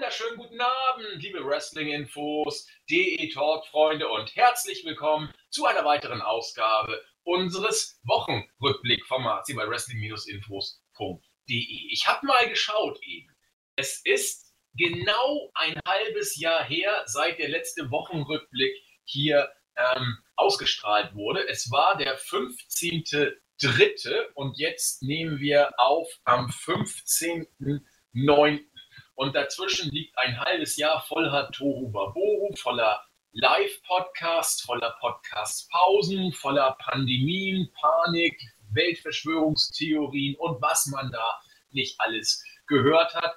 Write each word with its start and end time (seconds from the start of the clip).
wunderschönen 0.00 0.38
guten 0.38 0.58
Abend, 0.58 1.22
liebe 1.22 1.44
Wrestling-Infos, 1.44 2.66
DE-Talk-Freunde 2.88 4.08
und 4.08 4.34
herzlich 4.34 4.82
willkommen 4.86 5.30
zu 5.50 5.66
einer 5.66 5.84
weiteren 5.84 6.22
Ausgabe 6.22 6.98
unseres 7.22 8.00
Wochenrückblick-Formats 8.04 9.48
hier 9.48 9.56
bei 9.56 9.68
Wrestling-Infos.de. 9.68 11.92
Ich 11.92 12.06
habe 12.06 12.26
mal 12.26 12.48
geschaut 12.48 12.98
eben. 13.02 13.28
Es 13.76 14.00
ist 14.06 14.54
genau 14.72 15.50
ein 15.52 15.78
halbes 15.86 16.40
Jahr 16.40 16.64
her, 16.64 17.02
seit 17.04 17.38
der 17.38 17.50
letzte 17.50 17.90
Wochenrückblick 17.90 18.74
hier 19.04 19.52
ähm, 19.76 20.16
ausgestrahlt 20.34 21.14
wurde. 21.14 21.46
Es 21.46 21.70
war 21.70 21.98
der 21.98 22.18
15.3. 22.18 24.32
und 24.32 24.56
jetzt 24.56 25.02
nehmen 25.02 25.40
wir 25.40 25.78
auf 25.78 26.08
am 26.24 26.46
15.9. 26.46 28.60
Und 29.20 29.36
dazwischen 29.36 29.90
liegt 29.90 30.16
ein 30.16 30.40
halbes 30.40 30.78
Jahr 30.78 31.02
voller 31.02 31.50
Toru 31.50 31.90
Baboru, 31.90 32.56
voller 32.56 33.04
Live-Podcasts, 33.32 34.62
voller 34.62 34.96
Podcast-Pausen, 34.98 36.32
voller 36.32 36.74
Pandemien, 36.80 37.70
Panik, 37.78 38.40
Weltverschwörungstheorien 38.72 40.36
und 40.36 40.62
was 40.62 40.86
man 40.86 41.12
da 41.12 41.38
nicht 41.70 42.00
alles 42.00 42.42
gehört 42.66 43.14
hat. 43.14 43.36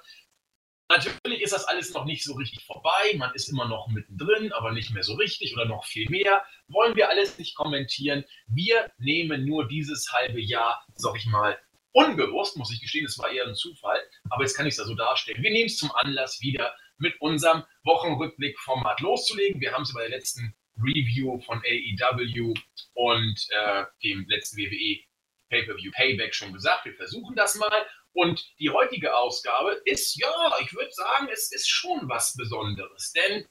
Natürlich 0.88 1.42
ist 1.42 1.52
das 1.52 1.66
alles 1.66 1.92
noch 1.92 2.06
nicht 2.06 2.24
so 2.24 2.32
richtig 2.32 2.64
vorbei. 2.64 3.12
Man 3.18 3.34
ist 3.34 3.50
immer 3.50 3.68
noch 3.68 3.86
mittendrin, 3.88 4.54
aber 4.54 4.72
nicht 4.72 4.90
mehr 4.92 5.02
so 5.02 5.12
richtig 5.16 5.52
oder 5.52 5.66
noch 5.66 5.84
viel 5.84 6.08
mehr. 6.08 6.46
Wollen 6.68 6.96
wir 6.96 7.10
alles 7.10 7.36
nicht 7.36 7.56
kommentieren. 7.56 8.24
Wir 8.46 8.90
nehmen 8.96 9.44
nur 9.44 9.68
dieses 9.68 10.10
halbe 10.14 10.40
Jahr, 10.40 10.82
sag 10.94 11.14
ich 11.18 11.26
mal, 11.26 11.58
unbewusst, 11.94 12.56
muss 12.56 12.72
ich 12.72 12.80
gestehen, 12.80 13.06
es 13.06 13.18
war 13.18 13.30
eher 13.30 13.46
ein 13.46 13.54
Zufall, 13.54 13.98
aber 14.30 14.42
jetzt 14.42 14.56
kann 14.56 14.66
ich 14.66 14.72
es 14.72 14.78
ja 14.78 14.84
so 14.84 14.94
darstellen. 14.94 15.42
Wir 15.42 15.52
nehmen 15.52 15.66
es 15.66 15.78
zum 15.78 15.90
Anlass, 15.92 16.40
wieder 16.40 16.76
mit 16.98 17.20
unserem 17.20 17.64
Wochenrückblick-Format 17.84 19.00
loszulegen. 19.00 19.60
Wir 19.60 19.72
haben 19.72 19.82
es 19.82 19.94
bei 19.94 20.00
der 20.00 20.10
letzten 20.10 20.54
Review 20.76 21.40
von 21.40 21.62
AEW 21.64 22.54
und 22.94 23.46
äh, 23.50 23.84
dem 24.02 24.26
letzten 24.28 24.58
WWE 24.58 25.04
Pay-Per-View 25.50 25.92
Payback 25.92 26.34
schon 26.34 26.52
gesagt. 26.52 26.84
Wir 26.84 26.94
versuchen 26.94 27.36
das 27.36 27.54
mal. 27.54 27.86
Und 28.12 28.44
die 28.58 28.70
heutige 28.70 29.16
Ausgabe 29.16 29.80
ist, 29.84 30.16
ja, 30.20 30.52
ich 30.62 30.72
würde 30.72 30.92
sagen, 30.92 31.28
es 31.32 31.52
ist 31.52 31.68
schon 31.68 32.08
was 32.08 32.34
Besonderes. 32.36 33.12
Denn 33.12 33.46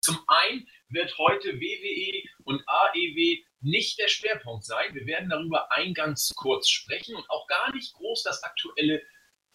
zum 0.00 0.18
einen 0.26 0.66
wird 0.88 1.16
heute 1.18 1.60
WWE 1.60 2.22
und 2.44 2.62
AEW 2.66 3.38
nicht 3.60 3.98
der 3.98 4.08
Schwerpunkt 4.08 4.64
sein. 4.64 4.94
Wir 4.94 5.06
werden 5.06 5.28
darüber 5.28 5.70
eingangs 5.72 6.32
kurz 6.34 6.68
sprechen 6.68 7.14
und 7.14 7.28
auch 7.30 7.46
gar 7.46 7.72
nicht 7.74 7.92
groß 7.94 8.22
das 8.22 8.42
aktuelle 8.42 9.02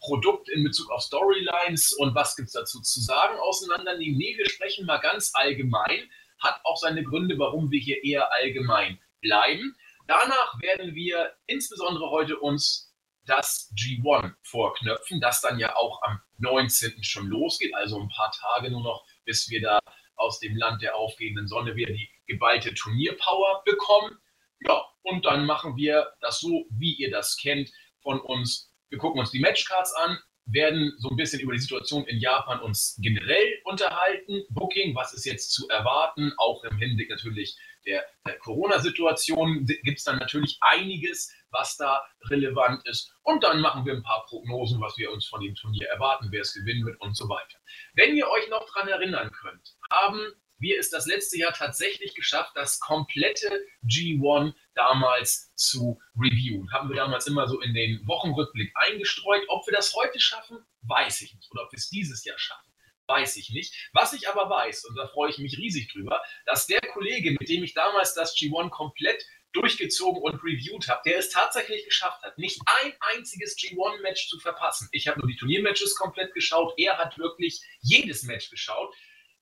Produkt 0.00 0.48
in 0.48 0.62
Bezug 0.62 0.90
auf 0.90 1.02
Storylines 1.02 1.92
und 1.92 2.14
was 2.14 2.36
gibt 2.36 2.48
es 2.48 2.52
dazu 2.52 2.80
zu 2.80 3.00
sagen 3.00 3.38
auseinandernehmen. 3.38 4.18
Nee, 4.18 4.36
wir 4.36 4.48
sprechen 4.48 4.86
mal 4.86 4.98
ganz 4.98 5.32
allgemein. 5.34 6.10
Hat 6.38 6.60
auch 6.64 6.76
seine 6.76 7.02
Gründe, 7.02 7.38
warum 7.38 7.70
wir 7.70 7.80
hier 7.80 8.04
eher 8.04 8.32
allgemein 8.32 9.00
bleiben. 9.20 9.74
Danach 10.06 10.60
werden 10.60 10.94
wir 10.94 11.34
insbesondere 11.46 12.10
heute 12.10 12.38
uns 12.38 12.94
das 13.24 13.72
G1 13.74 14.34
vorknöpfen, 14.42 15.20
das 15.20 15.40
dann 15.40 15.58
ja 15.58 15.74
auch 15.74 16.00
am 16.02 16.20
19. 16.38 17.02
schon 17.02 17.26
losgeht, 17.26 17.74
also 17.74 18.00
ein 18.00 18.08
paar 18.08 18.30
Tage 18.30 18.70
nur 18.70 18.82
noch, 18.82 19.04
bis 19.24 19.48
wir 19.50 19.60
da 19.60 19.80
aus 20.14 20.38
dem 20.38 20.56
Land 20.56 20.82
der 20.82 20.94
aufgehenden 20.94 21.48
Sonne 21.48 21.74
wieder 21.74 21.92
die 21.92 22.08
geballte 22.26 22.74
Turnierpower 22.74 23.62
bekommen. 23.64 24.18
Ja, 24.60 24.84
und 25.02 25.24
dann 25.24 25.46
machen 25.46 25.76
wir 25.76 26.12
das 26.20 26.40
so, 26.40 26.66
wie 26.70 26.94
ihr 26.94 27.10
das 27.10 27.36
kennt 27.36 27.70
von 28.02 28.20
uns. 28.20 28.72
Wir 28.88 28.98
gucken 28.98 29.20
uns 29.20 29.30
die 29.30 29.40
Matchcards 29.40 29.92
an, 29.94 30.18
werden 30.46 30.94
so 30.98 31.10
ein 31.10 31.16
bisschen 31.16 31.40
über 31.40 31.52
die 31.52 31.58
Situation 31.58 32.04
in 32.06 32.20
Japan 32.20 32.60
uns 32.60 32.96
generell 33.02 33.60
unterhalten. 33.64 34.44
Booking, 34.50 34.94
was 34.94 35.12
ist 35.12 35.26
jetzt 35.26 35.52
zu 35.52 35.68
erwarten? 35.68 36.32
Auch 36.38 36.62
im 36.64 36.78
Hinblick 36.78 37.10
natürlich 37.10 37.58
der, 37.84 38.04
der 38.26 38.38
Corona-Situation 38.38 39.66
gibt 39.66 39.98
es 39.98 40.04
dann 40.04 40.18
natürlich 40.18 40.58
einiges, 40.60 41.32
was 41.50 41.76
da 41.76 42.04
relevant 42.28 42.86
ist. 42.86 43.14
Und 43.22 43.42
dann 43.44 43.60
machen 43.60 43.84
wir 43.86 43.94
ein 43.94 44.02
paar 44.02 44.24
Prognosen, 44.26 44.80
was 44.80 44.96
wir 44.98 45.10
uns 45.12 45.26
von 45.26 45.40
dem 45.40 45.54
Turnier 45.54 45.88
erwarten, 45.88 46.28
wer 46.30 46.42
es 46.42 46.54
gewinnen 46.54 46.84
wird 46.84 47.00
und 47.00 47.16
so 47.16 47.28
weiter. 47.28 47.58
Wenn 47.94 48.16
ihr 48.16 48.28
euch 48.28 48.48
noch 48.50 48.66
daran 48.72 48.88
erinnern 48.88 49.30
könnt, 49.32 49.76
haben 49.90 50.32
wir 50.58 50.78
es 50.78 50.90
das 50.90 51.06
letzte 51.06 51.38
Jahr 51.38 51.52
tatsächlich 51.52 52.14
geschafft, 52.14 52.52
das 52.54 52.80
komplette 52.80 53.66
G1 53.84 54.54
damals 54.74 55.52
zu 55.54 56.00
reviewen. 56.18 56.72
Haben 56.72 56.88
wir 56.88 56.96
damals 56.96 57.26
immer 57.26 57.48
so 57.48 57.60
in 57.60 57.74
den 57.74 58.06
Wochenrückblick 58.06 58.72
eingestreut. 58.74 59.42
Ob 59.48 59.66
wir 59.66 59.74
das 59.74 59.94
heute 59.94 60.20
schaffen, 60.20 60.58
weiß 60.82 61.20
ich 61.22 61.34
nicht. 61.34 61.50
Oder 61.52 61.64
ob 61.64 61.72
wir 61.72 61.78
es 61.78 61.90
dieses 61.90 62.24
Jahr 62.24 62.38
schaffen, 62.38 62.72
weiß 63.06 63.36
ich 63.36 63.50
nicht. 63.50 63.74
Was 63.92 64.12
ich 64.12 64.28
aber 64.28 64.48
weiß, 64.48 64.84
und 64.86 64.96
da 64.96 65.06
freue 65.08 65.30
ich 65.30 65.38
mich 65.38 65.58
riesig 65.58 65.92
drüber, 65.92 66.22
dass 66.46 66.66
der 66.66 66.80
Kollege, 66.80 67.32
mit 67.32 67.48
dem 67.48 67.62
ich 67.62 67.74
damals 67.74 68.14
das 68.14 68.36
G1 68.36 68.70
komplett 68.70 69.24
durchgezogen 69.56 70.22
und 70.22 70.42
reviewed 70.42 70.86
habe, 70.88 71.00
der 71.06 71.18
es 71.18 71.30
tatsächlich 71.30 71.84
geschafft 71.86 72.22
hat, 72.22 72.36
nicht 72.38 72.60
ein 72.66 72.92
einziges 73.16 73.56
G1-Match 73.56 74.28
zu 74.28 74.38
verpassen. 74.38 74.88
Ich 74.92 75.08
habe 75.08 75.18
nur 75.20 75.28
die 75.28 75.36
Turniermatches 75.36 75.96
komplett 75.96 76.34
geschaut. 76.34 76.74
Er 76.76 76.98
hat 76.98 77.18
wirklich 77.18 77.62
jedes 77.80 78.22
Match 78.24 78.50
geschaut. 78.50 78.94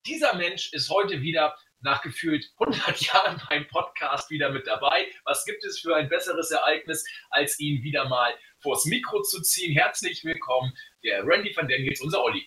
Dieser 0.07 0.35
Mensch 0.35 0.71
ist 0.75 0.91
heute 0.91 1.23
wieder 1.23 1.57
nach 1.81 2.03
gefühlt 2.03 2.53
100 2.59 3.01
Jahren 3.01 3.41
beim 3.49 3.67
Podcast 3.69 4.29
wieder 4.29 4.51
mit 4.51 4.67
dabei. 4.67 5.11
Was 5.25 5.47
gibt 5.47 5.65
es 5.65 5.81
für 5.81 5.97
ein 5.97 6.11
besseres 6.11 6.51
Ereignis, 6.51 7.07
als 7.31 7.59
ihn 7.59 7.83
wieder 7.83 8.07
mal 8.07 8.35
vors 8.59 8.85
Mikro 8.85 9.23
zu 9.23 9.41
ziehen? 9.41 9.73
Herzlich 9.73 10.23
willkommen, 10.23 10.77
der 11.03 11.27
Randy 11.27 11.57
van 11.57 11.69
Den 11.69 11.91
unser 12.03 12.23
Olli. 12.23 12.47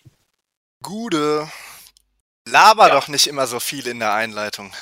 Gude. 0.84 1.50
Laber 2.46 2.88
ja. 2.88 2.94
doch 2.94 3.08
nicht 3.08 3.26
immer 3.26 3.48
so 3.48 3.58
viel 3.58 3.88
in 3.88 3.98
der 3.98 4.14
Einleitung. 4.14 4.72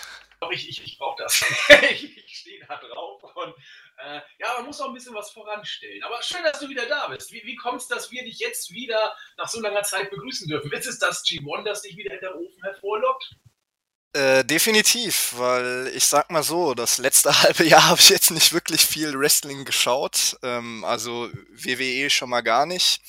Doch, 0.40 0.50
ich, 0.50 0.68
ich, 0.68 0.84
ich 0.84 0.98
brauche 0.98 1.22
das. 1.22 1.46
ich, 1.90 2.14
ich 2.14 2.36
stehe 2.36 2.62
da 2.66 2.76
drauf 2.76 3.22
und 3.36 3.54
äh, 3.98 4.20
ja, 4.38 4.54
man 4.56 4.66
muss 4.66 4.80
auch 4.80 4.88
ein 4.88 4.94
bisschen 4.94 5.14
was 5.14 5.30
voranstellen. 5.30 6.02
Aber 6.02 6.22
schön, 6.22 6.44
dass 6.44 6.58
du 6.58 6.68
wieder 6.68 6.86
da 6.86 7.08
bist. 7.08 7.32
Wie, 7.32 7.42
wie 7.44 7.56
kommt 7.56 7.80
es, 7.80 7.88
dass 7.88 8.10
wir 8.10 8.22
dich 8.24 8.38
jetzt 8.38 8.70
wieder 8.72 9.16
nach 9.38 9.48
so 9.48 9.60
langer 9.60 9.82
Zeit 9.82 10.10
begrüßen 10.10 10.48
dürfen? 10.48 10.72
Ist 10.72 10.86
es 10.86 10.98
das 10.98 11.24
G1, 11.24 11.64
das 11.64 11.82
dich 11.82 11.96
wieder 11.96 12.14
in 12.14 12.20
der 12.20 12.36
Ofen 12.36 12.62
hervorlockt? 12.62 13.36
Äh, 14.12 14.44
definitiv, 14.44 15.34
weil 15.36 15.92
ich 15.94 16.06
sag 16.06 16.30
mal 16.30 16.42
so, 16.42 16.74
das 16.74 16.98
letzte 16.98 17.30
halbe 17.42 17.64
Jahr 17.64 17.88
habe 17.88 18.00
ich 18.00 18.08
jetzt 18.08 18.30
nicht 18.30 18.52
wirklich 18.52 18.80
viel 18.80 19.18
Wrestling 19.18 19.64
geschaut. 19.64 20.36
Ähm, 20.42 20.84
also 20.84 21.30
WWE 21.50 22.10
schon 22.10 22.30
mal 22.30 22.42
gar 22.42 22.66
nicht. 22.66 23.00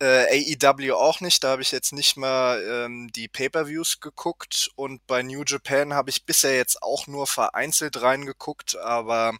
Äh, 0.00 0.54
AEW 0.62 0.94
auch 0.94 1.20
nicht, 1.20 1.42
da 1.42 1.48
habe 1.50 1.62
ich 1.62 1.72
jetzt 1.72 1.92
nicht 1.92 2.16
mal 2.16 2.62
ähm, 2.62 3.10
die 3.12 3.26
Pay-per-Views 3.26 3.98
geguckt 3.98 4.70
und 4.76 5.04
bei 5.08 5.24
New 5.24 5.42
Japan 5.44 5.92
habe 5.92 6.10
ich 6.10 6.24
bisher 6.24 6.54
jetzt 6.54 6.84
auch 6.84 7.08
nur 7.08 7.26
vereinzelt 7.26 8.00
reingeguckt, 8.00 8.76
aber 8.76 9.36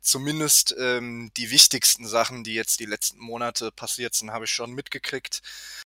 zumindest 0.00 0.74
ähm, 0.80 1.30
die 1.36 1.52
wichtigsten 1.52 2.08
Sachen, 2.08 2.42
die 2.42 2.54
jetzt 2.54 2.80
die 2.80 2.86
letzten 2.86 3.20
Monate 3.20 3.70
passiert 3.70 4.14
sind, 4.14 4.32
habe 4.32 4.46
ich 4.46 4.50
schon 4.50 4.72
mitgekriegt. 4.72 5.42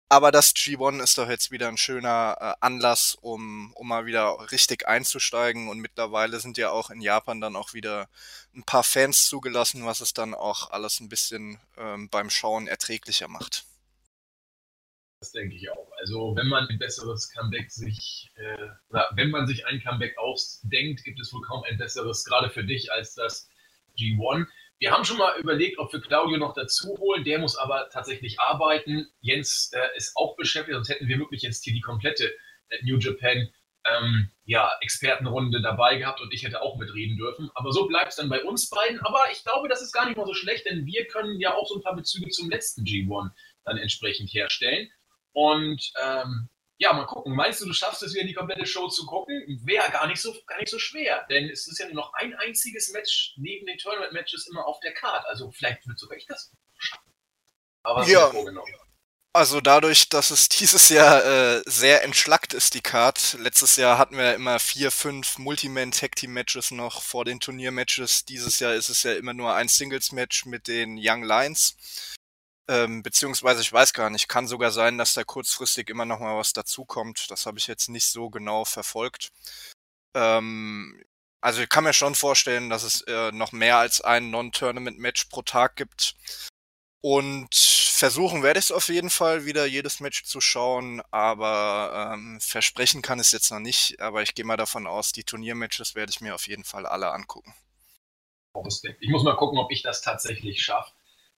Aber 0.08 0.32
das 0.32 0.54
G1 0.56 1.02
ist 1.04 1.18
doch 1.18 1.28
jetzt 1.28 1.52
wieder 1.52 1.68
ein 1.68 1.78
schöner 1.78 2.38
äh, 2.40 2.54
Anlass, 2.62 3.18
um, 3.20 3.74
um 3.74 3.88
mal 3.88 4.06
wieder 4.06 4.50
richtig 4.52 4.88
einzusteigen. 4.88 5.68
Und 5.68 5.80
mittlerweile 5.80 6.40
sind 6.40 6.58
ja 6.58 6.70
auch 6.70 6.92
in 6.92 7.02
Japan 7.02 7.42
dann 7.42 7.56
auch 7.56 7.74
wieder 7.74 8.08
ein 8.56 8.64
paar 8.64 8.84
Fans 8.84 9.26
zugelassen, 9.26 9.86
was 9.86 10.02
es 10.02 10.14
dann 10.14 10.36
auch 10.36 10.70
alles 10.72 11.00
ein 11.00 11.10
bisschen 11.10 11.60
ähm, 11.78 12.08
beim 12.10 12.30
Schauen 12.30 12.68
erträglicher 12.68 13.28
macht. 13.28 13.66
Das 15.20 15.32
denke 15.32 15.56
ich 15.56 15.70
auch. 15.72 15.92
Also 15.98 16.36
wenn 16.36 16.48
man 16.48 16.68
ein 16.68 16.78
besseres 16.78 17.32
Comeback 17.32 17.72
sich, 17.72 18.32
äh, 18.36 18.68
oder 18.90 19.10
wenn 19.16 19.32
man 19.32 19.48
sich 19.48 19.66
ein 19.66 19.82
Comeback 19.82 20.18
ausdenkt, 20.18 21.04
gibt 21.04 21.20
es 21.20 21.34
wohl 21.34 21.42
kaum 21.42 21.64
ein 21.64 21.78
besseres, 21.78 22.24
gerade 22.26 22.50
für 22.50 22.64
dich, 22.64 22.92
als 22.92 23.16
das 23.16 23.50
G1. 23.98 24.46
Wir 24.78 24.92
haben 24.92 25.06
schon 25.06 25.18
mal 25.18 25.40
überlegt, 25.40 25.80
ob 25.80 25.92
wir 25.94 26.02
Claudio 26.02 26.38
noch 26.38 26.54
dazu 26.54 26.98
holen. 26.98 27.24
Der 27.24 27.40
muss 27.40 27.56
aber 27.58 27.90
tatsächlich 27.92 28.40
arbeiten. 28.40 29.08
Jens 29.22 29.72
äh, 29.74 29.98
ist 29.98 30.16
auch 30.16 30.36
beschäftigt, 30.36 30.76
sonst 30.76 30.90
hätten 30.90 31.08
wir 31.08 31.18
wirklich 31.18 31.44
jetzt 31.44 31.64
hier 31.64 31.74
die 31.74 31.82
komplette 31.82 32.34
äh, 32.70 32.84
New 32.84 32.98
Japan 32.98 33.50
ähm, 33.86 34.32
ja, 34.44 34.72
Expertenrunde 34.82 35.62
dabei 35.62 35.98
gehabt 35.98 36.20
und 36.22 36.34
ich 36.34 36.44
hätte 36.44 36.62
auch 36.62 36.78
mitreden 36.78 37.18
dürfen. 37.18 37.50
Aber 37.56 37.72
so 37.72 37.88
bleibt 37.88 38.10
es 38.10 38.18
dann 38.18 38.30
bei 38.30 38.44
uns 38.44 38.70
beiden. 38.70 39.00
Aber 39.02 39.26
ich 39.32 39.44
glaube, 39.44 39.70
das 39.70 39.82
ist 39.82 39.92
gar 39.92 40.06
nicht 40.06 40.18
mal 40.18 40.26
so 40.26 40.34
schlecht, 40.34 40.66
denn 40.66 40.86
wir 40.86 41.08
können 41.08 41.40
ja 41.40 41.54
auch 41.54 41.68
so 41.68 41.76
ein 41.76 41.84
paar 41.84 41.96
Bezüge 41.96 42.30
zum 42.30 42.50
letzten 42.50 42.84
G1 42.84 43.32
dann 43.64 43.78
entsprechend 43.78 44.34
herstellen. 44.34 44.90
Und 45.36 45.92
ähm, 46.02 46.48
ja, 46.78 46.94
mal 46.94 47.06
gucken. 47.06 47.36
Meinst 47.36 47.62
du, 47.62 47.66
du 47.66 47.74
schaffst 47.74 48.02
es 48.04 48.14
wieder 48.14 48.26
die 48.26 48.34
komplette 48.34 48.66
Show 48.66 48.88
zu 48.88 49.06
gucken? 49.06 49.62
Wäre 49.66 49.92
gar 49.92 50.08
nicht 50.08 50.22
so 50.22 50.34
gar 50.48 50.58
nicht 50.60 50.70
so 50.70 50.80
schwer, 50.80 51.26
denn 51.30 51.50
es 51.50 51.68
ist 51.68 51.78
ja 51.78 51.86
nur 51.88 51.96
noch 51.96 52.14
ein 52.14 52.34
einziges 52.36 52.90
Match 52.92 53.34
neben 53.38 53.66
den 53.66 53.78
Tournament 53.78 54.14
Matches 54.14 54.48
immer 54.48 54.66
auf 54.66 54.80
der 54.80 54.94
Card. 54.94 55.26
Also 55.28 55.52
vielleicht 55.52 55.86
wird 55.88 56.00
sogar 56.00 56.18
ich 56.18 56.26
das 56.26 56.54
schaffen. 56.78 57.14
Aber 57.84 58.08
ja. 58.08 58.32
Also 59.34 59.60
dadurch, 59.60 60.08
dass 60.08 60.32
es 60.32 60.48
dieses 60.48 60.88
Jahr 60.88 61.26
äh, 61.26 61.62
sehr 61.66 62.06
entschlackt 62.06 62.54
ist, 62.54 62.74
die 62.74 62.82
Card. 62.82 63.36
Letztes 63.38 63.76
Jahr 63.76 63.98
hatten 63.98 64.18
wir 64.18 64.34
immer 64.34 64.60
vier, 64.60 64.92
fünf 64.92 65.38
Multiman 65.38 65.92
Tag 65.92 66.16
Team 66.16 66.32
Matches 66.32 66.72
noch 66.72 67.02
vor 67.02 67.26
den 67.26 67.42
Turniermatches. 67.42 68.24
Dieses 68.24 68.60
Jahr 68.60 68.74
ist 68.76 68.88
es 68.88 69.04
ja 69.04 69.14
immer 69.14 69.34
nur 69.34 69.54
ein 69.54 69.68
Singles 69.68 70.14
Match 70.14 70.46
mit 70.46 70.70
den 70.70 70.98
Young 70.98 71.24
Lions. 71.24 71.76
Ähm, 72.68 73.04
beziehungsweise 73.04 73.62
ich 73.62 73.72
weiß 73.72 73.94
gar 73.94 74.10
nicht, 74.10 74.28
kann 74.28 74.48
sogar 74.48 74.72
sein, 74.72 74.98
dass 74.98 75.14
da 75.14 75.24
kurzfristig 75.24 75.90
immer 75.90 76.06
noch 76.06 76.20
mal 76.20 76.38
was 76.38 76.54
dazukommt. 76.54 77.30
Das 77.30 77.46
habe 77.46 77.60
ich 77.60 77.68
jetzt 77.68 77.90
nicht 77.90 78.06
so 78.06 78.30
genau 78.30 78.66
verfolgt. 78.66 79.32
Ähm, 80.16 81.04
also 81.42 81.62
ich 81.62 81.70
kann 81.70 81.84
mir 81.84 81.94
schon 81.94 82.16
vorstellen, 82.16 82.72
dass 82.72 82.84
es 82.84 83.02
äh, 83.02 83.32
noch 83.32 83.52
mehr 83.52 83.78
als 83.78 84.02
ein 84.02 84.32
Non-Tournament-Match 84.32 85.26
pro 85.26 85.44
Tag 85.44 85.76
gibt. 85.76 86.16
Und 87.02 87.54
versuchen 87.54 88.42
werde 88.42 88.58
ich 88.58 88.66
es 88.66 88.72
auf 88.72 88.88
jeden 88.88 89.12
Fall 89.12 89.46
wieder 89.46 89.68
jedes 89.68 90.00
Match 90.00 90.24
zu 90.24 90.42
schauen, 90.42 91.04
aber 91.12 92.14
ähm, 92.14 92.40
versprechen 92.42 93.04
kann 93.04 93.20
es 93.20 93.32
jetzt 93.32 93.52
noch 93.52 93.60
nicht. 93.60 94.02
Aber 94.02 94.24
ich 94.24 94.34
gehe 94.34 94.44
mal 94.44 94.58
davon 94.58 94.88
aus, 94.88 95.12
die 95.12 95.24
Turniermatches 95.24 95.94
werde 95.94 96.10
ich 96.10 96.20
mir 96.20 96.34
auf 96.34 96.48
jeden 96.48 96.64
Fall 96.64 96.88
alle 96.88 97.12
angucken. 97.12 97.54
Ich 99.00 99.10
muss 99.10 99.24
mal 99.24 99.36
gucken, 99.36 99.60
ob 99.60 99.72
ich 99.72 99.84
das 99.84 100.02
tatsächlich 100.02 100.64
schaffe. 100.64 100.92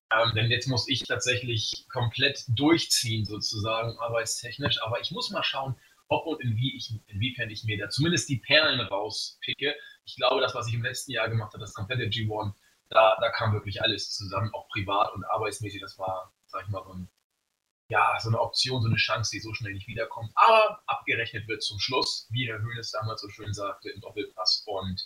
Ähm, 0.09 0.31
denn 0.35 0.49
jetzt 0.49 0.67
muss 0.67 0.87
ich 0.87 1.03
tatsächlich 1.03 1.85
komplett 1.91 2.45
durchziehen, 2.47 3.25
sozusagen, 3.25 3.97
arbeitstechnisch. 3.99 4.81
Aber 4.83 5.01
ich 5.01 5.11
muss 5.11 5.31
mal 5.31 5.43
schauen, 5.43 5.75
ob 6.07 6.25
und 6.25 6.41
inwie 6.41 6.75
ich, 6.77 6.93
inwiefern 7.07 7.49
ich 7.49 7.65
mir 7.65 7.77
da 7.77 7.89
zumindest 7.89 8.29
die 8.29 8.37
Perlen 8.37 8.79
rauspicke. 8.79 9.75
Ich 10.05 10.15
glaube, 10.15 10.39
das, 10.39 10.55
was 10.55 10.67
ich 10.67 10.73
im 10.73 10.83
letzten 10.83 11.11
Jahr 11.11 11.29
gemacht 11.29 11.53
habe, 11.53 11.59
das 11.59 11.73
komplette 11.73 12.03
G1, 12.03 12.53
da, 12.89 13.17
da 13.19 13.29
kam 13.31 13.51
wirklich 13.53 13.81
alles 13.81 14.11
zusammen, 14.11 14.53
auch 14.53 14.69
privat 14.69 15.13
und 15.13 15.25
arbeitsmäßig. 15.25 15.81
Das 15.81 15.99
war, 15.99 16.33
sag 16.45 16.63
ich 16.63 16.69
mal, 16.69 16.83
so, 16.85 16.93
ein, 16.93 17.09
ja, 17.89 18.17
so 18.21 18.29
eine 18.29 18.39
Option, 18.39 18.81
so 18.81 18.87
eine 18.87 18.95
Chance, 18.95 19.31
die 19.33 19.41
so 19.41 19.53
schnell 19.53 19.73
nicht 19.73 19.87
wiederkommt. 19.87 20.31
Aber 20.35 20.81
abgerechnet 20.87 21.49
wird 21.49 21.63
zum 21.63 21.79
Schluss, 21.79 22.27
wie 22.31 22.47
Herr 22.47 22.59
Höhnes 22.59 22.91
damals 22.91 23.21
so 23.21 23.29
schön 23.29 23.53
sagte, 23.53 23.89
im 23.89 23.99
Doppelpass. 23.99 24.63
Und 24.65 25.05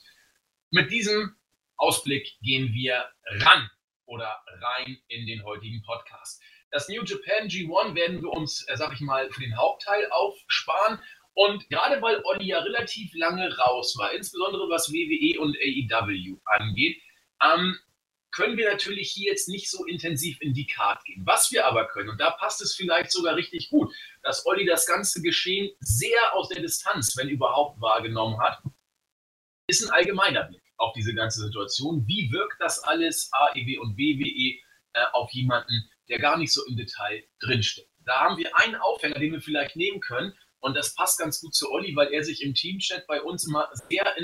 mit 0.69 0.91
diesem 0.91 1.35
Ausblick 1.77 2.37
gehen 2.41 2.71
wir 2.73 3.09
ran 3.25 3.71
oder 4.11 4.37
rein 4.61 4.97
in 5.07 5.25
den 5.25 5.43
heutigen 5.43 5.81
Podcast. 5.83 6.43
Das 6.69 6.87
New 6.89 7.03
Japan 7.03 7.47
G1 7.47 7.95
werden 7.95 8.21
wir 8.21 8.29
uns, 8.29 8.65
äh, 8.67 8.75
sag 8.75 8.93
ich 8.93 8.99
mal, 8.99 9.29
für 9.31 9.41
den 9.41 9.57
Hauptteil 9.57 10.07
aufsparen. 10.11 10.99
Und 11.33 11.67
gerade 11.69 12.01
weil 12.01 12.21
Olli 12.25 12.47
ja 12.47 12.59
relativ 12.59 13.13
lange 13.15 13.57
raus 13.57 13.95
war, 13.97 14.11
insbesondere 14.11 14.69
was 14.69 14.91
WWE 14.91 15.39
und 15.39 15.55
AEW 15.57 16.37
angeht, 16.43 17.01
ähm, 17.41 17.79
können 18.31 18.57
wir 18.57 18.69
natürlich 18.69 19.11
hier 19.11 19.31
jetzt 19.31 19.47
nicht 19.47 19.69
so 19.69 19.85
intensiv 19.85 20.41
in 20.41 20.53
die 20.53 20.67
Card 20.67 21.03
gehen. 21.05 21.23
Was 21.25 21.51
wir 21.51 21.65
aber 21.65 21.87
können, 21.87 22.09
und 22.09 22.19
da 22.19 22.31
passt 22.31 22.61
es 22.61 22.75
vielleicht 22.75 23.11
sogar 23.11 23.35
richtig 23.35 23.69
gut, 23.69 23.93
dass 24.23 24.45
Olli 24.45 24.65
das 24.65 24.85
ganze 24.85 25.21
Geschehen 25.21 25.73
sehr 25.79 26.33
aus 26.33 26.49
der 26.49 26.61
Distanz, 26.61 27.15
wenn 27.17 27.29
überhaupt, 27.29 27.79
wahrgenommen 27.81 28.39
hat, 28.41 28.61
ist 29.67 29.83
ein 29.83 29.89
allgemeiner 29.89 30.43
Blick 30.43 30.60
auf 30.81 30.93
diese 30.93 31.13
ganze 31.13 31.41
Situation. 31.41 32.05
Wie 32.07 32.31
wirkt 32.31 32.59
das 32.59 32.83
alles, 32.83 33.29
AEW 33.31 33.79
und 33.79 33.97
WWE, 33.97 34.59
äh, 34.93 35.05
auf 35.13 35.31
jemanden, 35.31 35.89
der 36.09 36.19
gar 36.19 36.37
nicht 36.37 36.51
so 36.51 36.65
im 36.65 36.75
Detail 36.75 37.23
drinsteckt? 37.39 37.89
Da 38.05 38.19
haben 38.21 38.37
wir 38.37 38.57
einen 38.57 38.75
Aufhänger, 38.75 39.19
den 39.19 39.33
wir 39.33 39.41
vielleicht 39.41 39.75
nehmen 39.75 40.01
können. 40.01 40.33
Und 40.59 40.75
das 40.75 40.93
passt 40.95 41.19
ganz 41.19 41.39
gut 41.39 41.55
zu 41.55 41.71
Olli, 41.71 41.95
weil 41.95 42.13
er 42.13 42.23
sich 42.23 42.43
im 42.43 42.53
Teamchat 42.53 43.07
bei 43.07 43.21
uns 43.21 43.47
immer 43.47 43.69
sehr, 43.89 44.15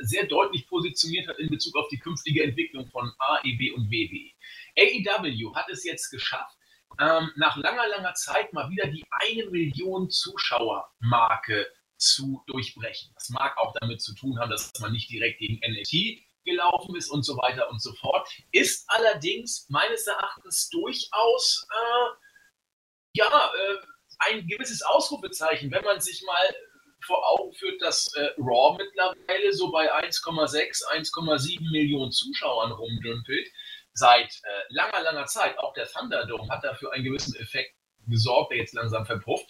sehr 0.00 0.26
deutlich 0.26 0.66
positioniert 0.68 1.26
hat 1.28 1.38
in 1.38 1.48
Bezug 1.48 1.74
auf 1.76 1.88
die 1.88 1.98
künftige 1.98 2.42
Entwicklung 2.44 2.86
von 2.88 3.12
AEW 3.18 3.74
und 3.74 3.90
WWE. 3.90 4.32
AEW 4.78 5.54
hat 5.54 5.68
es 5.70 5.84
jetzt 5.84 6.10
geschafft, 6.10 6.54
ähm, 7.00 7.30
nach 7.36 7.56
langer, 7.56 7.88
langer 7.88 8.14
Zeit 8.14 8.52
mal 8.52 8.70
wieder 8.70 8.88
die 8.88 9.04
eine 9.10 9.50
Million 9.50 10.10
Zuschauer-Marke 10.10 11.66
zu 11.98 12.42
durchbrechen. 12.46 13.10
Das 13.14 13.28
mag 13.30 13.56
auch 13.58 13.72
damit 13.80 14.00
zu 14.00 14.14
tun 14.14 14.38
haben, 14.38 14.50
dass 14.50 14.72
man 14.80 14.92
nicht 14.92 15.10
direkt 15.10 15.38
gegen 15.38 15.60
NXT 15.66 16.22
gelaufen 16.44 16.94
ist 16.96 17.10
und 17.10 17.24
so 17.24 17.36
weiter 17.36 17.68
und 17.70 17.82
so 17.82 17.92
fort. 17.94 18.28
Ist 18.52 18.88
allerdings 18.88 19.66
meines 19.68 20.06
Erachtens 20.06 20.68
durchaus 20.70 21.66
äh, 21.70 22.16
ja 23.14 23.26
äh, 23.26 23.76
ein 24.18 24.46
gewisses 24.46 24.82
Ausrufezeichen, 24.82 25.70
wenn 25.70 25.84
man 25.84 26.00
sich 26.00 26.22
mal 26.24 26.54
vor 27.04 27.22
Augen 27.28 27.52
führt, 27.52 27.80
dass 27.82 28.12
äh, 28.14 28.30
Raw 28.38 28.76
mittlerweile 28.76 29.52
so 29.52 29.70
bei 29.70 29.92
1,6, 30.02 30.84
1,7 30.86 31.70
Millionen 31.70 32.10
Zuschauern 32.10 32.72
rumdümpelt. 32.72 33.48
Seit 33.92 34.30
äh, 34.42 34.62
langer, 34.70 35.02
langer 35.02 35.26
Zeit. 35.26 35.58
Auch 35.58 35.72
der 35.72 35.88
Thunderdome 35.88 36.48
hat 36.48 36.64
dafür 36.64 36.92
einen 36.92 37.04
gewissen 37.04 37.34
Effekt 37.36 37.74
gesorgt, 38.06 38.52
der 38.52 38.58
jetzt 38.58 38.74
langsam 38.74 39.06
verpufft. 39.06 39.46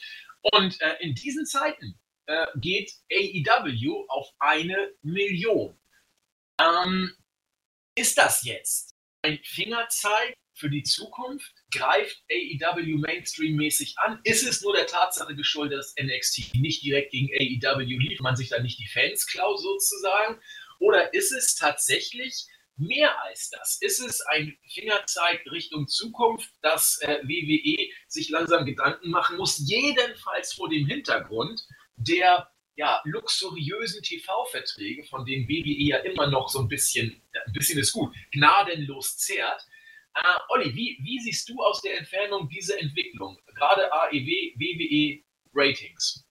Und 0.52 0.80
äh, 0.80 0.96
in 1.00 1.14
diesen 1.14 1.46
Zeiten 1.46 1.98
äh, 2.26 2.46
geht 2.56 2.92
AEW 3.12 4.04
auf 4.08 4.28
eine 4.38 4.92
Million. 5.02 5.78
Ähm, 6.60 7.12
ist 7.94 8.18
das 8.18 8.44
jetzt 8.44 8.94
ein 9.22 9.38
Fingerzeig 9.42 10.34
für 10.54 10.70
die 10.70 10.82
Zukunft? 10.82 11.52
Greift 11.72 12.22
AEW 12.30 12.98
Mainstream-mäßig 12.98 13.98
an? 13.98 14.20
Ist 14.24 14.46
es 14.46 14.62
nur 14.62 14.74
der 14.74 14.86
Tatsache 14.86 15.34
geschuldet, 15.34 15.78
dass 15.78 15.94
NXT 16.00 16.54
nicht 16.54 16.82
direkt 16.82 17.12
gegen 17.12 17.28
AEW 17.32 17.98
lief, 17.98 18.20
man 18.20 18.36
sich 18.36 18.48
da 18.48 18.60
nicht 18.60 18.78
die 18.78 18.88
Fans 18.88 19.26
klaut 19.26 19.60
sozusagen? 19.60 20.40
Oder 20.78 21.12
ist 21.14 21.32
es 21.32 21.54
tatsächlich 21.54 22.46
mehr 22.76 23.22
als 23.22 23.50
das? 23.50 23.78
Ist 23.80 24.00
es 24.00 24.20
ein 24.22 24.56
Fingerzeig 24.68 25.44
Richtung 25.50 25.88
Zukunft, 25.88 26.50
dass 26.62 26.98
äh, 27.00 27.20
WWE 27.22 27.88
sich 28.08 28.28
langsam 28.28 28.66
Gedanken 28.66 29.10
machen 29.10 29.36
muss, 29.36 29.62
jedenfalls 29.66 30.52
vor 30.52 30.68
dem 30.68 30.86
Hintergrund, 30.86 31.66
der 31.96 32.50
ja, 32.76 33.00
luxuriösen 33.04 34.02
TV-Verträge, 34.02 35.04
von 35.04 35.24
denen 35.24 35.48
WWE 35.48 35.82
ja 35.82 35.96
immer 35.98 36.26
noch 36.26 36.48
so 36.48 36.60
ein 36.60 36.68
bisschen, 36.68 37.22
ein 37.32 37.52
bisschen 37.52 37.78
ist 37.78 37.92
gut, 37.92 38.14
gnadenlos 38.32 39.16
zehrt. 39.16 39.66
Äh, 40.14 40.38
Olli, 40.48 40.74
wie, 40.74 40.98
wie 41.02 41.20
siehst 41.20 41.48
du 41.48 41.62
aus 41.62 41.80
der 41.82 41.98
Entfernung 41.98 42.48
diese 42.48 42.78
Entwicklung, 42.78 43.38
gerade 43.54 43.90
AEW, 43.92 44.54
WWE 44.56 45.22
Ratings? 45.54 46.25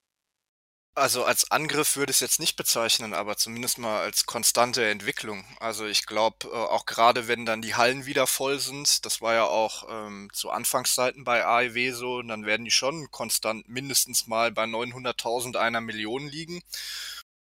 Also 0.97 1.25
als 1.25 1.51
Angriff 1.51 1.97
würde 1.97 2.11
ich 2.11 2.17
es 2.17 2.21
jetzt 2.21 2.39
nicht 2.39 2.55
bezeichnen, 2.55 3.13
aber 3.13 3.35
zumindest 3.35 3.77
mal 3.79 3.99
als 3.99 4.25
konstante 4.25 4.87
Entwicklung. 4.89 5.43
Also 5.59 5.85
ich 5.85 6.05
glaube, 6.05 6.47
äh, 6.47 6.55
auch 6.55 6.85
gerade 6.85 7.27
wenn 7.27 7.45
dann 7.45 7.61
die 7.61 7.75
Hallen 7.75 8.05
wieder 8.05 8.27
voll 8.27 8.59
sind, 8.59 9.05
das 9.05 9.19
war 9.19 9.33
ja 9.33 9.43
auch 9.43 9.85
ähm, 9.89 10.29
zu 10.31 10.51
Anfangszeiten 10.51 11.25
bei 11.25 11.45
AEW 11.45 11.93
so, 11.93 12.21
dann 12.21 12.45
werden 12.45 12.63
die 12.63 12.71
schon 12.71 13.11
konstant 13.11 13.67
mindestens 13.67 14.27
mal 14.27 14.53
bei 14.53 14.63
900.000 14.63 15.57
einer 15.57 15.81
Million 15.81 16.29
liegen. 16.29 16.61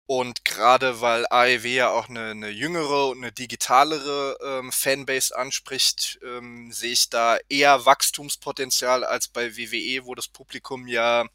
Und 0.07 0.45
gerade 0.45 1.01
weil 1.01 1.25
AEW 1.29 1.67
ja 1.67 1.89
auch 1.89 2.09
eine, 2.09 2.31
eine 2.31 2.49
jüngere 2.49 3.07
und 3.07 3.19
eine 3.19 3.31
digitalere 3.31 4.37
ähm, 4.43 4.71
Fanbase 4.71 5.35
anspricht, 5.35 6.19
ähm, 6.23 6.71
sehe 6.71 6.91
ich 6.91 7.09
da 7.09 7.37
eher 7.49 7.85
Wachstumspotenzial 7.85 9.03
als 9.03 9.27
bei 9.29 9.57
WWE, 9.57 10.05
wo 10.05 10.13
das 10.13 10.27
Publikum 10.27 10.87
ja 10.87 11.25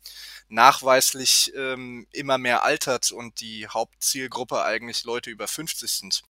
nachweislich 0.50 1.52
ähm, 1.57 2.07
immer 2.12 2.38
mehr 2.38 2.64
altert 2.64 3.12
und 3.12 3.40
die 3.40 3.69
Hauptzielgruppe 3.69 4.62
eigentlich 4.64 5.04
Leute 5.04 5.30
über 5.30 5.49
50 5.49 5.90
sind. 5.90 6.23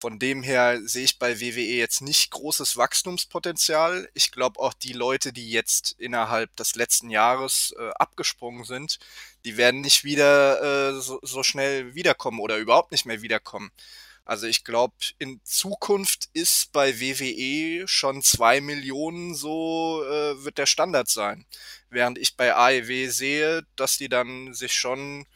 Von 0.00 0.18
dem 0.18 0.42
her 0.42 0.80
sehe 0.82 1.04
ich 1.04 1.20
bei 1.20 1.40
WWE 1.40 1.60
jetzt 1.60 2.00
nicht 2.00 2.32
großes 2.32 2.76
Wachstumspotenzial. 2.76 4.08
Ich 4.14 4.32
glaube 4.32 4.58
auch 4.58 4.74
die 4.74 4.94
Leute, 4.94 5.32
die 5.32 5.48
jetzt 5.48 5.92
innerhalb 5.98 6.54
des 6.56 6.74
letzten 6.74 7.08
Jahres 7.08 7.72
äh, 7.78 7.90
abgesprungen 7.90 8.64
sind, 8.64 8.98
die 9.44 9.56
werden 9.56 9.80
nicht 9.80 10.02
wieder 10.02 10.90
äh, 10.90 11.00
so, 11.00 11.20
so 11.22 11.44
schnell 11.44 11.94
wiederkommen 11.94 12.40
oder 12.40 12.56
überhaupt 12.58 12.90
nicht 12.90 13.06
mehr 13.06 13.22
wiederkommen. 13.22 13.70
Also 14.24 14.46
ich 14.46 14.64
glaube, 14.64 14.94
in 15.18 15.40
Zukunft 15.44 16.28
ist 16.32 16.72
bei 16.72 17.00
WWE 17.00 17.88
schon 17.88 18.22
zwei 18.22 18.60
Millionen 18.60 19.34
so 19.34 20.04
äh, 20.04 20.44
wird 20.44 20.58
der 20.58 20.66
Standard 20.66 21.08
sein. 21.08 21.44
Während 21.90 22.18
ich 22.18 22.36
bei 22.36 22.54
AEW 22.54 23.10
sehe, 23.10 23.66
dass 23.76 23.98
die 23.98 24.08
dann 24.08 24.54
sich 24.54 24.74
schon 24.74 25.26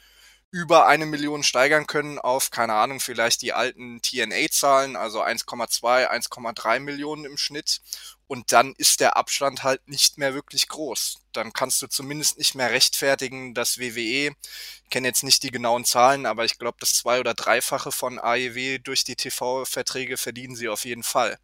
über 0.50 0.86
eine 0.86 1.04
Million 1.06 1.42
steigern 1.42 1.86
können 1.86 2.18
auf, 2.18 2.50
keine 2.50 2.74
Ahnung, 2.74 3.00
vielleicht 3.00 3.42
die 3.42 3.52
alten 3.52 4.00
TNA-Zahlen, 4.00 4.96
also 4.96 5.22
1,2, 5.22 6.08
1,3 6.08 6.80
Millionen 6.80 7.24
im 7.24 7.36
Schnitt. 7.36 7.82
Und 8.28 8.52
dann 8.52 8.74
ist 8.76 9.00
der 9.00 9.16
Abstand 9.16 9.62
halt 9.62 9.86
nicht 9.86 10.18
mehr 10.18 10.34
wirklich 10.34 10.68
groß. 10.68 11.20
Dann 11.32 11.52
kannst 11.52 11.80
du 11.80 11.86
zumindest 11.86 12.38
nicht 12.38 12.56
mehr 12.56 12.70
rechtfertigen, 12.70 13.54
dass 13.54 13.78
WWE, 13.78 14.34
ich 14.34 14.90
kenne 14.90 15.06
jetzt 15.06 15.22
nicht 15.22 15.42
die 15.44 15.52
genauen 15.52 15.84
Zahlen, 15.84 16.26
aber 16.26 16.44
ich 16.44 16.58
glaube, 16.58 16.78
das 16.80 16.94
zwei- 16.94 17.20
oder 17.20 17.34
dreifache 17.34 17.92
von 17.92 18.18
AEW 18.18 18.78
durch 18.78 19.04
die 19.04 19.14
TV-Verträge 19.14 20.16
verdienen 20.16 20.56
sie 20.56 20.68
auf 20.68 20.84
jeden 20.84 21.04
Fall. 21.04 21.38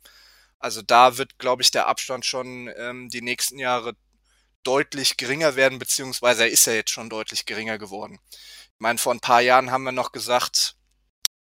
Also 0.58 0.82
da 0.82 1.18
wird, 1.18 1.38
glaube 1.38 1.62
ich, 1.62 1.70
der 1.70 1.86
Abstand 1.88 2.24
schon 2.24 2.70
ähm, 2.76 3.08
die 3.08 3.22
nächsten 3.22 3.58
Jahre 3.58 3.94
deutlich 4.64 5.16
geringer 5.16 5.56
werden, 5.56 5.78
beziehungsweise 5.78 6.44
er 6.44 6.50
ist 6.50 6.66
ja 6.66 6.72
jetzt 6.72 6.90
schon 6.90 7.10
deutlich 7.10 7.46
geringer 7.46 7.78
geworden. 7.78 8.18
Ich 8.30 8.80
meine, 8.80 8.98
vor 8.98 9.12
ein 9.12 9.20
paar 9.20 9.40
Jahren 9.40 9.70
haben 9.70 9.84
wir 9.84 9.92
noch 9.92 10.12
gesagt, 10.12 10.76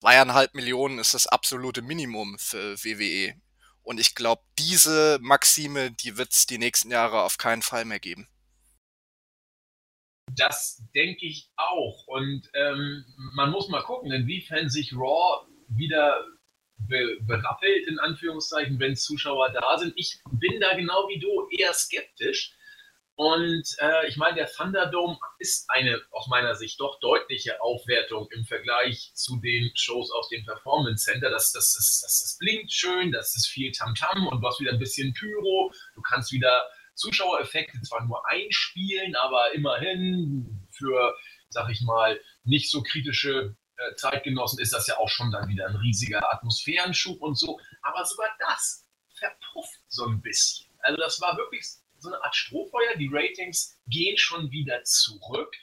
zweieinhalb 0.00 0.54
Millionen 0.54 0.98
ist 0.98 1.14
das 1.14 1.26
absolute 1.26 1.82
Minimum 1.82 2.38
für 2.38 2.76
WWE. 2.84 3.34
Und 3.88 3.98
ich 3.98 4.14
glaube, 4.14 4.42
diese 4.58 5.18
Maxime, 5.22 5.90
die 5.90 6.18
wird 6.18 6.32
es 6.32 6.44
die 6.44 6.58
nächsten 6.58 6.90
Jahre 6.90 7.22
auf 7.22 7.38
keinen 7.38 7.62
Fall 7.62 7.86
mehr 7.86 7.98
geben. 7.98 8.28
Das 10.36 10.82
denke 10.94 11.24
ich 11.24 11.48
auch. 11.56 12.06
Und 12.06 12.50
ähm, 12.52 13.06
man 13.32 13.50
muss 13.50 13.70
mal 13.70 13.82
gucken, 13.82 14.12
inwiefern 14.12 14.68
sich 14.68 14.92
Raw 14.92 15.46
wieder 15.68 16.22
be 16.86 17.16
berappelt, 17.22 17.88
in 17.88 17.98
Anführungszeichen, 17.98 18.78
wenn 18.78 18.94
Zuschauer 18.94 19.52
da 19.52 19.78
sind. 19.78 19.94
Ich 19.96 20.20
bin 20.32 20.60
da 20.60 20.76
genau 20.76 21.08
wie 21.08 21.18
du 21.18 21.48
eher 21.48 21.72
skeptisch. 21.72 22.57
Und 23.18 23.74
äh, 23.80 24.06
ich 24.06 24.16
meine, 24.16 24.36
der 24.36 24.48
Thunderdome 24.48 25.18
ist 25.40 25.68
eine 25.70 26.00
aus 26.12 26.28
meiner 26.28 26.54
Sicht 26.54 26.78
doch 26.78 27.00
deutliche 27.00 27.60
Aufwertung 27.60 28.28
im 28.30 28.44
Vergleich 28.44 29.10
zu 29.14 29.40
den 29.40 29.72
Shows 29.74 30.12
aus 30.12 30.28
dem 30.28 30.44
Performance 30.44 31.04
Center. 31.04 31.28
Das, 31.28 31.50
das, 31.50 31.74
das, 31.74 32.00
das, 32.00 32.20
das 32.20 32.36
blinkt 32.38 32.72
schön, 32.72 33.10
das 33.10 33.34
ist 33.34 33.48
viel 33.48 33.72
Tamtam 33.72 34.18
-Tam 34.18 34.28
und 34.28 34.40
du 34.40 34.46
hast 34.46 34.60
wieder 34.60 34.70
ein 34.70 34.78
bisschen 34.78 35.12
Pyro. 35.14 35.72
Du 35.96 36.02
kannst 36.02 36.30
wieder 36.30 36.62
Zuschauereffekte 36.94 37.82
zwar 37.82 38.06
nur 38.06 38.24
einspielen, 38.30 39.16
aber 39.16 39.52
immerhin 39.52 40.68
für, 40.70 41.16
sag 41.48 41.70
ich 41.70 41.80
mal, 41.80 42.20
nicht 42.44 42.70
so 42.70 42.84
kritische 42.84 43.56
äh, 43.78 43.94
Zeitgenossen 43.96 44.60
ist 44.60 44.72
das 44.72 44.86
ja 44.86 44.96
auch 44.96 45.08
schon 45.08 45.32
dann 45.32 45.48
wieder 45.48 45.66
ein 45.66 45.74
riesiger 45.74 46.32
Atmosphärenschub 46.34 47.20
und 47.20 47.36
so. 47.36 47.58
Aber 47.82 48.04
sogar 48.04 48.30
das 48.38 48.86
verpufft 49.12 49.80
so 49.88 50.06
ein 50.06 50.22
bisschen. 50.22 50.68
Also 50.78 50.96
das 51.00 51.20
war 51.20 51.36
wirklich 51.36 51.66
so 51.98 52.08
eine 52.10 52.22
Art 52.24 52.34
Strohfeuer. 52.34 52.96
Die 52.98 53.10
Ratings 53.10 53.78
gehen 53.86 54.16
schon 54.16 54.50
wieder 54.50 54.82
zurück, 54.84 55.54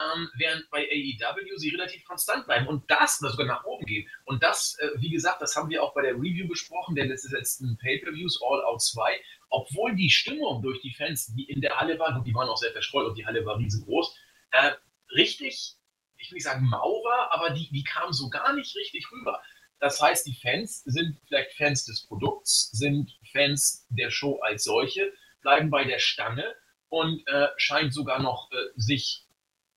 ähm, 0.00 0.28
während 0.36 0.68
bei 0.70 0.82
AEW 0.82 1.56
sie 1.56 1.70
relativ 1.70 2.04
konstant 2.04 2.46
bleiben 2.46 2.66
und 2.66 2.90
das 2.90 3.20
oder 3.22 3.30
sogar 3.30 3.46
nach 3.46 3.64
oben 3.64 3.86
gehen. 3.86 4.08
Und 4.24 4.42
das, 4.42 4.76
äh, 4.78 4.90
wie 4.96 5.10
gesagt, 5.10 5.40
das 5.40 5.56
haben 5.56 5.70
wir 5.70 5.82
auch 5.82 5.94
bei 5.94 6.02
der 6.02 6.14
Review 6.14 6.48
besprochen, 6.48 6.94
der 6.94 7.06
letzten 7.06 7.78
Pay-Per-Views, 7.78 8.40
All 8.42 8.62
Out 8.64 8.82
2. 8.82 9.20
Obwohl 9.48 9.94
die 9.94 10.10
Stimmung 10.10 10.62
durch 10.62 10.80
die 10.80 10.92
Fans, 10.92 11.34
die 11.34 11.44
in 11.44 11.60
der 11.60 11.78
Halle 11.78 11.98
waren, 11.98 12.16
und 12.16 12.26
die 12.26 12.34
waren 12.34 12.48
auch 12.48 12.56
sehr 12.56 12.72
verstreut 12.72 13.06
und 13.06 13.16
die 13.16 13.26
Halle 13.26 13.44
war 13.44 13.58
riesengroß, 13.58 14.16
äh, 14.52 14.72
richtig, 15.14 15.76
ich 16.18 16.30
will 16.30 16.36
nicht 16.36 16.44
sagen 16.44 16.66
mau 16.66 17.02
war, 17.04 17.32
aber 17.32 17.50
die, 17.50 17.70
die 17.70 17.84
kam 17.84 18.12
so 18.12 18.28
gar 18.28 18.52
nicht 18.54 18.74
richtig 18.76 19.10
rüber. 19.12 19.42
Das 19.78 20.00
heißt, 20.00 20.26
die 20.26 20.38
Fans 20.40 20.82
sind 20.84 21.18
vielleicht 21.26 21.52
Fans 21.52 21.84
des 21.84 22.06
Produkts, 22.06 22.70
sind 22.72 23.18
Fans 23.32 23.86
der 23.90 24.10
Show 24.10 24.40
als 24.40 24.64
solche, 24.64 25.12
bleiben 25.40 25.70
bei 25.70 25.84
der 25.84 25.98
Stange 25.98 26.54
und 26.88 27.26
äh, 27.26 27.48
scheint 27.56 27.92
sogar 27.92 28.20
noch 28.20 28.50
äh, 28.52 28.56
sich 28.76 29.26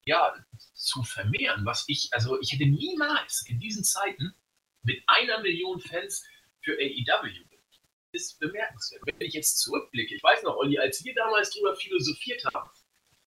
ja, 0.05 0.33
zu 0.73 1.03
vermehren. 1.03 1.65
Was 1.65 1.85
ich, 1.87 2.09
also 2.11 2.39
ich 2.41 2.53
hätte 2.53 2.65
niemals 2.65 3.45
in 3.47 3.59
diesen 3.59 3.83
Zeiten 3.83 4.33
mit 4.83 5.03
einer 5.07 5.39
Million 5.41 5.79
Fans 5.79 6.25
für 6.61 6.73
AEW 6.73 7.29
ist 8.11 8.39
bemerkenswert. 8.39 9.03
Wenn 9.05 9.21
ich 9.21 9.33
jetzt 9.33 9.59
zurückblicke, 9.59 10.15
ich 10.15 10.23
weiß 10.23 10.43
noch, 10.43 10.57
Olli, 10.57 10.79
als 10.79 11.03
wir 11.03 11.13
damals 11.13 11.51
darüber 11.51 11.75
philosophiert 11.75 12.43
haben, 12.53 12.69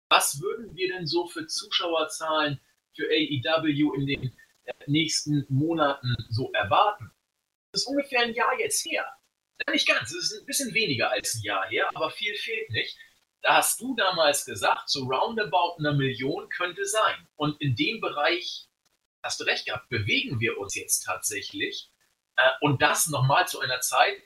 was 0.08 0.40
würden 0.40 0.74
wir 0.74 0.88
denn 0.88 1.06
so 1.06 1.26
für 1.26 1.46
Zuschauerzahlen 1.46 2.60
für 2.94 3.04
AEW 3.04 3.94
in 3.94 4.06
den 4.06 4.36
äh, 4.64 4.72
nächsten 4.86 5.44
Monaten 5.48 6.16
so 6.30 6.50
erwarten? 6.52 7.10
Das 7.72 7.82
ist 7.82 7.88
ungefähr 7.88 8.20
ein 8.20 8.34
Jahr 8.34 8.58
jetzt 8.58 8.84
her. 8.84 9.06
Nicht 9.70 9.88
ganz, 9.88 10.12
es 10.12 10.32
ist 10.32 10.40
ein 10.40 10.46
bisschen 10.46 10.74
weniger 10.74 11.10
als 11.10 11.34
ein 11.34 11.42
Jahr 11.42 11.68
her, 11.68 11.88
aber 11.94 12.10
viel 12.10 12.34
fehlt 12.34 12.70
nicht. 12.70 12.96
Da 13.42 13.56
hast 13.56 13.80
du 13.80 13.94
damals 13.96 14.44
gesagt, 14.44 14.88
so 14.88 15.04
roundabout 15.04 15.76
eine 15.78 15.92
Million 15.92 16.48
könnte 16.48 16.86
sein. 16.86 17.28
Und 17.36 17.60
in 17.60 17.74
dem 17.74 18.00
Bereich, 18.00 18.68
hast 19.22 19.40
du 19.40 19.44
recht 19.44 19.66
gehabt, 19.66 19.88
bewegen 19.88 20.40
wir 20.40 20.58
uns 20.58 20.74
jetzt 20.74 21.04
tatsächlich. 21.04 21.90
Äh, 22.36 22.50
und 22.60 22.82
das 22.82 23.08
nochmal 23.08 23.48
zu 23.48 23.60
einer 23.60 23.80
Zeit, 23.80 24.16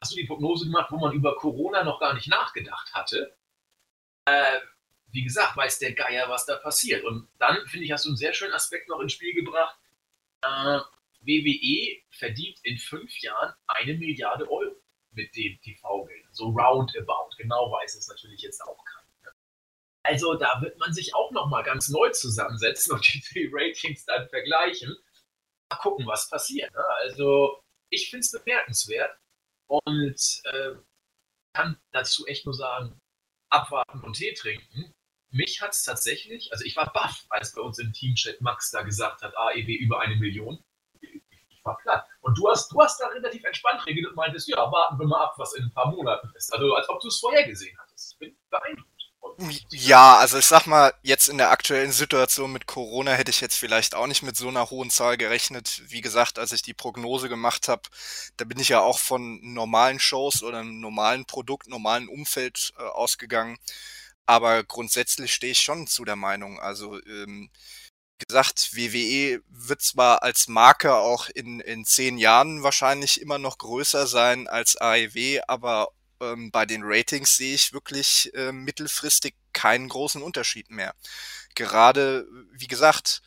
hast 0.00 0.12
du 0.12 0.16
die 0.16 0.26
Prognose 0.26 0.66
gemacht, 0.66 0.90
wo 0.90 0.98
man 0.98 1.12
über 1.12 1.36
Corona 1.36 1.84
noch 1.84 2.00
gar 2.00 2.14
nicht 2.14 2.28
nachgedacht 2.28 2.92
hatte. 2.94 3.36
Äh, 4.26 4.60
wie 5.08 5.24
gesagt, 5.24 5.56
weiß 5.56 5.78
der 5.78 5.92
Geier, 5.92 6.28
was 6.28 6.46
da 6.46 6.56
passiert. 6.56 7.04
Und 7.04 7.28
dann, 7.38 7.66
finde 7.66 7.84
ich, 7.84 7.92
hast 7.92 8.06
du 8.06 8.10
einen 8.10 8.16
sehr 8.16 8.32
schönen 8.32 8.54
Aspekt 8.54 8.88
noch 8.88 9.00
ins 9.00 9.12
Spiel 9.12 9.34
gebracht. 9.34 9.76
Äh, 10.42 10.80
WWE 11.22 12.02
verdient 12.10 12.58
in 12.62 12.78
fünf 12.78 13.20
Jahren 13.20 13.54
eine 13.66 13.94
Milliarde 13.94 14.50
Euro 14.50 14.76
mit 15.12 15.34
dem 15.36 15.60
TV-Geld. 15.60 16.26
So 16.32 16.46
roundabout. 16.46 17.30
Genau 17.38 17.70
weiß 17.70 17.96
es 17.96 18.08
natürlich 18.08 18.42
jetzt 18.42 18.60
auch 18.62 18.82
keiner. 18.84 19.36
Also 20.04 20.34
da 20.34 20.60
wird 20.60 20.78
man 20.78 20.92
sich 20.92 21.14
auch 21.14 21.30
nochmal 21.30 21.62
ganz 21.62 21.88
neu 21.88 22.10
zusammensetzen 22.10 22.94
und 22.94 23.06
die 23.34 23.50
Ratings 23.52 24.04
dann 24.04 24.28
vergleichen. 24.28 24.96
Mal 25.70 25.76
gucken, 25.78 26.06
was 26.06 26.28
passiert. 26.28 26.72
Ne? 26.72 26.84
Also 27.02 27.62
ich 27.90 28.10
finde 28.10 28.24
es 28.24 28.32
bemerkenswert 28.32 29.16
und 29.68 30.42
äh, 30.44 30.74
kann 31.54 31.78
dazu 31.92 32.26
echt 32.26 32.46
nur 32.46 32.54
sagen, 32.54 32.98
abwarten 33.50 34.00
und 34.00 34.14
Tee 34.14 34.32
trinken. 34.32 34.92
Mich 35.30 35.60
hat 35.60 35.72
es 35.72 35.82
tatsächlich, 35.82 36.52
also 36.52 36.64
ich 36.64 36.76
war 36.76 36.92
baff, 36.92 37.24
als 37.30 37.54
bei 37.54 37.62
uns 37.62 37.78
im 37.78 37.92
Teamchat 37.92 38.40
Max 38.40 38.70
da 38.70 38.82
gesagt 38.82 39.22
hat, 39.22 39.36
AEW 39.36 39.72
über 39.78 40.00
eine 40.00 40.16
Million 40.16 40.62
war 41.64 41.76
platt. 41.78 42.06
Und 42.20 42.38
du 42.38 42.48
hast, 42.48 42.72
du 42.72 42.80
hast 42.80 43.00
da 43.00 43.08
relativ 43.08 43.44
entspannt 43.44 43.84
reagiert 43.86 44.08
und 44.08 44.16
meintest, 44.16 44.48
ja, 44.48 44.56
warten 44.56 44.98
wir 44.98 45.06
mal 45.06 45.22
ab, 45.22 45.34
was 45.36 45.54
in 45.54 45.64
ein 45.64 45.72
paar 45.72 45.90
Monaten 45.90 46.30
ist. 46.34 46.52
Also 46.52 46.74
als 46.74 46.88
ob 46.88 47.00
du 47.00 47.08
es 47.08 47.18
vorher 47.18 47.46
gesehen. 47.46 47.76
Ich 47.96 48.18
bin 48.18 48.36
beeindruckt. 48.50 48.88
Ja, 49.70 50.16
also 50.18 50.38
ich 50.38 50.46
sag 50.46 50.66
mal, 50.66 50.92
jetzt 51.02 51.28
in 51.28 51.38
der 51.38 51.50
aktuellen 51.50 51.92
Situation 51.92 52.52
mit 52.52 52.66
Corona 52.66 53.12
hätte 53.12 53.30
ich 53.30 53.40
jetzt 53.40 53.56
vielleicht 53.56 53.94
auch 53.94 54.06
nicht 54.06 54.22
mit 54.22 54.36
so 54.36 54.48
einer 54.48 54.70
hohen 54.70 54.90
Zahl 54.90 55.16
gerechnet. 55.16 55.82
Wie 55.86 56.00
gesagt, 56.00 56.38
als 56.38 56.52
ich 56.52 56.62
die 56.62 56.74
Prognose 56.74 57.28
gemacht 57.28 57.68
habe, 57.68 57.82
da 58.36 58.44
bin 58.44 58.58
ich 58.58 58.68
ja 58.68 58.80
auch 58.80 58.98
von 58.98 59.40
normalen 59.42 60.00
Shows 60.00 60.42
oder 60.42 60.58
einem 60.58 60.80
normalen 60.80 61.24
Produkt, 61.24 61.68
normalen 61.68 62.08
Umfeld 62.08 62.72
äh, 62.78 62.82
ausgegangen. 62.82 63.58
Aber 64.26 64.64
grundsätzlich 64.64 65.32
stehe 65.32 65.52
ich 65.52 65.60
schon 65.60 65.86
zu 65.86 66.04
der 66.04 66.16
Meinung. 66.16 66.60
Also 66.60 67.00
ähm, 67.04 67.50
gesagt, 68.26 68.74
WWE 68.74 69.42
wird 69.48 69.82
zwar 69.82 70.22
als 70.22 70.48
Marke 70.48 70.94
auch 70.94 71.28
in, 71.28 71.60
in 71.60 71.84
zehn 71.84 72.18
Jahren 72.18 72.62
wahrscheinlich 72.62 73.20
immer 73.20 73.38
noch 73.38 73.58
größer 73.58 74.06
sein 74.06 74.48
als 74.48 74.76
AEW, 74.76 75.40
aber 75.46 75.88
ähm, 76.20 76.50
bei 76.50 76.66
den 76.66 76.82
Ratings 76.84 77.36
sehe 77.36 77.54
ich 77.54 77.72
wirklich 77.72 78.32
äh, 78.34 78.52
mittelfristig 78.52 79.34
keinen 79.52 79.88
großen 79.88 80.22
Unterschied 80.22 80.70
mehr. 80.70 80.94
Gerade, 81.54 82.26
wie 82.52 82.68
gesagt, 82.68 83.22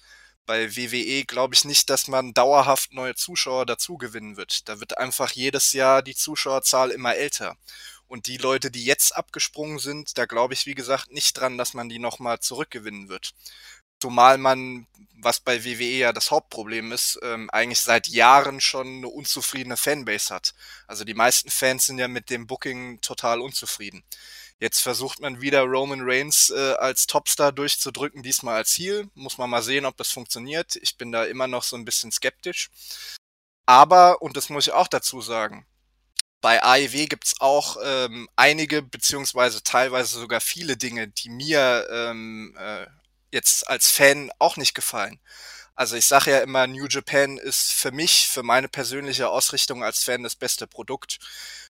bei 0.46 0.76
WWE 0.76 1.26
glaube 1.26 1.56
ich 1.56 1.66
nicht, 1.66 1.90
dass 1.90 2.08
man 2.08 2.34
dauerhaft 2.34 2.94
neue 2.94 3.16
Zuschauer 3.16 3.66
dazu 3.66 3.98
gewinnen 3.98 4.38
wird. 4.38 4.70
Da 4.70 4.80
wird 4.80 4.98
einfach 4.98 5.32
jedes 5.32 5.74
Jahr 5.74 6.02
die 6.02 6.16
Zuschauerzahl 6.16 6.92
immer 6.92 7.16
älter. 7.16 7.58
Und 8.08 8.28
die 8.28 8.38
Leute, 8.38 8.70
die 8.70 8.86
jetzt 8.86 9.16
abgesprungen 9.16 9.80
sind, 9.80 10.18
da 10.18 10.26
glaube 10.26 10.54
ich, 10.54 10.68
wie 10.68 10.76
gesagt, 10.76 11.12
nicht 11.12 11.34
dran, 11.34 11.58
dass 11.58 11.74
man 11.74 11.90
die 11.90 12.00
nochmal 12.00 12.40
zurückgewinnen 12.40 13.10
wird. 13.10 13.34
Zumal 14.06 14.38
man, 14.38 14.86
was 15.16 15.40
bei 15.40 15.66
WWE 15.66 15.98
ja 15.98 16.14
das 16.14 16.30
Hauptproblem 16.30 16.92
ist, 16.92 17.18
ähm, 17.24 17.50
eigentlich 17.50 17.80
seit 17.80 18.08
Jahren 18.08 18.62
schon 18.62 18.98
eine 18.98 19.08
unzufriedene 19.08 19.78
Fanbase 19.78 20.32
hat. 20.32 20.54
Also 20.86 21.06
die 21.06 21.16
meisten 21.16 21.50
Fans 21.50 21.88
sind 21.88 21.98
ja 21.98 22.08
mit 22.08 22.30
dem 22.30 22.46
Booking 22.46 23.02
total 23.02 23.42
unzufrieden. 23.42 24.04
Jetzt 24.60 24.82
versucht 24.82 25.22
man 25.22 25.42
wieder 25.42 25.64
Roman 25.64 26.02
Reigns 26.04 26.52
äh, 26.52 26.76
als 26.78 27.08
Topstar 27.08 27.52
durchzudrücken, 27.52 28.22
diesmal 28.22 28.58
als 28.58 28.78
Heel. 28.78 29.10
Muss 29.16 29.40
man 29.40 29.50
mal 29.50 29.64
sehen, 29.64 29.88
ob 29.88 29.98
das 29.98 30.12
funktioniert. 30.12 30.76
Ich 30.76 30.98
bin 30.98 31.12
da 31.12 31.24
immer 31.24 31.48
noch 31.48 31.64
so 31.64 31.76
ein 31.76 31.84
bisschen 31.84 32.12
skeptisch. 32.12 32.70
Aber, 33.66 34.22
und 34.22 34.38
das 34.38 34.50
muss 34.50 34.68
ich 34.68 34.74
auch 34.74 34.88
dazu 34.88 35.20
sagen, 35.20 35.66
bei 36.42 36.62
AEW 36.62 37.08
gibt's 37.08 37.42
auch 37.42 37.78
ähm, 37.84 38.30
einige, 38.36 38.84
beziehungsweise 38.84 39.64
teilweise 39.64 40.20
sogar 40.20 40.42
viele 40.42 40.78
Dinge, 40.78 41.08
die 41.08 41.30
mir 41.30 41.88
ähm, 41.90 42.56
äh, 42.60 42.86
jetzt 43.36 43.70
als 43.70 43.92
Fan 43.92 44.32
auch 44.40 44.58
nicht 44.58 44.74
gefallen. 44.74 45.20
Also 45.76 45.98
ich 45.98 46.06
sage 46.06 46.32
ja 46.32 46.40
immer, 46.40 46.68
New 46.68 46.88
Japan 46.88 47.38
ist 47.38 47.74
für 47.74 47.92
mich, 47.92 48.28
für 48.30 48.44
meine 48.44 48.70
persönliche 48.70 49.30
Ausrichtung 49.30 49.84
als 49.84 50.04
Fan 50.04 50.24
das 50.24 50.36
beste 50.36 50.68
Produkt. 50.68 51.20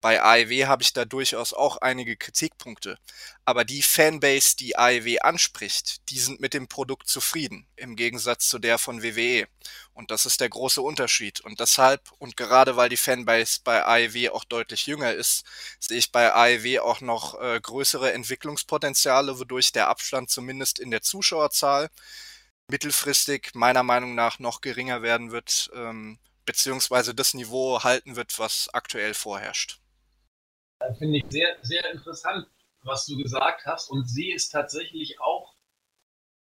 Bei 0.07 0.23
AEW 0.23 0.67
habe 0.67 0.83
ich 0.83 0.93
da 0.93 1.03
durchaus 1.03 1.51
auch 1.53 1.75
einige 1.75 2.15
Kritikpunkte. 2.15 2.97
Aber 3.43 3.65
die 3.65 3.81
Fanbase, 3.81 4.55
die 4.55 4.77
AEW 4.77 5.17
anspricht, 5.19 6.09
die 6.09 6.17
sind 6.17 6.39
mit 6.39 6.53
dem 6.53 6.69
Produkt 6.69 7.09
zufrieden, 7.09 7.67
im 7.75 7.97
Gegensatz 7.97 8.47
zu 8.47 8.57
der 8.57 8.77
von 8.77 9.03
WWE. 9.03 9.49
Und 9.93 10.09
das 10.09 10.25
ist 10.25 10.39
der 10.39 10.47
große 10.47 10.81
Unterschied. 10.81 11.41
Und 11.41 11.59
deshalb, 11.59 12.09
und 12.19 12.37
gerade 12.37 12.77
weil 12.77 12.87
die 12.87 12.95
Fanbase 12.95 13.59
bei 13.65 13.83
AEW 13.83 14.29
auch 14.31 14.45
deutlich 14.45 14.87
jünger 14.87 15.11
ist, 15.13 15.43
sehe 15.77 15.97
ich 15.97 16.13
bei 16.13 16.33
AEW 16.33 16.79
auch 16.79 17.01
noch 17.01 17.37
äh, 17.41 17.59
größere 17.59 18.13
Entwicklungspotenziale, 18.13 19.37
wodurch 19.39 19.73
der 19.73 19.89
Abstand 19.89 20.29
zumindest 20.29 20.79
in 20.79 20.89
der 20.89 21.01
Zuschauerzahl 21.01 21.89
mittelfristig 22.69 23.55
meiner 23.55 23.83
Meinung 23.83 24.15
nach 24.15 24.39
noch 24.39 24.61
geringer 24.61 25.01
werden 25.01 25.33
wird, 25.33 25.69
ähm, 25.75 26.17
beziehungsweise 26.45 27.13
das 27.13 27.33
Niveau 27.33 27.83
halten 27.83 28.15
wird, 28.15 28.39
was 28.39 28.69
aktuell 28.73 29.13
vorherrscht. 29.13 29.81
Finde 30.97 31.17
ich 31.17 31.25
sehr, 31.29 31.57
sehr 31.61 31.91
interessant, 31.91 32.47
was 32.83 33.05
du 33.05 33.17
gesagt 33.17 33.65
hast 33.65 33.89
und 33.89 34.07
sehe 34.07 34.35
es 34.35 34.49
tatsächlich 34.49 35.19
auch 35.19 35.53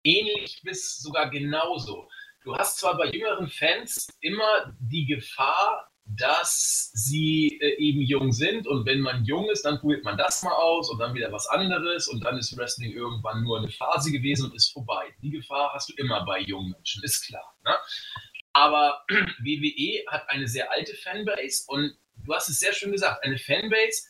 ähnlich 0.04 0.60
bis 0.62 0.98
sogar 0.98 1.30
genauso. 1.30 2.08
Du 2.44 2.54
hast 2.56 2.78
zwar 2.78 2.96
bei 2.96 3.06
jüngeren 3.06 3.48
Fans 3.48 4.06
immer 4.20 4.72
die 4.78 5.06
Gefahr, 5.06 5.90
dass 6.04 6.92
sie 6.94 7.58
äh, 7.60 7.76
eben 7.78 8.00
jung 8.00 8.30
sind 8.30 8.68
und 8.68 8.86
wenn 8.86 9.00
man 9.00 9.24
jung 9.24 9.50
ist, 9.50 9.64
dann 9.64 9.80
probiert 9.80 10.04
man 10.04 10.16
das 10.16 10.44
mal 10.44 10.52
aus 10.52 10.88
und 10.88 11.00
dann 11.00 11.14
wieder 11.14 11.32
was 11.32 11.48
anderes 11.48 12.06
und 12.06 12.24
dann 12.24 12.38
ist 12.38 12.56
Wrestling 12.56 12.92
irgendwann 12.92 13.42
nur 13.42 13.58
eine 13.58 13.68
Phase 13.68 14.12
gewesen 14.12 14.48
und 14.48 14.54
ist 14.54 14.72
vorbei. 14.72 15.12
Die 15.22 15.30
Gefahr 15.30 15.72
hast 15.74 15.88
du 15.88 15.94
immer 15.96 16.24
bei 16.24 16.38
jungen 16.40 16.70
Menschen, 16.70 17.02
ist 17.02 17.26
klar. 17.26 17.56
Ne? 17.64 17.74
Aber 18.52 19.04
WWE 19.08 20.04
hat 20.06 20.30
eine 20.30 20.46
sehr 20.46 20.70
alte 20.70 20.94
Fanbase 20.94 21.64
und 21.66 21.98
du 22.24 22.32
hast 22.32 22.48
es 22.48 22.60
sehr 22.60 22.72
schön 22.72 22.92
gesagt, 22.92 23.24
eine 23.24 23.38
Fanbase, 23.38 24.04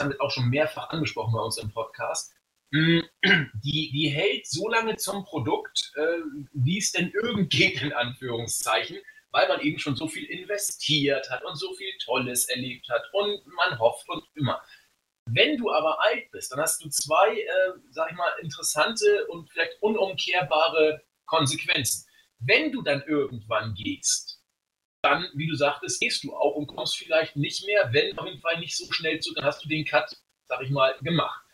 haben 0.00 0.10
wir 0.10 0.20
auch 0.20 0.30
schon 0.30 0.48
mehrfach 0.48 0.90
angesprochen 0.90 1.32
bei 1.32 1.40
uns 1.40 1.58
im 1.58 1.70
Podcast, 1.70 2.32
hm, 2.72 3.04
die, 3.64 3.90
die 3.92 4.08
hält 4.08 4.46
so 4.46 4.68
lange 4.68 4.96
zum 4.96 5.24
Produkt, 5.24 5.92
äh, 5.96 6.20
wie 6.52 6.78
es 6.78 6.92
denn 6.92 7.10
irgend 7.10 7.50
geht, 7.50 7.80
in 7.80 7.92
Anführungszeichen, 7.92 8.98
weil 9.30 9.48
man 9.48 9.60
eben 9.60 9.78
schon 9.78 9.96
so 9.96 10.08
viel 10.08 10.24
investiert 10.24 11.30
hat 11.30 11.44
und 11.44 11.56
so 11.56 11.72
viel 11.74 11.92
Tolles 12.04 12.48
erlebt 12.48 12.88
hat 12.88 13.02
und 13.12 13.46
man 13.46 13.78
hofft 13.78 14.08
und 14.08 14.24
immer. 14.34 14.60
Wenn 15.28 15.56
du 15.56 15.72
aber 15.72 16.02
alt 16.04 16.30
bist, 16.30 16.52
dann 16.52 16.60
hast 16.60 16.82
du 16.84 16.88
zwei, 16.88 17.40
äh, 17.40 17.72
sag 17.90 18.10
ich 18.10 18.16
mal, 18.16 18.32
interessante 18.40 19.26
und 19.28 19.50
vielleicht 19.50 19.80
unumkehrbare 19.82 21.02
Konsequenzen. 21.26 22.06
Wenn 22.38 22.70
du 22.70 22.82
dann 22.82 23.02
irgendwann 23.06 23.74
gehst, 23.74 24.35
dann, 25.06 25.28
wie 25.34 25.46
du 25.46 25.54
sagtest, 25.54 26.00
gehst 26.00 26.24
du 26.24 26.34
auch 26.34 26.56
und 26.56 26.66
kommst 26.66 26.96
vielleicht 26.96 27.36
nicht 27.36 27.64
mehr, 27.66 27.88
wenn 27.92 28.18
auf 28.18 28.26
jeden 28.26 28.40
Fall 28.40 28.58
nicht 28.58 28.76
so 28.76 28.90
schnell 28.92 29.20
zu, 29.20 29.32
dann 29.34 29.44
hast 29.44 29.64
du 29.64 29.68
den 29.68 29.84
Cut, 29.84 30.16
sag 30.48 30.62
ich 30.62 30.70
mal, 30.70 30.96
gemacht. 31.02 31.44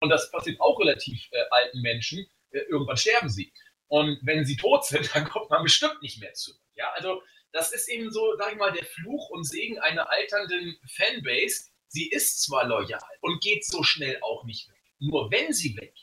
Und 0.00 0.10
das 0.10 0.30
passiert 0.30 0.60
auch 0.60 0.78
relativ 0.78 1.28
äh, 1.32 1.42
alten 1.50 1.80
Menschen. 1.80 2.26
Äh, 2.50 2.60
irgendwann 2.68 2.96
sterben 2.96 3.30
sie. 3.30 3.52
Und 3.88 4.18
wenn 4.22 4.44
sie 4.44 4.56
tot 4.56 4.84
sind, 4.84 5.10
dann 5.14 5.28
kommt 5.28 5.48
man 5.50 5.62
bestimmt 5.62 6.02
nicht 6.02 6.20
mehr 6.20 6.34
zurück. 6.34 6.60
Ja, 6.74 6.90
also 6.94 7.22
das 7.52 7.72
ist 7.72 7.88
eben 7.88 8.10
so, 8.10 8.36
sag 8.36 8.52
ich 8.52 8.58
mal, 8.58 8.72
der 8.72 8.84
Fluch 8.84 9.30
und 9.30 9.44
Segen 9.44 9.78
einer 9.78 10.10
alternden 10.10 10.78
Fanbase. 10.86 11.70
Sie 11.88 12.10
ist 12.10 12.42
zwar 12.42 12.66
loyal 12.66 13.00
und 13.22 13.40
geht 13.40 13.64
so 13.64 13.82
schnell 13.82 14.18
auch 14.20 14.44
nicht 14.44 14.68
weg. 14.68 14.76
Nur 14.98 15.30
wenn 15.30 15.52
sie 15.52 15.76
weg, 15.78 15.94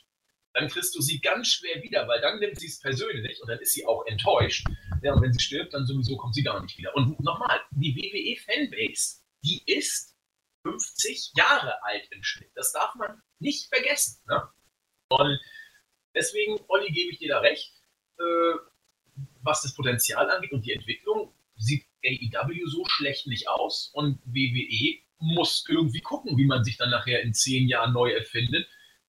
dann 0.54 0.70
kriegst 0.70 0.96
du 0.96 1.02
sie 1.02 1.20
ganz 1.20 1.50
schwer 1.50 1.84
wieder, 1.84 2.08
weil 2.08 2.22
dann 2.22 2.40
nimmt 2.40 2.60
sie 2.60 2.68
es 2.68 2.80
persönlich 2.80 3.40
und 3.42 3.50
dann 3.50 3.60
ist 3.60 3.74
sie 3.74 3.86
auch 3.86 4.06
enttäuscht. 4.08 4.66
Ja, 5.06 5.14
und 5.14 5.22
wenn 5.22 5.32
sie 5.32 5.40
stirbt, 5.40 5.76
dann 5.76 5.86
sowieso 5.86 6.18
kommt 6.18 6.34
sie 6.34 6.42
gar 6.42 6.60
nicht 6.64 6.80
wieder. 6.80 6.96
Und 6.96 7.20
nochmal, 7.20 7.62
die 7.70 7.96
WWE-Fanbase, 7.96 9.22
die 9.44 9.62
ist 9.68 10.16
50 10.64 11.34
Jahre 11.36 11.84
alt 11.84 12.08
im 12.10 12.24
Schnitt. 12.24 12.50
Das 12.56 12.72
darf 12.72 12.96
man 12.96 13.22
nicht 13.38 13.68
vergessen. 13.72 14.20
Ne? 14.28 14.50
Und 15.10 15.40
deswegen, 16.16 16.60
Olli, 16.70 16.92
gebe 16.92 17.12
ich 17.12 17.20
dir 17.20 17.28
da 17.30 17.40
recht. 17.42 17.72
Äh, 18.18 18.58
was 19.44 19.62
das 19.62 19.76
Potenzial 19.76 20.28
angeht 20.28 20.52
und 20.54 20.66
die 20.66 20.74
Entwicklung, 20.74 21.36
sieht 21.56 21.86
AEW 22.04 22.66
so 22.66 22.84
schlecht 22.88 23.28
nicht 23.28 23.48
aus. 23.48 23.92
Und 23.94 24.20
WWE 24.26 24.98
muss 25.20 25.66
irgendwie 25.70 26.02
gucken, 26.02 26.36
wie 26.36 26.48
man 26.48 26.64
sich 26.64 26.78
dann 26.78 26.90
nachher 26.90 27.22
in 27.22 27.36
zehn 27.36 27.68
Jahren 27.68 27.94
neu 27.94 28.10
erfindet. 28.12 28.68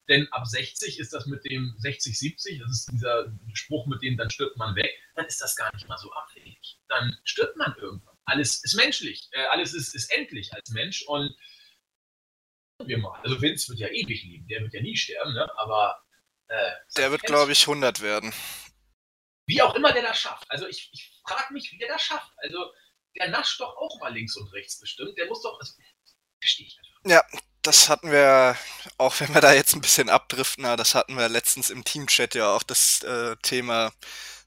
Denn 0.08 0.28
ab 0.32 0.46
60 0.46 0.98
ist 1.00 1.12
das 1.12 1.26
mit 1.26 1.44
dem 1.44 1.74
60, 1.78 2.16
70, 2.16 2.60
das 2.60 2.70
ist 2.70 2.92
dieser 2.92 3.32
Spruch, 3.54 3.86
mit 3.86 4.02
dem 4.02 4.16
dann 4.16 4.30
stirbt 4.30 4.56
man 4.56 4.76
weg, 4.76 4.90
dann 5.16 5.26
ist 5.26 5.40
das 5.40 5.56
gar 5.56 5.72
nicht 5.74 5.88
mal 5.88 5.98
so 5.98 6.12
abwegig. 6.12 6.78
Dann 6.88 7.16
stirbt 7.24 7.56
man 7.56 7.74
irgendwann. 7.76 8.14
Alles 8.24 8.62
ist 8.64 8.74
menschlich, 8.74 9.28
äh, 9.32 9.44
alles 9.46 9.74
ist, 9.74 9.94
ist 9.94 10.12
endlich 10.12 10.52
als 10.54 10.70
Mensch 10.70 11.02
und 11.06 11.36
wir 12.84 12.98
mal. 12.98 13.18
Also 13.22 13.40
Vince 13.40 13.68
wird 13.68 13.80
ja 13.80 13.88
ewig 13.88 14.22
leben, 14.24 14.46
der 14.48 14.60
wird 14.60 14.74
ja 14.74 14.82
nie 14.82 14.96
sterben, 14.96 15.32
ne? 15.32 15.50
aber 15.58 16.02
äh, 16.48 16.72
der 16.96 17.10
wird, 17.10 17.22
glaube 17.22 17.52
ich, 17.52 17.62
100 17.62 18.00
werden. 18.00 18.32
Wie 19.46 19.62
auch 19.62 19.74
immer 19.74 19.92
der 19.92 20.02
das 20.02 20.18
schafft. 20.18 20.44
Also 20.50 20.66
ich, 20.66 20.90
ich 20.92 21.20
frage 21.26 21.52
mich, 21.52 21.72
wie 21.72 21.78
der 21.78 21.88
das 21.88 22.02
schafft. 22.02 22.32
Also 22.38 22.72
der 23.16 23.28
nascht 23.28 23.60
doch 23.60 23.76
auch 23.76 24.00
mal 24.00 24.12
links 24.12 24.36
und 24.36 24.52
rechts 24.52 24.78
bestimmt. 24.78 25.16
Der 25.16 25.26
muss 25.26 25.42
doch, 25.42 25.58
also, 25.58 25.72
verstehe 26.40 26.66
ich 26.66 26.78
einfach. 26.78 27.10
Ja, 27.10 27.40
das 27.66 27.88
hatten 27.88 28.10
wir, 28.12 28.56
auch 28.98 29.18
wenn 29.20 29.34
wir 29.34 29.40
da 29.40 29.52
jetzt 29.52 29.74
ein 29.74 29.80
bisschen 29.80 30.08
abdriften, 30.08 30.64
das 30.76 30.94
hatten 30.94 31.16
wir 31.16 31.28
letztens 31.28 31.70
im 31.70 31.84
Teamchat 31.84 32.34
ja 32.34 32.54
auch 32.54 32.62
das 32.62 33.02
äh, 33.02 33.36
Thema, 33.42 33.92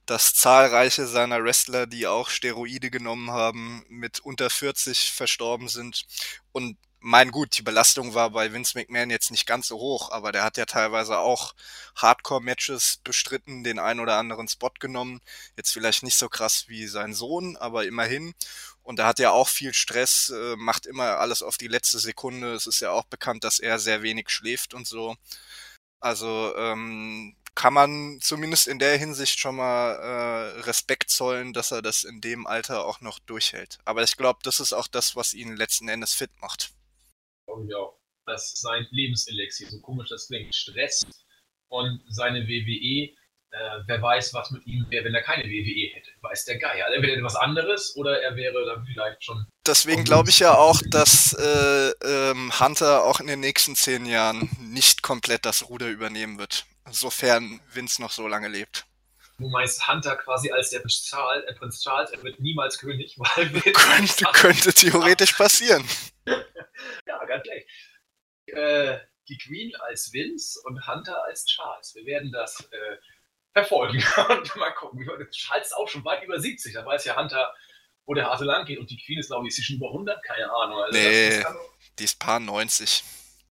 dass 0.05 0.33
zahlreiche 0.33 1.05
seiner 1.05 1.43
Wrestler, 1.43 1.85
die 1.85 2.07
auch 2.07 2.29
Steroide 2.29 2.89
genommen 2.89 3.31
haben, 3.31 3.85
mit 3.89 4.19
unter 4.21 4.49
40 4.49 5.11
verstorben 5.11 5.67
sind. 5.67 6.05
Und 6.51 6.77
mein 7.01 7.31
gut, 7.31 7.57
die 7.57 7.61
Belastung 7.61 8.13
war 8.13 8.31
bei 8.31 8.51
Vince 8.51 8.77
McMahon 8.77 9.09
jetzt 9.09 9.31
nicht 9.31 9.45
ganz 9.45 9.67
so 9.67 9.77
hoch, 9.77 10.11
aber 10.11 10.31
der 10.31 10.43
hat 10.43 10.57
ja 10.57 10.65
teilweise 10.65 11.17
auch 11.19 11.53
Hardcore-Matches 11.95 13.01
bestritten, 13.03 13.63
den 13.63 13.79
ein 13.79 13.99
oder 13.99 14.17
anderen 14.17 14.47
Spot 14.47 14.71
genommen. 14.79 15.21
Jetzt 15.55 15.71
vielleicht 15.71 16.03
nicht 16.03 16.17
so 16.17 16.27
krass 16.27 16.65
wie 16.67 16.87
sein 16.87 17.13
Sohn, 17.13 17.55
aber 17.57 17.85
immerhin. 17.85 18.33
Und 18.89 18.97
er 18.97 19.05
hat 19.05 19.19
ja 19.19 19.29
auch 19.29 19.47
viel 19.47 19.73
Stress, 19.73 20.29
äh, 20.29 20.55
macht 20.55 20.87
immer 20.87 21.19
alles 21.19 21.43
auf 21.43 21.57
die 21.57 21.67
letzte 21.67 21.99
Sekunde. 21.99 22.53
Es 22.53 22.65
ist 22.65 22.79
ja 22.79 22.91
auch 22.91 23.05
bekannt, 23.05 23.43
dass 23.43 23.59
er 23.59 23.77
sehr 23.77 24.01
wenig 24.01 24.29
schläft 24.31 24.73
und 24.73 24.87
so. 24.87 25.15
Also 25.99 26.55
ähm, 26.57 27.35
kann 27.53 27.73
man 27.73 28.19
zumindest 28.21 28.67
in 28.67 28.79
der 28.79 28.97
Hinsicht 28.97 29.37
schon 29.37 29.57
mal 29.57 29.91
äh, 29.91 30.61
Respekt 30.61 31.11
zollen, 31.11 31.53
dass 31.53 31.71
er 31.71 31.83
das 31.83 32.03
in 32.03 32.19
dem 32.19 32.47
Alter 32.47 32.85
auch 32.85 33.01
noch 33.01 33.19
durchhält. 33.19 33.77
Aber 33.85 34.01
ich 34.01 34.17
glaube, 34.17 34.39
das 34.41 34.59
ist 34.59 34.73
auch 34.73 34.87
das, 34.87 35.15
was 35.15 35.35
ihn 35.35 35.55
letzten 35.55 35.87
Endes 35.87 36.15
fit 36.15 36.31
macht 36.41 36.73
ich 37.67 37.75
auch, 37.75 37.99
dass 38.25 38.51
sein 38.59 38.87
Lebenselixier, 38.91 39.69
so 39.69 39.79
komisch 39.81 40.09
das 40.09 40.27
klingt, 40.27 40.53
Stress 40.55 41.05
und 41.69 42.01
seine 42.09 42.47
WWE, 42.47 43.15
äh, 43.51 43.79
wer 43.87 44.01
weiß, 44.01 44.33
was 44.33 44.51
mit 44.51 44.65
ihm 44.67 44.85
wäre, 44.89 45.05
wenn 45.05 45.15
er 45.15 45.23
keine 45.23 45.43
WWE 45.43 45.95
hätte. 45.95 46.11
Weiß 46.21 46.45
der 46.45 46.57
Geier. 46.57 46.85
Also 46.85 46.95
entweder 46.97 47.23
was 47.23 47.35
anderes 47.35 47.95
oder 47.95 48.21
er 48.21 48.35
wäre 48.35 48.65
dann 48.65 48.85
vielleicht 48.85 49.23
schon. 49.23 49.45
Deswegen 49.65 50.03
glaube 50.03 50.29
ich 50.29 50.39
ja 50.39 50.55
auch, 50.55 50.81
dass 50.89 51.33
äh, 51.33 51.89
ähm, 52.03 52.51
Hunter 52.59 53.03
auch 53.03 53.19
in 53.19 53.27
den 53.27 53.39
nächsten 53.39 53.75
zehn 53.75 54.05
Jahren 54.05 54.49
nicht 54.59 55.01
komplett 55.01 55.45
das 55.45 55.69
Ruder 55.69 55.87
übernehmen 55.87 56.37
wird, 56.37 56.65
sofern 56.89 57.59
Vince 57.73 58.01
noch 58.01 58.11
so 58.11 58.27
lange 58.27 58.47
lebt. 58.47 58.85
Du 59.39 59.47
meinst 59.47 59.87
Hunter 59.87 60.17
quasi 60.17 60.51
als 60.51 60.69
der 60.69 60.79
Prinz 60.79 61.05
Charles, 61.05 61.45
äh, 61.45 61.53
Prinz 61.53 61.81
Charles 61.81 62.11
er 62.11 62.21
wird 62.21 62.39
niemals 62.39 62.77
König, 62.77 63.15
weil 63.17 63.49
könnte, 63.49 64.25
könnte 64.33 64.73
theoretisch 64.73 65.33
passieren. 65.33 65.85
ja, 66.25 67.25
ganz 67.25 67.45
schlecht. 67.45 67.67
Äh, 68.47 68.99
die 69.29 69.37
Queen 69.37 69.75
als 69.87 70.11
Vince 70.11 70.59
und 70.65 70.85
Hunter 70.87 71.23
als 71.23 71.45
Charles. 71.45 71.95
Wir 71.95 72.05
werden 72.05 72.31
das 72.31 72.67
äh, 72.71 72.97
verfolgen 73.63 73.97
und 74.29 74.55
mal 74.55 74.71
gucken. 74.71 75.07
Ist 75.29 75.75
auch 75.75 75.87
schon 75.87 76.05
weit 76.05 76.23
über 76.23 76.39
70, 76.39 76.73
da 76.73 76.85
weiß 76.85 77.05
ja 77.05 77.17
Hunter, 77.17 77.53
wo 78.05 78.13
der 78.13 78.25
Hase 78.25 78.45
lang 78.45 78.65
geht. 78.65 78.79
Und 78.79 78.89
die 78.89 78.97
Queen 78.97 79.19
ist, 79.19 79.27
glaube 79.27 79.47
ich, 79.47 79.57
ist 79.57 79.65
schon 79.65 79.77
über 79.77 79.87
100? 79.87 80.23
Keine 80.23 80.51
Ahnung. 80.51 80.81
Also 80.81 80.97
nee, 80.97 81.43
die 81.97 82.03
ist 82.03 82.19
paar 82.19 82.39
90. 82.39 83.03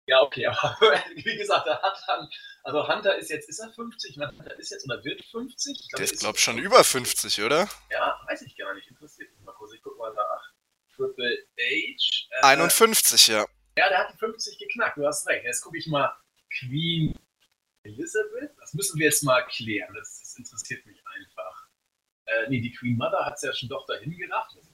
Ja, 0.07 0.21
okay, 0.21 0.45
aber 0.47 0.77
wie 1.15 1.37
gesagt, 1.37 1.67
er 1.67 1.81
hat 1.81 2.03
dann, 2.07 2.27
also 2.63 2.87
Hunter 2.87 3.15
ist 3.17 3.29
jetzt, 3.29 3.47
ist 3.47 3.59
er 3.59 3.71
50? 3.71 4.17
Hunter 4.17 4.59
ist 4.59 4.71
jetzt 4.71 4.85
oder 4.85 5.03
wird 5.03 5.23
50? 5.23 5.79
Ich 5.79 5.89
glaub, 5.89 5.97
der 5.97 6.05
ist, 6.05 6.19
glaube 6.19 6.37
ich, 6.37 6.43
schon 6.43 6.57
über 6.57 6.83
50, 6.83 7.41
oder? 7.43 7.69
Ja, 7.91 8.19
weiß 8.27 8.41
ich 8.41 8.57
gar 8.57 8.73
nicht. 8.73 8.87
Interessiert 8.89 9.31
mich 9.31 9.45
mal 9.45 9.53
kurz. 9.53 9.73
Ich 9.73 9.81
guck 9.81 9.97
mal 9.97 10.13
nach. 10.13 10.51
Triple 10.95 11.47
H. 11.57 12.41
Äh, 12.41 12.45
51, 12.45 13.27
ja. 13.27 13.45
Ja, 13.77 13.89
der 13.89 13.99
hat 13.99 14.13
die 14.13 14.17
50 14.17 14.59
geknackt, 14.59 14.97
du 14.97 15.05
hast 15.05 15.25
recht. 15.27 15.45
Jetzt 15.45 15.61
gucke 15.61 15.77
ich 15.77 15.87
mal 15.87 16.13
Queen 16.59 17.17
Elizabeth. 17.83 18.51
Das 18.59 18.73
müssen 18.73 18.99
wir 18.99 19.05
jetzt 19.05 19.23
mal 19.23 19.41
klären. 19.47 19.93
Das, 19.93 20.19
das 20.19 20.35
interessiert 20.37 20.85
mich 20.85 21.01
einfach. 21.05 21.67
Äh, 22.25 22.49
nee, 22.49 22.61
die 22.61 22.71
Queen 22.73 22.97
Mother 22.97 23.25
hat 23.25 23.35
es 23.35 23.41
ja 23.41 23.53
schon 23.53 23.69
doch 23.69 23.85
dahin 23.85 24.15
gerafft. 24.17 24.55
Also, 24.55 24.71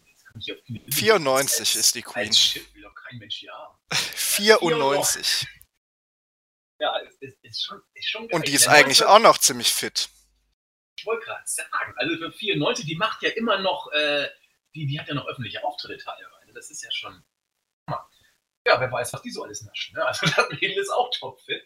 94 0.92 1.76
ist 1.76 1.96
die 1.96 2.02
Queen. 2.02 2.28
Als 2.28 2.40
Shit 2.40 2.74
will 2.76 2.84
doch 2.84 2.94
kein 2.94 3.18
Mensch 3.18 3.42
ja. 3.42 3.80
94. 3.92 5.48
Ja, 6.80 6.96
ist, 6.98 7.20
ist, 7.42 7.66
schon, 7.66 7.82
ist 7.96 8.08
schon. 8.08 8.32
Und 8.32 8.48
die 8.48 8.54
ist 8.54 8.68
eigentlich 8.68 9.04
auch 9.04 9.18
noch 9.18 9.40
ziemlich 9.40 9.74
fit. 9.74 10.10
Ich 10.96 11.08
wollte 11.08 11.26
gerade 11.26 11.42
sagen, 11.46 11.94
also 11.96 12.18
für 12.18 12.32
94, 12.32 12.86
die 12.86 12.96
macht 12.96 13.24
ja 13.24 13.30
immer 13.30 13.58
noch, 13.58 13.92
äh, 13.94 14.28
die, 14.76 14.86
die 14.86 15.00
hat 15.00 15.08
ja 15.08 15.16
noch 15.16 15.26
öffentliche 15.26 15.64
Auftritte 15.64 15.98
teilweise. 15.98 16.54
Das 16.54 16.70
ist 16.70 16.84
ja 16.84 16.92
schon. 16.92 17.24
Ja, 18.68 18.80
wer 18.80 18.92
weiß, 18.92 19.14
was 19.14 19.22
die 19.22 19.32
so 19.32 19.44
alles 19.44 19.64
naschen. 19.64 19.96
Ne? 19.96 20.06
Also 20.06 20.28
das 20.36 20.50
Mädel 20.52 20.78
ist 20.78 20.92
auch 20.92 21.10
topfit. 21.18 21.64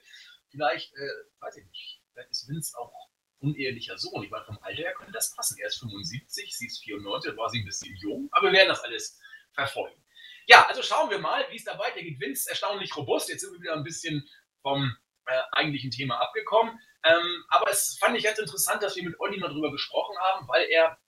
Vielleicht, 0.51 0.93
äh, 0.93 1.09
weiß 1.39 1.57
ich 1.57 1.65
nicht, 1.65 2.01
vielleicht 2.11 2.29
ist 2.31 2.47
Vince 2.49 2.77
auch 2.77 3.09
unehelicher 3.39 3.97
Sohn. 3.97 4.23
Ich 4.23 4.29
meine, 4.29 4.45
vom 4.45 4.59
Alter 4.61 4.83
her 4.83 4.93
könnte 4.93 5.13
das 5.13 5.35
passen. 5.35 5.57
Er 5.59 5.67
ist 5.67 5.79
75, 5.79 6.55
sie 6.55 6.67
ist 6.67 6.83
94, 6.83 7.35
war 7.37 7.49
sie 7.49 7.59
ein 7.59 7.65
bisschen 7.65 7.95
jung, 7.97 8.29
aber 8.31 8.47
wir 8.47 8.59
werden 8.59 8.69
das 8.69 8.83
alles 8.83 9.19
verfolgen. 9.53 10.01
Ja, 10.47 10.67
also 10.67 10.83
schauen 10.83 11.09
wir 11.09 11.19
mal, 11.19 11.45
wie 11.49 11.55
es 11.55 11.63
da 11.63 11.77
weitergeht. 11.79 12.19
Vince 12.19 12.49
erstaunlich 12.49 12.95
robust. 12.95 13.29
Jetzt 13.29 13.41
sind 13.41 13.53
wir 13.53 13.61
wieder 13.61 13.73
ein 13.73 13.83
bisschen 13.83 14.27
vom 14.61 14.95
äh, 15.25 15.41
eigentlichen 15.53 15.91
Thema 15.91 16.19
abgekommen. 16.19 16.79
Ähm, 17.03 17.45
aber 17.49 17.71
es 17.71 17.97
fand 17.99 18.17
ich 18.17 18.23
ganz 18.23 18.37
interessant, 18.37 18.83
dass 18.83 18.95
wir 18.95 19.03
mit 19.03 19.19
Olli 19.19 19.39
mal 19.39 19.49
drüber 19.49 19.71
gesprochen 19.71 20.15
haben, 20.19 20.47
weil 20.47 20.67
er 20.69 20.99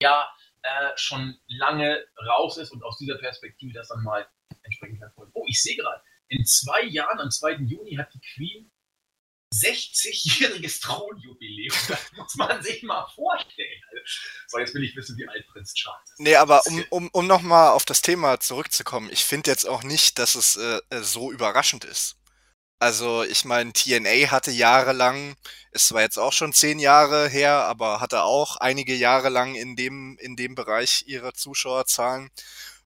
ja 0.00 0.28
äh, 0.62 0.90
schon 0.96 1.38
lange 1.46 2.06
raus 2.28 2.56
ist 2.56 2.72
und 2.72 2.82
aus 2.82 2.98
dieser 2.98 3.18
Perspektive 3.18 3.72
das 3.72 3.88
dann 3.88 4.02
mal 4.02 4.26
entsprechend 4.62 4.98
verfolgt. 4.98 5.32
Oh, 5.34 5.44
ich 5.46 5.62
sehe 5.62 5.76
gerade, 5.76 6.02
in 6.28 6.44
zwei 6.44 6.82
Jahren, 6.82 7.20
am 7.20 7.30
2. 7.30 7.54
Juni, 7.54 7.94
hat 7.96 8.12
die 8.12 8.20
Queen 8.34 8.70
60-jähriges 9.54 10.80
Thronjubiläum. 10.80 11.74
Das 11.88 12.12
muss 12.12 12.34
man 12.36 12.62
sich 12.62 12.82
mal 12.82 13.06
vorstellen. 13.14 13.82
So, 14.46 14.58
jetzt 14.58 14.74
will 14.74 14.84
ich 14.84 14.94
wissen, 14.96 15.16
wie 15.16 15.28
alt 15.28 15.46
Prinz 15.48 15.74
Charles 15.74 16.10
ist. 16.10 16.20
Nee, 16.20 16.36
aber 16.36 16.66
um, 16.66 16.84
um, 16.90 17.08
um 17.12 17.26
nochmal 17.26 17.70
auf 17.70 17.84
das 17.84 18.02
Thema 18.02 18.40
zurückzukommen, 18.40 19.08
ich 19.10 19.24
finde 19.24 19.50
jetzt 19.50 19.66
auch 19.66 19.82
nicht, 19.82 20.18
dass 20.18 20.34
es 20.34 20.56
äh, 20.56 20.80
äh, 20.90 21.02
so 21.02 21.32
überraschend 21.32 21.84
ist. 21.84 22.16
Also 22.80 23.24
ich 23.24 23.44
meine, 23.44 23.72
TNA 23.72 24.30
hatte 24.30 24.52
jahrelang, 24.52 25.34
ist 25.72 25.88
zwar 25.88 26.02
jetzt 26.02 26.18
auch 26.18 26.32
schon 26.32 26.52
zehn 26.52 26.78
Jahre 26.78 27.28
her, 27.28 27.64
aber 27.64 28.00
hatte 28.00 28.22
auch 28.22 28.56
einige 28.58 28.94
Jahre 28.94 29.30
lang 29.30 29.56
in 29.56 29.74
dem, 29.74 30.16
in 30.20 30.36
dem 30.36 30.54
Bereich 30.54 31.04
ihre 31.06 31.32
Zuschauerzahlen. 31.32 32.30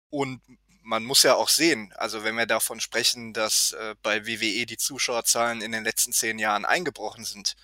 Und 0.08 0.40
man 0.82 1.04
muss 1.04 1.22
ja 1.22 1.34
auch 1.34 1.48
sehen, 1.48 1.92
also 1.96 2.24
wenn 2.24 2.36
wir 2.36 2.46
davon 2.46 2.80
sprechen, 2.80 3.32
dass 3.32 3.72
äh, 3.72 3.94
bei 4.02 4.26
WWE 4.26 4.66
die 4.66 4.76
Zuschauerzahlen 4.76 5.60
in 5.60 5.72
den 5.72 5.84
letzten 5.84 6.12
zehn 6.12 6.38
Jahren 6.38 6.64
eingebrochen 6.64 7.24
sind, 7.24 7.56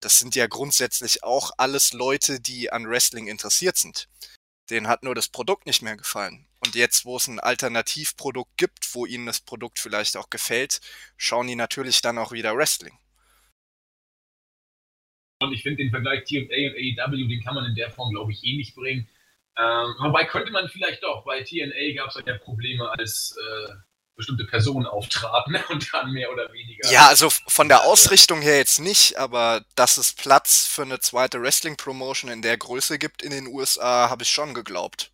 das 0.00 0.18
sind 0.18 0.34
ja 0.34 0.46
grundsätzlich 0.46 1.24
auch 1.24 1.52
alles 1.56 1.92
Leute, 1.92 2.40
die 2.40 2.70
an 2.70 2.88
Wrestling 2.88 3.26
interessiert 3.26 3.76
sind. 3.76 4.08
Denen 4.70 4.88
hat 4.88 5.02
nur 5.02 5.14
das 5.14 5.28
Produkt 5.28 5.66
nicht 5.66 5.82
mehr 5.82 5.96
gefallen. 5.96 6.46
Und 6.60 6.74
jetzt, 6.74 7.04
wo 7.04 7.16
es 7.16 7.28
ein 7.28 7.40
Alternativprodukt 7.40 8.56
gibt, 8.56 8.94
wo 8.94 9.06
ihnen 9.06 9.26
das 9.26 9.40
Produkt 9.40 9.78
vielleicht 9.78 10.16
auch 10.16 10.30
gefällt, 10.30 10.80
schauen 11.16 11.46
die 11.46 11.56
natürlich 11.56 12.00
dann 12.00 12.18
auch 12.18 12.32
wieder 12.32 12.56
Wrestling. 12.56 12.98
Und 15.42 15.52
ich 15.52 15.62
finde 15.62 15.82
den 15.82 15.90
Vergleich 15.90 16.24
TNA 16.24 17.02
und 17.02 17.12
AEW, 17.12 17.28
den 17.28 17.42
kann 17.42 17.54
man 17.54 17.66
in 17.66 17.74
der 17.74 17.90
Form, 17.90 18.12
glaube 18.12 18.32
ich, 18.32 18.42
eh 18.44 18.56
nicht 18.56 18.74
bringen. 18.74 19.08
Ähm, 19.56 19.94
wobei 20.00 20.24
könnte 20.24 20.50
man 20.50 20.68
vielleicht 20.68 21.02
doch. 21.02 21.24
Bei 21.24 21.42
TNA 21.42 21.94
gab 21.96 22.08
es 22.08 22.20
ja 22.26 22.38
Probleme, 22.38 22.90
als 22.90 23.36
äh, 23.38 23.72
bestimmte 24.16 24.44
Personen 24.44 24.86
auftraten 24.86 25.56
und 25.70 25.92
dann 25.92 26.12
mehr 26.12 26.30
oder 26.32 26.52
weniger. 26.52 26.90
Ja, 26.90 27.08
also 27.08 27.30
von 27.30 27.68
der 27.68 27.84
Ausrichtung 27.84 28.42
her 28.42 28.56
jetzt 28.56 28.80
nicht, 28.80 29.16
aber 29.16 29.64
dass 29.76 29.96
es 29.96 30.12
Platz 30.12 30.66
für 30.66 30.82
eine 30.82 31.00
zweite 31.00 31.40
Wrestling-Promotion 31.40 32.30
in 32.30 32.42
der 32.42 32.56
Größe 32.56 32.98
gibt 32.98 33.22
in 33.22 33.30
den 33.30 33.46
USA, 33.46 34.08
habe 34.10 34.22
ich 34.22 34.28
schon 34.28 34.54
geglaubt. 34.54 35.10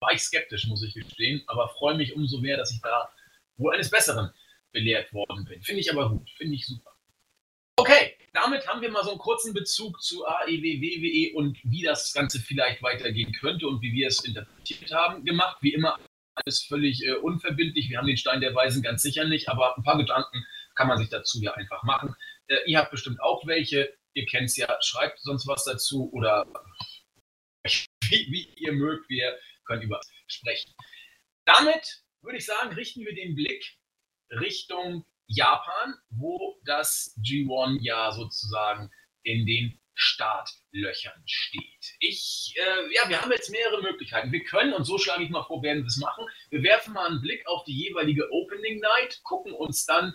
War 0.00 0.12
ich 0.12 0.22
skeptisch, 0.22 0.66
muss 0.66 0.82
ich 0.82 0.94
gestehen, 0.94 1.42
aber 1.46 1.68
freue 1.78 1.96
mich 1.96 2.14
umso 2.14 2.38
mehr, 2.38 2.58
dass 2.58 2.70
ich 2.72 2.80
da 2.82 3.10
wohl 3.56 3.72
eines 3.74 3.90
Besseren 3.90 4.32
belehrt 4.72 5.12
worden 5.12 5.44
bin. 5.44 5.62
Finde 5.62 5.80
ich 5.80 5.90
aber 5.90 6.10
gut, 6.10 6.28
finde 6.36 6.56
ich 6.56 6.66
super. 6.66 6.90
Okay, 7.76 8.13
damit 8.34 8.66
haben 8.66 8.82
wir 8.82 8.90
mal 8.90 9.04
so 9.04 9.10
einen 9.10 9.20
kurzen 9.20 9.54
Bezug 9.54 10.02
zu 10.02 10.26
AEW, 10.26 10.80
WWE 10.80 11.36
und 11.36 11.58
wie 11.62 11.82
das 11.82 12.12
Ganze 12.12 12.40
vielleicht 12.40 12.82
weitergehen 12.82 13.32
könnte 13.32 13.66
und 13.68 13.80
wie 13.80 13.92
wir 13.92 14.08
es 14.08 14.24
interpretiert 14.24 14.92
haben 14.92 15.24
gemacht. 15.24 15.58
Wie 15.60 15.72
immer 15.72 15.98
alles 16.34 16.64
völlig 16.64 17.04
äh, 17.04 17.14
unverbindlich. 17.14 17.88
Wir 17.88 17.98
haben 17.98 18.08
den 18.08 18.16
Stein 18.16 18.40
der 18.40 18.54
Weisen 18.54 18.82
ganz 18.82 19.02
sicher 19.02 19.24
nicht, 19.24 19.48
aber 19.48 19.76
ein 19.76 19.84
paar 19.84 19.96
Gedanken 19.96 20.44
kann 20.74 20.88
man 20.88 20.98
sich 20.98 21.08
dazu 21.08 21.40
ja 21.40 21.54
einfach 21.54 21.84
machen. 21.84 22.16
Äh, 22.48 22.56
ihr 22.66 22.78
habt 22.78 22.90
bestimmt 22.90 23.20
auch 23.22 23.46
welche. 23.46 23.96
Ihr 24.14 24.26
kennt 24.26 24.46
es 24.46 24.56
ja, 24.56 24.76
schreibt 24.80 25.20
sonst 25.20 25.46
was 25.46 25.64
dazu 25.64 26.10
oder 26.12 26.44
wie, 27.64 28.26
wie 28.30 28.52
ihr 28.56 28.72
mögt. 28.72 29.08
Wir 29.08 29.38
können 29.64 29.82
über 29.82 30.00
sprechen. 30.26 30.74
Damit 31.46 32.02
würde 32.22 32.38
ich 32.38 32.46
sagen, 32.46 32.74
richten 32.74 33.04
wir 33.04 33.14
den 33.14 33.36
Blick 33.36 33.76
Richtung 34.30 35.04
Japan, 35.26 35.94
wo 36.10 36.60
das 36.64 37.18
G1 37.22 37.78
ja 37.80 38.12
sozusagen 38.12 38.90
in 39.22 39.46
den 39.46 39.78
Startlöchern 39.94 41.22
steht. 41.24 41.94
Ich, 42.00 42.54
äh, 42.56 42.94
ja, 42.94 43.08
wir 43.08 43.22
haben 43.22 43.30
jetzt 43.30 43.50
mehrere 43.50 43.80
Möglichkeiten. 43.80 44.32
Wir 44.32 44.42
können, 44.42 44.72
und 44.72 44.84
so 44.84 44.98
schlage 44.98 45.22
ich 45.22 45.30
mal 45.30 45.44
vor, 45.44 45.62
werden 45.62 45.82
wir 45.82 45.86
es 45.86 45.98
machen. 45.98 46.26
Wir 46.50 46.62
werfen 46.62 46.94
mal 46.94 47.06
einen 47.06 47.20
Blick 47.20 47.46
auf 47.46 47.64
die 47.64 47.76
jeweilige 47.76 48.30
Opening 48.32 48.80
Night, 48.80 49.20
gucken 49.22 49.52
uns 49.52 49.86
dann 49.86 50.14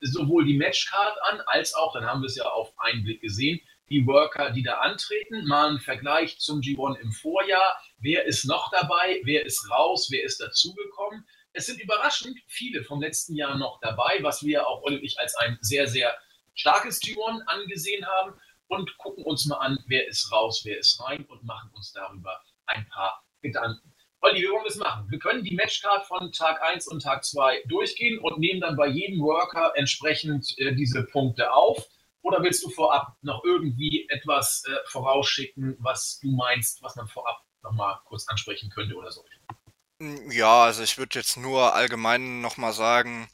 sowohl 0.00 0.46
die 0.46 0.56
Matchcard 0.56 1.16
an, 1.30 1.42
als 1.46 1.74
auch, 1.74 1.92
dann 1.92 2.06
haben 2.06 2.22
wir 2.22 2.26
es 2.26 2.36
ja 2.36 2.44
auf 2.44 2.72
einen 2.78 3.04
Blick 3.04 3.20
gesehen, 3.20 3.60
die 3.90 4.06
Worker, 4.06 4.50
die 4.50 4.62
da 4.62 4.78
antreten, 4.78 5.46
mal 5.46 5.68
einen 5.68 5.80
Vergleich 5.80 6.38
zum 6.38 6.60
G1 6.60 7.00
im 7.00 7.12
Vorjahr. 7.12 7.82
Wer 7.98 8.24
ist 8.24 8.44
noch 8.44 8.70
dabei? 8.70 9.20
Wer 9.24 9.44
ist 9.44 9.68
raus? 9.68 10.08
Wer 10.10 10.22
ist 10.22 10.40
dazugekommen? 10.40 11.26
Es 11.52 11.66
sind 11.66 11.80
überraschend 11.80 12.38
viele 12.46 12.84
vom 12.84 13.00
letzten 13.00 13.34
Jahr 13.34 13.58
noch 13.58 13.80
dabei, 13.80 14.18
was 14.22 14.44
wir 14.44 14.66
auch 14.66 14.86
ich 14.88 15.18
als 15.18 15.34
ein 15.36 15.58
sehr, 15.60 15.88
sehr 15.88 16.16
starkes 16.54 17.00
G1 17.00 17.42
angesehen 17.46 18.06
haben 18.06 18.34
und 18.68 18.96
gucken 18.98 19.24
uns 19.24 19.46
mal 19.46 19.56
an, 19.56 19.78
wer 19.86 20.06
ist 20.06 20.30
raus, 20.30 20.62
wer 20.64 20.78
ist 20.78 21.00
rein 21.02 21.24
und 21.26 21.42
machen 21.44 21.70
uns 21.74 21.92
darüber 21.92 22.40
ein 22.66 22.86
paar 22.88 23.24
Gedanken. 23.42 23.92
Olli, 24.20 24.42
wie 24.42 24.48
wollen 24.48 24.62
wir 24.62 24.68
es 24.68 24.76
machen? 24.76 25.10
Wir 25.10 25.18
können 25.18 25.42
die 25.42 25.54
Matchcard 25.54 26.06
von 26.06 26.30
Tag 26.30 26.62
1 26.62 26.86
und 26.88 27.02
Tag 27.02 27.24
2 27.24 27.64
durchgehen 27.66 28.18
und 28.20 28.38
nehmen 28.38 28.60
dann 28.60 28.76
bei 28.76 28.86
jedem 28.86 29.18
Worker 29.20 29.72
entsprechend 29.76 30.56
äh, 30.58 30.74
diese 30.74 31.04
Punkte 31.04 31.52
auf. 31.52 31.88
Oder 32.22 32.42
willst 32.42 32.62
du 32.62 32.68
vorab 32.68 33.16
noch 33.22 33.42
irgendwie 33.44 34.06
etwas 34.10 34.62
äh, 34.68 34.76
vorausschicken, 34.84 35.76
was 35.80 36.20
du 36.20 36.30
meinst, 36.30 36.82
was 36.82 36.94
man 36.96 37.08
vorab 37.08 37.42
nochmal 37.62 37.98
kurz 38.04 38.28
ansprechen 38.28 38.70
könnte 38.70 38.94
oder 38.94 39.10
so? 39.10 39.24
Ja, 40.30 40.64
also 40.64 40.82
ich 40.82 40.98
würde 40.98 41.18
jetzt 41.18 41.36
nur 41.36 41.74
allgemein 41.74 42.40
nochmal 42.40 42.72
sagen, 42.72 43.28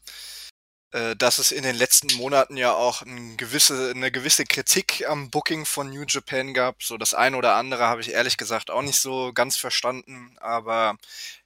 äh, 0.93 1.17
dass 1.17 1.39
es 1.39 1.53
in 1.53 1.63
den 1.63 1.77
letzten 1.77 2.15
Monaten 2.17 2.57
ja 2.57 2.73
auch 2.75 3.03
ein 3.03 3.37
gewisse, 3.37 3.91
eine 3.91 4.11
gewisse 4.13 4.45
Kritik 4.45 5.05
am 5.09 5.31
Booking 5.31 5.65
von 5.67 5.91
New 5.91 6.05
Japan 6.09 6.55
gab. 6.55 6.83
So 6.83 6.97
das 6.99 7.15
eine 7.15 7.37
oder 7.37 7.55
andere 7.57 7.85
habe 7.87 8.01
ich 8.01 8.11
ehrlich 8.13 8.37
gesagt 8.37 8.71
auch 8.71 8.83
nicht 8.83 8.99
so 8.99 9.33
ganz 9.33 9.57
verstanden, 9.57 10.37
aber 10.41 10.97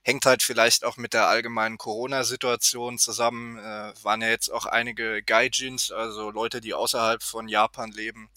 hängt 0.03 0.27
halt 0.27 0.43
vielleicht 0.43 0.85
auch 0.85 0.97
mit 0.97 1.15
der 1.15 1.29
allgemeinen 1.29 1.79
Corona-Situation 1.79 2.99
zusammen. 2.99 3.59
Äh, 3.59 3.93
waren 4.03 4.23
ja 4.23 4.29
jetzt 4.29 4.51
auch 4.51 4.67
einige 4.67 5.23
Gaijins, 5.23 5.91
also 5.93 6.31
Leute, 6.31 6.61
die 6.61 6.75
außerhalb 6.75 7.23
von 7.23 7.49
Japan 7.49 7.91
leben, 7.93 8.31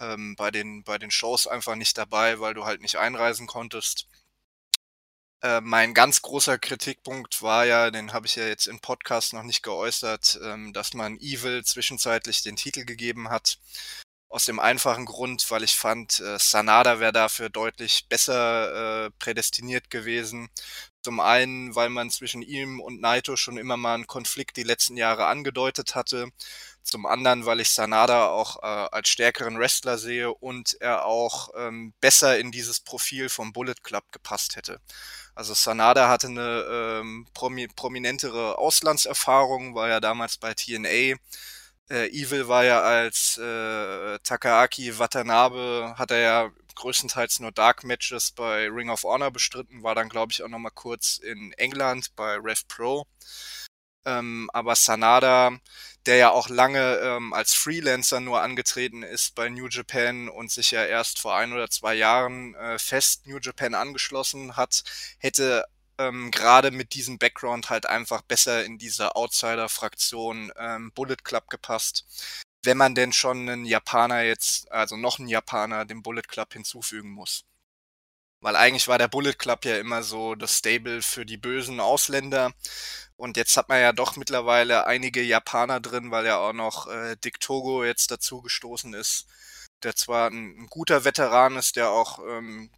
ähm, 0.00 0.36
bei, 0.36 0.50
den, 0.50 0.84
bei 0.84 0.98
den 0.98 1.10
Shows 1.12 1.46
einfach 1.48 1.76
nicht 1.76 1.98
dabei, 1.98 2.40
weil 2.40 2.54
du 2.54 2.64
halt 2.66 2.82
nicht 2.82 2.96
einreisen 2.98 3.46
konntest. 3.48 4.08
Äh, 5.44 5.60
mein 5.60 5.92
ganz 5.92 6.22
großer 6.22 6.58
Kritikpunkt 6.58 7.42
war 7.42 7.66
ja, 7.66 7.90
den 7.90 8.14
habe 8.14 8.26
ich 8.26 8.36
ja 8.36 8.46
jetzt 8.46 8.66
im 8.66 8.80
Podcast 8.80 9.34
noch 9.34 9.42
nicht 9.42 9.62
geäußert, 9.62 10.40
ähm, 10.42 10.72
dass 10.72 10.94
man 10.94 11.18
Evil 11.18 11.62
zwischenzeitlich 11.64 12.42
den 12.42 12.56
Titel 12.56 12.86
gegeben 12.86 13.28
hat. 13.28 13.58
Aus 14.30 14.46
dem 14.46 14.58
einfachen 14.58 15.04
Grund, 15.04 15.50
weil 15.50 15.62
ich 15.62 15.76
fand, 15.76 16.18
äh, 16.20 16.38
Sanada 16.38 16.98
wäre 16.98 17.12
dafür 17.12 17.50
deutlich 17.50 18.08
besser 18.08 19.06
äh, 19.06 19.10
prädestiniert 19.18 19.90
gewesen. 19.90 20.48
Zum 21.02 21.20
einen, 21.20 21.74
weil 21.76 21.90
man 21.90 22.10
zwischen 22.10 22.40
ihm 22.40 22.80
und 22.80 23.02
Naito 23.02 23.36
schon 23.36 23.58
immer 23.58 23.76
mal 23.76 23.96
einen 23.96 24.06
Konflikt 24.06 24.56
die 24.56 24.62
letzten 24.62 24.96
Jahre 24.96 25.26
angedeutet 25.26 25.94
hatte. 25.94 26.30
Zum 26.82 27.04
anderen, 27.06 27.44
weil 27.46 27.60
ich 27.60 27.70
Sanada 27.70 28.28
auch 28.28 28.62
äh, 28.62 28.66
als 28.66 29.10
stärkeren 29.10 29.58
Wrestler 29.58 29.98
sehe 29.98 30.32
und 30.32 30.76
er 30.80 31.04
auch 31.04 31.50
ähm, 31.56 31.92
besser 32.00 32.38
in 32.38 32.50
dieses 32.50 32.80
Profil 32.80 33.28
vom 33.28 33.52
Bullet 33.52 33.74
Club 33.82 34.04
gepasst 34.10 34.56
hätte. 34.56 34.80
Also 35.34 35.54
Sanada 35.54 36.08
hatte 36.08 36.28
eine 36.28 36.64
ähm, 36.70 37.26
promi 37.34 37.66
prominentere 37.68 38.56
Auslandserfahrung, 38.58 39.74
war 39.74 39.88
ja 39.88 40.00
damals 40.00 40.36
bei 40.36 40.54
TNA. 40.54 41.16
Äh, 41.90 42.08
Evil 42.10 42.48
war 42.48 42.64
ja 42.64 42.80
als 42.80 43.36
äh, 43.38 44.18
Takaaki 44.20 44.98
Watanabe, 44.98 45.94
hat 45.98 46.10
er 46.12 46.18
ja 46.18 46.50
größtenteils 46.76 47.40
nur 47.40 47.52
Dark 47.52 47.84
Matches 47.84 48.32
bei 48.32 48.68
Ring 48.68 48.90
of 48.90 49.04
Honor 49.04 49.30
bestritten, 49.30 49.82
war 49.82 49.94
dann 49.94 50.08
glaube 50.08 50.32
ich 50.32 50.42
auch 50.42 50.48
nochmal 50.48 50.72
kurz 50.74 51.18
in 51.18 51.52
England 51.54 52.14
bei 52.16 52.36
Rev 52.36 52.62
Pro. 52.68 53.06
Ähm, 54.06 54.50
aber 54.52 54.74
Sanada 54.76 55.58
der 56.06 56.16
ja 56.16 56.30
auch 56.30 56.48
lange 56.48 56.96
ähm, 56.98 57.32
als 57.32 57.54
Freelancer 57.54 58.20
nur 58.20 58.42
angetreten 58.42 59.02
ist 59.02 59.34
bei 59.34 59.48
New 59.48 59.68
Japan 59.68 60.28
und 60.28 60.50
sich 60.50 60.70
ja 60.70 60.84
erst 60.84 61.18
vor 61.18 61.36
ein 61.36 61.52
oder 61.52 61.70
zwei 61.70 61.94
Jahren 61.94 62.54
äh, 62.56 62.78
fest 62.78 63.26
New 63.26 63.38
Japan 63.40 63.74
angeschlossen 63.74 64.56
hat, 64.56 64.84
hätte 65.18 65.64
ähm, 65.98 66.30
gerade 66.30 66.70
mit 66.70 66.94
diesem 66.94 67.18
Background 67.18 67.70
halt 67.70 67.86
einfach 67.86 68.22
besser 68.22 68.64
in 68.64 68.78
diese 68.78 69.16
Outsider-Fraktion 69.16 70.52
ähm, 70.56 70.92
Bullet 70.92 71.16
Club 71.22 71.48
gepasst. 71.48 72.04
Wenn 72.62 72.76
man 72.76 72.94
denn 72.94 73.12
schon 73.12 73.48
einen 73.48 73.64
Japaner 73.64 74.22
jetzt, 74.22 74.70
also 74.72 74.96
noch 74.96 75.18
einen 75.18 75.28
Japaner 75.28 75.84
dem 75.84 76.02
Bullet 76.02 76.22
Club 76.22 76.52
hinzufügen 76.52 77.10
muss. 77.10 77.44
Weil 78.44 78.56
eigentlich 78.56 78.88
war 78.88 78.98
der 78.98 79.08
Bullet 79.08 79.32
Club 79.32 79.64
ja 79.64 79.78
immer 79.78 80.02
so 80.02 80.34
das 80.34 80.58
Stable 80.58 81.00
für 81.00 81.24
die 81.24 81.38
bösen 81.38 81.80
Ausländer. 81.80 82.52
Und 83.16 83.38
jetzt 83.38 83.56
hat 83.56 83.70
man 83.70 83.80
ja 83.80 83.94
doch 83.94 84.16
mittlerweile 84.16 84.86
einige 84.86 85.22
Japaner 85.22 85.80
drin, 85.80 86.10
weil 86.10 86.26
ja 86.26 86.36
auch 86.36 86.52
noch 86.52 86.86
äh, 86.86 87.16
Dick 87.16 87.40
Togo 87.40 87.84
jetzt 87.84 88.10
dazu 88.10 88.42
gestoßen 88.42 88.92
ist, 88.92 89.26
der 89.82 89.96
zwar 89.96 90.28
ein, 90.28 90.58
ein 90.58 90.66
guter 90.66 91.04
Veteran 91.06 91.56
ist, 91.56 91.76
der 91.76 91.88
auch 91.88 92.18
ähm, 92.18 92.70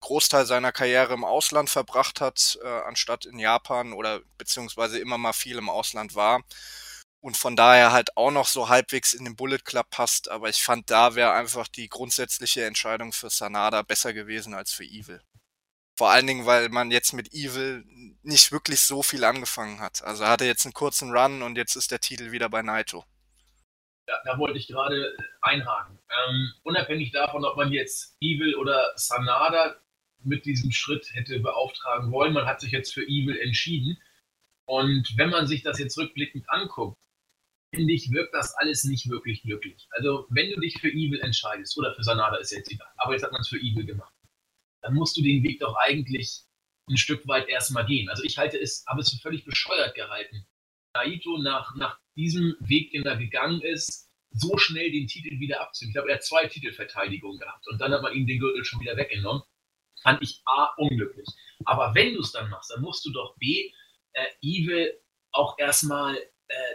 Großteil 0.00 0.46
seiner 0.46 0.72
Karriere 0.72 1.14
im 1.14 1.24
Ausland 1.24 1.70
verbracht 1.70 2.20
hat, 2.20 2.58
äh, 2.64 2.66
anstatt 2.66 3.24
in 3.24 3.38
Japan 3.38 3.92
oder 3.92 4.20
beziehungsweise 4.36 4.98
immer 4.98 5.16
mal 5.16 5.32
viel 5.32 5.58
im 5.58 5.68
Ausland 5.68 6.16
war. 6.16 6.42
Und 7.24 7.38
von 7.38 7.56
daher 7.56 7.90
halt 7.90 8.18
auch 8.18 8.30
noch 8.30 8.46
so 8.46 8.68
halbwegs 8.68 9.14
in 9.14 9.24
den 9.24 9.34
Bullet 9.34 9.60
Club 9.64 9.88
passt, 9.88 10.30
aber 10.30 10.50
ich 10.50 10.62
fand, 10.62 10.90
da 10.90 11.14
wäre 11.14 11.32
einfach 11.32 11.68
die 11.68 11.88
grundsätzliche 11.88 12.66
Entscheidung 12.66 13.14
für 13.14 13.30
Sanada 13.30 13.80
besser 13.80 14.12
gewesen 14.12 14.52
als 14.52 14.74
für 14.74 14.84
Evil. 14.84 15.22
Vor 15.96 16.10
allen 16.10 16.26
Dingen, 16.26 16.44
weil 16.44 16.68
man 16.68 16.90
jetzt 16.90 17.14
mit 17.14 17.32
Evil 17.32 17.82
nicht 18.22 18.52
wirklich 18.52 18.80
so 18.80 19.02
viel 19.02 19.24
angefangen 19.24 19.80
hat. 19.80 20.04
Also 20.04 20.24
er 20.24 20.28
hatte 20.28 20.44
jetzt 20.44 20.66
einen 20.66 20.74
kurzen 20.74 21.16
Run 21.16 21.40
und 21.40 21.56
jetzt 21.56 21.76
ist 21.76 21.90
der 21.92 21.98
Titel 21.98 22.30
wieder 22.30 22.50
bei 22.50 22.60
Naito. 22.60 23.06
Ja, 24.06 24.20
da 24.26 24.38
wollte 24.38 24.58
ich 24.58 24.66
gerade 24.66 25.16
einhaken. 25.40 25.98
Ähm, 26.28 26.52
unabhängig 26.62 27.12
davon, 27.12 27.46
ob 27.46 27.56
man 27.56 27.72
jetzt 27.72 28.18
Evil 28.20 28.54
oder 28.56 28.92
Sanada 28.96 29.76
mit 30.22 30.44
diesem 30.44 30.72
Schritt 30.72 31.08
hätte 31.14 31.40
beauftragen 31.40 32.12
wollen, 32.12 32.34
man 32.34 32.44
hat 32.44 32.60
sich 32.60 32.72
jetzt 32.72 32.92
für 32.92 33.02
Evil 33.02 33.38
entschieden. 33.38 33.96
Und 34.66 35.16
wenn 35.16 35.30
man 35.30 35.46
sich 35.46 35.62
das 35.62 35.78
jetzt 35.78 35.96
rückblickend 35.96 36.50
anguckt, 36.50 36.98
finde 37.74 37.92
ich, 37.92 38.10
wirkt 38.10 38.34
das 38.34 38.54
alles 38.56 38.84
nicht 38.84 39.08
wirklich 39.08 39.42
glücklich. 39.42 39.86
Also, 39.90 40.26
wenn 40.30 40.50
du 40.50 40.60
dich 40.60 40.80
für 40.80 40.88
Evil 40.88 41.20
entscheidest, 41.20 41.76
oder 41.78 41.94
für 41.94 42.02
Sanada 42.02 42.36
ist 42.36 42.52
jetzt 42.52 42.70
egal, 42.70 42.88
aber 42.96 43.12
jetzt 43.12 43.22
hat 43.22 43.32
man 43.32 43.40
es 43.40 43.48
für 43.48 43.58
Evil 43.58 43.84
gemacht, 43.84 44.14
dann 44.82 44.94
musst 44.94 45.16
du 45.16 45.22
den 45.22 45.42
Weg 45.42 45.60
doch 45.60 45.76
eigentlich 45.76 46.42
ein 46.88 46.96
Stück 46.96 47.26
weit 47.26 47.48
erstmal 47.48 47.86
gehen. 47.86 48.08
Also, 48.08 48.22
ich 48.22 48.38
halte 48.38 48.58
es, 48.58 48.84
habe 48.86 49.00
es 49.00 49.10
für 49.10 49.18
völlig 49.18 49.44
bescheuert 49.44 49.94
gehalten. 49.94 50.46
Naito 50.94 51.38
nach, 51.38 51.74
nach 51.76 51.98
diesem 52.16 52.54
Weg, 52.60 52.92
den 52.92 53.04
er 53.04 53.16
gegangen 53.16 53.60
ist, 53.62 54.10
so 54.30 54.58
schnell 54.58 54.90
den 54.90 55.06
Titel 55.06 55.38
wieder 55.38 55.60
abzunehmen. 55.60 55.90
Ich 55.90 55.94
glaube, 55.94 56.08
er 56.10 56.16
hat 56.16 56.24
zwei 56.24 56.46
Titelverteidigungen 56.46 57.38
gehabt 57.38 57.66
und 57.68 57.80
dann 57.80 57.92
hat 57.92 58.02
man 58.02 58.14
ihm 58.14 58.26
den 58.26 58.40
Gürtel 58.40 58.64
schon 58.64 58.80
wieder 58.80 58.96
weggenommen. 58.96 59.42
Fand 60.02 60.22
ich 60.22 60.42
A, 60.44 60.74
unglücklich. 60.76 61.26
Aber 61.64 61.94
wenn 61.94 62.14
du 62.14 62.20
es 62.20 62.32
dann 62.32 62.50
machst, 62.50 62.70
dann 62.70 62.82
musst 62.82 63.04
du 63.06 63.12
doch 63.12 63.36
B, 63.38 63.72
äh, 64.12 64.26
Evil 64.42 64.92
auch 65.32 65.58
erstmal 65.58 66.16
äh, 66.48 66.74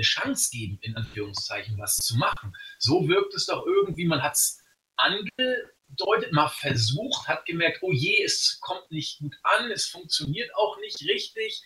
eine 0.00 0.02
Chance 0.02 0.50
geben, 0.50 0.78
in 0.80 0.96
Anführungszeichen, 0.96 1.78
was 1.78 1.96
zu 1.96 2.16
machen. 2.16 2.56
So 2.78 3.06
wirkt 3.08 3.34
es 3.34 3.46
doch 3.46 3.66
irgendwie, 3.66 4.06
man 4.06 4.22
hat 4.22 4.34
es 4.34 4.62
angedeutet, 4.96 6.32
mal 6.32 6.48
versucht, 6.48 7.28
hat 7.28 7.44
gemerkt, 7.44 7.78
oh 7.82 7.92
je, 7.92 8.22
es 8.24 8.58
kommt 8.60 8.90
nicht 8.90 9.18
gut 9.18 9.36
an, 9.42 9.70
es 9.70 9.86
funktioniert 9.86 10.54
auch 10.56 10.78
nicht 10.78 11.00
richtig 11.02 11.62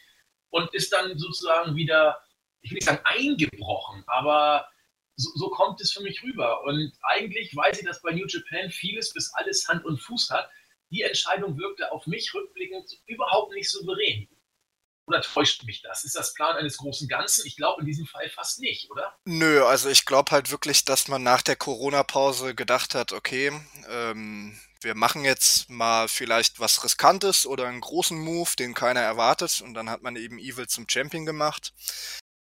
und 0.51 0.73
ist 0.75 0.93
dann 0.93 1.17
sozusagen 1.19 1.77
wieder, 1.77 2.21
ich 2.61 2.71
will 2.71 2.77
nicht 2.77 2.87
sagen 2.87 3.05
eingebrochen, 3.05 4.03
aber 4.07 4.69
so, 5.17 5.31
so, 5.37 5.49
kommt 5.49 5.81
es 5.81 5.93
für 5.93 6.03
mich 6.03 6.25
rüber. 6.25 6.65
Und 6.65 6.93
eigentlich 7.03 7.55
weiß 7.55 7.79
ich, 7.79 7.87
dass 7.87 8.03
bei 8.03 8.11
New 8.11 8.27
Japan 8.27 8.69
vieles 8.69 9.13
bis 9.13 9.33
alles 9.35 9.69
Hand 9.69 9.85
und 9.85 9.99
Fuß 9.99 10.31
hat. 10.31 10.51
Die 10.91 11.03
Entscheidung 11.03 11.57
wirkte 11.57 11.93
auf 11.93 12.05
mich 12.09 12.35
rückblickend 12.35 12.91
überhaupt 13.07 13.53
nicht 13.55 13.71
souverän. 13.71 14.29
Oder 15.07 15.21
täuscht 15.21 15.65
mich 15.65 15.83
das? 15.83 16.05
Ist 16.05 16.17
das 16.17 16.33
Plan 16.33 16.57
eines 16.57 16.79
großen 16.79 17.09
Ganzen? 17.09 17.47
Ich 17.47 17.57
glaube 17.57 17.83
in 17.83 17.87
diesem 17.87 18.07
Fall 18.07 18.29
fast 18.31 18.61
nicht, 18.61 18.91
oder? 18.91 19.15
Nö, 19.25 19.65
also 19.65 19.91
ich 19.91 20.07
glaube 20.07 20.31
halt 20.31 20.51
wirklich, 20.51 20.85
dass 20.85 21.09
man 21.09 21.23
nach 21.23 21.43
der 21.43 21.57
Corona-Pause 21.57 22.55
gedacht 22.55 22.95
hat, 22.95 23.13
okay, 23.13 23.53
ähm, 23.91 24.59
wir 24.81 24.95
machen 24.95 25.25
jetzt 25.25 25.69
mal 25.69 26.09
vielleicht 26.09 26.61
was 26.61 26.85
Riskantes 26.85 27.47
oder 27.47 27.67
einen 27.67 27.81
großen 27.81 28.19
Move, 28.19 28.51
den 28.59 28.75
keiner 28.75 29.01
erwartet. 29.01 29.61
Und 29.63 29.75
dann 29.75 29.91
hat 29.91 30.03
man 30.03 30.17
eben 30.17 30.39
Evil 30.39 30.69
zum 30.69 30.87
Champion 30.89 31.27
gemacht. 31.27 31.73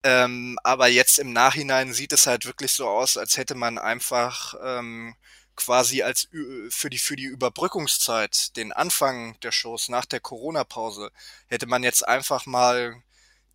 Ähm, 0.04 0.58
aber 0.64 0.88
jetzt 0.88 1.20
im 1.20 1.34
Nachhinein 1.34 1.94
sieht 1.94 2.14
es 2.14 2.28
halt 2.28 2.46
wirklich 2.46 2.72
so 2.72 2.88
aus, 2.88 3.18
als 3.18 3.38
hätte 3.38 3.56
man 3.56 3.78
einfach 3.78 4.54
ähm, 4.64 5.16
quasi 5.58 6.04
als 6.04 6.30
für 6.70 6.90
die 6.90 7.00
für 7.00 7.16
die 7.18 7.26
Überbrückungszeit, 7.26 8.56
den 8.56 8.72
Anfang 8.72 9.38
der 9.42 9.52
Shows 9.52 9.90
nach 9.90 10.06
der 10.06 10.22
Corona-Pause, 10.22 11.12
hätte 11.48 11.66
man 11.66 11.84
jetzt 11.84 12.08
einfach 12.08 12.46
mal 12.46 13.04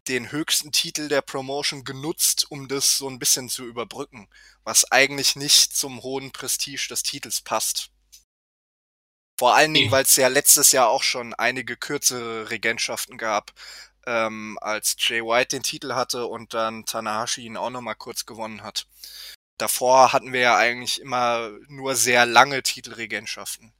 den 0.08 0.32
höchsten 0.32 0.72
Titel 0.72 1.08
der 1.08 1.22
Promotion 1.22 1.84
genutzt, 1.84 2.50
um 2.50 2.68
das 2.68 2.98
so 2.98 3.08
ein 3.08 3.18
bisschen 3.18 3.48
zu 3.48 3.64
überbrücken, 3.64 4.28
was 4.64 4.90
eigentlich 4.90 5.36
nicht 5.36 5.76
zum 5.76 6.02
hohen 6.02 6.32
Prestige 6.32 6.88
des 6.88 7.02
Titels 7.02 7.40
passt. 7.40 7.90
Vor 9.38 9.54
allen 9.54 9.74
Dingen, 9.74 9.90
weil 9.90 10.04
es 10.04 10.16
ja 10.16 10.28
letztes 10.28 10.72
Jahr 10.72 10.88
auch 10.88 11.02
schon 11.02 11.34
einige 11.34 11.76
kürzere 11.76 12.50
Regentschaften 12.50 13.16
gab, 13.18 13.52
ähm, 14.06 14.58
als 14.60 14.96
Jay 14.98 15.22
White 15.22 15.56
den 15.56 15.62
Titel 15.62 15.94
hatte 15.94 16.26
und 16.26 16.54
dann 16.54 16.84
Tanahashi 16.84 17.42
ihn 17.42 17.56
auch 17.56 17.70
nochmal 17.70 17.96
kurz 17.96 18.26
gewonnen 18.26 18.62
hat. 18.62 18.86
Davor 19.62 20.12
hatten 20.12 20.32
wir 20.32 20.40
ja 20.40 20.56
eigentlich 20.56 21.00
immer 21.00 21.56
nur 21.68 21.94
sehr 21.94 22.26
lange 22.26 22.64
Titelregentschaften. 22.64 23.72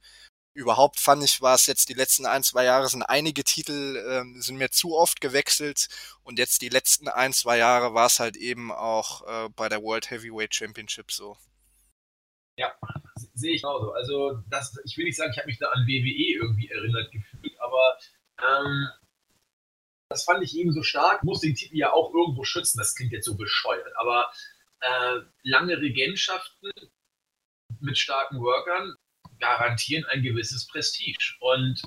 Überhaupt 0.53 0.97
fand 0.97 1.21
ich, 1.25 1.41
war 1.41 1.55
es 1.55 1.65
jetzt 1.65 1.89
die 1.89 1.93
letzten 1.93 2.25
ein, 2.25 2.41
zwei 2.41 2.63
Jahre 2.63 2.87
sind 2.87 3.03
einige 3.03 3.43
Titel, 3.43 4.01
ähm, 4.07 4.41
sind 4.41 4.55
mir 4.55 4.71
zu 4.71 4.95
oft 4.95 5.19
gewechselt 5.19 5.89
und 6.23 6.39
jetzt 6.39 6.61
die 6.61 6.69
letzten 6.69 7.09
ein, 7.09 7.33
zwei 7.33 7.57
Jahre 7.57 7.93
war 7.93 8.05
es 8.05 8.21
halt 8.21 8.37
eben 8.37 8.71
auch 8.71 9.27
äh, 9.27 9.49
bei 9.57 9.67
der 9.67 9.83
World 9.83 10.09
Heavyweight 10.09 10.55
Championship 10.55 11.11
so. 11.11 11.35
Ja, 12.57 12.73
sehe 13.33 13.53
ich 13.53 13.65
auch 13.65 13.81
so. 13.81 13.91
Also 13.91 14.41
das, 14.49 14.79
ich 14.85 14.95
will 14.97 15.03
nicht 15.03 15.17
sagen, 15.17 15.31
ich 15.33 15.37
habe 15.37 15.47
mich 15.47 15.59
da 15.59 15.67
an 15.67 15.85
WWE 15.85 16.45
irgendwie 16.45 16.69
erinnert 16.69 17.11
gefühlt, 17.11 17.59
aber 17.59 17.97
ähm, 18.39 18.87
das 20.07 20.23
fand 20.23 20.43
ich 20.43 20.55
eben 20.55 20.71
so 20.71 20.81
stark. 20.81 21.25
Muss 21.25 21.41
den 21.41 21.55
Titel 21.55 21.75
ja 21.75 21.91
auch 21.91 22.13
irgendwo 22.13 22.45
schützen. 22.45 22.77
Das 22.77 22.95
klingt 22.95 23.11
jetzt 23.11 23.25
so 23.25 23.35
bescheuert. 23.35 23.91
Aber 23.97 24.31
äh, 24.83 25.21
lange 25.43 25.77
Regentschaften 25.77 26.71
mit 27.79 27.97
starken 27.97 28.39
Workern 28.39 28.95
garantieren 29.39 30.05
ein 30.05 30.21
gewisses 30.21 30.67
Prestige. 30.67 31.35
Und 31.39 31.81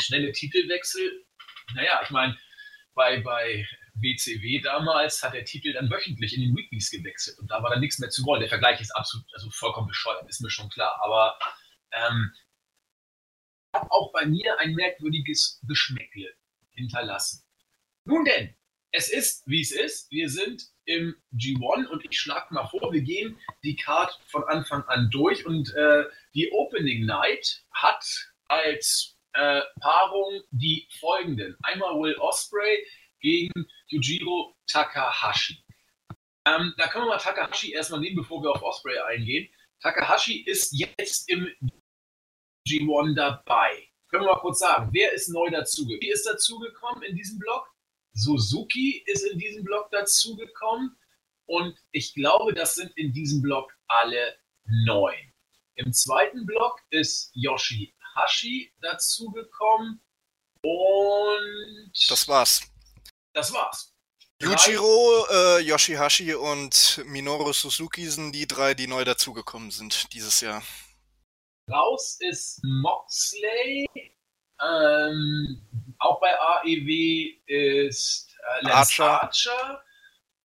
schnelle 0.00 0.32
Titelwechsel, 0.32 1.24
naja, 1.74 2.00
ich 2.02 2.10
meine, 2.10 2.36
bei, 2.94 3.20
bei 3.20 3.66
WCW 3.94 4.60
damals 4.60 5.22
hat 5.22 5.34
der 5.34 5.44
Titel 5.44 5.72
dann 5.72 5.90
wöchentlich 5.90 6.34
in 6.34 6.42
den 6.42 6.56
Weeklies 6.56 6.90
gewechselt 6.90 7.38
und 7.38 7.50
da 7.50 7.62
war 7.62 7.70
dann 7.70 7.80
nichts 7.80 7.98
mehr 7.98 8.10
zu 8.10 8.24
wollen. 8.24 8.40
Der 8.40 8.48
Vergleich 8.48 8.80
ist 8.80 8.90
absolut, 8.92 9.26
also 9.32 9.50
vollkommen 9.50 9.88
bescheuert, 9.88 10.28
ist 10.28 10.40
mir 10.40 10.50
schon 10.50 10.68
klar. 10.70 11.00
Aber 11.02 11.38
ähm, 11.92 12.32
hat 13.72 13.90
auch 13.90 14.12
bei 14.12 14.26
mir 14.26 14.58
ein 14.58 14.74
merkwürdiges 14.74 15.60
Geschmäckle 15.66 16.32
hinterlassen. 16.70 17.44
Nun 18.04 18.24
denn, 18.24 18.54
es 18.94 19.08
ist, 19.08 19.42
wie 19.46 19.60
es 19.60 19.72
ist. 19.72 20.10
Wir 20.12 20.30
sind 20.30 20.62
im 20.84 21.16
G1 21.36 21.86
und 21.88 22.04
ich 22.04 22.18
schlage 22.18 22.54
mal 22.54 22.66
vor, 22.68 22.92
wir 22.92 23.02
gehen 23.02 23.36
die 23.64 23.74
Card 23.74 24.16
von 24.28 24.44
Anfang 24.44 24.84
an 24.84 25.10
durch 25.10 25.44
und 25.44 25.74
äh, 25.74 26.04
die 26.32 26.52
Opening 26.52 27.04
Night 27.04 27.64
hat 27.72 28.04
als 28.46 29.16
äh, 29.32 29.62
Paarung 29.80 30.42
die 30.52 30.86
folgenden. 31.00 31.56
Einmal 31.64 31.94
Will 32.00 32.14
Osprey 32.20 32.86
gegen 33.20 33.66
Yujiro 33.88 34.56
Takahashi. 34.70 35.58
Ähm, 36.46 36.72
da 36.76 36.86
können 36.86 37.06
wir 37.06 37.14
mal 37.14 37.18
Takahashi 37.18 37.72
erstmal 37.72 37.98
nehmen, 37.98 38.16
bevor 38.16 38.42
wir 38.44 38.52
auf 38.52 38.62
Osprey 38.62 38.96
eingehen. 38.98 39.52
Takahashi 39.80 40.42
ist 40.42 40.72
jetzt 40.72 41.28
im 41.28 41.48
G1 42.68 43.16
dabei. 43.16 43.88
Können 44.08 44.24
wir 44.24 44.34
mal 44.34 44.40
kurz 44.40 44.60
sagen, 44.60 44.90
wer 44.92 45.12
ist 45.12 45.30
neu 45.30 45.50
dazugekommen? 45.50 46.00
Wie 46.00 46.12
ist 46.12 46.26
dazugekommen 46.26 47.02
in 47.02 47.16
diesem 47.16 47.40
Block? 47.40 47.73
Suzuki 48.14 49.02
ist 49.06 49.24
in 49.24 49.38
diesem 49.38 49.64
Block 49.64 49.90
dazugekommen 49.90 50.96
und 51.46 51.76
ich 51.92 52.14
glaube, 52.14 52.54
das 52.54 52.76
sind 52.76 52.96
in 52.96 53.12
diesem 53.12 53.42
Block 53.42 53.72
alle 53.88 54.36
neun. 54.86 55.32
Im 55.76 55.92
zweiten 55.92 56.46
Block 56.46 56.80
ist 56.90 57.30
Yoshihashi 57.34 58.72
dazugekommen 58.80 60.00
und. 60.62 61.92
Das 62.08 62.26
war's. 62.28 62.62
Das 63.32 63.52
war's. 63.52 63.92
Yujiro, 64.40 65.26
äh, 65.30 65.60
Yoshihashi 65.60 66.34
und 66.34 67.02
Minoru 67.06 67.52
Suzuki 67.52 68.06
sind 68.06 68.32
die 68.32 68.46
drei, 68.46 68.74
die 68.74 68.86
neu 68.86 69.04
dazugekommen 69.04 69.70
sind 69.70 70.12
dieses 70.12 70.40
Jahr. 70.40 70.62
Raus 71.70 72.18
ist 72.20 72.60
Moxley, 72.62 73.86
ähm, 74.62 75.62
auch 76.04 76.20
bei 76.20 76.38
AEW 76.38 77.32
ist 77.46 78.28
äh, 78.38 78.64
Lance 78.64 79.02
Archer. 79.02 79.22
Archer. 79.22 79.84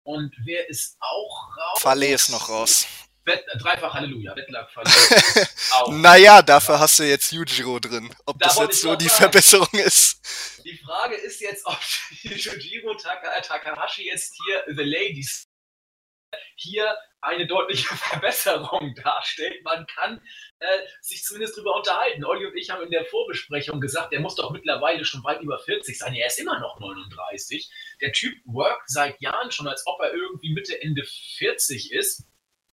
Und 0.02 0.34
wer 0.44 0.68
ist 0.68 0.96
auch 1.00 1.56
raus? 1.56 1.82
Falle 1.82 2.06
ist 2.06 2.28
noch 2.28 2.48
raus. 2.48 2.86
Bet 3.24 3.44
Dreifach 3.58 3.92
Halleluja, 3.92 4.36
Wettlack 4.36 4.70
Falle. 4.70 4.88
naja, 6.00 6.42
dafür 6.42 6.78
hast 6.78 7.00
du 7.00 7.02
jetzt 7.02 7.32
Yujiro 7.32 7.80
drin. 7.80 8.14
Ob 8.24 8.38
da 8.38 8.46
das 8.46 8.58
jetzt 8.58 8.82
so 8.82 8.94
die 8.94 9.08
sagen. 9.08 9.22
Verbesserung 9.22 9.80
ist. 9.80 10.20
Die 10.64 10.78
Frage 10.78 11.16
ist 11.16 11.40
jetzt, 11.40 11.66
ob 11.66 11.80
Yujiro 12.22 12.94
Taka 12.94 13.40
Takahashi 13.40 14.06
jetzt 14.06 14.36
hier 14.44 14.62
The 14.76 14.84
Ladies 14.84 15.48
hier 16.54 16.96
eine 17.26 17.46
deutliche 17.46 17.88
Verbesserung 17.96 18.94
darstellt. 18.94 19.62
Man 19.64 19.86
kann 19.86 20.20
äh, 20.58 20.78
sich 21.00 21.24
zumindest 21.24 21.56
darüber 21.56 21.76
unterhalten. 21.76 22.24
Olli 22.24 22.46
und 22.46 22.56
ich 22.56 22.70
haben 22.70 22.84
in 22.84 22.90
der 22.90 23.04
Vorbesprechung 23.04 23.80
gesagt, 23.80 24.12
der 24.12 24.20
muss 24.20 24.36
doch 24.36 24.50
mittlerweile 24.50 25.04
schon 25.04 25.24
weit 25.24 25.42
über 25.42 25.58
40 25.58 25.98
sein. 25.98 26.14
Er 26.14 26.28
ist 26.28 26.38
immer 26.38 26.58
noch 26.60 26.78
39. 26.78 27.70
Der 28.00 28.12
Typ 28.12 28.34
workt 28.44 28.88
seit 28.88 29.20
Jahren 29.20 29.50
schon, 29.50 29.68
als 29.68 29.86
ob 29.86 30.00
er 30.00 30.14
irgendwie 30.14 30.52
Mitte, 30.52 30.80
Ende 30.80 31.04
40 31.38 31.92
ist. 31.92 32.28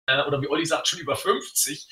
Äh, 0.06 0.24
oder 0.24 0.42
wie 0.42 0.50
Olli 0.50 0.66
sagt, 0.66 0.88
schon 0.88 1.00
über 1.00 1.16
50. 1.16 1.88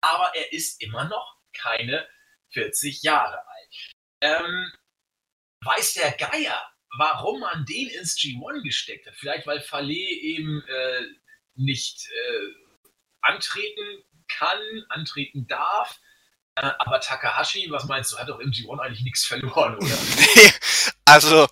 Aber 0.00 0.32
er 0.34 0.52
ist 0.52 0.82
immer 0.82 1.04
noch 1.04 1.36
keine 1.52 2.08
40 2.50 3.02
Jahre 3.02 3.38
alt. 3.38 3.94
Ähm, 4.20 4.72
weiß 5.64 5.94
der 5.94 6.12
Geier, 6.12 6.60
warum 6.98 7.40
man 7.40 7.64
den 7.64 7.88
ins 7.88 8.16
G1 8.16 8.62
gesteckt 8.62 9.06
hat. 9.06 9.14
Vielleicht 9.14 9.46
weil 9.46 9.60
Fallet 9.60 10.22
eben 10.22 10.62
äh, 10.66 11.02
nicht 11.54 12.08
äh, 12.08 12.72
antreten 13.20 14.04
kann, 14.28 14.58
antreten 14.88 15.46
darf. 15.46 15.98
Äh, 16.54 16.70
aber 16.78 17.00
Takahashi, 17.00 17.70
was 17.70 17.84
meinst 17.84 18.12
du, 18.12 18.18
hat 18.18 18.28
doch 18.28 18.38
im 18.40 18.50
G1 18.50 18.78
eigentlich 18.78 19.02
nichts 19.04 19.24
verloren, 19.24 19.76
oder? 19.76 19.98
also, 21.06 21.48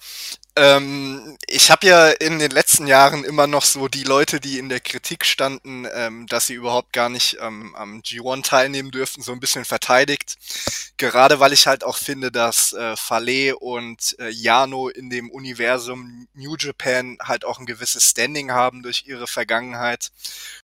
Ähm, 0.60 1.38
ich 1.48 1.70
habe 1.70 1.86
ja 1.86 2.08
in 2.08 2.38
den 2.38 2.50
letzten 2.50 2.86
Jahren 2.86 3.24
immer 3.24 3.46
noch 3.46 3.64
so 3.64 3.88
die 3.88 4.04
Leute, 4.04 4.40
die 4.40 4.58
in 4.58 4.68
der 4.68 4.80
Kritik 4.80 5.24
standen, 5.24 5.86
ähm, 5.90 6.26
dass 6.26 6.48
sie 6.48 6.52
überhaupt 6.52 6.92
gar 6.92 7.08
nicht 7.08 7.38
ähm, 7.40 7.74
am 7.74 8.02
G1 8.02 8.42
teilnehmen 8.42 8.90
dürften, 8.90 9.22
so 9.22 9.32
ein 9.32 9.40
bisschen 9.40 9.64
verteidigt. 9.64 10.36
Gerade 10.98 11.40
weil 11.40 11.54
ich 11.54 11.66
halt 11.66 11.82
auch 11.82 11.96
finde, 11.96 12.30
dass 12.30 12.74
äh, 12.74 12.94
Fale 12.94 13.56
und 13.56 14.14
äh, 14.18 14.28
Jano 14.28 14.90
in 14.90 15.08
dem 15.08 15.30
Universum 15.30 16.28
New 16.34 16.56
Japan 16.58 17.16
halt 17.22 17.46
auch 17.46 17.58
ein 17.58 17.64
gewisses 17.64 18.10
Standing 18.10 18.50
haben 18.50 18.82
durch 18.82 19.04
ihre 19.06 19.26
Vergangenheit 19.26 20.10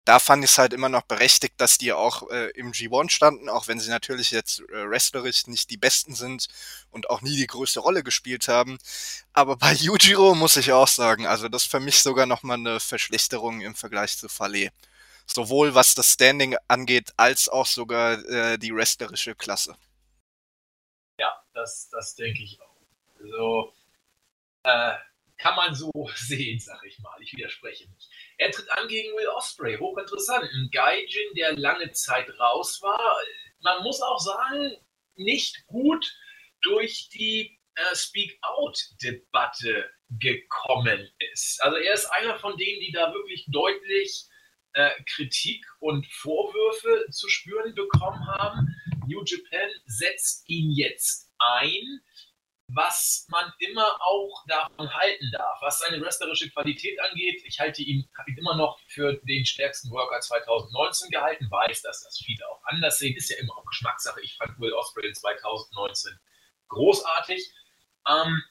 da 0.04 0.18
fand 0.18 0.44
ich 0.44 0.50
es 0.50 0.58
halt 0.58 0.72
immer 0.72 0.88
noch 0.88 1.02
berechtigt, 1.02 1.54
dass 1.58 1.78
die 1.78 1.92
auch 1.92 2.28
äh, 2.30 2.50
im 2.50 2.72
G1 2.72 3.10
standen, 3.10 3.48
auch 3.48 3.68
wenn 3.68 3.78
sie 3.78 3.90
natürlich 3.90 4.32
jetzt 4.32 4.60
äh, 4.60 4.90
wrestlerisch 4.90 5.46
nicht 5.46 5.70
die 5.70 5.76
Besten 5.76 6.14
sind 6.14 6.48
und 6.90 7.08
auch 7.08 7.20
nie 7.20 7.36
die 7.36 7.46
größte 7.46 7.80
Rolle 7.80 8.02
gespielt 8.02 8.48
haben. 8.48 8.78
Aber 9.32 9.56
bei 9.56 9.72
Yujiro 9.74 10.34
muss 10.34 10.56
ich 10.56 10.72
auch 10.72 10.88
sagen, 10.88 11.26
also 11.26 11.48
das 11.48 11.64
ist 11.64 11.70
für 11.70 11.80
mich 11.80 12.02
sogar 12.02 12.26
nochmal 12.26 12.58
eine 12.58 12.80
Verschlechterung 12.80 13.60
im 13.60 13.74
Vergleich 13.74 14.16
zu 14.18 14.28
Fale. 14.28 14.70
Sowohl 15.26 15.74
was 15.74 15.94
das 15.94 16.12
Standing 16.12 16.56
angeht, 16.66 17.12
als 17.16 17.48
auch 17.48 17.66
sogar 17.66 18.14
äh, 18.28 18.58
die 18.58 18.74
wrestlerische 18.74 19.36
Klasse. 19.36 19.76
Ja, 21.18 21.40
das, 21.54 21.88
das 21.90 22.16
denke 22.16 22.42
ich 22.42 22.60
auch. 22.60 22.76
Also, 23.20 23.72
äh, 24.64 24.94
kann 25.42 25.56
man 25.56 25.74
so 25.74 25.90
sehen, 26.14 26.60
sag 26.60 26.82
ich 26.86 27.00
mal. 27.00 27.20
Ich 27.20 27.32
widerspreche 27.32 27.90
nicht. 27.90 28.08
Er 28.38 28.52
tritt 28.52 28.70
an 28.70 28.86
gegen 28.88 29.12
Will 29.16 29.26
Osprey. 29.28 29.76
Hochinteressant. 29.76 30.44
Ein 30.44 30.70
Gaijin, 30.70 31.34
der 31.36 31.58
lange 31.58 31.90
Zeit 31.92 32.30
raus 32.38 32.80
war. 32.80 33.18
Man 33.60 33.82
muss 33.82 34.00
auch 34.00 34.20
sagen, 34.20 34.76
nicht 35.16 35.66
gut 35.66 36.06
durch 36.62 37.08
die 37.12 37.58
äh, 37.74 37.94
Speak-Out-Debatte 37.94 39.90
gekommen 40.10 41.10
ist. 41.32 41.60
Also 41.62 41.76
er 41.76 41.94
ist 41.94 42.06
einer 42.06 42.38
von 42.38 42.56
denen, 42.56 42.80
die 42.80 42.92
da 42.92 43.12
wirklich 43.12 43.46
deutlich 43.48 44.26
äh, 44.74 44.90
Kritik 45.06 45.66
und 45.80 46.06
Vorwürfe 46.06 47.06
zu 47.10 47.28
spüren 47.28 47.74
bekommen 47.74 48.24
haben. 48.28 48.68
New 49.08 49.24
Japan 49.24 49.70
setzt 49.86 50.48
ihn 50.48 50.70
jetzt 50.70 51.32
ein 51.38 52.00
was 52.74 53.26
man 53.28 53.52
immer 53.58 54.00
auch 54.00 54.44
davon 54.46 54.92
halten 54.92 55.30
darf. 55.32 55.58
Was 55.60 55.78
seine 55.80 56.00
wrestlerische 56.00 56.50
Qualität 56.50 56.98
angeht, 57.00 57.42
ich 57.44 57.60
halte 57.60 57.82
ihn, 57.82 58.08
habe 58.18 58.30
ihn 58.30 58.38
immer 58.38 58.56
noch 58.56 58.78
für 58.88 59.20
den 59.24 59.44
stärksten 59.44 59.90
Worker 59.90 60.20
2019 60.20 61.10
gehalten, 61.10 61.50
weiß, 61.50 61.82
dass 61.82 62.02
das 62.02 62.18
viele 62.18 62.48
auch 62.48 62.62
anders 62.64 62.98
sehen, 62.98 63.16
ist 63.16 63.30
ja 63.30 63.38
immer 63.38 63.56
auch 63.56 63.66
Geschmackssache. 63.66 64.20
Ich 64.22 64.36
fand 64.36 64.58
Will 64.58 64.72
Ospreay 64.72 65.12
2019 65.12 66.18
großartig. 66.68 67.52
Ähm, 68.08 68.42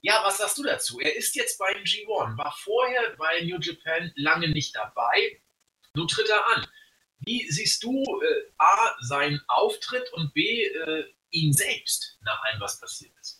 ja, 0.00 0.22
was 0.24 0.38
sagst 0.38 0.58
du 0.58 0.62
dazu? 0.62 1.00
Er 1.00 1.14
ist 1.16 1.34
jetzt 1.36 1.58
beim 1.58 1.82
G1, 1.82 2.38
war 2.38 2.54
vorher 2.58 3.16
bei 3.16 3.40
New 3.42 3.58
Japan 3.60 4.12
lange 4.16 4.48
nicht 4.48 4.74
dabei. 4.74 5.40
Nun 5.94 6.08
tritt 6.08 6.28
er 6.28 6.46
an. 6.56 6.66
Wie 7.20 7.50
siehst 7.50 7.82
du 7.82 8.04
äh, 8.22 8.52
A, 8.58 8.96
seinen 9.00 9.42
Auftritt 9.48 10.12
und 10.12 10.32
B, 10.32 10.64
äh, 10.64 11.04
ihn 11.30 11.52
selbst 11.52 12.16
nach 12.22 12.42
allem, 12.44 12.60
was 12.60 12.80
passiert 12.80 13.12
ist? 13.20 13.37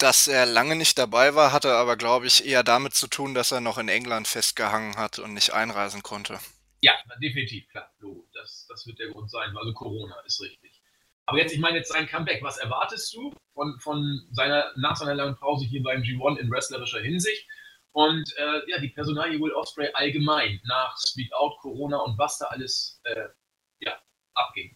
Dass 0.00 0.28
er 0.28 0.46
lange 0.46 0.76
nicht 0.76 0.96
dabei 0.96 1.34
war, 1.34 1.52
hatte 1.52 1.74
aber, 1.74 1.96
glaube 1.96 2.26
ich, 2.26 2.46
eher 2.46 2.62
damit 2.62 2.94
zu 2.94 3.06
tun, 3.06 3.34
dass 3.34 3.52
er 3.52 3.60
noch 3.60 3.76
in 3.76 3.90
England 3.90 4.26
festgehangen 4.26 4.96
hat 4.96 5.18
und 5.18 5.34
nicht 5.34 5.52
einreisen 5.52 6.02
konnte. 6.02 6.40
Ja, 6.80 6.94
definitiv, 7.20 7.68
klar. 7.68 7.92
Das, 8.32 8.66
das 8.66 8.86
wird 8.86 8.98
der 8.98 9.08
Grund 9.08 9.30
sein. 9.30 9.54
Also 9.54 9.74
Corona 9.74 10.18
ist 10.24 10.40
richtig. 10.40 10.80
Aber 11.26 11.38
jetzt, 11.38 11.52
ich 11.52 11.60
meine 11.60 11.76
jetzt 11.76 11.92
sein 11.92 12.08
Comeback. 12.08 12.42
Was 12.42 12.56
erwartest 12.56 13.12
du 13.14 13.30
von, 13.52 13.78
von 13.78 14.26
seiner, 14.32 14.72
nach 14.76 14.96
seiner 14.96 15.14
langen 15.14 15.36
Pause 15.36 15.66
hier 15.66 15.82
beim 15.82 16.00
G1 16.00 16.38
in 16.38 16.50
wrestlerischer 16.50 17.00
Hinsicht? 17.00 17.46
Und 17.92 18.32
äh, 18.38 18.70
ja, 18.70 18.78
die 18.80 18.88
Personalie 18.88 19.38
Will 19.38 19.52
Osprey 19.52 19.90
allgemein 19.92 20.60
nach 20.64 20.96
Speak 20.96 21.30
Out, 21.34 21.58
Corona 21.60 21.98
und 21.98 22.16
was 22.16 22.38
da 22.38 22.46
alles 22.46 23.00
äh, 23.04 23.28
ja, 23.80 24.00
abging. 24.34 24.74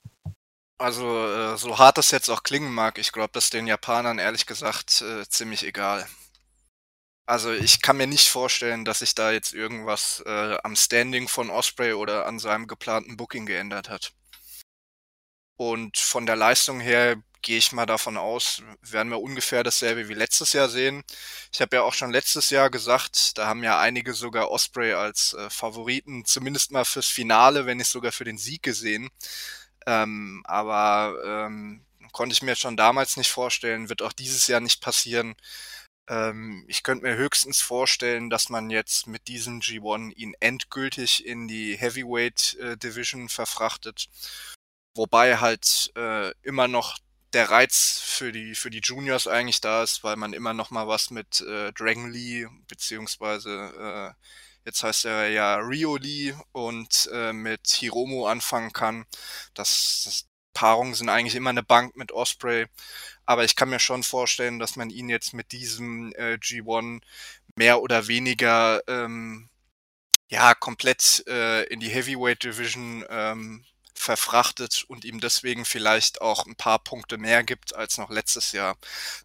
Also, 0.78 1.26
äh, 1.28 1.56
so 1.56 1.78
hart 1.78 1.98
das 1.98 2.10
jetzt 2.10 2.28
auch 2.28 2.42
klingen 2.42 2.72
mag, 2.72 2.98
ich 2.98 3.12
glaube, 3.12 3.30
das 3.32 3.44
ist 3.44 3.54
den 3.54 3.66
Japanern 3.66 4.18
ehrlich 4.18 4.46
gesagt 4.46 5.02
äh, 5.02 5.26
ziemlich 5.28 5.64
egal. 5.64 6.06
Also 7.26 7.52
ich 7.52 7.80
kann 7.80 7.96
mir 7.96 8.06
nicht 8.06 8.28
vorstellen, 8.28 8.84
dass 8.84 8.98
sich 8.98 9.14
da 9.14 9.32
jetzt 9.32 9.54
irgendwas 9.54 10.22
äh, 10.26 10.58
am 10.62 10.76
Standing 10.76 11.28
von 11.28 11.48
Osprey 11.50 11.94
oder 11.94 12.26
an 12.26 12.38
seinem 12.38 12.66
geplanten 12.66 13.16
Booking 13.16 13.46
geändert 13.46 13.88
hat. 13.88 14.12
Und 15.56 15.96
von 15.96 16.26
der 16.26 16.36
Leistung 16.36 16.80
her 16.80 17.16
gehe 17.40 17.58
ich 17.58 17.72
mal 17.72 17.86
davon 17.86 18.16
aus, 18.16 18.62
werden 18.82 19.10
wir 19.10 19.20
ungefähr 19.20 19.62
dasselbe 19.62 20.08
wie 20.08 20.14
letztes 20.14 20.52
Jahr 20.54 20.68
sehen. 20.68 21.04
Ich 21.52 21.60
habe 21.60 21.76
ja 21.76 21.82
auch 21.82 21.94
schon 21.94 22.10
letztes 22.10 22.50
Jahr 22.50 22.70
gesagt, 22.70 23.38
da 23.38 23.46
haben 23.46 23.62
ja 23.62 23.78
einige 23.78 24.14
sogar 24.14 24.50
Osprey 24.50 24.94
als 24.94 25.34
äh, 25.34 25.50
Favoriten, 25.50 26.24
zumindest 26.24 26.72
mal 26.72 26.84
fürs 26.84 27.08
Finale, 27.08 27.66
wenn 27.66 27.78
nicht 27.78 27.90
sogar 27.90 28.12
für 28.12 28.24
den 28.24 28.38
Sieg 28.38 28.62
gesehen. 28.62 29.10
Ähm, 29.86 30.42
aber 30.46 31.16
ähm, 31.24 31.84
konnte 32.12 32.32
ich 32.32 32.42
mir 32.42 32.56
schon 32.56 32.76
damals 32.76 33.16
nicht 33.16 33.30
vorstellen, 33.30 33.88
wird 33.88 34.02
auch 34.02 34.12
dieses 34.12 34.46
Jahr 34.46 34.60
nicht 34.60 34.80
passieren. 34.80 35.34
Ähm, 36.08 36.64
ich 36.68 36.82
könnte 36.82 37.04
mir 37.04 37.16
höchstens 37.16 37.60
vorstellen, 37.60 38.30
dass 38.30 38.50
man 38.50 38.70
jetzt 38.70 39.06
mit 39.06 39.28
diesem 39.28 39.60
G1 39.60 40.12
ihn 40.14 40.34
endgültig 40.40 41.26
in 41.26 41.48
die 41.48 41.76
Heavyweight 41.76 42.56
äh, 42.60 42.76
Division 42.76 43.28
verfrachtet. 43.28 44.08
Wobei 44.96 45.38
halt 45.38 45.92
äh, 45.96 46.32
immer 46.42 46.68
noch 46.68 46.98
der 47.32 47.50
Reiz 47.50 48.00
für 48.00 48.32
die 48.32 48.54
für 48.54 48.70
die 48.70 48.80
Juniors 48.82 49.26
eigentlich 49.26 49.60
da 49.60 49.82
ist, 49.82 50.04
weil 50.04 50.16
man 50.16 50.32
immer 50.32 50.54
noch 50.54 50.70
mal 50.70 50.86
was 50.86 51.10
mit 51.10 51.40
äh, 51.40 51.72
Dragon 51.72 52.10
Lee 52.10 52.46
beziehungsweise 52.68 54.14
äh, 54.16 54.24
Jetzt 54.64 54.82
heißt 54.82 55.04
er 55.04 55.28
ja 55.28 55.56
Rioli 55.56 56.34
und 56.52 57.08
äh, 57.12 57.32
mit 57.32 57.68
Hiromo 57.68 58.26
anfangen 58.26 58.72
kann. 58.72 59.04
Das, 59.54 60.02
das 60.04 60.26
Paarungen 60.54 60.94
sind 60.94 61.08
eigentlich 61.08 61.34
immer 61.34 61.50
eine 61.50 61.62
Bank 61.62 61.96
mit 61.96 62.12
Osprey. 62.12 62.66
Aber 63.26 63.44
ich 63.44 63.56
kann 63.56 63.70
mir 63.70 63.80
schon 63.80 64.02
vorstellen, 64.02 64.58
dass 64.58 64.76
man 64.76 64.90
ihn 64.90 65.08
jetzt 65.08 65.34
mit 65.34 65.52
diesem 65.52 66.12
äh, 66.14 66.38
G1 66.40 67.02
mehr 67.56 67.82
oder 67.82 68.06
weniger 68.08 68.82
ähm, 68.88 69.50
ja 70.28 70.54
komplett 70.54 71.24
äh, 71.28 71.64
in 71.64 71.80
die 71.80 71.88
Heavyweight 71.90 72.42
Division 72.44 73.04
ähm, 73.08 73.64
verfrachtet 73.98 74.84
und 74.88 75.04
ihm 75.04 75.20
deswegen 75.20 75.64
vielleicht 75.64 76.20
auch 76.20 76.46
ein 76.46 76.56
paar 76.56 76.78
Punkte 76.78 77.18
mehr 77.18 77.44
gibt 77.44 77.74
als 77.74 77.98
noch 77.98 78.10
letztes 78.10 78.52
Jahr. 78.52 78.76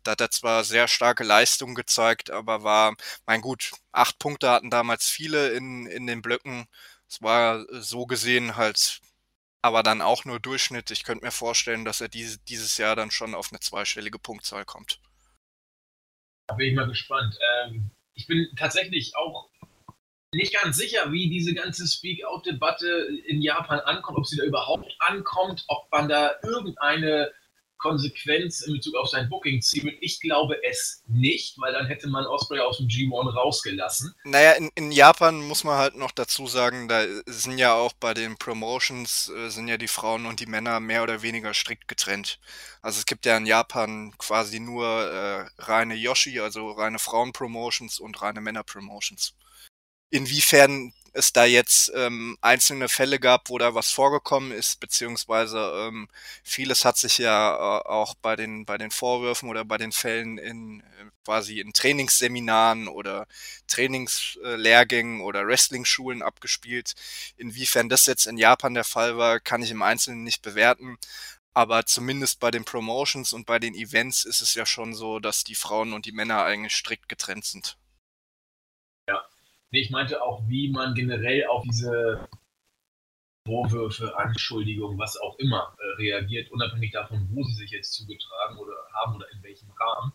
Da 0.03 0.12
hat 0.12 0.21
er 0.21 0.32
zwar 0.32 0.63
sehr 0.63 0.88
starke 0.88 1.23
Leistungen 1.23 1.75
gezeigt, 1.75 2.32
aber 2.32 2.63
war, 2.63 2.95
mein 3.25 3.41
gut, 3.41 3.71
acht 3.91 4.19
Punkte 4.19 4.49
hatten 4.49 4.69
damals 4.69 5.10
viele 5.10 5.49
in, 5.49 5.86
in 5.88 6.08
den 6.08 6.21
Blöcken. 6.21 6.67
Es 7.08 7.21
war 7.21 7.65
so 7.82 8.05
gesehen 8.05 8.55
halt 8.55 9.01
aber 9.62 9.84
dann 9.84 10.01
auch 10.01 10.25
nur 10.25 10.39
Durchschnitt. 10.39 10.91
Ich 10.91 11.03
könnte 11.03 11.25
mir 11.25 11.32
vorstellen, 11.32 11.86
dass 11.86 12.01
er 12.01 12.08
diese, 12.08 12.39
dieses 12.39 12.77
Jahr 12.77 12.95
dann 12.95 13.12
schon 13.12 13.36
auf 13.36 13.51
eine 13.51 13.60
zweistellige 13.60 14.19
Punktzahl 14.19 14.65
kommt. 14.65 15.01
Da 16.47 16.55
bin 16.55 16.69
ich 16.69 16.75
mal 16.75 16.88
gespannt. 16.88 17.38
Ähm, 17.65 17.91
ich 18.13 18.27
bin 18.27 18.47
tatsächlich 18.58 19.15
auch 19.15 19.49
nicht 20.33 20.53
ganz 20.53 20.77
sicher, 20.77 21.11
wie 21.11 21.29
diese 21.29 21.53
ganze 21.53 21.87
Speak-Out-Debatte 21.87 23.07
in 23.27 23.41
Japan 23.41 23.79
ankommt, 23.79 24.17
ob 24.17 24.27
sie 24.27 24.37
da 24.37 24.43
überhaupt 24.43 24.95
ankommt, 24.99 25.63
ob 25.67 25.91
man 25.91 26.07
da 26.07 26.33
irgendeine 26.43 27.31
Konsequenz 27.79 28.61
in 28.61 28.73
Bezug 28.73 28.95
auf 28.95 29.07
sein 29.07 29.29
Booking 29.29 29.61
will. 29.61 29.97
Ich 30.01 30.19
glaube 30.19 30.61
es 30.63 31.01
nicht, 31.07 31.57
weil 31.59 31.71
dann 31.71 31.87
hätte 31.87 32.09
man 32.09 32.25
Osprey 32.25 32.59
aus 32.59 32.77
dem 32.77 32.87
G1 32.87 33.33
rausgelassen. 33.33 34.13
Naja, 34.25 34.51
in, 34.51 34.69
in 34.75 34.91
Japan 34.91 35.39
muss 35.47 35.63
man 35.63 35.77
halt 35.77 35.95
noch 35.95 36.11
dazu 36.11 36.45
sagen, 36.45 36.89
da 36.89 37.05
sind 37.25 37.57
ja 37.57 37.73
auch 37.73 37.93
bei 37.93 38.13
den 38.13 38.37
Promotions 38.37 39.29
äh, 39.29 39.49
sind 39.49 39.69
ja 39.69 39.77
die 39.77 39.87
Frauen 39.87 40.25
und 40.25 40.41
die 40.41 40.45
Männer 40.45 40.81
mehr 40.81 41.03
oder 41.03 41.21
weniger 41.21 41.53
strikt 41.53 41.87
getrennt. 41.87 42.39
Also 42.81 42.99
es 42.99 43.05
gibt 43.05 43.25
ja 43.25 43.37
in 43.37 43.45
Japan 43.45 44.13
quasi 44.17 44.59
nur 44.59 44.85
äh, 44.85 45.45
reine 45.59 45.95
Yoshi, 45.95 46.39
also 46.41 46.71
reine 46.71 46.99
Frauen-Promotions 46.99 47.99
und 48.01 48.21
reine 48.21 48.41
Männer-Promotions 48.41 49.35
inwiefern 50.10 50.93
es 51.13 51.34
da 51.34 51.45
jetzt 51.45 51.91
ähm, 51.95 52.38
einzelne 52.41 52.89
Fälle 52.89 53.19
gab, 53.19 53.50
wo 53.50 53.58
da 53.58 53.76
was 53.76 53.91
vorgekommen 53.91 54.52
ist, 54.52 54.80
beziehungsweise 54.80 55.88
ähm, 55.88 56.08
vieles 56.43 56.86
hat 56.86 56.98
sich 56.98 57.17
ja 57.17 57.56
äh, 57.56 57.88
auch 57.88 58.15
bei 58.15 58.36
den 58.36 58.65
bei 58.65 58.78
den 58.78 58.91
Vorwürfen 58.91 59.50
oder 59.50 59.65
bei 59.65 59.78
den 59.78 59.91
Fällen 59.91 60.38
in 60.38 60.82
äh, 60.82 61.06
quasi 61.26 61.60
in 61.60 61.74
Trainingsseminaren 61.74 62.88
oder 62.88 63.28
Trainingslehrgängen 63.67 65.22
oder 65.22 65.45
Wrestling-Schulen 65.47 66.22
abgespielt. 66.22 66.93
Inwiefern 67.38 67.89
das 67.89 68.05
jetzt 68.05 68.26
in 68.28 68.38
Japan 68.38 68.74
der 68.74 68.84
Fall 68.84 69.18
war, 69.18 69.39
kann 69.39 69.62
ich 69.62 69.72
im 69.72 69.82
Einzelnen 69.82 70.24
nicht 70.24 70.41
bewerten. 70.41 70.97
Aber 71.53 71.86
zumindest 71.86 72.39
bei 72.39 72.51
den 72.51 72.64
Promotions 72.66 73.34
und 73.34 73.45
bei 73.45 73.60
den 73.60 73.76
Events 73.76 74.26
ist 74.26 74.41
es 74.41 74.53
ja 74.53 74.66
schon 74.66 74.93
so, 74.93 75.20
dass 75.20 75.43
die 75.43 75.55
Frauen 75.55 75.93
und 75.93 76.05
die 76.05 76.12
Männer 76.12 76.43
eigentlich 76.43 76.74
strikt 76.76 77.10
getrennt 77.10 77.45
sind. 77.45 77.78
Nee, 79.72 79.82
ich 79.82 79.91
meinte 79.91 80.22
auch, 80.24 80.47
wie 80.47 80.70
man 80.70 80.95
generell 80.95 81.45
auf 81.45 81.63
diese 81.63 82.28
Vorwürfe, 83.45 84.17
Anschuldigungen, 84.17 84.97
was 84.97 85.17
auch 85.17 85.38
immer, 85.39 85.76
äh, 85.80 85.95
reagiert, 85.97 86.51
unabhängig 86.51 86.91
davon, 86.91 87.28
wo 87.32 87.43
sie 87.43 87.55
sich 87.55 87.72
jetzt 87.72 87.93
zugetragen 87.93 88.57
oder 88.57 88.74
haben 88.93 89.15
oder 89.15 89.32
in 89.32 89.43
welchem 89.43 89.70
Rahmen. 89.72 90.13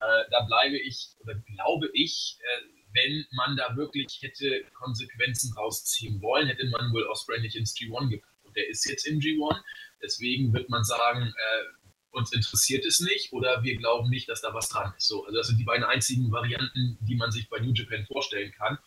Äh, 0.00 0.24
da 0.30 0.44
bleibe 0.44 0.78
ich 0.78 1.08
oder 1.20 1.34
glaube 1.34 1.90
ich, 1.94 2.38
äh, 2.40 2.62
wenn 2.94 3.24
man 3.32 3.56
da 3.56 3.76
wirklich 3.76 4.18
hätte 4.20 4.64
Konsequenzen 4.74 5.54
rausziehen 5.56 6.20
wollen, 6.20 6.48
hätte 6.48 6.66
man 6.68 6.92
wohl 6.92 7.06
Osprey 7.06 7.40
nicht 7.40 7.56
ins 7.56 7.74
G1 7.74 8.10
gepackt. 8.10 8.44
Und 8.44 8.56
der 8.56 8.68
ist 8.68 8.88
jetzt 8.88 9.06
im 9.06 9.20
G1. 9.20 9.62
Deswegen 10.02 10.52
wird 10.52 10.68
man 10.68 10.84
sagen, 10.84 11.22
äh, 11.22 11.81
uns 12.12 12.32
interessiert 12.32 12.84
es 12.84 13.00
nicht 13.00 13.32
oder 13.32 13.62
wir 13.62 13.76
glauben 13.76 14.08
nicht, 14.10 14.28
dass 14.28 14.42
da 14.42 14.54
was 14.54 14.68
dran 14.68 14.92
ist. 14.96 15.08
So, 15.08 15.24
also 15.24 15.36
das 15.36 15.48
sind 15.48 15.58
die 15.58 15.64
beiden 15.64 15.84
einzigen 15.84 16.30
Varianten, 16.30 16.98
die 17.00 17.16
man 17.16 17.30
sich 17.30 17.48
bei 17.48 17.58
New 17.58 17.72
Japan 17.72 18.06
vorstellen 18.06 18.52
kann. 18.52 18.78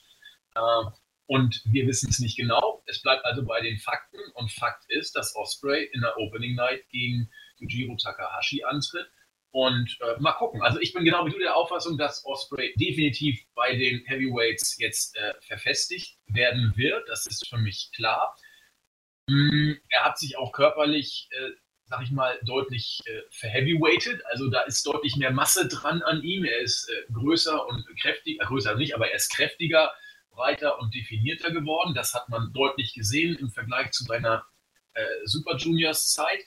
Äh, 0.55 0.91
und 1.28 1.61
wir 1.65 1.88
wissen 1.88 2.09
es 2.09 2.19
nicht 2.19 2.38
genau. 2.38 2.84
Es 2.86 3.01
bleibt 3.01 3.26
also 3.26 3.43
bei 3.43 3.61
den 3.61 3.78
Fakten. 3.78 4.19
Und 4.36 4.51
Fakt 4.51 4.86
ist, 4.89 5.15
dass 5.15 5.36
Osprey 5.36 5.89
in 5.93 6.01
der 6.01 6.17
Opening 6.17 6.55
Night 6.55 6.88
gegen 6.89 7.32
Yujiro 7.57 7.95
Takahashi 7.97 8.63
antritt. 8.63 9.09
Und 9.51 9.97
äh, 10.01 10.19
mal 10.19 10.34
gucken. 10.34 10.61
Also 10.61 10.80
ich 10.80 10.93
bin 10.93 11.05
genau 11.05 11.26
wie 11.26 11.32
du 11.32 11.39
der 11.39 11.55
Auffassung, 11.55 11.97
dass 11.97 12.26
Osprey 12.26 12.73
definitiv 12.76 13.39
bei 13.55 13.76
den 13.76 14.03
Heavyweights 14.05 14.78
jetzt 14.80 15.15
äh, 15.15 15.34
verfestigt 15.41 16.17
werden 16.28 16.73
wird. 16.76 17.07
Das 17.07 17.26
ist 17.26 17.47
für 17.47 17.57
mich 17.57 17.89
klar. 17.95 18.36
Mm, 19.28 19.73
er 19.89 20.03
hat 20.03 20.19
sich 20.19 20.38
auch 20.38 20.51
körperlich, 20.51 21.30
äh, 21.32 21.51
sag 21.88 22.02
ich 22.02 22.12
mal, 22.12 22.40
deutlich 22.44 23.02
äh. 23.06 23.22
Also 24.30 24.50
da 24.50 24.62
ist 24.62 24.86
deutlich 24.86 25.16
mehr 25.18 25.32
Masse 25.32 25.68
dran 25.68 26.02
an 26.02 26.24
ihm. 26.24 26.44
Er 26.44 26.60
ist 26.60 26.90
äh, 26.90 27.14
größer 27.14 27.68
und 27.68 27.86
kräftiger, 28.02 28.44
äh, 28.44 28.48
größer 28.48 28.76
nicht, 28.76 28.96
aber 28.96 29.10
er 29.10 29.16
ist 29.16 29.30
kräftiger 29.30 29.92
breiter 30.32 30.80
und 30.80 30.94
definierter 30.94 31.52
geworden. 31.52 31.94
Das 31.94 32.14
hat 32.14 32.28
man 32.30 32.52
deutlich 32.54 32.94
gesehen 32.94 33.36
im 33.38 33.50
Vergleich 33.50 33.92
zu 33.92 34.04
seiner 34.04 34.46
äh, 34.94 35.04
Super 35.26 35.58
Juniors 35.58 36.12
Zeit. 36.12 36.44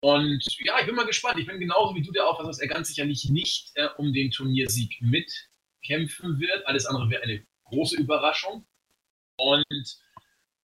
Und 0.00 0.44
ja, 0.58 0.78
ich 0.78 0.86
bin 0.86 0.94
mal 0.94 1.06
gespannt. 1.06 1.38
Ich 1.38 1.46
bin 1.46 1.58
genauso 1.58 1.94
wie 1.94 2.02
du 2.02 2.12
der 2.12 2.26
Auffassung, 2.26 2.50
dass 2.50 2.60
er 2.60 2.68
ganz 2.68 2.88
sicherlich 2.88 3.28
nicht 3.30 3.72
äh, 3.74 3.88
um 3.96 4.12
den 4.12 4.30
Turniersieg 4.30 5.00
mitkämpfen 5.00 6.38
wird. 6.38 6.66
Alles 6.66 6.86
andere 6.86 7.10
wäre 7.10 7.22
eine 7.22 7.44
große 7.64 7.96
Überraschung. 7.96 8.66
Und 9.38 9.98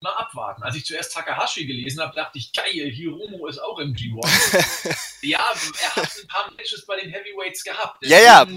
mal 0.01 0.13
abwarten. 0.13 0.63
Als 0.63 0.75
ich 0.75 0.85
zuerst 0.85 1.13
Takahashi 1.13 1.65
gelesen 1.65 2.01
habe, 2.01 2.15
dachte 2.15 2.37
ich, 2.37 2.51
geil, 2.53 2.89
Hiromo 2.91 3.47
ist 3.47 3.59
auch 3.59 3.79
im 3.79 3.93
G1. 3.93 4.95
ja, 5.21 5.39
er 5.81 5.95
hat 5.95 6.09
ein 6.21 6.27
paar 6.27 6.51
Matches 6.51 6.85
bei 6.85 6.99
den 6.99 7.11
Heavyweights 7.11 7.63
gehabt. 7.63 8.05
Ja, 8.05 8.19
ja 8.19 8.47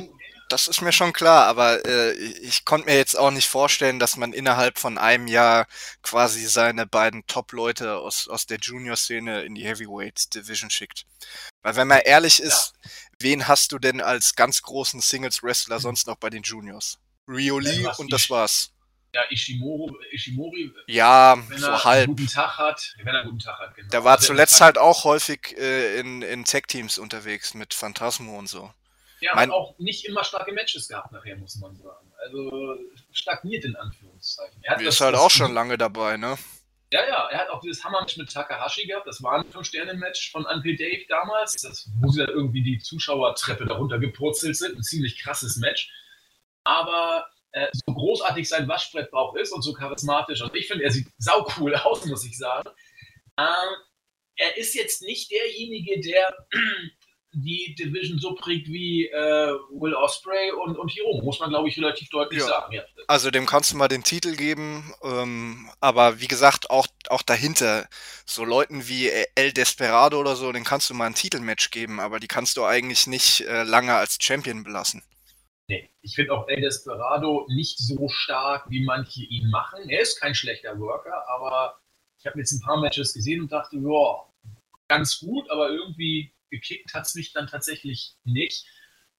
das 0.48 0.68
ist 0.68 0.82
mir 0.82 0.92
schon 0.92 1.12
klar, 1.12 1.46
aber 1.46 1.84
äh, 1.86 2.12
ich 2.12 2.64
konnte 2.64 2.86
mir 2.86 2.96
jetzt 2.96 3.18
auch 3.18 3.30
nicht 3.30 3.48
vorstellen, 3.48 3.98
dass 3.98 4.16
man 4.16 4.32
innerhalb 4.32 4.78
von 4.78 4.98
einem 4.98 5.26
Jahr 5.26 5.66
quasi 6.02 6.46
seine 6.46 6.86
beiden 6.86 7.26
Top-Leute 7.26 7.96
aus, 7.96 8.28
aus 8.28 8.46
der 8.46 8.58
Junior-Szene 8.58 9.42
in 9.42 9.54
die 9.54 9.64
Heavyweight-Division 9.64 10.70
schickt. 10.70 11.06
Weil 11.62 11.76
wenn 11.76 11.88
man 11.88 12.00
ehrlich 12.00 12.40
ist, 12.40 12.74
ja. 12.82 12.90
wen 13.20 13.48
hast 13.48 13.72
du 13.72 13.78
denn 13.78 14.00
als 14.00 14.34
ganz 14.34 14.62
großen 14.62 15.00
Singles-Wrestler 15.00 15.80
sonst 15.80 16.06
noch 16.06 16.16
bei 16.16 16.30
den 16.30 16.42
Juniors? 16.42 16.98
Rio 17.26 17.58
Lee 17.58 17.88
und 17.96 18.12
das 18.12 18.28
war's. 18.28 18.73
Ja, 19.14 19.22
Ishimori, 19.30 19.94
Ishimori 20.10 20.72
ja, 20.88 21.36
wenn 21.48 21.58
so 21.58 21.68
er 21.68 21.84
halb. 21.84 22.08
einen 22.08 22.16
guten 22.16 22.26
Tag 22.26 22.58
hat, 22.58 22.94
wenn 22.98 23.14
er 23.14 23.20
einen 23.20 23.30
guten 23.30 23.38
Tag 23.38 23.60
hat, 23.60 23.76
genau. 23.76 23.88
Der 23.90 24.02
war 24.02 24.16
also 24.16 24.26
zuletzt 24.26 24.60
halt 24.60 24.76
auch 24.76 25.04
häufig 25.04 25.56
äh, 25.56 26.00
in, 26.00 26.22
in 26.22 26.44
Tech-Teams 26.44 26.98
unterwegs 26.98 27.54
mit 27.54 27.74
Phantasmo 27.74 28.36
und 28.36 28.48
so. 28.48 28.72
Ja, 29.20 29.36
mein, 29.36 29.50
hat 29.50 29.54
auch 29.56 29.78
nicht 29.78 30.04
immer 30.06 30.24
starke 30.24 30.52
Matches 30.52 30.88
gehabt 30.88 31.12
nachher, 31.12 31.36
muss 31.36 31.54
man 31.56 31.76
sagen. 31.76 32.12
Also 32.24 32.76
stagniert 33.12 33.64
in 33.64 33.76
Anführungszeichen. 33.76 34.60
Er 34.62 34.80
ist 34.80 35.00
halt 35.00 35.14
auch 35.14 35.30
schon 35.30 35.54
lange 35.54 35.78
dabei, 35.78 36.16
ne? 36.16 36.36
Ja, 36.92 37.06
ja, 37.08 37.28
er 37.28 37.38
hat 37.38 37.50
auch 37.50 37.60
dieses 37.60 37.84
Hammer-Match 37.84 38.16
mit 38.16 38.32
Takahashi 38.32 38.86
gehabt. 38.86 39.06
Das 39.06 39.22
war 39.22 39.38
ein 39.38 39.44
5-Sterne-Match 39.44 40.32
von 40.32 40.44
Uncle 40.44 40.76
Dave 40.76 41.04
damals, 41.08 41.54
das, 41.54 41.88
wo 42.00 42.08
sie 42.10 42.18
dann 42.18 42.30
irgendwie 42.30 42.62
die 42.62 42.78
Zuschauertreppe 42.78 43.64
darunter 43.64 43.98
gepurzelt 43.98 44.56
sind. 44.56 44.76
Ein 44.76 44.82
ziemlich 44.82 45.20
krasses 45.20 45.56
Match. 45.56 45.90
Aber 46.64 47.26
äh, 47.54 47.68
so 47.72 47.94
großartig 47.94 48.48
sein 48.48 48.66
Waschbrettbauch 48.66 49.36
ist 49.36 49.52
und 49.52 49.62
so 49.62 49.72
charismatisch, 49.72 50.42
und 50.42 50.54
ich 50.56 50.66
finde, 50.66 50.84
er 50.84 50.90
sieht 50.90 51.08
saucool 51.18 51.74
aus, 51.84 52.04
muss 52.04 52.26
ich 52.26 52.36
sagen. 52.36 52.68
Äh, 53.36 53.44
er 54.36 54.56
ist 54.56 54.74
jetzt 54.74 55.02
nicht 55.02 55.30
derjenige, 55.30 56.00
der 56.00 56.36
die 57.32 57.74
Division 57.78 58.18
so 58.18 58.34
prägt 58.34 58.68
wie 58.68 59.06
äh, 59.06 59.52
Will 59.70 59.94
Osprey 59.94 60.52
und, 60.52 60.76
und 60.76 60.90
Hiro, 60.90 61.20
muss 61.22 61.40
man 61.40 61.50
glaube 61.50 61.68
ich 61.68 61.76
relativ 61.76 62.08
deutlich 62.08 62.40
ja. 62.40 62.46
sagen. 62.46 62.74
Ja. 62.74 62.82
Also 63.06 63.30
dem 63.30 63.46
kannst 63.46 63.72
du 63.72 63.76
mal 63.76 63.88
den 63.88 64.02
Titel 64.02 64.36
geben, 64.36 64.92
ähm, 65.02 65.68
aber 65.80 66.20
wie 66.20 66.28
gesagt, 66.28 66.70
auch, 66.70 66.86
auch 67.08 67.22
dahinter, 67.22 67.88
so 68.24 68.44
Leuten 68.44 68.88
wie 68.88 69.10
El 69.34 69.52
Desperado 69.52 70.18
oder 70.18 70.36
so, 70.36 70.50
den 70.52 70.64
kannst 70.64 70.90
du 70.90 70.94
mal 70.94 71.06
ein 71.06 71.14
Titelmatch 71.14 71.70
geben, 71.70 72.00
aber 72.00 72.18
die 72.18 72.28
kannst 72.28 72.56
du 72.56 72.64
eigentlich 72.64 73.06
nicht 73.06 73.42
äh, 73.42 73.62
lange 73.62 73.94
als 73.94 74.18
Champion 74.20 74.64
belassen. 74.64 75.02
Nee, 75.66 75.90
ich 76.02 76.14
finde 76.14 76.32
auch 76.32 76.46
El 76.48 76.60
Desperado 76.60 77.46
nicht 77.48 77.78
so 77.78 78.08
stark, 78.08 78.68
wie 78.68 78.84
manche 78.84 79.22
ihn 79.24 79.48
machen. 79.50 79.88
Er 79.88 80.02
ist 80.02 80.20
kein 80.20 80.34
schlechter 80.34 80.78
Worker, 80.78 81.26
aber 81.28 81.80
ich 82.18 82.26
habe 82.26 82.38
jetzt 82.38 82.52
ein 82.52 82.60
paar 82.60 82.80
Matches 82.80 83.14
gesehen 83.14 83.42
und 83.42 83.52
dachte, 83.52 83.76
ja, 83.76 84.50
ganz 84.88 85.18
gut, 85.18 85.50
aber 85.50 85.70
irgendwie 85.70 86.34
gekickt 86.50 86.92
hat 86.94 87.06
es 87.06 87.14
mich 87.14 87.32
dann 87.32 87.46
tatsächlich 87.46 88.16
nicht. 88.24 88.66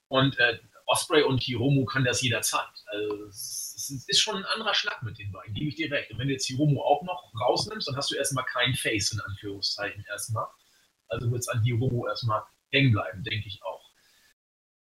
Und 0.07 0.37
äh, 0.37 0.59
Osprey 0.85 1.23
und 1.23 1.41
Hiromu 1.41 1.85
können 1.85 2.05
das 2.05 2.21
jederzeit. 2.21 2.69
Also 2.87 3.25
es, 3.25 4.05
ist 4.07 4.19
schon 4.19 4.37
ein 4.37 4.45
anderer 4.45 4.73
Schnack 4.73 5.01
mit 5.03 5.17
den 5.17 5.31
beiden, 5.31 5.53
gebe 5.53 5.69
ich 5.69 5.75
dir 5.75 5.91
recht. 5.91 6.11
Und 6.11 6.19
wenn 6.19 6.27
du 6.27 6.33
jetzt 6.33 6.45
Hiromu 6.45 6.81
auch 6.81 7.03
noch 7.03 7.31
rausnimmst, 7.39 7.87
dann 7.87 7.95
hast 7.95 8.11
du 8.11 8.15
erstmal 8.15 8.45
kein 8.45 8.73
Face 8.75 9.11
in 9.11 9.19
Anführungszeichen 9.19 10.05
erstmal. 10.09 10.47
Also 11.07 11.31
wird 11.31 11.41
es 11.41 11.47
an 11.47 11.63
Hiromu 11.63 12.07
erstmal 12.07 12.43
hängen 12.71 12.91
bleiben, 12.91 13.23
denke 13.23 13.47
ich 13.47 13.63
auch. 13.63 13.89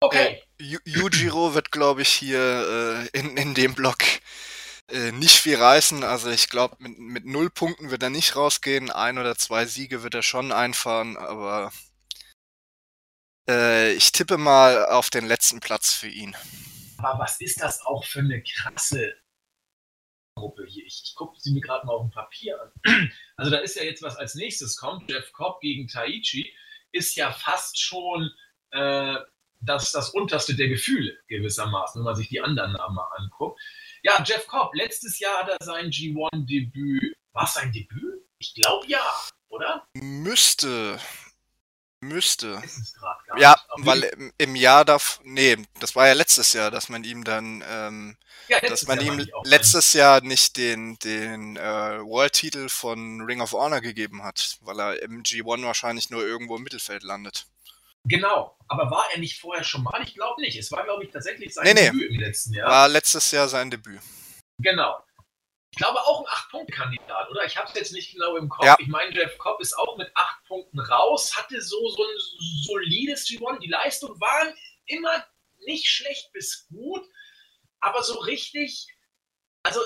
Okay. 0.01 0.42
Yujiro 0.85 1.55
wird, 1.55 1.73
glaube 1.73 2.03
ich, 2.03 2.09
hier 2.09 3.09
äh, 3.15 3.19
in, 3.19 3.37
in 3.37 3.55
dem 3.55 3.75
Block 3.75 4.03
äh, 4.89 5.13
nicht 5.13 5.39
viel 5.39 5.57
reißen. 5.57 6.05
Also 6.05 6.31
ich 6.31 6.49
glaube, 6.49 6.77
mit, 6.79 6.99
mit 6.99 7.25
null 7.25 7.51
Punkten 7.51 7.91
wird 7.91 8.03
er 8.03 8.11
nicht 8.11 8.37
rausgehen. 8.37 8.91
Ein 8.91 9.19
oder 9.19 9.37
zwei 9.37 9.67
Siege 9.67 10.03
wird 10.03 10.15
er 10.15 10.23
schon 10.23 10.53
einfahren, 10.53 11.17
aber 11.17 11.73
äh, 13.49 13.93
ich 13.95 14.13
tippe 14.13 14.39
mal 14.39 14.87
auf 14.87 15.11
den 15.11 15.27
letzten 15.27 15.61
Platz 15.61 15.95
für 15.95 16.09
ihn. 16.09 16.37
Aber 16.99 17.19
was 17.19 17.41
ist 17.41 17.61
das 17.61 17.81
auch 17.81 18.05
für 18.05 18.21
eine 18.21 18.43
krasse 18.43 19.15
Gruppe 20.37 20.65
hier? 20.67 20.85
Ich, 20.87 21.03
ich 21.05 21.15
gucke 21.17 21.41
sie 21.41 21.53
mir 21.53 21.61
gerade 21.61 21.87
mal 21.87 21.95
auf 21.95 22.03
dem 22.03 22.11
Papier 22.11 22.61
an. 22.61 23.11
Also 23.37 23.51
da 23.51 23.59
ist 23.59 23.75
ja 23.75 23.83
jetzt, 23.83 24.03
was 24.03 24.17
als 24.17 24.37
nächstes 24.37 24.77
kommt, 24.77 25.11
Jeff 25.11 25.33
Cobb 25.33 25.61
gegen 25.63 25.89
Taichi, 25.89 26.55
ist 26.93 27.17
ja 27.17 27.33
fast 27.33 27.81
schon 27.81 28.31
äh, 28.71 29.17
das, 29.63 29.93
das 29.93 30.11
unterste 30.11 30.55
der 30.55 30.69
Gefühle 30.69 31.17
gewissermaßen, 31.29 32.01
wenn 32.01 32.05
man 32.05 32.17
sich 32.17 32.29
die 32.29 32.41
anderen 32.41 32.73
Namen 32.73 32.97
mal 32.97 33.09
anguckt. 33.17 33.61
Ja, 34.03 34.23
Jeff 34.25 34.47
Cobb, 34.47 34.75
letztes 34.75 35.19
Jahr 35.19 35.43
hat 35.43 35.49
er 35.49 35.65
sein 35.65 35.91
G1-Debüt. 35.91 37.17
War 37.33 37.45
es 37.45 37.55
sein 37.55 37.73
Debüt? 37.73 38.27
Ich 38.39 38.55
glaube 38.55 38.87
ja, 38.89 39.05
oder? 39.49 39.87
Müsste. 39.95 40.99
Müsste. 42.01 42.61
Ja, 43.39 43.55
weil 43.77 44.03
im, 44.03 44.33
im 44.37 44.57
Jahr 44.57 44.85
darf. 44.85 45.21
Nee, 45.23 45.57
das 45.79 45.95
war 45.95 46.09
ja 46.09 46.15
letztes 46.15 46.53
Jahr, 46.53 46.73
dass 46.73 46.89
man 46.89 47.05
ihm 47.05 47.23
dann. 47.23 47.63
Ähm, 47.65 48.17
ja, 48.49 48.59
dass 48.59 48.89
man 48.89 49.01
Jahr 49.01 49.15
ihm 49.15 49.29
letztes 49.45 49.93
Jahr 49.93 50.21
nicht 50.21 50.57
den, 50.57 50.99
den 50.99 51.57
äh, 51.57 52.01
World-Titel 52.03 52.69
von 52.69 53.21
Ring 53.21 53.41
of 53.41 53.53
Honor 53.53 53.81
gegeben 53.81 54.25
hat, 54.25 54.59
weil 54.63 54.81
er 54.81 55.01
im 55.03 55.23
G1 55.23 55.63
wahrscheinlich 55.63 56.11
nur 56.11 56.27
irgendwo 56.27 56.57
im 56.57 56.65
Mittelfeld 56.65 57.05
landet. 57.05 57.47
Genau, 58.05 58.57
aber 58.69 58.91
war 58.91 59.07
er 59.13 59.21
nicht 59.21 59.41
vorher 59.41 59.65
schon 59.65 59.85
mal? 59.85 60.03
Ich 60.03 60.15
glaube 60.15 60.41
nicht. 60.41 60.59
Es 60.59 60.73
war, 60.73 60.85
glaube 60.85 61.05
ich, 61.05 61.11
tatsächlich 61.11 61.55
sein 61.55 61.65
nee, 61.65 61.75
Debüt 61.75 62.11
nee. 62.11 62.17
im 62.17 62.21
letzten 62.21 62.55
Jahr. 62.55 62.69
War 62.69 62.89
letztes 62.89 63.31
Jahr 63.31 63.49
sein 63.49 63.71
Debüt. 63.71 64.01
Genau 64.59 65.03
ich 65.73 65.79
glaube 65.79 66.01
auch 66.03 66.21
ein 66.21 66.27
8-Punkt-Kandidat, 66.27 67.31
oder? 67.31 67.47
Ich 67.47 67.57
habe 67.57 67.67
es 67.69 67.75
jetzt 67.75 67.93
nicht 67.93 68.13
genau 68.13 68.37
im 68.37 68.51
Kopf. 68.51 68.67
Ja. 68.67 68.77
Ich 68.79 68.89
meine, 68.89 69.11
Jeff 69.15 69.39
Cobb 69.39 69.59
ist 69.63 69.73
auch 69.73 69.97
mit 69.97 70.11
8 70.15 70.45
Punkten 70.45 70.79
raus, 70.79 71.35
hatte 71.35 71.63
so, 71.63 71.89
so 71.89 72.05
ein 72.05 72.19
solides 72.67 73.27
G1. 73.27 73.59
Die 73.61 73.71
Leistungen 73.71 74.21
waren 74.21 74.55
immer 74.85 75.27
nicht 75.61 75.87
schlecht 75.89 76.31
bis 76.33 76.67
gut, 76.69 77.03
aber 77.81 78.03
so 78.03 78.19
richtig, 78.19 78.87
also 79.63 79.81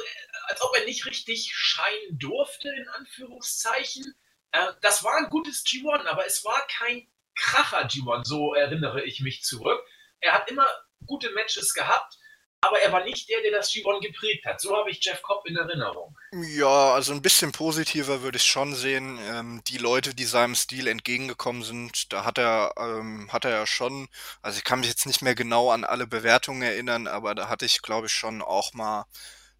als 0.48 0.60
ob 0.60 0.76
er 0.76 0.86
nicht 0.86 1.06
richtig 1.06 1.52
scheinen 1.54 2.18
durfte, 2.18 2.68
in 2.68 2.88
Anführungszeichen. 2.88 4.12
Äh, 4.50 4.72
das 4.80 5.04
war 5.04 5.16
ein 5.18 5.30
gutes 5.30 5.64
G1, 5.64 6.04
aber 6.06 6.26
es 6.26 6.44
war 6.44 6.66
kein 6.66 7.06
Kracher 7.36 7.86
G1, 7.86 8.24
so 8.24 8.54
erinnere 8.54 9.04
ich 9.04 9.20
mich 9.20 9.42
zurück. 9.42 9.80
Er 10.20 10.32
hat 10.32 10.50
immer 10.50 10.66
gute 11.06 11.30
Matches 11.30 11.74
gehabt 11.74 12.18
aber 12.66 12.80
er 12.80 12.92
war 12.92 13.04
nicht 13.04 13.28
der, 13.28 13.40
der 13.42 13.52
das 13.52 13.70
G1 13.70 14.00
geprägt 14.00 14.44
hat. 14.44 14.60
So 14.60 14.76
habe 14.76 14.90
ich 14.90 15.04
Jeff 15.04 15.22
Cobb 15.22 15.46
in 15.46 15.56
Erinnerung. 15.56 16.16
Ja, 16.32 16.94
also 16.94 17.12
ein 17.12 17.22
bisschen 17.22 17.52
positiver 17.52 18.22
würde 18.22 18.36
ich 18.36 18.44
schon 18.44 18.74
sehen. 18.74 19.18
Ähm, 19.30 19.62
die 19.66 19.78
Leute, 19.78 20.14
die 20.14 20.24
seinem 20.24 20.54
Stil 20.54 20.88
entgegengekommen 20.88 21.62
sind, 21.62 22.12
da 22.12 22.24
hat 22.24 22.38
er, 22.38 22.72
ähm, 22.76 23.32
hat 23.32 23.44
er 23.44 23.52
ja 23.52 23.66
schon, 23.66 24.08
also 24.42 24.58
ich 24.58 24.64
kann 24.64 24.80
mich 24.80 24.88
jetzt 24.88 25.06
nicht 25.06 25.22
mehr 25.22 25.34
genau 25.34 25.70
an 25.70 25.84
alle 25.84 26.06
Bewertungen 26.06 26.62
erinnern, 26.62 27.06
aber 27.06 27.34
da 27.34 27.48
hatte 27.48 27.66
ich, 27.66 27.82
glaube 27.82 28.06
ich, 28.06 28.12
schon 28.12 28.42
auch 28.42 28.72
mal 28.72 29.04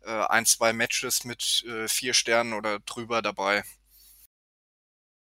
äh, 0.04 0.24
ein, 0.26 0.46
zwei 0.46 0.72
Matches 0.72 1.24
mit 1.24 1.64
äh, 1.66 1.88
vier 1.88 2.14
Sternen 2.14 2.54
oder 2.54 2.80
drüber 2.80 3.22
dabei. 3.22 3.62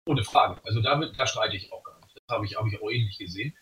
Ohne 0.09 0.25
Frage. 0.25 0.61
Also 0.65 0.81
damit, 0.81 1.19
da 1.19 1.27
streite 1.27 1.57
ich 1.57 1.73
auch 1.73 1.83
habe 2.31 2.47
ich, 2.47 2.57
hab 2.57 2.67
ich 2.67 2.81
auch 2.81 2.91
ähnlich 2.91 3.19
gesehen. 3.19 3.57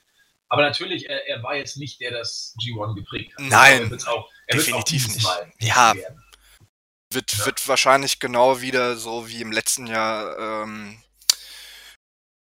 Aber 0.48 0.62
natürlich, 0.62 1.08
er, 1.08 1.26
er, 1.26 1.42
war 1.42 1.56
jetzt 1.56 1.76
nicht 1.76 2.00
der, 2.00 2.10
der 2.10 2.20
das 2.20 2.54
G1 2.60 2.94
geprägt 2.94 3.32
hat. 3.36 3.44
Nein, 3.44 3.90
er 3.90 4.12
auch, 4.12 4.30
er 4.46 4.58
definitiv 4.58 5.08
nicht. 5.08 5.26
ja, 5.60 5.94
wird, 7.10 7.32
ja. 7.32 7.46
wird 7.46 7.66
wahrscheinlich 7.66 8.20
genau 8.20 8.60
wieder 8.60 8.96
so 8.96 9.28
wie 9.28 9.40
im 9.40 9.52
letzten 9.52 9.86
Jahr 9.86 10.38
ähm, 10.38 11.02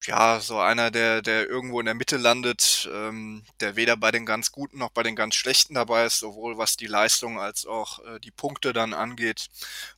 ja, 0.05 0.39
so 0.39 0.59
einer, 0.59 0.89
der, 0.89 1.22
der 1.22 1.47
irgendwo 1.47 1.80
in 1.80 1.86
der 1.86 1.93
Mitte 1.93 2.17
landet, 2.17 2.89
ähm, 2.91 3.43
der 3.59 3.76
weder 3.76 3.95
bei 3.97 4.11
den 4.11 4.26
ganz 4.26 4.51
Guten 4.51 4.80
noch 4.80 4.89
bei 4.89 5.03
den 5.03 5.15
ganz 5.15 5.36
Schlechten 5.36 5.76
dabei 5.76 6.05
ist, 6.05 6.19
sowohl 6.19 6.57
was 6.57 6.76
die 6.76 6.88
Leistung 6.88 7.39
als 7.39 7.65
auch 7.65 7.99
äh, 8.05 8.19
die 8.19 8.32
Punkte 8.32 8.74
dann 8.74 8.93
angeht, 8.93 9.47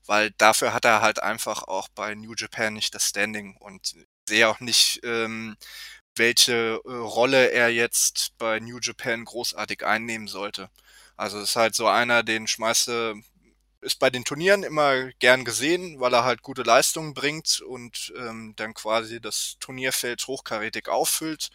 weil 0.05 0.31
dafür 0.31 0.73
hat 0.73 0.85
er 0.85 1.01
halt 1.01 1.23
einfach 1.23 1.63
auch 1.63 1.87
bei 1.89 2.15
New 2.15 2.33
Japan 2.35 2.73
nicht 2.73 2.93
das 2.93 3.07
Standing 3.07 3.55
und 3.57 3.95
sehe 4.27 4.49
auch 4.49 4.59
nicht, 4.59 4.99
ähm, 5.03 5.55
welche 6.15 6.79
äh, 6.85 6.91
Rolle 6.91 7.51
er 7.51 7.69
jetzt 7.69 8.33
bei 8.37 8.59
New 8.59 8.79
Japan 8.81 9.25
großartig 9.25 9.85
einnehmen 9.85 10.27
sollte. 10.27 10.69
Also 11.15 11.39
ist 11.39 11.55
halt 11.55 11.75
so 11.75 11.87
einer, 11.87 12.23
den 12.23 12.47
schmeißt 12.47 12.87
du 12.87 13.23
ist 13.83 13.99
bei 13.99 14.09
den 14.09 14.23
Turnieren 14.23 14.63
immer 14.63 15.11
gern 15.19 15.45
gesehen, 15.45 15.99
weil 15.99 16.13
er 16.13 16.23
halt 16.23 16.41
gute 16.41 16.63
Leistungen 16.63 17.13
bringt 17.13 17.61
und 17.61 18.13
ähm, 18.17 18.53
dann 18.55 18.73
quasi 18.73 19.21
das 19.21 19.57
Turnierfeld 19.59 20.25
hochkarätig 20.25 20.87
auffüllt. 20.87 21.49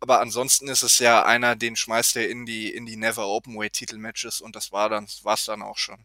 Aber 0.00 0.20
ansonsten 0.20 0.68
ist 0.68 0.82
es 0.82 0.98
ja 0.98 1.24
einer, 1.24 1.56
den 1.56 1.76
schmeißt 1.76 2.16
er 2.16 2.28
in 2.28 2.46
die 2.46 2.72
in 2.72 2.84
die 2.86 2.96
Never 2.96 3.26
Openweight 3.28 3.74
Titelmatches 3.74 4.40
und 4.40 4.56
das 4.56 4.72
war 4.72 4.88
dann 4.88 5.06
war's 5.22 5.44
dann 5.44 5.62
auch 5.62 5.78
schon. 5.78 6.04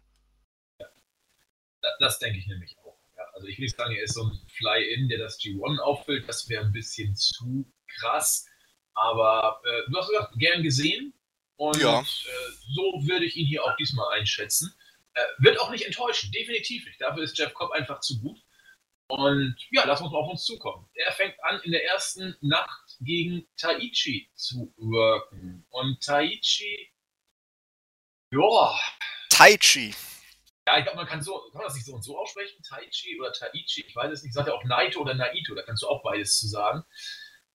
Ja. 0.80 0.88
Das 2.00 2.20
denke 2.20 2.40
ich 2.40 2.48
nämlich 2.48 2.78
auch. 2.80 2.98
Ja, 3.18 3.24
also 3.34 3.48
ich 3.48 3.58
will 3.58 3.66
nicht 3.66 3.78
sagen, 3.78 3.96
er 3.96 4.04
ist 4.04 4.14
so 4.14 4.24
ein 4.24 4.40
Fly-In, 4.58 5.10
der 5.10 5.20
das 5.20 5.40
G1 5.40 5.80
auffüllt. 5.80 6.28
Das 6.28 6.48
wäre 6.50 6.64
ein 6.64 6.72
bisschen 6.72 7.16
zu 7.16 7.66
krass. 8.00 8.48
Aber 8.94 9.62
äh, 9.66 9.92
du 9.92 9.98
hast 9.98 10.10
gesagt, 10.10 10.34
gern 10.38 10.64
gesehen. 10.64 11.14
Und 11.56 11.78
ja. 11.78 12.02
äh, 12.02 12.04
so 12.76 13.08
würde 13.08 13.26
ich 13.26 13.36
ihn 13.36 13.48
hier 13.48 13.64
auch 13.64 13.76
diesmal 13.78 14.18
einschätzen. 14.18 14.74
Äh, 15.14 15.22
wird 15.40 15.60
auch 15.60 15.70
nicht 15.70 15.86
enttäuschen, 15.86 16.32
definitiv 16.32 16.86
nicht. 16.86 17.00
Dafür 17.00 17.24
ist 17.24 17.38
Jeff 17.38 17.54
Cobb 17.54 17.72
einfach 17.72 18.00
zu 18.00 18.20
gut. 18.20 18.40
Und 19.08 19.56
ja, 19.72 19.84
lass 19.86 20.02
uns 20.02 20.12
mal 20.12 20.20
auf 20.20 20.32
uns 20.32 20.44
zukommen. 20.44 20.90
Er 20.94 21.12
fängt 21.12 21.36
an, 21.44 21.60
in 21.64 21.72
der 21.72 21.86
ersten 21.86 22.36
Nacht 22.42 22.98
gegen 23.02 23.48
Taichi 23.58 24.30
zu 24.34 24.74
worken. 24.78 25.66
Und 25.70 26.04
Taichi, 26.04 26.94
ja. 28.34 28.80
Taichi. 29.30 29.94
Ja, 30.66 30.78
ich 30.78 30.86
glaube, 30.86 30.98
man 30.98 31.06
kann, 31.06 31.22
so, 31.22 31.38
kann 31.52 31.60
man 31.60 31.66
das 31.66 31.76
nicht 31.76 31.86
so 31.86 31.94
und 31.94 32.04
so 32.04 32.18
aussprechen. 32.18 32.64
Taichi 32.64 33.20
oder 33.20 33.32
Taichi, 33.34 33.86
ich 33.88 33.96
weiß 33.96 34.12
es 34.12 34.24
nicht. 34.24 34.34
Sagt 34.34 34.48
er 34.48 34.56
auch 34.56 34.64
Naito 34.64 35.02
oder 35.02 35.14
Naito, 35.14 35.54
da 35.54 35.62
kannst 35.62 35.84
du 35.84 35.88
auch 35.88 36.02
beides 36.02 36.40
zu 36.40 36.48
sagen. 36.48 36.84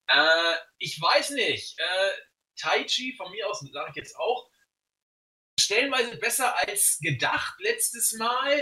Äh, 0.08 0.54
ich 0.78 1.00
weiß 1.00 1.30
nicht. 1.30 1.78
Äh, 1.78 2.10
Taichi, 2.56 3.14
von 3.16 3.30
mir 3.30 3.48
aus 3.48 3.60
sage 3.60 3.90
ich 3.90 3.96
jetzt 3.96 4.16
auch, 4.16 4.50
stellenweise 5.60 6.16
besser 6.16 6.56
als 6.56 6.98
gedacht 7.00 7.54
letztes 7.60 8.12
Mal, 8.14 8.60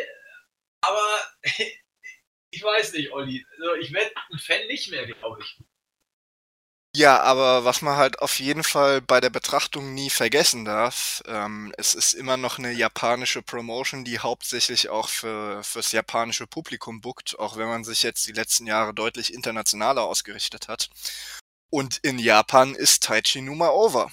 aber 0.80 1.20
ich 2.50 2.62
weiß 2.62 2.92
nicht, 2.94 3.10
Olli. 3.12 3.46
Also 3.52 3.74
ich 3.76 3.92
werde 3.92 4.12
ein 4.30 4.38
Fan 4.38 4.66
nicht 4.66 4.90
mehr, 4.90 5.06
glaube 5.06 5.42
ich. 5.42 5.62
Ja, 6.98 7.20
aber 7.20 7.66
was 7.66 7.82
man 7.82 7.98
halt 7.98 8.20
auf 8.20 8.38
jeden 8.40 8.64
Fall 8.64 9.02
bei 9.02 9.20
der 9.20 9.28
Betrachtung 9.28 9.92
nie 9.92 10.08
vergessen 10.08 10.64
darf, 10.64 11.22
ähm, 11.26 11.70
es 11.76 11.94
ist 11.94 12.14
immer 12.14 12.38
noch 12.38 12.58
eine 12.58 12.72
japanische 12.72 13.42
Promotion, 13.42 14.02
die 14.02 14.18
hauptsächlich 14.18 14.88
auch 14.88 15.10
für 15.10 15.62
fürs 15.62 15.92
japanische 15.92 16.46
Publikum 16.46 17.02
bookt, 17.02 17.38
auch 17.38 17.58
wenn 17.58 17.68
man 17.68 17.84
sich 17.84 18.02
jetzt 18.02 18.26
die 18.26 18.32
letzten 18.32 18.66
Jahre 18.66 18.94
deutlich 18.94 19.34
internationaler 19.34 20.04
ausgerichtet 20.04 20.68
hat. 20.68 20.88
Und 21.70 21.98
in 21.98 22.18
Japan 22.18 22.74
ist 22.74 23.02
Taichi 23.02 23.42
Numa 23.42 23.68
over. 23.68 24.10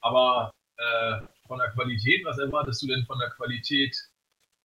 Aber 0.00 0.50
äh, 0.78 1.20
von 1.46 1.58
der 1.58 1.70
Qualität, 1.72 2.24
was 2.24 2.38
erwartest 2.38 2.80
du 2.82 2.86
denn 2.86 3.04
von 3.04 3.18
der 3.18 3.28
Qualität 3.32 3.94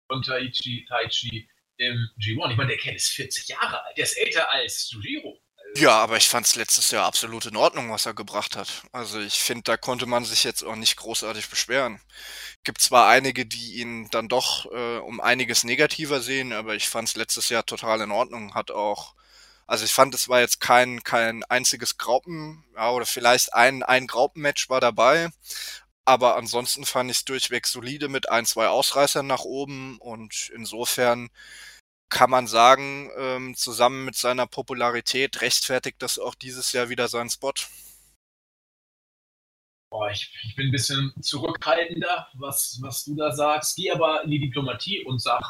von 0.08 0.24
Taichi, 0.24 0.88
Taichi 0.90 1.48
im 1.80 2.10
G1? 2.20 2.52
Ich 2.52 2.58
meine, 2.58 2.70
der 2.70 2.78
Ken 2.78 2.96
ist 2.96 3.10
40 3.10 3.48
Jahre 3.48 3.84
alt, 3.84 3.98
der 3.98 4.04
ist 4.04 4.18
älter 4.18 4.52
als 4.52 4.88
Sujiro. 4.88 5.42
Ja, 5.76 5.92
aber 5.92 6.18
ich 6.18 6.28
fand 6.28 6.48
es 6.48 6.56
letztes 6.56 6.90
Jahr 6.92 7.06
absolut 7.06 7.46
in 7.46 7.56
Ordnung, 7.56 7.92
was 7.92 8.06
er 8.06 8.14
gebracht 8.14 8.56
hat. 8.56 8.84
Also 8.92 9.20
ich 9.20 9.36
finde, 9.36 9.64
da 9.64 9.78
konnte 9.78 10.08
man 10.08 10.26
sich 10.26 10.44
jetzt 10.44 10.64
auch 10.64 10.76
nicht 10.76 10.96
großartig 10.96 11.48
beschweren. 11.50 12.02
Gibt 12.64 12.82
zwar 12.82 13.08
einige, 13.08 13.46
die 13.46 13.76
ihn 13.76 14.10
dann 14.10 14.28
doch 14.30 14.66
äh, 14.72 14.98
um 14.98 15.22
einiges 15.22 15.64
negativer 15.64 16.22
sehen, 16.22 16.54
aber 16.54 16.76
ich 16.76 16.90
fand 16.90 17.10
es 17.10 17.16
letztes 17.16 17.50
Jahr 17.50 17.66
total 17.66 18.02
in 18.02 18.12
Ordnung. 18.12 18.56
Hat 18.56 18.72
auch 18.72 19.14
also 19.70 19.86
ich 19.86 19.94
fand, 19.94 20.16
es 20.16 20.28
war 20.28 20.40
jetzt 20.40 20.60
kein, 20.62 21.04
kein 21.04 21.44
einziges 21.44 22.00
Graupen, 22.00 22.66
ja, 22.76 22.90
oder 22.90 23.06
vielleicht 23.06 23.54
ein, 23.54 23.84
ein 23.84 24.08
Graupenmatch 24.08 24.68
war 24.68 24.82
dabei. 24.82 25.30
Aber 26.06 26.38
ansonsten 26.38 26.86
fand 26.86 27.12
ich 27.12 27.18
es 27.18 27.26
durchweg 27.26 27.68
solide 27.68 28.10
mit 28.10 28.30
ein, 28.30 28.48
zwei 28.48 28.68
Ausreißern 28.70 29.28
nach 29.28 29.42
oben 29.42 30.00
und 30.00 30.50
insofern 30.56 31.30
kann 32.10 32.30
man 32.30 32.48
sagen, 32.48 33.12
ähm, 33.18 33.56
zusammen 33.56 34.06
mit 34.06 34.16
seiner 34.16 34.48
Popularität 34.48 35.42
rechtfertigt 35.42 36.02
das 36.02 36.20
auch 36.20 36.36
dieses 36.36 36.72
Jahr 36.72 36.90
wieder 36.90 37.08
seinen 37.08 37.30
Spot. 37.30 37.54
Boah, 39.92 40.12
ich, 40.12 40.32
ich 40.44 40.56
bin 40.56 40.68
ein 40.68 40.72
bisschen 40.72 41.14
zurückhaltender, 41.22 42.28
was, 42.34 42.80
was 42.82 43.06
du 43.06 43.16
da 43.16 43.32
sagst. 43.32 43.76
Geh 43.76 43.92
aber 43.92 44.24
in 44.24 44.32
die 44.32 44.40
Diplomatie 44.40 45.04
und 45.04 45.20
sag, 45.20 45.42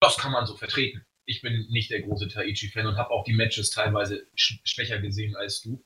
das 0.00 0.16
kann 0.16 0.32
man 0.32 0.46
so 0.46 0.56
vertreten 0.56 1.04
ich 1.26 1.40
bin 1.40 1.66
nicht 1.70 1.90
der 1.90 2.02
große 2.02 2.28
Taichi-Fan 2.28 2.86
und 2.86 2.96
habe 2.96 3.10
auch 3.10 3.24
die 3.24 3.34
Matches 3.34 3.70
teilweise 3.70 4.26
sch 4.34 4.60
schwächer 4.64 4.98
gesehen 4.98 5.36
als 5.36 5.62
du. 5.62 5.84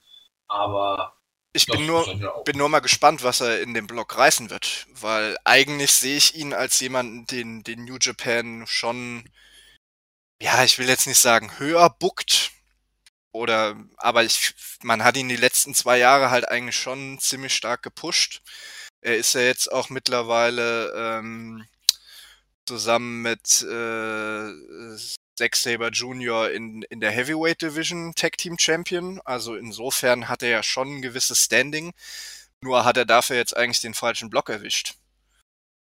Aber 0.48 1.16
ich 1.52 1.66
bin 1.66 1.86
nur, 1.86 2.04
bin 2.44 2.58
nur 2.58 2.68
mal 2.68 2.80
gespannt, 2.80 3.22
was 3.22 3.40
er 3.40 3.62
in 3.62 3.74
dem 3.74 3.86
Block 3.86 4.16
reißen 4.16 4.50
wird, 4.50 4.86
weil 4.92 5.36
eigentlich 5.44 5.92
sehe 5.92 6.16
ich 6.16 6.34
ihn 6.36 6.52
als 6.52 6.80
jemanden, 6.80 7.26
den, 7.26 7.62
den 7.62 7.84
New 7.84 7.96
Japan 8.00 8.64
schon, 8.66 9.28
ja, 10.40 10.64
ich 10.64 10.78
will 10.78 10.88
jetzt 10.88 11.06
nicht 11.06 11.18
sagen 11.18 11.58
höher 11.58 11.90
buckt, 11.90 12.52
oder, 13.36 13.76
aber 13.98 14.24
ich, 14.24 14.54
man 14.82 15.04
hat 15.04 15.16
ihn 15.18 15.28
die 15.28 15.36
letzten 15.36 15.74
zwei 15.74 15.98
Jahre 15.98 16.30
halt 16.30 16.48
eigentlich 16.48 16.76
schon 16.76 17.18
ziemlich 17.20 17.54
stark 17.54 17.82
gepusht. 17.82 18.40
Er 19.02 19.16
ist 19.18 19.34
ja 19.34 19.42
jetzt 19.42 19.70
auch 19.70 19.90
mittlerweile 19.90 20.92
ähm, 20.96 21.66
zusammen 22.66 23.20
mit 23.22 23.62
äh, 23.62 24.96
Zack 25.36 25.54
Saber 25.54 25.90
Jr. 25.90 26.50
in, 26.50 26.82
in 26.84 27.00
der 27.00 27.10
Heavyweight 27.10 27.60
Division 27.60 28.14
Tag 28.14 28.38
Team 28.38 28.58
Champion. 28.58 29.20
Also 29.26 29.54
insofern 29.54 30.28
hat 30.28 30.42
er 30.42 30.48
ja 30.48 30.62
schon 30.62 30.96
ein 30.96 31.02
gewisses 31.02 31.44
Standing. 31.44 31.92
Nur 32.62 32.86
hat 32.86 32.96
er 32.96 33.04
dafür 33.04 33.36
jetzt 33.36 33.54
eigentlich 33.54 33.82
den 33.82 33.94
falschen 33.94 34.30
Block 34.30 34.48
erwischt. 34.48 34.94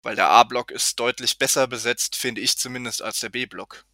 Weil 0.03 0.14
der 0.14 0.28
A-Block 0.28 0.70
ist 0.70 1.01
deutlich 1.01 1.38
besser 1.38 1.66
besetzt, 1.66 2.14
finde 2.14 2.40
ich 2.40 2.57
zumindest, 2.57 3.03
als 3.03 3.18
der 3.18 3.30
B-Block. 3.30 3.84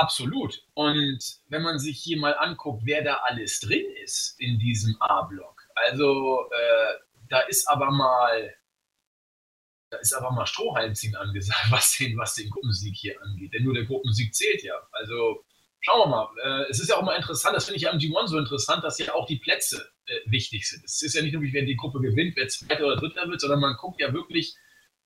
Absolut. 0.00 0.62
Und 0.72 1.22
wenn 1.48 1.60
man 1.60 1.78
sich 1.78 1.98
hier 1.98 2.18
mal 2.18 2.32
anguckt, 2.32 2.82
wer 2.86 3.04
da 3.04 3.16
alles 3.16 3.60
drin 3.60 3.84
ist 4.02 4.34
in 4.40 4.58
diesem 4.58 4.96
A-Block. 4.98 5.62
Also 5.74 6.48
äh, 6.50 6.94
da 7.28 7.40
ist 7.40 7.68
aber 7.68 7.90
mal 7.90 8.54
da 9.90 9.98
ist 9.98 10.14
aber 10.14 10.30
mal 10.30 10.46
Strohhalmziehen 10.46 11.16
angesagt, 11.16 11.66
was 11.70 11.98
den, 11.98 12.16
was 12.16 12.34
den 12.34 12.48
Gruppensieg 12.48 12.96
hier 12.96 13.20
angeht. 13.22 13.52
Denn 13.52 13.64
nur 13.64 13.74
der 13.74 13.84
Gruppensieg 13.84 14.34
zählt 14.34 14.62
ja. 14.62 14.74
Also 14.92 15.44
schauen 15.80 16.00
wir 16.00 16.06
mal. 16.06 16.28
Äh, 16.44 16.70
es 16.70 16.80
ist 16.80 16.88
ja 16.88 16.96
auch 16.96 17.02
mal 17.02 17.16
interessant, 17.16 17.54
das 17.54 17.66
finde 17.66 17.76
ich 17.76 17.90
am 17.90 17.98
G1 17.98 18.28
so 18.28 18.38
interessant, 18.38 18.82
dass 18.82 18.98
ja 18.98 19.12
auch 19.12 19.26
die 19.26 19.38
Plätze 19.38 19.86
äh, 20.06 20.16
wichtig 20.30 20.66
sind. 20.66 20.82
Es 20.82 21.02
ist 21.02 21.14
ja 21.14 21.20
nicht 21.20 21.34
nur, 21.34 21.42
wer 21.42 21.66
die 21.66 21.76
Gruppe 21.76 22.00
gewinnt, 22.00 22.36
wer 22.36 22.48
Zweiter 22.48 22.86
oder 22.86 22.96
Dritter 22.96 23.28
wird, 23.28 23.42
sondern 23.42 23.60
man 23.60 23.76
guckt 23.76 24.00
ja 24.00 24.14
wirklich 24.14 24.56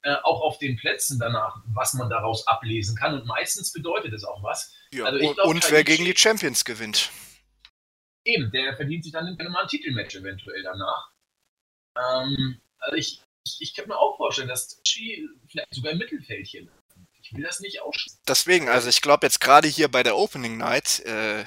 äh, 0.04 0.16
auch 0.22 0.42
auf 0.42 0.58
den 0.58 0.76
Plätzen 0.76 1.18
danach, 1.18 1.62
was 1.68 1.94
man 1.94 2.10
daraus 2.10 2.46
ablesen 2.46 2.94
kann. 2.94 3.14
Und 3.14 3.26
meistens 3.26 3.72
bedeutet 3.72 4.12
es 4.12 4.22
auch 4.24 4.42
was. 4.42 4.74
Ja, 4.92 5.06
also 5.06 5.32
glaub, 5.32 5.48
und 5.48 5.70
wer 5.70 5.82
gegen 5.82 6.04
die 6.04 6.16
Champions 6.16 6.64
gewinnt. 6.64 7.10
Eben, 8.26 8.50
der 8.52 8.76
verdient 8.76 9.04
sich 9.04 9.12
dann 9.12 9.34
mal 9.36 9.62
ein 9.62 9.68
Titelmatch 9.68 10.16
eventuell 10.16 10.62
danach. 10.62 11.10
Ähm, 11.98 12.60
also 12.78 12.96
ich, 12.96 13.22
ich, 13.46 13.56
ich 13.60 13.74
kann 13.74 13.88
mir 13.88 13.96
auch 13.96 14.16
vorstellen, 14.18 14.48
dass 14.48 14.80
Chi 14.82 15.26
vielleicht 15.48 15.74
sogar 15.74 15.92
im 15.92 15.98
Mittelfeld 15.98 16.46
hier 16.46 16.68
Ich 17.22 17.32
will 17.34 17.42
das 17.42 17.60
nicht 17.60 17.80
ausschließen. 17.80 18.20
Deswegen, 18.28 18.68
also 18.68 18.90
ich 18.90 19.00
glaube 19.00 19.26
jetzt 19.26 19.40
gerade 19.40 19.68
hier 19.68 19.88
bei 19.88 20.02
der 20.02 20.18
Opening 20.18 20.58
Night, 20.58 21.00
äh, 21.00 21.44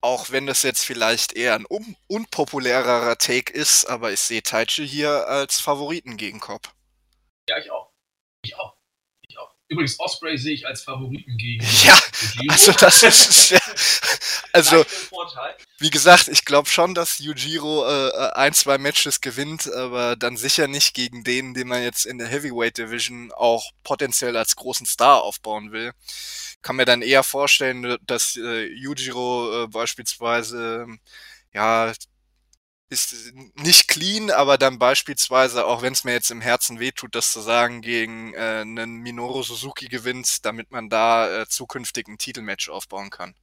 auch 0.00 0.30
wenn 0.30 0.46
das 0.46 0.62
jetzt 0.62 0.84
vielleicht 0.84 1.34
eher 1.34 1.54
ein 1.54 1.66
un 1.68 1.94
unpopulärerer 2.08 3.18
Take 3.18 3.52
ist, 3.52 3.84
aber 3.84 4.12
ich 4.12 4.20
sehe 4.20 4.42
Taichi 4.42 4.88
hier 4.88 5.28
als 5.28 5.60
Favoriten 5.60 6.16
gegen 6.16 6.40
Cobb. 6.40 6.72
Ja, 7.48 7.58
ich 7.58 7.70
auch. 7.70 7.92
Ich 8.44 8.54
auch. 8.56 8.76
Ich 9.22 9.38
auch. 9.38 9.54
Übrigens, 9.72 9.98
Osprey 9.98 10.36
sehe 10.36 10.52
ich 10.52 10.66
als 10.66 10.82
Favoriten 10.82 11.36
gegen. 11.38 11.66
Ja, 11.84 11.98
also 12.48 12.72
das 12.72 13.02
ist 13.02 13.50
ja, 13.50 13.58
also 14.52 14.84
wie 15.78 15.90
gesagt, 15.90 16.28
ich 16.28 16.44
glaube 16.44 16.68
schon, 16.68 16.94
dass 16.94 17.18
Yujiro 17.18 17.84
äh, 17.86 18.30
ein, 18.34 18.52
zwei 18.52 18.76
Matches 18.78 19.20
gewinnt, 19.20 19.72
aber 19.72 20.14
dann 20.14 20.36
sicher 20.36 20.68
nicht 20.68 20.94
gegen 20.94 21.24
den, 21.24 21.54
den 21.54 21.68
man 21.68 21.82
jetzt 21.82 22.04
in 22.04 22.18
der 22.18 22.28
Heavyweight 22.28 22.76
Division 22.76 23.32
auch 23.32 23.72
potenziell 23.82 24.36
als 24.36 24.54
großen 24.56 24.86
Star 24.86 25.22
aufbauen 25.22 25.72
will. 25.72 25.92
Kann 26.60 26.76
mir 26.76 26.84
dann 26.84 27.02
eher 27.02 27.22
vorstellen, 27.22 27.96
dass 28.06 28.36
äh, 28.36 28.66
Yujiro 28.66 29.64
äh, 29.64 29.66
beispielsweise 29.68 30.86
ja 31.54 31.92
ist 32.92 33.34
nicht 33.56 33.88
clean, 33.88 34.30
aber 34.30 34.58
dann 34.58 34.78
beispielsweise, 34.78 35.66
auch 35.66 35.82
wenn 35.82 35.94
es 35.94 36.04
mir 36.04 36.12
jetzt 36.12 36.30
im 36.30 36.40
Herzen 36.40 36.78
wehtut, 36.78 37.14
das 37.14 37.32
zu 37.32 37.40
sagen, 37.40 37.80
gegen 37.80 38.34
äh, 38.34 38.60
einen 38.60 38.98
Minoru 38.98 39.42
Suzuki 39.42 39.88
gewinnt, 39.88 40.44
damit 40.44 40.70
man 40.70 40.88
da 40.88 41.42
äh, 41.42 41.48
zukünftig 41.48 42.06
ein 42.06 42.18
Titelmatch 42.18 42.68
aufbauen 42.68 43.10
kann. 43.10 43.34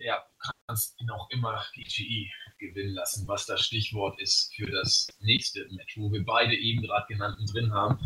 Ja, 0.00 0.24
kannst 0.66 0.98
ihn 0.98 1.10
auch 1.10 1.28
immer 1.30 1.62
Ishii 1.74 2.32
gewinnen 2.58 2.94
lassen, 2.94 3.28
was 3.28 3.44
das 3.44 3.66
Stichwort 3.66 4.18
ist 4.20 4.54
für 4.54 4.70
das 4.70 5.08
nächste 5.20 5.68
Match, 5.70 5.98
wo 5.98 6.10
wir 6.10 6.24
beide 6.24 6.56
eben 6.56 6.80
gerade 6.80 7.06
genannten 7.06 7.44
drin 7.46 7.72
haben. 7.72 7.98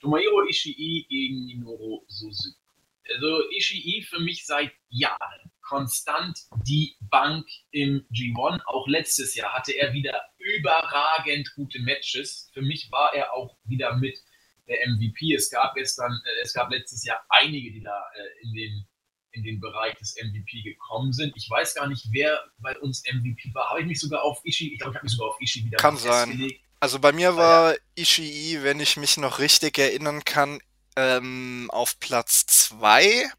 Tomohiro 0.00 0.44
Ishii 0.48 1.06
gegen 1.08 1.46
Minoru 1.46 2.04
Suzuki. 2.08 2.56
Also 3.14 3.48
Ishii 3.50 4.02
für 4.02 4.18
mich 4.18 4.44
seit 4.44 4.72
Jahren 4.88 5.47
konstant 5.68 6.38
die 6.66 6.96
Bank 7.10 7.46
im 7.70 8.06
G1. 8.12 8.60
Auch 8.66 8.88
letztes 8.88 9.34
Jahr 9.34 9.52
hatte 9.52 9.72
er 9.72 9.92
wieder 9.92 10.20
überragend 10.38 11.52
gute 11.54 11.78
Matches. 11.80 12.50
Für 12.54 12.62
mich 12.62 12.90
war 12.90 13.14
er 13.14 13.34
auch 13.34 13.56
wieder 13.64 13.96
mit 13.96 14.18
der 14.66 14.78
MVP. 14.88 15.34
Es 15.34 15.50
gab 15.50 15.74
gestern, 15.74 16.12
äh, 16.12 16.42
es 16.42 16.52
gab 16.54 16.70
letztes 16.70 17.04
Jahr 17.04 17.24
einige, 17.28 17.70
die 17.72 17.82
da 17.82 18.04
äh, 18.14 18.46
in 18.46 18.54
den 18.54 18.88
in 19.32 19.44
den 19.44 19.60
Bereich 19.60 19.94
des 19.96 20.16
MVP 20.16 20.62
gekommen 20.62 21.12
sind. 21.12 21.34
Ich 21.36 21.48
weiß 21.48 21.74
gar 21.74 21.86
nicht, 21.86 22.08
wer 22.10 22.40
bei 22.58 22.76
uns 22.78 23.02
MVP 23.04 23.54
war. 23.54 23.68
Habe 23.68 23.82
ich 23.82 23.86
mich 23.86 24.00
sogar 24.00 24.22
auf 24.22 24.40
Ishii, 24.42 24.72
ich 24.72 24.78
glaube, 24.78 24.92
ich 24.92 24.96
habe 24.96 25.04
mich 25.04 25.12
sogar 25.12 25.28
auf 25.28 25.40
Ishii 25.40 25.66
wieder 25.66 25.76
Kann 25.76 25.96
sein. 25.98 26.50
Also 26.80 26.98
bei 26.98 27.12
mir 27.12 27.36
war 27.36 27.76
Ishii, 27.94 28.62
wenn 28.62 28.80
ich 28.80 28.96
mich 28.96 29.18
noch 29.18 29.38
richtig 29.38 29.78
erinnern 29.78 30.24
kann, 30.24 30.60
ähm, 30.96 31.68
auf 31.72 32.00
Platz 32.00 32.46
2. 32.46 33.30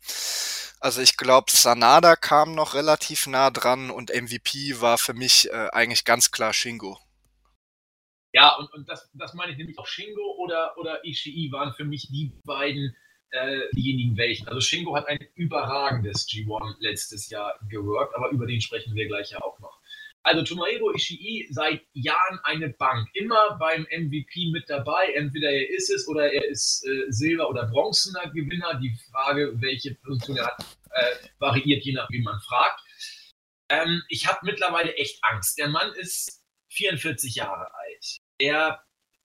Also 0.80 1.02
ich 1.02 1.18
glaube, 1.18 1.52
Sanada 1.52 2.16
kam 2.16 2.56
noch 2.56 2.74
relativ 2.74 3.28
nah 3.28 3.52
dran 3.52 3.90
und 3.90 4.12
MVP 4.12 4.80
war 4.80 4.98
für 4.98 5.14
mich 5.14 5.50
äh, 5.50 5.68
eigentlich 5.72 6.06
ganz 6.06 6.32
klar 6.32 6.54
Shingo. 6.54 6.98
Ja, 8.32 8.56
und, 8.56 8.72
und 8.74 8.88
das, 8.88 9.10
das 9.14 9.34
meine 9.34 9.52
ich 9.52 9.58
nämlich 9.58 9.78
auch 9.78 9.88
Shingo 9.88 10.36
oder, 10.38 10.78
oder 10.78 11.04
Ishii 11.04 11.52
waren 11.52 11.74
für 11.74 11.84
mich 11.84 12.08
die 12.10 12.32
beiden 12.46 12.96
äh, 13.32 13.62
diejenigen 13.74 14.16
welchen. 14.18 14.48
Also 14.48 14.62
Shingo 14.62 14.96
hat 14.96 15.08
ein 15.08 15.20
überragendes 15.36 16.28
G1 16.28 16.76
letztes 16.80 17.30
Jahr 17.30 17.60
geworkt, 17.68 18.16
aber 18.16 18.30
über 18.30 18.46
den 18.46 18.62
sprechen 18.62 18.96
wir 18.96 19.08
gleich 19.08 19.32
ja 19.32 19.42
auch 19.42 19.60
noch. 19.60 19.79
Also 20.24 20.44
Tomohiro 20.44 20.94
Ishii 20.94 21.48
seit 21.50 21.82
Jahren 21.94 22.40
eine 22.44 22.70
Bank, 22.70 23.08
immer 23.14 23.58
beim 23.58 23.88
MVP 23.90 24.52
mit 24.52 24.70
dabei. 24.70 25.14
Entweder 25.16 25.50
er 25.50 25.70
ist 25.70 25.90
es 25.90 26.08
oder 26.08 26.32
er 26.32 26.46
ist 26.46 26.86
äh, 26.86 27.06
Silber- 27.10 27.50
oder 27.50 27.68
Bronzener 27.68 28.30
Gewinner. 28.32 28.80
Die 28.82 28.96
Frage, 29.12 29.54
welche 29.62 29.96
Position 29.96 30.38
er 30.38 30.48
hat, 30.48 30.66
äh, 30.92 31.16
variiert 31.40 31.84
je 31.84 31.94
nach 31.94 32.10
wie 32.10 32.22
man 32.22 32.40
fragt. 32.42 32.82
Ähm, 33.70 34.04
ich 34.10 34.28
habe 34.28 34.40
mittlerweile 34.44 34.94
echt 34.96 35.24
Angst. 35.24 35.58
Der 35.58 35.70
Mann 35.70 35.94
ist 35.94 36.44
44 36.72 37.36
Jahre 37.36 37.74
alt. 37.74 38.18
Er 38.40 38.84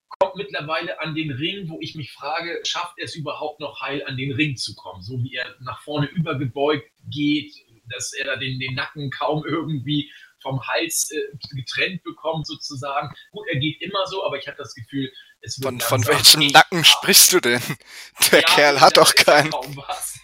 kommt 0.09 0.37
mittlerweile 0.37 1.01
an 1.01 1.15
den 1.15 1.33
Ring, 1.33 1.69
wo 1.69 1.79
ich 1.81 1.95
mich 1.95 2.13
frage, 2.13 2.61
schafft 2.65 2.99
er 2.99 3.07
es 3.07 3.17
überhaupt 3.17 3.61
noch 3.61 3.81
heil 3.81 4.05
an 4.07 4.17
den 4.17 4.33
Ring 4.33 4.57
zu 4.57 4.75
kommen? 4.75 5.03
So 5.03 5.23
wie 5.23 5.35
er 5.35 5.57
nach 5.61 5.83
vorne 5.83 6.07
übergebeugt 6.09 6.89
geht, 7.11 7.53
dass 7.91 8.13
er 8.13 8.37
den, 8.37 8.59
den 8.59 8.75
Nacken 8.75 9.11
kaum 9.11 9.45
irgendwie 9.45 10.11
vom 10.45 10.65
Hals 10.69 11.11
äh, 11.11 11.23
getrennt 11.57 12.05
bekommt, 12.05 12.47
sozusagen. 12.47 13.13
Gut, 13.33 13.47
er 13.51 13.59
geht 13.59 13.81
immer 13.81 14.07
so, 14.07 14.25
aber 14.25 14.39
ich 14.39 14.47
habe 14.47 14.59
das 14.59 14.75
Gefühl, 14.75 15.11
es 15.41 15.59
wird. 15.59 15.83
Von, 15.83 16.03
von 16.03 16.07
welchem 16.07 16.47
Nacken 16.49 16.81
ab. 16.81 16.87
sprichst 16.87 17.33
du 17.33 17.41
denn? 17.41 17.63
Der 18.31 18.41
ja, 18.41 18.47
Kerl 18.47 18.81
hat 18.81 18.97
doch 18.97 19.15
keinen. 19.15 19.51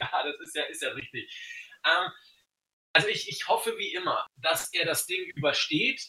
Ja, 0.01 0.25
das 0.25 0.41
ist 0.41 0.57
ja, 0.57 0.63
ist 0.65 0.83
ja 0.83 0.89
richtig. 0.91 1.31
Ähm, 1.85 2.11
also 2.95 3.09
ich, 3.09 3.29
ich 3.29 3.49
hoffe 3.49 3.77
wie 3.77 3.93
immer, 3.93 4.27
dass 4.37 4.73
er 4.73 4.87
das 4.87 5.07
Ding 5.07 5.23
übersteht, 5.35 6.01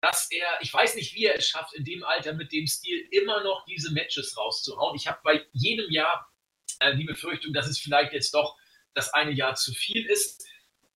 dass 0.00 0.30
er, 0.30 0.58
ich 0.62 0.72
weiß 0.72 0.94
nicht, 0.94 1.14
wie 1.14 1.26
er 1.26 1.36
es 1.36 1.46
schafft, 1.46 1.74
in 1.74 1.84
dem 1.84 2.02
Alter 2.02 2.32
mit 2.32 2.50
dem 2.50 2.66
Stil 2.66 3.06
immer 3.10 3.42
noch 3.44 3.66
diese 3.66 3.92
Matches 3.92 4.36
rauszuhauen. 4.38 4.96
Ich 4.96 5.06
habe 5.06 5.20
bei 5.22 5.46
jedem 5.52 5.90
Jahr 5.90 6.32
äh, 6.80 6.96
die 6.96 7.04
Befürchtung, 7.04 7.52
dass 7.52 7.66
es 7.66 7.78
vielleicht 7.78 8.12
jetzt 8.14 8.32
doch 8.32 8.56
das 8.94 9.12
eine 9.12 9.32
Jahr 9.32 9.54
zu 9.54 9.72
viel 9.72 10.06
ist. 10.06 10.46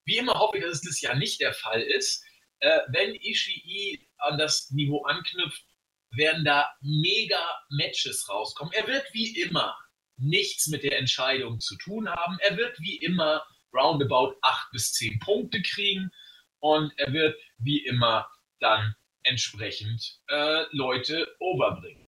Wie 0.05 0.17
immer 0.17 0.39
hoffe 0.39 0.57
ich, 0.57 0.63
dass 0.63 0.73
es 0.73 0.81
das 0.81 1.01
Jahr 1.01 1.15
nicht 1.15 1.39
der 1.39 1.53
Fall 1.53 1.81
ist 1.81 2.25
äh, 2.61 2.79
wenn 2.89 3.15
Ishii 3.15 4.07
an 4.17 4.37
das 4.37 4.71
Niveau 4.71 5.03
anknüpft, 5.03 5.63
werden 6.11 6.43
da 6.43 6.69
mega 6.81 7.39
Matches 7.69 8.27
rauskommen. 8.29 8.73
Er 8.73 8.87
wird 8.87 9.05
wie 9.13 9.39
immer 9.41 9.75
nichts 10.17 10.67
mit 10.67 10.83
der 10.83 10.97
Entscheidung 10.97 11.59
zu 11.59 11.77
tun 11.77 12.09
haben. 12.09 12.37
Er 12.41 12.57
wird 12.57 12.79
wie 12.79 12.97
immer 12.97 13.43
roundabout 13.73 14.35
acht 14.41 14.71
bis 14.71 14.93
zehn 14.93 15.19
Punkte 15.19 15.61
kriegen 15.61 16.11
und 16.59 16.91
er 16.97 17.11
wird 17.13 17.39
wie 17.57 17.83
immer 17.85 18.29
dann 18.59 18.95
entsprechend 19.23 20.19
äh, 20.27 20.63
Leute 20.71 21.27
overbringen. 21.39 22.07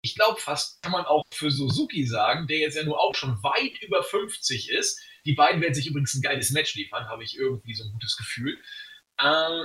Ich 0.00 0.14
glaube 0.14 0.40
fast, 0.40 0.80
kann 0.82 0.92
man 0.92 1.04
auch 1.04 1.24
für 1.32 1.50
Suzuki 1.50 2.06
sagen, 2.06 2.46
der 2.46 2.58
jetzt 2.58 2.76
ja 2.76 2.84
nur 2.84 3.00
auch 3.00 3.14
schon 3.14 3.42
weit 3.42 3.82
über 3.82 4.04
50 4.04 4.70
ist. 4.70 5.00
Die 5.24 5.34
beiden 5.34 5.60
werden 5.60 5.74
sich 5.74 5.88
übrigens 5.88 6.14
ein 6.14 6.22
geiles 6.22 6.50
Match 6.50 6.74
liefern, 6.76 7.08
habe 7.08 7.24
ich 7.24 7.36
irgendwie 7.36 7.74
so 7.74 7.82
ein 7.84 7.90
gutes 7.90 8.16
Gefühl. 8.16 8.56
Äh, 9.18 9.64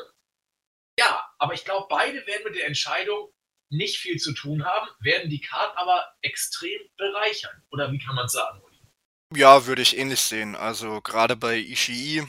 ja, 1.00 1.26
aber 1.40 1.54
ich 1.54 1.66
glaube, 1.66 1.88
beide 1.90 2.26
werden 2.28 2.44
mit 2.44 2.56
der 2.56 2.68
Entscheidung 2.68 3.32
nicht 3.70 3.98
viel 3.98 4.18
zu 4.18 4.34
tun 4.34 4.66
haben, 4.66 4.88
werden 5.00 5.30
die 5.30 5.42
Card 5.42 5.78
aber 5.78 6.06
extrem 6.22 6.80
bereichern. 6.98 7.64
Oder 7.72 7.92
wie 7.92 8.00
kann 8.00 8.16
man 8.16 8.26
es 8.26 8.34
sagen, 8.34 8.62
Uli? 8.62 8.78
Ja, 9.34 9.66
würde 9.66 9.82
ich 9.82 9.98
ähnlich 9.98 10.20
sehen. 10.20 10.56
Also 10.56 11.00
gerade 11.02 11.38
bei 11.38 11.58
Ishii, 11.58 12.28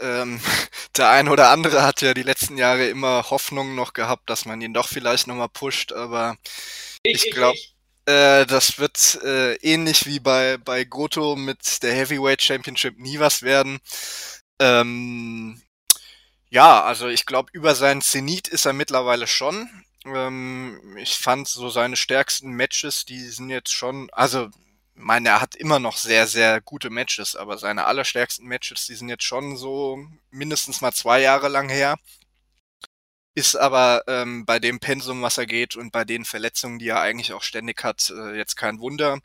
ähm, 0.00 0.40
der 0.96 1.10
ein 1.10 1.28
oder 1.28 1.48
andere 1.50 1.82
hat 1.82 2.02
ja 2.02 2.14
die 2.14 2.22
letzten 2.22 2.58
Jahre 2.58 2.88
immer 2.88 3.30
Hoffnung 3.30 3.74
noch 3.74 3.94
gehabt, 3.94 4.28
dass 4.28 4.44
man 4.44 4.60
ihn 4.60 4.74
doch 4.74 4.88
vielleicht 4.88 5.26
nochmal 5.26 5.48
pusht, 5.48 5.92
aber 5.92 6.36
ich, 7.02 7.26
ich 7.26 7.32
glaube, 7.32 7.58
äh, 8.06 8.44
das 8.46 8.78
wird 8.78 9.18
äh, 9.24 9.54
ähnlich 9.56 10.06
wie 10.06 10.20
bei, 10.20 10.58
bei 10.58 10.84
Goto 10.84 11.36
mit 11.36 11.82
der 11.82 11.94
Heavyweight 11.94 12.42
Championship 12.42 12.98
nie 12.98 13.18
was 13.18 13.42
werden. 13.42 13.78
Ähm, 14.60 15.62
ja, 16.50 16.82
also 16.82 17.08
ich 17.08 17.26
glaube, 17.26 17.50
über 17.52 17.74
seinen 17.74 18.02
Zenit 18.02 18.48
ist 18.48 18.66
er 18.66 18.72
mittlerweile 18.72 19.26
schon. 19.26 19.68
Ähm, 20.04 20.96
ich 20.98 21.16
fand 21.18 21.48
so 21.48 21.70
seine 21.70 21.96
stärksten 21.96 22.50
Matches, 22.52 23.04
die 23.04 23.20
sind 23.20 23.50
jetzt 23.50 23.72
schon, 23.72 24.08
also 24.12 24.50
meine, 24.94 25.30
er 25.30 25.40
hat 25.40 25.54
immer 25.54 25.78
noch 25.78 25.96
sehr, 25.96 26.26
sehr 26.26 26.60
gute 26.60 26.90
Matches, 26.90 27.36
aber 27.36 27.58
seine 27.58 27.86
allerstärksten 27.86 28.46
Matches, 28.46 28.86
die 28.86 28.94
sind 28.94 29.08
jetzt 29.08 29.24
schon 29.24 29.56
so 29.56 29.98
mindestens 30.30 30.80
mal 30.80 30.92
zwei 30.92 31.20
Jahre 31.20 31.48
lang 31.48 31.68
her. 31.68 31.96
Ist 33.34 33.54
aber 33.56 34.02
ähm, 34.08 34.44
bei 34.44 34.58
dem 34.58 34.80
Pensum, 34.80 35.22
was 35.22 35.38
er 35.38 35.46
geht 35.46 35.76
und 35.76 35.92
bei 35.92 36.04
den 36.04 36.24
Verletzungen, 36.24 36.78
die 36.80 36.88
er 36.88 37.00
eigentlich 37.00 37.32
auch 37.32 37.42
ständig 37.42 37.82
hat, 37.84 38.10
äh, 38.10 38.36
jetzt 38.36 38.56
kein 38.56 38.80
Wunder. 38.80 39.20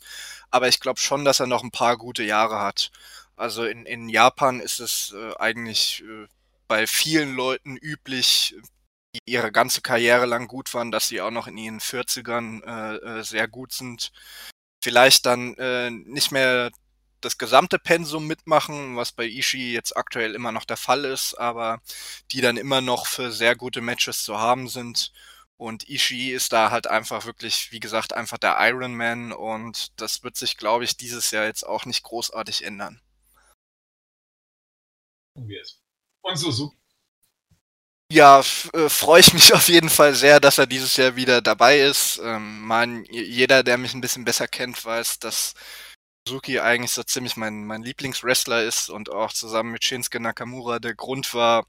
Aber 0.51 0.67
ich 0.67 0.79
glaube 0.79 0.99
schon, 0.99 1.25
dass 1.25 1.39
er 1.39 1.47
noch 1.47 1.63
ein 1.63 1.71
paar 1.71 1.97
gute 1.97 2.23
Jahre 2.23 2.59
hat. 2.61 2.91
Also 3.35 3.65
in, 3.65 3.85
in 3.85 4.07
Japan 4.09 4.59
ist 4.59 4.79
es 4.79 5.13
äh, 5.17 5.35
eigentlich 5.37 6.03
äh, 6.03 6.27
bei 6.67 6.87
vielen 6.87 7.35
Leuten 7.35 7.77
üblich, 7.77 8.55
die 9.15 9.19
ihre 9.25 9.51
ganze 9.51 9.81
Karriere 9.81 10.25
lang 10.25 10.47
gut 10.47 10.73
waren, 10.73 10.91
dass 10.91 11.07
sie 11.07 11.21
auch 11.21 11.31
noch 11.31 11.47
in 11.47 11.57
ihren 11.57 11.79
40ern 11.79 12.63
äh, 12.63 13.19
äh, 13.19 13.23
sehr 13.23 13.47
gut 13.47 13.71
sind. 13.73 14.11
Vielleicht 14.83 15.25
dann 15.25 15.55
äh, 15.55 15.89
nicht 15.89 16.31
mehr 16.31 16.71
das 17.21 17.37
gesamte 17.37 17.79
Pensum 17.79 18.27
mitmachen, 18.27 18.97
was 18.97 19.11
bei 19.11 19.25
Ishii 19.25 19.73
jetzt 19.73 19.97
aktuell 19.97 20.35
immer 20.35 20.51
noch 20.51 20.65
der 20.65 20.77
Fall 20.77 21.05
ist, 21.05 21.33
aber 21.35 21.81
die 22.31 22.41
dann 22.41 22.57
immer 22.57 22.81
noch 22.81 23.07
für 23.07 23.31
sehr 23.31 23.55
gute 23.55 23.81
Matches 23.81 24.23
zu 24.23 24.37
haben 24.37 24.67
sind. 24.67 25.11
Und 25.57 25.87
Ishii 25.89 26.31
ist 26.33 26.51
da 26.53 26.69
halt 26.71 26.87
einfach 26.87 27.25
wirklich, 27.25 27.71
wie 27.71 27.79
gesagt, 27.79 28.13
einfach 28.13 28.37
der 28.37 28.57
Iron 28.59 28.95
Man 28.95 29.31
und 29.31 29.99
das 29.99 30.23
wird 30.23 30.35
sich, 30.35 30.57
glaube 30.57 30.83
ich, 30.83 30.97
dieses 30.97 31.31
Jahr 31.31 31.45
jetzt 31.45 31.63
auch 31.63 31.85
nicht 31.85 32.03
großartig 32.03 32.63
ändern. 32.63 33.01
Yes 35.35 35.84
und 36.25 36.37
Suzuki. 36.37 36.75
Ja, 38.11 38.41
äh, 38.73 38.89
freue 38.89 39.19
ich 39.19 39.33
mich 39.33 39.53
auf 39.53 39.67
jeden 39.67 39.89
Fall 39.89 40.13
sehr, 40.15 40.39
dass 40.39 40.57
er 40.57 40.67
dieses 40.67 40.95
Jahr 40.97 41.15
wieder 41.15 41.41
dabei 41.41 41.79
ist. 41.79 42.19
Ähm, 42.23 42.61
mein, 42.61 43.05
jeder, 43.05 43.63
der 43.63 43.77
mich 43.77 43.93
ein 43.93 44.01
bisschen 44.01 44.25
besser 44.25 44.47
kennt, 44.47 44.83
weiß, 44.83 45.19
dass 45.19 45.53
Suzuki 46.27 46.59
eigentlich 46.59 46.91
so 46.91 47.03
ziemlich 47.03 47.37
mein, 47.37 47.65
mein 47.65 47.83
Lieblingswrestler 47.83 48.63
ist 48.63 48.89
und 48.89 49.09
auch 49.11 49.33
zusammen 49.33 49.71
mit 49.71 49.83
Shinsuke 49.83 50.19
Nakamura 50.19 50.79
der 50.79 50.95
Grund 50.95 51.33
war, 51.33 51.67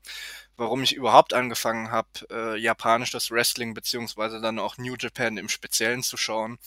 warum 0.57 0.83
ich 0.83 0.95
überhaupt 0.95 1.35
angefangen 1.35 1.91
habe, 1.91 2.09
äh, 2.31 2.57
japanisches 2.59 3.31
Wrestling 3.31 3.75
beziehungsweise 3.75 4.41
dann 4.41 4.59
auch 4.59 4.79
New 4.79 4.97
Japan 4.99 5.37
im 5.39 5.49
Speziellen 5.49 6.03
zu 6.03 6.17
schauen. 6.17 6.59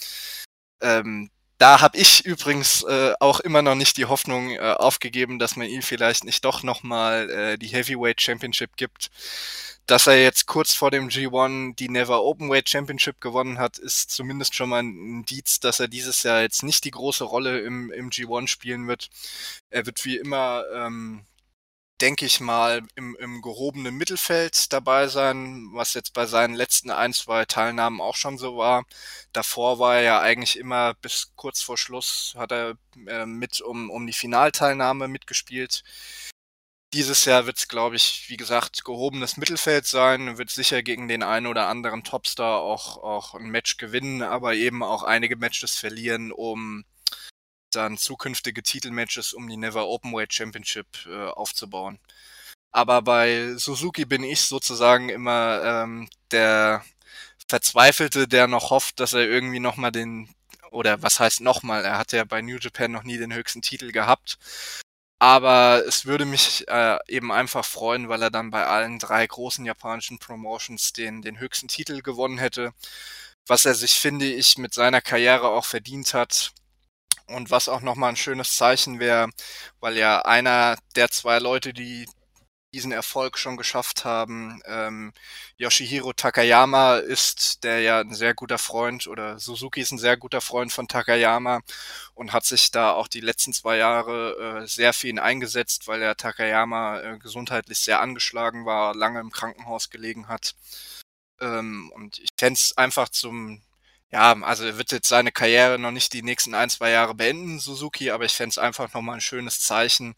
Ähm, 0.81 1.31
da 1.59 1.81
habe 1.81 1.97
ich 1.97 2.25
übrigens 2.25 2.83
äh, 2.83 3.13
auch 3.19 3.41
immer 3.41 3.61
noch 3.61 3.75
nicht 3.75 3.97
die 3.97 4.05
Hoffnung 4.05 4.51
äh, 4.51 4.59
aufgegeben, 4.59 5.39
dass 5.39 5.57
man 5.57 5.67
ihm 5.67 5.81
vielleicht 5.81 6.23
nicht 6.23 6.45
doch 6.45 6.63
nochmal 6.63 7.29
äh, 7.29 7.57
die 7.57 7.67
Heavyweight 7.67 8.21
Championship 8.21 8.77
gibt. 8.77 9.11
Dass 9.85 10.07
er 10.07 10.21
jetzt 10.21 10.45
kurz 10.45 10.73
vor 10.73 10.89
dem 10.89 11.09
G1 11.09 11.75
die 11.75 11.89
Never 11.89 12.23
Openweight 12.23 12.69
Championship 12.69 13.19
gewonnen 13.19 13.59
hat, 13.59 13.77
ist 13.77 14.09
zumindest 14.11 14.55
schon 14.55 14.69
mal 14.69 14.83
ein 14.83 14.95
Indiz, 14.97 15.59
dass 15.59 15.81
er 15.81 15.89
dieses 15.89 16.23
Jahr 16.23 16.41
jetzt 16.41 16.63
nicht 16.63 16.85
die 16.85 16.91
große 16.91 17.25
Rolle 17.25 17.59
im, 17.59 17.91
im 17.91 18.09
G1 18.09 18.47
spielen 18.47 18.87
wird. 18.87 19.09
Er 19.69 19.85
wird 19.85 20.05
wie 20.05 20.17
immer 20.17 20.63
ähm, 20.73 21.25
denke 22.01 22.25
ich 22.25 22.39
mal, 22.39 22.81
im, 22.95 23.15
im 23.19 23.41
gehobenen 23.41 23.95
Mittelfeld 23.95 24.71
dabei 24.73 25.07
sein, 25.07 25.69
was 25.73 25.93
jetzt 25.93 26.13
bei 26.13 26.25
seinen 26.25 26.55
letzten 26.55 26.91
ein, 26.91 27.13
zwei 27.13 27.45
Teilnahmen 27.45 28.01
auch 28.01 28.15
schon 28.15 28.37
so 28.37 28.57
war. 28.57 28.85
Davor 29.33 29.79
war 29.79 29.95
er 29.97 30.01
ja 30.01 30.19
eigentlich 30.21 30.57
immer 30.57 30.93
bis 30.95 31.31
kurz 31.35 31.61
vor 31.61 31.77
Schluss, 31.77 32.33
hat 32.37 32.51
er 32.51 32.75
äh, 33.07 33.25
mit 33.25 33.61
um, 33.61 33.89
um 33.89 34.07
die 34.07 34.13
Finalteilnahme 34.13 35.07
mitgespielt. 35.07 35.83
Dieses 36.93 37.25
Jahr 37.25 37.45
wird 37.45 37.57
es, 37.57 37.67
glaube 37.67 37.97
ich, 37.97 38.25
wie 38.29 38.37
gesagt, 38.37 38.83
gehobenes 38.83 39.37
Mittelfeld 39.37 39.85
sein, 39.85 40.39
wird 40.39 40.49
sicher 40.49 40.81
gegen 40.81 41.07
den 41.07 41.21
einen 41.21 41.45
oder 41.45 41.67
anderen 41.67 42.03
Topstar 42.03 42.61
auch, 42.61 42.97
auch 42.97 43.35
ein 43.35 43.49
Match 43.49 43.77
gewinnen, 43.77 44.23
aber 44.23 44.55
eben 44.55 44.81
auch 44.81 45.03
einige 45.03 45.35
Matches 45.35 45.77
verlieren, 45.77 46.31
um 46.31 46.85
dann 47.75 47.97
zukünftige 47.97 48.63
Titelmatches 48.63 49.33
um 49.33 49.47
die 49.47 49.57
Never 49.57 49.87
Openweight 49.87 50.33
Championship 50.33 50.87
äh, 51.07 51.27
aufzubauen. 51.29 51.99
Aber 52.71 53.01
bei 53.01 53.55
Suzuki 53.55 54.05
bin 54.05 54.23
ich 54.23 54.41
sozusagen 54.41 55.09
immer 55.09 55.61
ähm, 55.63 56.09
der 56.31 56.83
Verzweifelte, 57.47 58.27
der 58.27 58.47
noch 58.47 58.69
hofft, 58.69 58.99
dass 58.99 59.13
er 59.13 59.27
irgendwie 59.27 59.59
nochmal 59.59 59.91
den, 59.91 60.29
oder 60.71 61.01
was 61.01 61.19
heißt 61.19 61.41
nochmal, 61.41 61.83
er 61.83 61.97
hat 61.97 62.11
ja 62.11 62.23
bei 62.25 62.41
New 62.41 62.57
Japan 62.59 62.91
noch 62.91 63.03
nie 63.03 63.17
den 63.17 63.33
höchsten 63.33 63.61
Titel 63.61 63.91
gehabt. 63.91 64.37
Aber 65.21 65.83
es 65.85 66.05
würde 66.05 66.25
mich 66.25 66.65
äh, 66.69 66.97
eben 67.07 67.31
einfach 67.31 67.65
freuen, 67.65 68.07
weil 68.07 68.21
er 68.21 68.31
dann 68.31 68.51
bei 68.51 68.65
allen 68.65 68.99
drei 68.99 69.27
großen 69.27 69.65
japanischen 69.65 70.17
Promotions 70.17 70.93
den, 70.93 71.21
den 71.21 71.39
höchsten 71.39 71.67
Titel 71.67 72.01
gewonnen 72.01 72.37
hätte. 72.37 72.71
Was 73.47 73.65
er 73.65 73.75
sich, 73.75 73.95
finde 73.99 74.25
ich, 74.27 74.57
mit 74.57 74.73
seiner 74.73 75.01
Karriere 75.01 75.49
auch 75.49 75.65
verdient 75.65 76.13
hat. 76.13 76.51
Und 77.29 77.51
was 77.51 77.69
auch 77.69 77.81
nochmal 77.81 78.09
ein 78.09 78.15
schönes 78.15 78.57
Zeichen 78.57 78.99
wäre, 78.99 79.29
weil 79.79 79.97
ja 79.97 80.21
einer 80.21 80.77
der 80.95 81.09
zwei 81.09 81.39
Leute, 81.39 81.73
die 81.73 82.07
diesen 82.73 82.91
Erfolg 82.91 83.37
schon 83.37 83.57
geschafft 83.57 84.05
haben, 84.05 84.61
ähm, 84.65 85.13
Yoshihiro 85.57 86.13
Takayama 86.13 86.97
ist, 86.97 87.63
der 87.63 87.81
ja 87.81 87.99
ein 88.01 88.13
sehr 88.13 88.33
guter 88.33 88.57
Freund 88.57 89.07
oder 89.07 89.39
Suzuki 89.39 89.81
ist 89.81 89.91
ein 89.91 89.97
sehr 89.97 90.17
guter 90.17 90.41
Freund 90.41 90.71
von 90.71 90.87
Takayama 90.87 91.61
und 92.13 92.31
hat 92.33 92.45
sich 92.45 92.71
da 92.71 92.91
auch 92.93 93.07
die 93.07 93.21
letzten 93.21 93.53
zwei 93.53 93.77
Jahre 93.77 94.61
äh, 94.63 94.67
sehr 94.67 94.93
für 94.93 95.07
ihn 95.07 95.19
eingesetzt, 95.19 95.87
weil 95.87 96.01
er 96.01 96.15
Takayama 96.15 97.01
äh, 97.01 97.17
gesundheitlich 97.19 97.79
sehr 97.79 98.01
angeschlagen 98.01 98.65
war, 98.65 98.95
lange 98.95 99.19
im 99.19 99.31
Krankenhaus 99.31 99.89
gelegen 99.89 100.27
hat. 100.27 100.55
Ähm, 101.41 101.91
und 101.95 102.19
ich 102.19 102.29
fände 102.37 102.59
einfach 102.77 103.09
zum 103.09 103.61
ja, 104.11 104.33
also 104.41 104.65
er 104.65 104.77
wird 104.77 104.91
jetzt 104.91 105.07
seine 105.07 105.31
Karriere 105.31 105.77
noch 105.77 105.91
nicht 105.91 106.13
die 106.13 106.23
nächsten 106.23 106.55
ein, 106.55 106.69
zwei 106.69 106.89
Jahre 106.89 107.13
beenden, 107.13 107.59
Suzuki, 107.59 108.09
aber 108.09 108.25
ich 108.25 108.33
fände 108.33 108.49
es 108.49 108.57
einfach 108.57 108.91
nochmal 108.93 109.15
ein 109.15 109.21
schönes 109.21 109.59
Zeichen. 109.59 110.15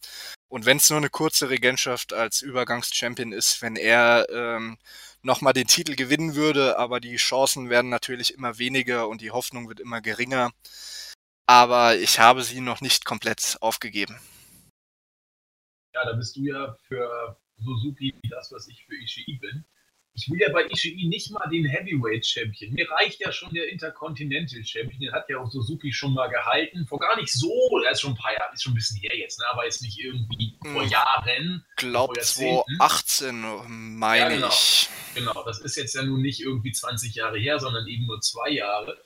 Und 0.47 0.65
wenn 0.65 0.77
es 0.77 0.89
nur 0.89 0.97
eine 0.97 1.09
kurze 1.09 1.49
Regentschaft 1.49 2.13
als 2.13 2.41
Übergangschampion 2.41 3.33
ist, 3.33 3.61
wenn 3.61 3.75
er 3.75 4.27
ähm, 4.29 4.77
nochmal 5.21 5.53
den 5.53 5.67
Titel 5.67 5.95
gewinnen 5.95 6.35
würde, 6.35 6.77
aber 6.77 7.01
die 7.01 7.17
Chancen 7.17 7.69
werden 7.69 7.89
natürlich 7.89 8.33
immer 8.33 8.57
weniger 8.57 9.09
und 9.09 9.21
die 9.21 9.31
Hoffnung 9.31 9.67
wird 9.67 9.81
immer 9.81 10.01
geringer. 10.01 10.51
Aber 11.45 11.97
ich 11.97 12.19
habe 12.19 12.43
sie 12.43 12.61
noch 12.61 12.79
nicht 12.79 13.03
komplett 13.03 13.57
aufgegeben. 13.59 14.19
Ja, 15.93 16.05
da 16.05 16.13
bist 16.13 16.37
du 16.37 16.41
ja 16.43 16.77
für 16.87 17.37
Suzuki 17.57 18.15
das, 18.29 18.53
was 18.53 18.69
ich 18.69 18.85
für 18.85 18.95
Ishii 18.95 19.37
bin 19.39 19.65
ich 20.14 20.30
will 20.30 20.39
ja 20.39 20.51
bei 20.51 20.66
Ishii 20.70 21.07
nicht 21.07 21.32
mal 21.32 21.47
den 21.49 21.66
Heavyweight 21.66 22.26
Champion. 22.26 22.74
Mir 22.74 22.89
reicht 22.91 23.22
ja 23.22 23.32
schon 23.32 23.53
der 23.53 23.70
Intercontinental 23.70 24.64
Champion. 24.64 24.99
Den 24.99 25.12
hat 25.14 25.30
ja 25.30 25.38
auch 25.38 25.49
Suzuki 25.49 25.91
schon 25.93 26.14
mal 26.14 26.28
gehalten. 26.28 26.86
Vor 26.86 26.99
gar 26.99 27.16
nicht 27.16 27.32
so, 27.32 27.80
er 27.86 27.91
ist 27.91 28.01
schon 28.01 28.12
ein 28.12 28.18
paar 28.18 28.34
Jahre, 28.34 28.53
ist 28.53 28.64
schon 28.64 28.74
ein 28.74 28.76
bisschen 28.76 28.99
her 28.99 29.18
jetzt, 29.18 29.39
ne? 29.39 29.45
aber 29.51 29.66
jetzt 29.66 29.82
nicht 29.82 29.97
irgendwie 29.99 30.57
vor 30.62 30.84
hm. 30.84 30.89
Jahren. 30.89 31.66
Glaub 31.78 32.20
2018, 32.20 33.41
meine 33.97 34.22
ja, 34.22 34.30
genau. 34.30 34.47
ich. 34.49 34.89
Genau, 35.16 35.43
das 35.45 35.59
ist 35.59 35.78
jetzt 35.78 35.95
ja 35.95 36.03
nun 36.03 36.22
nicht 36.22 36.41
irgendwie 36.41 36.72
20 36.72 37.16
Jahre 37.16 37.39
her, 37.39 37.59
sondern 37.59 37.88
eben 37.88 38.05
nur 38.05 38.20
zwei 38.20 38.49
Jahre. 38.49 39.01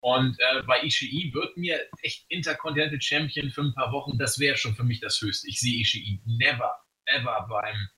Und 0.00 0.38
äh, 0.38 0.62
bei 0.62 0.82
Ishii 0.82 1.32
wird 1.34 1.56
mir 1.56 1.80
echt 2.02 2.26
Intercontinental 2.28 3.00
Champion 3.00 3.50
für 3.50 3.62
ein 3.62 3.74
paar 3.74 3.90
Wochen, 3.92 4.18
das 4.18 4.38
wäre 4.38 4.56
schon 4.56 4.76
für 4.76 4.84
mich 4.84 5.00
das 5.00 5.20
Höchste. 5.20 5.48
Ich 5.48 5.58
sehe 5.58 5.80
Ishii 5.80 6.20
never, 6.24 6.72
ever 7.06 7.46
beim 7.48 7.88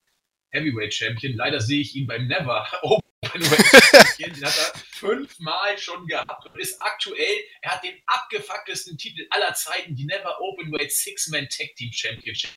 Heavyweight 0.51 0.93
Champion. 0.93 1.35
Leider 1.35 1.59
sehe 1.59 1.81
ich 1.81 1.95
ihn 1.95 2.07
beim 2.07 2.27
Never 2.27 2.67
Openweight 2.83 3.65
Champion. 3.65 4.33
Den 4.33 4.45
hat 4.45 4.57
er 4.57 4.79
fünfmal 4.91 5.77
schon 5.77 6.05
gehabt 6.07 6.45
und 6.45 6.59
ist 6.59 6.81
aktuell, 6.81 7.37
er 7.61 7.71
hat 7.71 7.83
den 7.83 7.95
abgefucktesten 8.05 8.97
Titel 8.97 9.25
aller 9.29 9.53
Zeiten, 9.53 9.95
die 9.95 10.05
Never 10.05 10.39
Openweight 10.41 10.91
Six-Man 10.91 11.47
Tag 11.49 11.75
Team 11.75 11.91
Championship. 11.91 12.51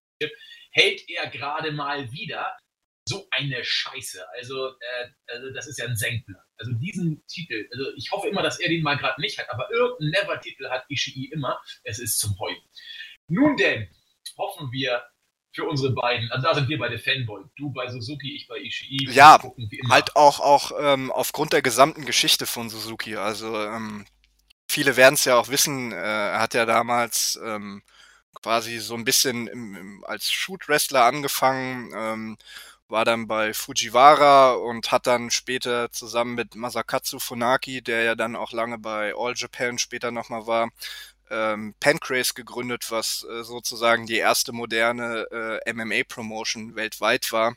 Hält 0.73 1.03
er 1.09 1.29
gerade 1.29 1.73
mal 1.73 2.11
wieder. 2.13 2.57
So 3.09 3.27
eine 3.33 3.65
Scheiße. 3.65 4.25
Also, 4.37 4.69
äh, 4.69 5.09
also 5.27 5.51
das 5.53 5.67
ist 5.67 5.79
ja 5.79 5.87
ein 5.87 5.97
Senkblatt. 5.97 6.45
Also 6.57 6.73
diesen 6.75 7.27
Titel, 7.27 7.69
also 7.73 7.93
ich 7.97 8.11
hoffe 8.13 8.29
immer, 8.29 8.43
dass 8.43 8.61
er 8.61 8.69
den 8.69 8.83
mal 8.83 8.97
gerade 8.97 9.21
nicht 9.21 9.39
hat, 9.39 9.51
aber 9.51 9.69
irgendeinen 9.73 10.11
Never-Titel 10.11 10.71
hat 10.71 10.85
Ishii 10.89 11.31
immer. 11.33 11.61
Es 11.83 11.99
ist 11.99 12.21
zum 12.21 12.39
Heulen. 12.39 12.63
Nun 13.27 13.57
denn, 13.57 13.89
hoffen 14.39 14.71
wir, 14.71 15.05
für 15.55 15.65
unsere 15.65 15.93
beiden. 15.93 16.31
Also 16.33 16.47
da 16.47 16.55
sind 16.55 16.69
wir 16.69 16.79
beide 16.79 16.99
Fanboy. 16.99 17.43
Du 17.57 17.71
bei 17.71 17.89
Suzuki, 17.89 18.35
ich 18.35 18.49
bei 18.49 18.59
Ishii. 18.59 19.09
Ja, 19.11 19.39
gucken, 19.39 19.71
halt 19.91 20.17
auch, 20.17 20.41
auch 20.41 20.73
ähm, 20.81 21.13
aufgrund 21.13 21.53
der 21.53 21.63
gesamten 21.63 22.05
Geschichte 22.07 22.47
von 22.47 22.71
Suzuki. 22.71 23.17
Also 23.17 23.55
ähm, 23.57 24.07
viele 24.69 24.97
werden 24.97 25.15
es 25.15 25.25
ja 25.25 25.37
auch 25.37 25.49
wissen, 25.49 25.93
äh, 25.93 25.97
er 25.97 26.41
hat 26.41 26.55
ja 26.55 26.65
damals 26.65 27.39
ähm, 27.45 27.83
quasi 28.41 28.79
so 28.79 28.95
ein 28.95 29.05
bisschen 29.05 29.47
im, 29.47 29.77
im, 29.77 30.05
als 30.05 30.31
Shoot-Wrestler 30.31 31.05
angefangen, 31.05 31.93
ähm, 31.95 32.39
war 32.89 33.05
dann 33.05 33.27
bei 33.27 33.55
Fujiwara 33.55 34.53
und 34.53 34.93
hat 34.93 35.07
dann 35.07 35.31
später 35.31 35.91
zusammen 35.91 36.35
mit 36.35 36.55
Masakatsu 36.55 37.19
Funaki, 37.19 37.83
der 37.83 38.03
ja 38.03 38.15
dann 38.15 38.37
auch 38.37 38.53
lange 38.53 38.79
bei 38.79 39.15
All 39.17 39.33
Japan 39.35 39.79
später 39.79 40.11
nochmal 40.11 40.47
war, 40.47 40.71
ähm, 41.33 41.75
Pancrase 41.81 42.35
gegründet, 42.35 42.91
was 42.91 43.25
äh, 43.25 43.43
sozusagen 43.43 44.07
die 44.07 44.19
erste 44.19 44.53
moderne 44.53 45.61
äh, 45.65 45.73
MMA-Promotion 45.73 46.77
weltweit 46.77 47.33
war. 47.33 47.57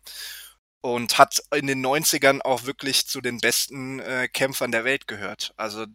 Und 0.81 1.17
hat 1.17 1.41
in 1.53 1.67
den 1.67 1.83
90ern 1.85 2.41
auch 2.41 2.65
wirklich 2.65 3.07
zu 3.07 3.19
den 3.19 3.39
besten 3.39 3.99
äh, 3.99 4.27
Kämpfern 4.27 4.71
der 4.71 4.83
Welt 4.83 5.07
gehört. 5.07 5.53
Also 5.57 5.85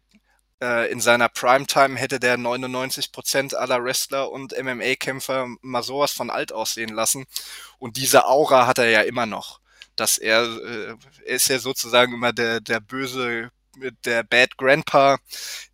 äh, 0.60 0.90
in 0.90 1.00
seiner 1.00 1.28
Primetime 1.28 1.96
hätte 1.98 2.20
der 2.20 2.36
99% 2.36 3.54
aller 3.54 3.82
Wrestler 3.82 4.30
und 4.30 4.52
MMA-Kämpfer 4.52 5.48
mal 5.62 5.82
sowas 5.82 6.12
von 6.12 6.30
alt 6.30 6.52
aussehen 6.52 6.90
lassen. 6.90 7.26
Und 7.78 7.96
diese 7.96 8.26
Aura 8.26 8.66
hat 8.66 8.78
er 8.78 8.90
ja 8.90 9.02
immer 9.02 9.26
noch. 9.26 9.60
Dass 9.96 10.18
er, 10.18 10.42
äh, 10.42 10.96
er 11.24 11.36
ist 11.36 11.48
ja 11.48 11.58
sozusagen 11.58 12.12
immer 12.14 12.32
der, 12.32 12.60
der 12.60 12.80
böse 12.80 13.50
der 14.04 14.22
Bad 14.22 14.56
Grandpa, 14.56 15.18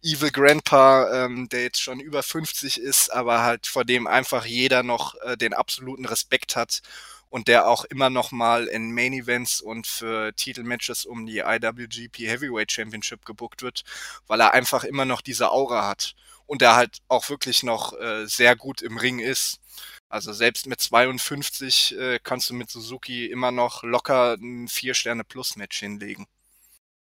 Evil 0.03 0.30
Grandpa, 0.30 1.24
ähm, 1.24 1.49
der 1.49 1.62
jetzt 1.62 1.80
schon 1.80 2.01
über 2.01 2.22
50 2.22 2.80
ist, 2.80 3.11
aber 3.12 3.42
halt 3.42 3.66
vor 3.66 3.84
dem 3.84 4.07
einfach 4.07 4.44
jeder 4.44 4.82
noch 4.82 5.14
äh, 5.22 5.36
den 5.36 5.55
absoluten 5.55 6.05
Respekt 6.07 6.57
hat 6.57 6.82
und 7.28 7.49
der 7.49 7.68
auch 7.68 7.84
immer 7.84 8.11
noch 8.11 8.30
mal 8.32 8.66
in 8.66 8.92
Main 8.92 9.12
Events 9.12 9.61
und 9.61 9.86
für 9.86 10.34
Titelmatches 10.34 11.05
um 11.07 11.26
die 11.26 11.38
IWGP 11.38 12.18
Heavyweight 12.18 12.72
Championship 12.72 13.24
gebuckt 13.24 13.62
wird, 13.62 13.84
weil 14.26 14.40
er 14.40 14.55
einfach 14.55 14.84
immer 14.84 15.05
noch 15.05 15.20
diese 15.20 15.51
Aura 15.51 15.86
hat 15.88 16.14
und 16.47 16.62
er 16.62 16.76
halt 16.76 16.99
auch 17.09 17.28
wirklich 17.28 17.62
noch 17.62 17.92
äh, 17.99 18.26
sehr 18.26 18.57
gut 18.57 18.82
im 18.82 18.97
Ring 18.97 19.18
ist. 19.18 19.61
Also 20.09 20.32
selbst 20.32 20.66
mit 20.66 20.80
52 20.80 21.99
äh, 21.99 22.20
kannst 22.22 22.51
du 22.51 22.55
mit 22.55 22.70
Suzuki 22.70 23.26
immer 23.26 23.51
noch 23.51 23.82
locker 23.82 24.34
ein 24.40 24.68
vier 24.68 24.94
Sterne 24.94 25.24
Plus 25.24 25.57
Match 25.57 25.80
hinlegen. 25.80 26.26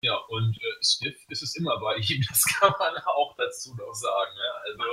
Ja, 0.02 0.16
und 0.16 0.56
äh, 0.56 0.84
Stiff 0.84 1.16
ist 1.28 1.42
es 1.42 1.56
immer 1.56 1.78
bei 1.80 1.96
ihm, 1.96 2.24
das 2.28 2.44
kann 2.44 2.74
man 2.78 2.96
auch 3.04 3.34
dazu 3.36 3.74
noch 3.74 3.94
sagen. 3.94 4.32
Ja? 4.36 4.52
Also, 4.64 4.84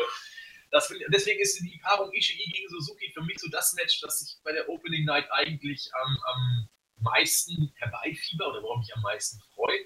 das, 0.72 0.93
deswegen 1.12 1.39
ist 1.39 1.60
die 1.60 1.80
Paarung 1.84 2.14
Ishii 2.14 2.51
gegen 2.51 2.70
Suzuki 2.70 3.12
für 3.12 3.24
mich 3.24 3.39
so 3.39 3.49
das 3.49 3.74
Match, 3.74 3.99
das 4.01 4.22
ich 4.22 4.38
bei 4.43 4.51
der 4.51 4.70
Opening 4.70 5.05
Night 5.05 5.28
eigentlich 5.32 5.89
am, 6.03 6.18
am 6.26 6.70
meisten 7.01 7.74
herbeifieber 7.78 8.49
oder 8.49 8.62
worauf 8.62 8.80
mich 8.80 8.95
am 8.95 9.01
meisten 9.01 9.39
freue. 9.55 9.80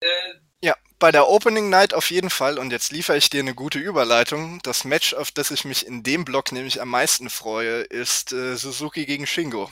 Äh, 0.00 0.34
ja, 0.62 0.76
bei 1.00 1.10
der 1.10 1.28
Opening 1.28 1.68
Night 1.68 1.94
auf 1.94 2.10
jeden 2.12 2.30
Fall. 2.30 2.60
Und 2.60 2.70
jetzt 2.70 2.92
liefere 2.92 3.16
ich 3.16 3.30
dir 3.30 3.40
eine 3.40 3.56
gute 3.56 3.80
Überleitung. 3.80 4.60
Das 4.62 4.84
Match, 4.84 5.14
auf 5.14 5.32
das 5.32 5.50
ich 5.50 5.64
mich 5.64 5.84
in 5.84 6.04
dem 6.04 6.24
Block 6.24 6.52
nämlich 6.52 6.80
am 6.80 6.90
meisten 6.90 7.28
freue, 7.28 7.80
ist 7.80 8.32
äh, 8.32 8.56
Suzuki 8.56 9.04
gegen 9.04 9.26
Shingo. 9.26 9.68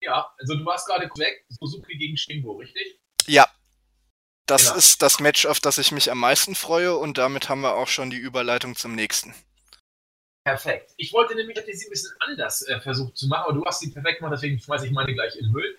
Ja, 0.00 0.32
also 0.38 0.54
du 0.56 0.64
warst 0.64 0.86
gerade 0.86 1.08
weg, 1.16 1.44
Suzuki 1.48 1.96
gegen 1.96 2.16
Shingo, 2.16 2.52
richtig? 2.52 2.98
Ja. 3.26 3.46
das 4.46 4.64
genau. 4.64 4.76
ist 4.76 5.02
das 5.02 5.20
Match, 5.20 5.46
auf 5.46 5.60
das 5.60 5.78
ich 5.78 5.92
mich 5.92 6.10
am 6.10 6.18
meisten 6.18 6.54
freue 6.54 6.96
und 6.96 7.18
damit 7.18 7.48
haben 7.48 7.60
wir 7.60 7.74
auch 7.74 7.88
schon 7.88 8.10
die 8.10 8.16
Überleitung 8.16 8.76
zum 8.76 8.94
nächsten. 8.94 9.34
Perfekt. 10.44 10.92
Ich 10.96 11.12
wollte 11.12 11.34
nämlich 11.34 11.54
dass 11.56 11.66
sie 11.66 11.86
ein 11.86 11.90
bisschen 11.90 12.16
anders 12.20 12.66
äh, 12.66 12.80
versucht 12.80 13.16
zu 13.16 13.28
machen, 13.28 13.44
aber 13.44 13.52
du 13.52 13.64
hast 13.64 13.80
sie 13.80 13.90
perfekt 13.90 14.18
gemacht, 14.18 14.32
deswegen 14.34 14.58
schmeiße 14.58 14.86
ich 14.86 14.92
meine 14.92 15.12
gleich 15.12 15.36
in 15.36 15.44
den 15.44 15.52
Müll. 15.52 15.78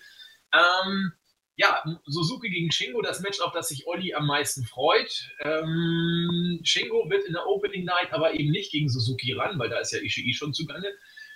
Ähm, 0.53 1.13
ja, 1.55 1.83
Suzuki 2.05 2.49
gegen 2.49 2.71
Shingo, 2.71 3.01
das 3.01 3.19
Match, 3.19 3.41
auf 3.41 3.51
das 3.53 3.69
sich 3.69 3.85
Olli 3.87 4.13
am 4.13 4.27
meisten 4.27 4.63
freut. 4.63 5.29
Ähm, 5.43 6.59
Shingo 6.63 7.09
wird 7.09 7.25
in 7.25 7.33
der 7.33 7.45
Opening 7.47 7.85
Night 7.85 8.13
aber 8.13 8.33
eben 8.33 8.51
nicht 8.51 8.71
gegen 8.71 8.89
Suzuki 8.89 9.33
ran, 9.33 9.59
weil 9.59 9.69
da 9.69 9.79
ist 9.79 9.91
ja 9.91 9.99
Ishii 9.99 10.33
schon 10.33 10.53
zugange. 10.53 10.91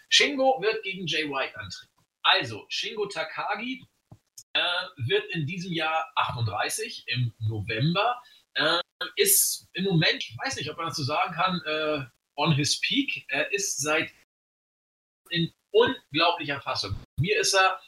Shingo 0.10 0.62
wird 0.62 0.84
gegen 0.84 1.08
Jay 1.08 1.30
White 1.30 1.58
antreten. 1.60 1.95
Also, 2.26 2.66
Shingo 2.70 3.06
Takagi 3.06 3.86
äh, 4.54 4.60
wird 4.98 5.26
in 5.32 5.46
diesem 5.46 5.72
Jahr 5.72 6.12
38 6.16 7.04
im 7.08 7.34
November. 7.40 8.22
Äh, 8.56 8.80
ist 9.16 9.68
im 9.74 9.84
Moment, 9.84 10.24
ich 10.24 10.36
weiß 10.44 10.56
nicht, 10.56 10.70
ob 10.72 10.78
man 10.78 10.88
das 10.88 10.98
so 10.98 11.04
sagen 11.04 11.34
kann, 11.34 11.62
äh, 11.66 12.06
on 12.36 12.54
his 12.54 12.80
peak. 12.82 13.26
Er 13.30 13.52
ist 13.54 13.80
seit 13.80 14.12
in 15.30 15.54
unglaublicher 15.72 16.62
Fassung. 16.62 16.96
Mir 17.20 17.40
ist 17.40 17.54
er 17.54 17.80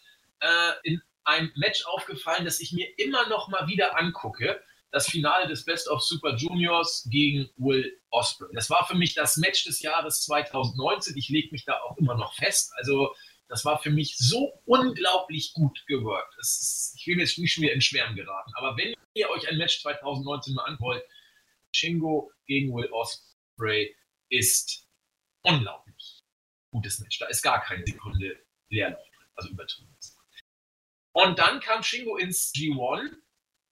äh, 0.41 0.73
in 0.83 1.01
ein 1.23 1.51
Match 1.55 1.85
aufgefallen, 1.85 2.45
das 2.45 2.59
ich 2.59 2.71
mir 2.73 2.87
immer 2.99 3.27
noch 3.29 3.47
mal 3.47 3.67
wieder 3.67 3.97
angucke. 3.97 4.61
Das 4.91 5.07
Finale 5.07 5.47
des 5.47 5.65
Best 5.65 5.87
of 5.89 6.01
Super 6.01 6.35
Juniors 6.35 7.07
gegen 7.09 7.49
Will 7.57 7.99
Osprey. 8.11 8.53
Das 8.53 8.69
war 8.69 8.85
für 8.87 8.95
mich 8.95 9.15
das 9.15 9.37
Match 9.37 9.63
des 9.65 9.81
Jahres 9.81 10.21
2019. 10.21 11.17
Ich 11.17 11.29
lege 11.29 11.49
mich 11.51 11.65
da 11.65 11.79
auch 11.81 11.97
immer 11.97 12.15
noch 12.15 12.35
fest. 12.35 12.71
Also 12.77 13.13
das 13.47 13.63
war 13.65 13.81
für 13.81 13.89
mich 13.89 14.17
so 14.17 14.61
unglaublich 14.65 15.53
gut 15.53 15.85
geworkt. 15.87 16.35
Ist, 16.39 16.93
ich 16.97 17.07
will 17.07 17.19
jetzt 17.19 17.37
nicht 17.37 17.53
schon 17.53 17.63
wieder 17.63 17.73
in 17.73 17.81
Schwärmen 17.81 18.15
geraten. 18.15 18.51
Aber 18.55 18.75
wenn 18.77 18.93
ihr 19.13 19.29
euch 19.29 19.47
ein 19.47 19.57
Match 19.57 19.81
2019 19.81 20.53
mal 20.53 20.65
anwollt, 20.65 21.03
Shingo 21.73 22.31
gegen 22.45 22.73
Will 22.73 22.89
Osprey 22.91 23.95
ist 24.29 24.87
unglaublich 25.43 26.21
gutes 26.71 26.99
Match. 26.99 27.19
Da 27.19 27.27
ist 27.27 27.41
gar 27.41 27.61
keine 27.61 27.85
Sekunde 27.85 28.37
Leerlauf 28.69 28.99
drin. 28.99 29.27
Also 29.35 29.49
übertrieben. 29.49 29.95
Und 31.13 31.39
dann 31.39 31.59
kam 31.59 31.83
Shingo 31.83 32.17
ins 32.17 32.51
G1 32.53 33.11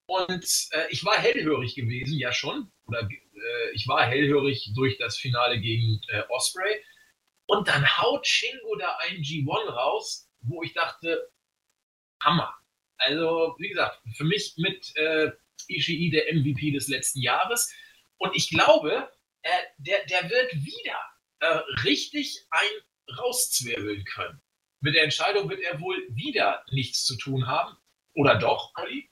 und 0.08 0.68
äh, 0.72 0.88
ich 0.90 1.04
war 1.06 1.18
hellhörig 1.18 1.76
gewesen, 1.76 2.18
ja 2.18 2.34
schon. 2.34 2.72
Oder 2.86 3.02
äh, 3.02 3.72
ich 3.74 3.88
war 3.88 4.06
hellhörig 4.06 4.72
durch 4.76 4.98
das 4.98 5.18
Finale 5.18 5.60
gegen 5.60 6.02
äh, 6.10 6.24
Osprey. 6.30 6.84
Und 7.48 7.68
dann 7.68 7.98
haut 7.98 8.26
Shingo 8.26 8.76
da 8.78 8.98
ein 9.02 9.18
G1 9.18 9.70
raus, 9.70 10.30
wo 10.42 10.64
ich 10.64 10.74
dachte, 10.74 11.32
Hammer. 12.22 12.54
Also, 12.98 13.56
wie 13.60 13.70
gesagt, 13.70 14.02
für 14.16 14.24
mich 14.24 14.56
mit 14.58 14.96
äh, 14.96 15.32
Ishii 15.68 16.10
der 16.10 16.34
MVP 16.34 16.72
des 16.72 16.88
letzten 16.88 17.22
Jahres. 17.22 17.74
Und 18.18 18.36
ich 18.36 18.50
glaube, 18.50 19.12
äh, 19.42 19.50
der, 19.78 20.06
der 20.06 20.30
wird 20.30 20.54
wieder 20.54 21.00
äh, 21.40 21.60
richtig 21.84 22.46
ein 22.50 23.18
rauszwirbeln 23.18 24.04
können. 24.06 24.42
Mit 24.80 24.96
der 24.96 25.04
Entscheidung 25.04 25.50
wird 25.50 25.62
er 25.62 25.80
wohl 25.80 26.08
wieder 26.10 26.64
nichts 26.72 27.06
zu 27.06 27.18
tun 27.18 27.48
haben. 27.48 27.78
Oder 28.14 28.36
doch, 28.40 28.72
Olli? 28.76 29.10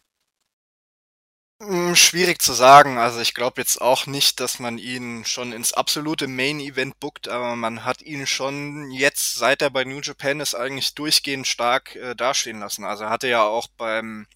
Hm, 1.66 1.95
schwierig 1.95 2.41
zu 2.41 2.51
sagen. 2.51 2.97
Also 2.97 3.20
ich 3.22 3.34
glaube 3.34 3.61
jetzt 3.61 3.80
auch 3.82 4.05
nicht, 4.05 4.39
dass 4.41 4.59
man 4.59 4.78
ihn 4.78 5.24
schon 5.24 5.53
ins 5.53 5.72
absolute 5.72 6.28
Main-Event 6.28 6.99
bookt, 6.99 7.30
aber 7.30 7.55
man 7.55 7.86
hat 7.86 8.01
ihn 8.01 8.28
schon 8.28 8.91
jetzt, 8.91 9.36
seit 9.36 9.61
er 9.61 9.70
bei 9.70 9.86
New 9.86 10.01
Japan 10.01 10.41
ist, 10.41 10.55
eigentlich 10.55 10.93
durchgehend 10.93 11.47
stark 11.47 11.95
äh, 11.95 12.16
dastehen 12.16 12.59
lassen. 12.59 12.84
Also 12.84 13.05
er 13.05 13.09
hatte 13.11 13.30
ja 13.30 13.43
auch 13.43 13.68
beim 13.78 14.28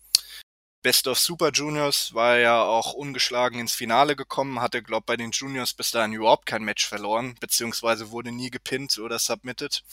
Best 0.83 1.07
of 1.07 1.19
Super 1.19 1.51
Juniors, 1.51 2.13
war 2.13 2.35
er 2.35 2.39
ja 2.39 2.63
auch 2.63 2.93
ungeschlagen 2.93 3.59
ins 3.59 3.73
Finale 3.73 4.15
gekommen, 4.15 4.61
hatte, 4.61 4.81
glaube 4.81 5.05
bei 5.05 5.17
den 5.17 5.31
Juniors 5.31 5.73
bis 5.73 5.91
dahin 5.91 6.13
überhaupt 6.13 6.45
kein 6.45 6.63
Match 6.63 6.87
verloren, 6.87 7.35
beziehungsweise 7.41 8.11
wurde 8.11 8.31
nie 8.31 8.51
gepinnt 8.51 8.97
oder 8.99 9.19
submitted. 9.19 9.83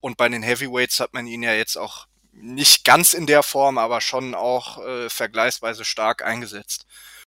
Und 0.00 0.18
bei 0.18 0.28
den 0.28 0.42
Heavyweights 0.42 1.00
hat 1.00 1.14
man 1.14 1.26
ihn 1.26 1.42
ja 1.42 1.54
jetzt 1.54 1.76
auch 1.78 2.08
nicht 2.40 2.84
ganz 2.84 3.14
in 3.14 3.26
der 3.26 3.42
Form, 3.42 3.78
aber 3.78 4.00
schon 4.00 4.34
auch 4.34 4.78
äh, 4.84 5.10
vergleichsweise 5.10 5.84
stark 5.84 6.22
eingesetzt. 6.22 6.86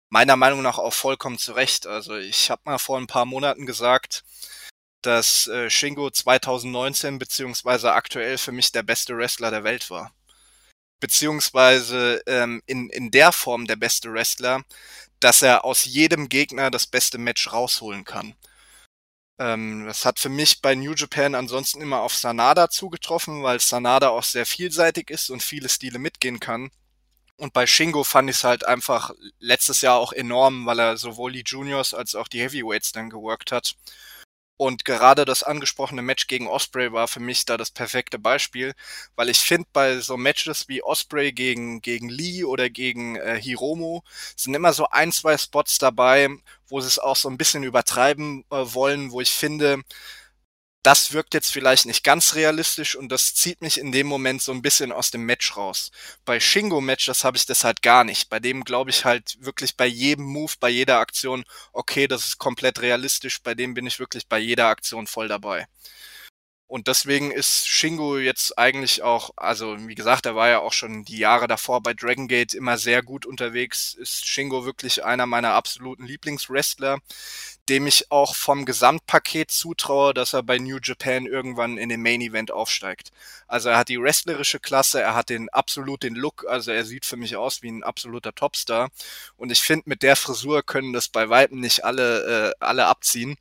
Meiner 0.09 0.35
Meinung 0.35 0.61
nach 0.61 0.77
auch 0.77 0.93
vollkommen 0.93 1.37
zu 1.37 1.53
Recht. 1.53 1.87
Also 1.87 2.15
ich 2.15 2.51
habe 2.51 2.61
mal 2.65 2.77
vor 2.77 2.97
ein 2.97 3.07
paar 3.07 3.25
Monaten 3.25 3.65
gesagt, 3.65 4.23
dass 5.01 5.47
äh, 5.47 5.69
Shingo 5.69 6.09
2019 6.09 7.19
beziehungsweise 7.19 7.93
aktuell 7.93 8.37
für 8.37 8.51
mich 8.51 8.71
der 8.71 8.83
beste 8.83 9.17
Wrestler 9.17 9.51
der 9.51 9.63
Welt 9.63 9.89
war. 9.89 10.13
Beziehungsweise 10.99 12.21
ähm, 12.27 12.61
in, 12.65 12.89
in 12.89 13.11
der 13.11 13.31
Form 13.31 13.67
der 13.67 13.75
beste 13.75 14.13
Wrestler, 14.13 14.63
dass 15.19 15.41
er 15.41 15.65
aus 15.65 15.85
jedem 15.85 16.29
Gegner 16.29 16.71
das 16.71 16.87
beste 16.87 17.17
Match 17.17 17.51
rausholen 17.51 18.05
kann. 18.05 18.35
Ähm, 19.39 19.85
das 19.85 20.05
hat 20.05 20.19
für 20.19 20.29
mich 20.29 20.61
bei 20.61 20.75
New 20.75 20.93
Japan 20.93 21.35
ansonsten 21.35 21.81
immer 21.81 22.01
auf 22.01 22.15
Sanada 22.15 22.69
zugetroffen, 22.69 23.43
weil 23.43 23.59
Sanada 23.59 24.09
auch 24.09 24.23
sehr 24.23 24.45
vielseitig 24.45 25.09
ist 25.09 25.29
und 25.29 25.41
viele 25.41 25.69
Stile 25.69 25.99
mitgehen 25.99 26.39
kann. 26.39 26.69
Und 27.37 27.53
bei 27.53 27.65
Shingo 27.65 28.03
fand 28.03 28.29
ich 28.29 28.37
es 28.37 28.43
halt 28.43 28.65
einfach 28.65 29.11
letztes 29.39 29.81
Jahr 29.81 29.97
auch 29.97 30.13
enorm, 30.13 30.65
weil 30.65 30.79
er 30.79 30.97
sowohl 30.97 31.31
die 31.31 31.43
Juniors 31.45 31.93
als 31.93 32.15
auch 32.15 32.27
die 32.27 32.41
Heavyweights 32.41 32.91
dann 32.91 33.09
geworkt 33.09 33.51
hat. 33.51 33.75
Und 34.57 34.85
gerade 34.85 35.25
das 35.25 35.43
angesprochene 35.43 36.01
Match 36.03 36.27
gegen 36.27 36.47
Osprey 36.47 36.93
war 36.93 37.07
für 37.07 37.19
mich 37.19 37.43
da 37.45 37.57
das 37.57 37.71
perfekte 37.71 38.19
Beispiel, 38.19 38.73
weil 39.15 39.29
ich 39.29 39.39
finde, 39.39 39.67
bei 39.73 39.99
so 39.99 40.15
Matches 40.15 40.67
wie 40.69 40.83
Osprey 40.83 41.31
gegen, 41.33 41.81
gegen 41.81 42.07
Lee 42.07 42.43
oder 42.43 42.69
gegen 42.69 43.15
äh, 43.15 43.39
Hiromo 43.41 44.03
sind 44.35 44.53
immer 44.53 44.73
so 44.73 44.87
ein, 44.89 45.11
zwei 45.11 45.37
Spots 45.37 45.79
dabei, 45.79 46.29
wo 46.67 46.79
sie 46.81 46.87
es 46.87 46.99
auch 46.99 47.15
so 47.15 47.29
ein 47.29 47.37
bisschen 47.37 47.63
übertreiben 47.63 48.45
äh, 48.51 48.55
wollen, 48.73 49.11
wo 49.11 49.21
ich 49.21 49.31
finde, 49.31 49.81
das 50.83 51.13
wirkt 51.13 51.33
jetzt 51.33 51.51
vielleicht 51.51 51.85
nicht 51.85 52.03
ganz 52.03 52.35
realistisch 52.35 52.95
und 52.97 53.09
das 53.09 53.33
zieht 53.33 53.61
mich 53.61 53.79
in 53.79 53.93
dem 53.93 54.05
Moment 54.05 54.41
so 54.41 54.51
ein 54.51 54.61
bisschen 54.61 54.91
aus 54.91 55.11
dem 55.11 55.25
Match 55.25 55.55
raus. 55.55 55.91
Bei 56.25 56.41
Shingo 56.41 56.81
Match, 56.81 57.05
das 57.05 57.23
habe 57.23 57.37
ich 57.37 57.45
das 57.45 57.63
halt 57.63 57.81
gar 57.81 58.03
nicht. 58.03 58.29
Bei 58.29 58.39
dem 58.41 58.65
glaube 58.65 58.89
ich 58.89 59.05
halt 59.05 59.37
wirklich 59.39 59.77
bei 59.77 59.85
jedem 59.85 60.25
Move, 60.25 60.51
bei 60.59 60.69
jeder 60.69 60.99
Aktion, 60.99 61.45
okay, 61.71 62.07
das 62.07 62.25
ist 62.25 62.37
komplett 62.37 62.81
realistisch. 62.81 63.41
Bei 63.41 63.55
dem 63.55 63.73
bin 63.73 63.87
ich 63.87 63.99
wirklich 63.99 64.27
bei 64.27 64.39
jeder 64.39 64.67
Aktion 64.67 65.07
voll 65.07 65.29
dabei. 65.29 65.67
Und 66.73 66.87
deswegen 66.87 67.29
ist 67.29 67.67
Shingo 67.67 68.17
jetzt 68.17 68.57
eigentlich 68.57 69.03
auch, 69.03 69.29
also 69.35 69.77
wie 69.87 69.93
gesagt, 69.93 70.25
er 70.25 70.35
war 70.35 70.49
ja 70.49 70.57
auch 70.57 70.73
schon 70.73 71.05
die 71.05 71.19
Jahre 71.19 71.47
davor 71.47 71.83
bei 71.83 71.93
Dragon 71.93 72.27
Gate 72.27 72.55
immer 72.55 72.79
sehr 72.79 73.03
gut 73.03 73.27
unterwegs, 73.27 73.93
ist 73.93 74.25
Shingo 74.25 74.65
wirklich 74.65 75.05
einer 75.05 75.27
meiner 75.27 75.53
absoluten 75.53 76.07
Lieblingswrestler 76.07 76.97
dem 77.69 77.87
ich 77.87 78.11
auch 78.11 78.35
vom 78.35 78.65
Gesamtpaket 78.65 79.49
zutraue, 79.49 80.13
dass 80.13 80.33
er 80.33 80.43
bei 80.43 80.59
New 80.59 80.79
Japan 80.83 81.25
irgendwann 81.25 81.77
in 81.77 81.89
den 81.89 82.01
Main 82.01 82.19
Event 82.19 82.51
aufsteigt. 82.51 83.11
Also 83.47 83.69
er 83.69 83.77
hat 83.77 83.87
die 83.87 84.01
wrestlerische 84.01 84.59
Klasse, 84.59 85.01
er 85.01 85.15
hat 85.15 85.29
den 85.29 85.47
absolut 85.49 86.03
den 86.03 86.15
Look, 86.15 86.45
also 86.47 86.71
er 86.71 86.83
sieht 86.83 87.05
für 87.05 87.15
mich 87.15 87.37
aus 87.37 87.61
wie 87.61 87.69
ein 87.71 87.83
absoluter 87.83 88.35
Topstar. 88.35 88.89
Und 89.37 89.51
ich 89.51 89.61
finde, 89.61 89.87
mit 89.87 90.03
der 90.03 90.15
Frisur 90.17 90.63
können 90.63 90.91
das 90.91 91.07
bei 91.07 91.29
weitem 91.29 91.61
nicht 91.61 91.85
alle, 91.85 92.49
äh, 92.49 92.53
alle 92.59 92.87
abziehen. 92.87 93.37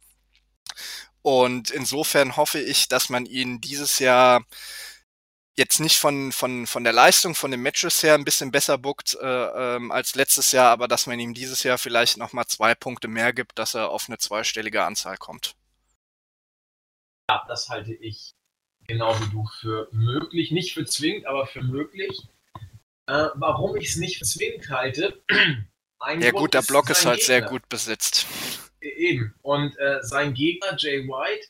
Und 1.23 1.71
insofern 1.71 2.37
hoffe 2.37 2.61
ich, 2.61 2.89
dass 2.89 3.09
man 3.09 3.27
ihn 3.27 3.61
dieses 3.61 3.99
Jahr 4.01 4.45
jetzt 5.57 5.81
nicht 5.81 5.99
von, 5.99 6.33
von, 6.33 6.67
von 6.67 6.83
der 6.83 6.93
Leistung, 6.93 7.35
von 7.35 7.51
den 7.51 7.61
Matches 7.61 8.03
her 8.03 8.15
ein 8.15 8.25
bisschen 8.25 8.51
besser 8.51 8.79
bookt 8.79 9.17
äh, 9.21 9.77
ähm, 9.77 9.93
als 9.93 10.15
letztes 10.15 10.53
Jahr, 10.53 10.71
aber 10.71 10.89
dass 10.89 11.07
man 11.07 11.21
ihm 11.21 11.35
dieses 11.35 11.63
Jahr 11.63 11.79
vielleicht 11.79 12.17
nochmal 12.17 12.47
zwei 12.47 12.75
Punkte 12.75 13.09
mehr 13.09 13.33
gibt, 13.33 13.59
dass 13.59 13.75
er 13.75 13.91
auf 13.91 14.09
eine 14.09 14.19
zweistellige 14.19 14.85
Anzahl 14.85 15.17
kommt. 15.17 15.55
Ja, 17.31 17.45
das 17.49 17.69
halte 17.69 17.95
ich 17.95 18.35
genau 18.87 19.19
wie 19.21 19.31
du 19.31 19.47
für 19.61 19.89
möglich. 19.93 20.51
Nicht 20.51 20.75
für 20.75 20.85
zwingend, 20.85 21.27
aber 21.27 21.47
für 21.47 21.63
möglich. 21.63 22.29
Äh, 23.07 23.29
warum 23.35 23.77
ich 23.77 23.91
es 23.91 23.97
nicht 23.97 24.19
für 24.19 24.25
zwingend 24.25 24.69
halte? 24.71 25.23
Ein 25.99 26.21
ja 26.21 26.33
gut, 26.33 26.55
der 26.55 26.63
Block 26.63 26.91
ist, 26.91 27.01
ist 27.01 27.07
halt 27.07 27.21
Gegner. 27.21 27.27
sehr 27.27 27.43
gut 27.43 27.69
besetzt. 27.69 28.27
Eben. 28.83 29.35
Und 29.43 29.79
äh, 29.79 29.99
sein 30.03 30.35
Gegner, 30.35 30.75
Jay 30.77 31.07
White, 31.07 31.47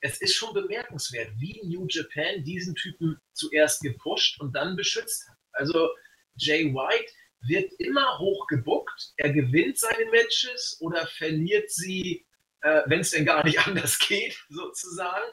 es 0.00 0.20
ist 0.20 0.34
schon 0.34 0.52
bemerkenswert, 0.52 1.30
wie 1.38 1.60
New 1.64 1.86
Japan 1.88 2.44
diesen 2.44 2.74
Typen 2.74 3.18
zuerst 3.32 3.80
gepusht 3.80 4.38
und 4.40 4.54
dann 4.54 4.76
beschützt 4.76 5.26
hat. 5.28 5.38
Also 5.52 5.88
Jay 6.36 6.74
White 6.74 7.10
wird 7.40 7.72
immer 7.78 8.18
hoch 8.18 8.46
gebuckt, 8.46 9.12
er 9.16 9.32
gewinnt 9.32 9.78
seine 9.78 10.04
Matches 10.10 10.76
oder 10.80 11.06
verliert 11.06 11.70
sie, 11.70 12.26
äh, 12.62 12.82
wenn 12.86 13.00
es 13.00 13.10
denn 13.10 13.24
gar 13.24 13.44
nicht 13.44 13.58
anders 13.66 13.98
geht, 13.98 14.36
sozusagen. 14.48 15.30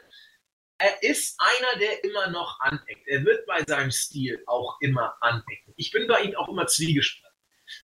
Er 0.78 1.04
ist 1.04 1.40
einer, 1.40 1.80
der 1.80 2.04
immer 2.04 2.30
noch 2.32 2.60
aneckt. 2.62 3.08
Er 3.08 3.24
wird 3.24 3.46
bei 3.46 3.64
seinem 3.68 3.92
Stil 3.92 4.42
auch 4.48 4.78
immer 4.82 5.16
anecken. 5.22 5.74
Ich 5.76 5.92
bin 5.92 6.08
bei 6.08 6.22
ihm 6.24 6.36
auch 6.36 6.50
immer 6.50 6.66
zwiegespalten. 6.66 7.31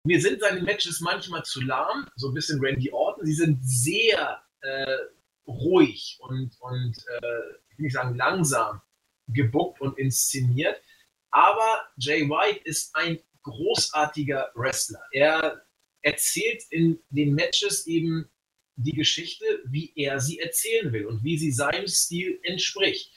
Mir 0.08 0.22
sind 0.22 0.40
seine 0.40 0.62
Matches 0.62 1.02
manchmal 1.02 1.44
zu 1.44 1.60
lahm, 1.60 2.08
so 2.16 2.30
ein 2.30 2.34
bisschen 2.34 2.62
Randy 2.62 2.90
Orton. 2.94 3.26
Sie 3.26 3.34
sind 3.34 3.60
sehr 3.62 4.42
äh, 4.62 4.98
ruhig 5.46 6.18
und, 6.22 6.56
und 6.62 6.96
äh, 6.98 7.42
ich 7.70 7.78
will 7.78 7.84
nicht 7.84 7.94
sagen 7.94 8.16
langsam 8.16 8.82
gebuckt 9.28 9.82
und 9.82 10.00
inszeniert. 10.00 10.82
Aber 11.30 11.90
Jay 11.98 12.22
White 12.22 12.62
ist 12.64 12.96
ein 12.96 13.20
großartiger 13.44 14.50
Wrestler. 14.56 15.04
Er 15.12 15.66
erzählt 16.02 16.64
in 16.70 17.04
den 17.10 17.36
Matches 17.36 17.86
eben 17.86 18.30
die 18.78 18.94
Geschichte, 18.94 19.44
wie 19.66 19.92
er 19.98 20.22
sie 20.22 20.40
erzählen 20.40 20.94
will 20.94 21.06
und 21.06 21.22
wie 21.26 21.38
sie 21.38 21.52
seinem 21.52 21.88
Stil 21.88 22.40
entspricht. 22.44 23.12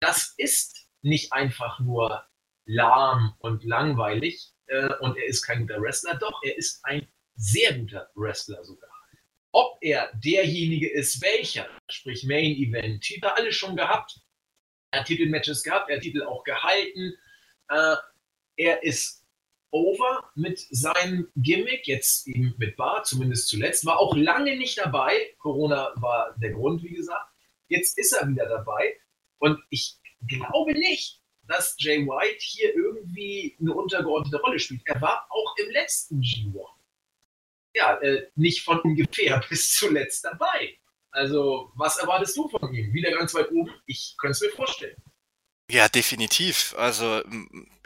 Das 0.00 0.34
ist 0.38 0.88
nicht 1.02 1.32
einfach 1.32 1.78
nur 1.78 2.26
lahm 2.64 3.36
und 3.38 3.62
langweilig 3.62 4.55
äh, 4.66 4.94
und 5.00 5.16
er 5.16 5.26
ist 5.26 5.42
kein 5.42 5.66
guter 5.66 5.80
Wrestler. 5.80 6.14
Doch, 6.16 6.40
er 6.42 6.56
ist 6.56 6.84
ein 6.84 7.06
sehr 7.36 7.74
guter 7.74 8.10
Wrestler 8.14 8.64
sogar. 8.64 8.90
Ob 9.52 9.78
er 9.80 10.10
derjenige 10.14 10.90
ist, 10.90 11.22
welcher, 11.22 11.68
sprich 11.90 12.24
Main 12.24 12.56
Event, 12.56 13.02
Titel 13.02 13.26
alle 13.26 13.52
schon 13.52 13.76
gehabt. 13.76 14.20
Er 14.90 15.00
hat 15.00 15.06
Titelmatches 15.06 15.62
gehabt, 15.62 15.88
er 15.88 15.96
hat 15.96 16.02
Titel 16.02 16.22
auch 16.22 16.44
gehalten. 16.44 17.14
Äh, 17.68 17.96
er 18.56 18.82
ist 18.82 19.24
over 19.70 20.30
mit 20.34 20.58
seinem 20.70 21.28
Gimmick, 21.36 21.86
jetzt 21.86 22.26
eben 22.26 22.54
mit 22.58 22.76
Bar, 22.76 23.04
zumindest 23.04 23.48
zuletzt, 23.48 23.84
war 23.84 23.98
auch 23.98 24.16
lange 24.16 24.56
nicht 24.56 24.78
dabei. 24.78 25.34
Corona 25.38 25.92
war 25.96 26.34
der 26.38 26.52
Grund, 26.52 26.82
wie 26.82 26.94
gesagt. 26.94 27.30
Jetzt 27.68 27.98
ist 27.98 28.12
er 28.12 28.28
wieder 28.28 28.46
dabei. 28.48 28.98
Und 29.38 29.60
ich 29.70 29.98
glaube 30.26 30.72
nicht, 30.72 31.20
dass 31.48 31.76
Jay 31.78 32.06
White 32.06 32.38
hier 32.40 32.74
irgendwie 32.74 33.56
eine 33.60 33.72
untergeordnete 33.72 34.40
Rolle 34.40 34.58
spielt. 34.58 34.82
Er 34.84 35.00
war 35.00 35.26
auch 35.30 35.56
im 35.58 35.70
letzten 35.70 36.20
G1. 36.20 36.66
Ja, 37.74 37.96
äh, 37.98 38.28
nicht 38.34 38.62
von 38.62 38.80
ungefähr 38.80 39.42
bis 39.50 39.74
zuletzt 39.74 40.24
dabei. 40.24 40.78
Also, 41.10 41.72
was 41.76 41.98
erwartest 41.98 42.36
du 42.36 42.48
von 42.48 42.74
ihm? 42.74 42.92
Wieder 42.92 43.10
ganz 43.10 43.34
weit 43.34 43.50
oben? 43.50 43.72
Ich 43.86 44.16
könnte 44.18 44.32
es 44.32 44.40
mir 44.42 44.50
vorstellen. 44.50 44.96
Ja, 45.70 45.88
definitiv. 45.88 46.74
Also 46.78 47.22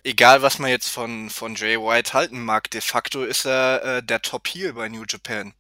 egal, 0.05 0.43
was 0.43 0.59
man 0.59 0.71
jetzt 0.71 0.89
von, 0.89 1.31
von 1.31 1.55
Jay 1.55 1.79
White 1.79 2.13
halten 2.13 2.45
mag, 2.45 2.71
de 2.71 2.81
facto 2.81 3.25
ist 3.25 3.47
er 3.47 3.83
äh, 3.85 4.03
der 4.03 4.23
Top-Heel 4.23 4.75
bei 4.75 4.89
New 4.89 5.05
Japan. 5.09 5.55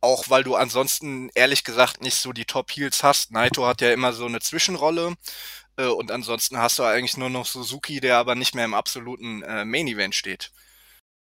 Auch 0.00 0.30
weil 0.30 0.44
du 0.44 0.54
ansonsten 0.54 1.30
ehrlich 1.34 1.64
gesagt 1.64 2.02
nicht 2.02 2.14
so 2.16 2.32
die 2.32 2.44
Top-Heels 2.44 3.02
hast. 3.02 3.32
Naito 3.32 3.66
hat 3.66 3.80
ja 3.80 3.92
immer 3.92 4.12
so 4.12 4.26
eine 4.26 4.40
Zwischenrolle 4.40 5.16
und 5.86 6.10
ansonsten 6.10 6.58
hast 6.58 6.78
du 6.78 6.82
eigentlich 6.82 7.16
nur 7.16 7.30
noch 7.30 7.46
Suzuki, 7.46 8.00
der 8.00 8.16
aber 8.16 8.34
nicht 8.34 8.54
mehr 8.54 8.64
im 8.64 8.74
absoluten 8.74 9.42
äh, 9.42 9.64
Main-Event 9.64 10.14
steht. 10.14 10.50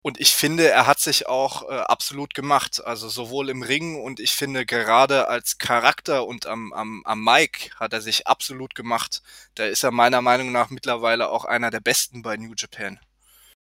Und 0.00 0.20
ich 0.20 0.30
finde, 0.34 0.68
er 0.70 0.86
hat 0.86 1.00
sich 1.00 1.26
auch 1.26 1.68
äh, 1.68 1.74
absolut 1.74 2.32
gemacht. 2.34 2.82
Also 2.84 3.08
sowohl 3.08 3.50
im 3.50 3.62
Ring 3.62 4.00
und 4.00 4.20
ich 4.20 4.32
finde 4.32 4.64
gerade 4.64 5.28
als 5.28 5.58
Charakter 5.58 6.26
und 6.26 6.46
am, 6.46 6.72
am, 6.72 7.02
am 7.04 7.22
Mic 7.22 7.70
hat 7.76 7.92
er 7.92 8.00
sich 8.00 8.26
absolut 8.26 8.74
gemacht. 8.74 9.22
Da 9.54 9.66
ist 9.66 9.82
er 9.82 9.90
meiner 9.90 10.22
Meinung 10.22 10.52
nach 10.52 10.70
mittlerweile 10.70 11.28
auch 11.30 11.44
einer 11.44 11.70
der 11.70 11.80
besten 11.80 12.22
bei 12.22 12.36
New 12.36 12.54
Japan. 12.56 13.00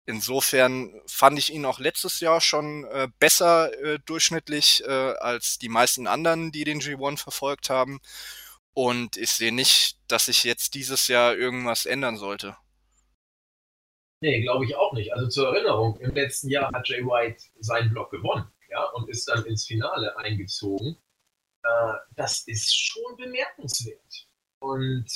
Insofern 0.05 0.91
fand 1.05 1.39
ich 1.39 1.53
ihn 1.53 1.66
auch 1.66 1.80
letztes 1.80 2.20
Jahr 2.20 2.41
schon 2.41 2.84
äh, 2.86 3.07
besser 3.20 3.72
äh, 3.82 3.99
durchschnittlich 4.05 4.84
äh, 4.86 5.14
als 5.20 5.60
die 5.60 5.70
meisten 5.70 6.07
anderen, 6.07 6.51
die 6.51 6.64
den 6.64 6.82
G1 6.82 7.18
verfolgt 7.20 7.70
haben. 7.70 8.01
Und 8.74 9.17
ich 9.17 9.32
sehe 9.32 9.53
nicht, 9.53 9.97
dass 10.07 10.26
sich 10.26 10.43
jetzt 10.43 10.74
dieses 10.74 11.07
Jahr 11.07 11.36
irgendwas 11.36 11.86
ändern 11.86 12.17
sollte. 12.17 12.55
Nee, 14.22 14.41
glaube 14.41 14.65
ich 14.65 14.76
auch 14.76 14.93
nicht. 14.93 15.13
Also 15.13 15.28
zur 15.28 15.53
Erinnerung, 15.53 15.99
im 16.01 16.13
letzten 16.13 16.49
Jahr 16.49 16.72
hat 16.74 16.88
Jay 16.88 17.03
White 17.03 17.43
seinen 17.59 17.89
Block 17.89 18.11
gewonnen 18.11 18.51
ja, 18.70 18.84
und 18.91 19.09
ist 19.09 19.28
dann 19.30 19.45
ins 19.45 19.65
Finale 19.65 20.17
eingezogen. 20.17 20.97
Äh, 21.63 21.93
das 22.15 22.47
ist 22.47 22.76
schon 22.76 23.15
bemerkenswert. 23.17 24.28
Und 24.59 25.07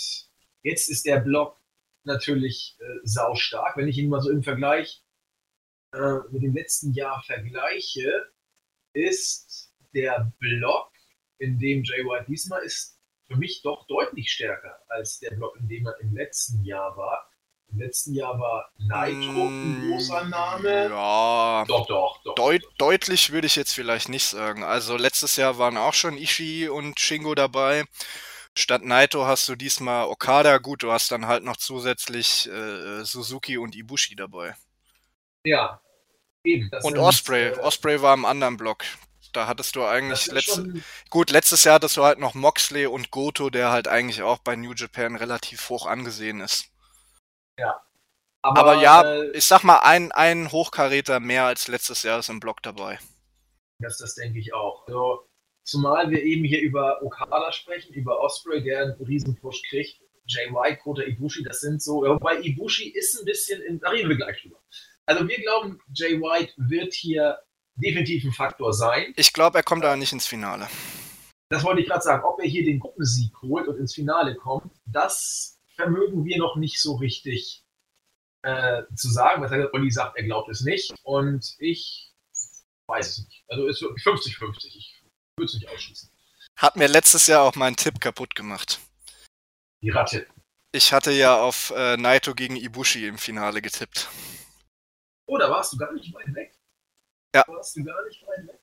jetzt 0.64 0.89
ist 0.89 1.06
der 1.06 1.20
Block 1.20 1.60
natürlich 2.04 2.78
äh, 2.80 2.99
saustark. 3.04 3.76
Wenn 3.78 3.88
ich 3.88 3.97
ihn 3.97 4.10
mal 4.10 4.22
so 4.22 4.30
im 4.30 4.43
Vergleich 4.43 5.04
äh, 5.93 6.20
mit 6.32 6.43
dem 6.43 6.54
letzten 6.54 6.93
Jahr 6.93 7.22
vergleiche, 7.24 8.32
ist 8.93 9.74
der 9.93 10.32
Block, 10.39 10.91
in 11.39 11.60
dem 11.60 11.84
Jay 11.84 12.04
White 12.06 12.26
diesmal 12.30 12.64
ist, 12.64 12.93
für 13.34 13.40
mich 13.40 13.62
doch 13.62 13.86
deutlich 13.88 14.32
stärker 14.32 14.80
als 14.90 15.20
der 15.20 15.32
Block, 15.32 15.58
in 15.60 15.68
dem 15.68 15.88
er 15.88 16.00
im 16.00 16.16
letzten 16.16 16.64
Jahr 16.64 16.96
war. 16.96 17.30
Im 17.72 17.80
letzten 17.80 18.14
Jahr 18.14 18.40
war 18.40 18.70
Naito 18.78 19.48
ein 19.48 19.80
mm, 19.80 19.92
großer 19.92 20.26
Name. 20.26 20.90
Ja. 20.90 21.66
Doch, 21.68 21.88
doch, 21.88 22.22
doch. 22.24 22.36
Deut 22.36 22.62
deutlich 22.78 23.32
würde 23.32 23.48
ich 23.48 23.56
jetzt 23.56 23.74
vielleicht 23.74 24.10
nicht 24.10 24.26
sagen. 24.26 24.64
Also 24.64 24.96
letztes 24.96 25.38
Jahr 25.38 25.58
waren 25.58 25.78
auch 25.78 25.96
schon 25.96 26.18
Ishii 26.18 26.70
und 26.70 27.00
Shingo 27.00 27.34
dabei. 27.34 27.86
Statt 28.56 28.84
Naito 28.84 29.26
hast 29.26 29.50
du 29.50 29.56
diesmal 29.56 30.06
Okada. 30.06 30.60
Gut, 30.60 30.84
du 30.84 30.92
hast 30.92 31.12
dann 31.12 31.26
halt 31.26 31.44
noch 31.44 31.58
zusätzlich 31.58 32.48
äh, 32.48 33.04
Suzuki 33.04 33.58
und 33.58 33.76
Ibushi 33.76 34.16
dabei. 34.16 34.56
Ja, 35.44 35.82
eben. 36.44 36.70
und 36.84 36.98
Osprey. 37.00 37.48
Äh, 37.48 37.60
Osprey 37.60 38.00
war 38.04 38.14
im 38.14 38.26
anderen 38.26 38.58
Block. 38.58 38.84
Da 39.34 39.48
hattest 39.48 39.76
du 39.76 39.84
eigentlich 39.84 40.28
letzte, 40.28 40.82
gut, 41.10 41.32
letztes 41.32 41.64
Jahr 41.64 41.76
hattest 41.76 41.98
du 41.98 42.04
halt 42.04 42.20
noch 42.20 42.34
Moxley 42.34 42.86
und 42.86 43.12
Goto, 43.12 43.50
der 43.50 43.72
halt 43.72 43.88
eigentlich 43.88 44.22
auch 44.22 44.38
bei 44.38 44.56
New 44.56 44.74
Japan 44.74 45.16
relativ 45.16 45.70
hoch 45.70 45.86
angesehen 45.86 46.40
ist. 46.40 46.70
Ja. 47.58 47.82
Aber, 48.42 48.60
Aber 48.60 48.82
ja, 48.82 49.04
äh, 49.04 49.32
ich 49.32 49.46
sag 49.46 49.64
mal, 49.64 49.80
ein, 49.80 50.12
ein 50.12 50.52
Hochkaräter 50.52 51.20
mehr 51.20 51.46
als 51.46 51.68
letztes 51.68 52.04
Jahr 52.04 52.20
ist 52.20 52.30
im 52.30 52.40
Block 52.40 52.62
dabei. 52.62 53.00
Das, 53.80 53.98
das 53.98 54.16
denke 54.16 54.40
ich 54.40 54.54
auch. 54.54 54.86
Also, 54.88 55.28
zumal 55.64 56.10
wir 56.10 56.22
eben 56.22 56.44
hier 56.44 56.62
über 56.62 57.02
Okada 57.02 57.52
sprechen, 57.52 57.94
über 57.94 58.20
Osprey, 58.20 58.62
der 58.62 58.84
einen 58.84 59.06
riesen 59.06 59.40
Push 59.40 59.62
kriegt. 59.70 60.02
Jay 60.26 60.50
White, 60.52 60.78
Kota 60.84 61.04
Ibushi, 61.04 61.44
das 61.44 61.60
sind 61.60 61.82
so, 61.82 62.02
wobei 62.02 62.40
Ibushi 62.40 62.90
ist 62.90 63.20
ein 63.20 63.26
bisschen, 63.26 63.62
in, 63.62 63.80
da 63.80 63.90
reden 63.90 64.10
wir 64.10 64.16
gleich 64.16 64.42
drüber. 64.42 64.62
Also 65.06 65.28
wir 65.28 65.38
glauben, 65.42 65.80
Jay 65.94 66.20
White 66.20 66.54
wird 66.56 66.94
hier 66.94 67.40
definitiv 67.76 68.24
ein 68.24 68.32
Faktor 68.32 68.74
sein. 68.74 69.14
Ich 69.16 69.34
glaube, 69.34 69.58
er 69.58 69.64
kommt 69.64 69.84
aber 69.86 69.96
nicht 69.96 70.14
ins 70.14 70.28
Finale. 70.28 70.68
Das 71.50 71.64
wollte 71.64 71.82
ich 71.82 71.88
gerade 71.88 72.02
sagen. 72.02 72.24
Ob 72.26 72.40
er 72.40 72.48
hier 72.48 72.64
den 72.64 72.80
Gruppensieg 72.80 73.32
holt 73.42 73.68
und 73.68 73.78
ins 73.78 73.94
Finale 73.94 74.36
kommt, 74.36 74.72
das 74.86 75.60
vermögen 75.76 76.26
wir 76.26 76.38
noch 76.38 76.56
nicht 76.56 76.82
so 76.82 76.96
richtig 76.96 77.64
äh, 78.44 78.84
zu 78.96 79.10
sagen. 79.10 79.42
Was 79.42 79.52
heißt, 79.52 79.74
Olli 79.74 79.92
sagt, 79.92 80.18
er 80.18 80.24
glaubt 80.24 80.50
es 80.50 80.62
nicht. 80.62 80.94
Und 81.04 81.56
ich 81.60 82.12
weiß 82.88 83.08
es 83.10 83.26
nicht. 83.26 83.44
Also 83.48 83.68
ist 83.68 83.84
50-50. 83.84 84.68
Ich 84.68 85.04
würde 85.38 85.46
es 85.46 85.54
nicht 85.54 85.70
ausschließen. 85.70 86.10
Hat 86.58 86.76
mir 86.76 86.88
letztes 86.88 87.28
Jahr 87.28 87.44
auch 87.44 87.56
meinen 87.56 87.76
Tipp 87.76 88.00
kaputt 88.00 88.36
gemacht. 88.36 88.80
Die 89.82 89.90
Ratte. 89.90 90.28
Ich 90.72 90.92
hatte 90.94 91.12
ja 91.12 91.42
auf 91.42 91.72
äh, 91.76 91.98
Naito 91.98 92.34
gegen 92.34 92.56
Ibushi 92.56 93.08
im 93.08 93.18
Finale 93.18 93.62
getippt. 93.62 94.10
Oh, 95.28 95.38
da 95.38 95.50
warst 95.50 95.74
du 95.74 95.78
gar 95.78 95.94
nicht 95.94 96.14
weit 96.14 96.34
weg. 96.34 96.53
Ja. 97.34 97.44
Warst 97.48 97.76
du 97.76 97.84
gar 97.84 98.06
nicht 98.06 98.22
weit 98.28 98.48
weg. 98.48 98.60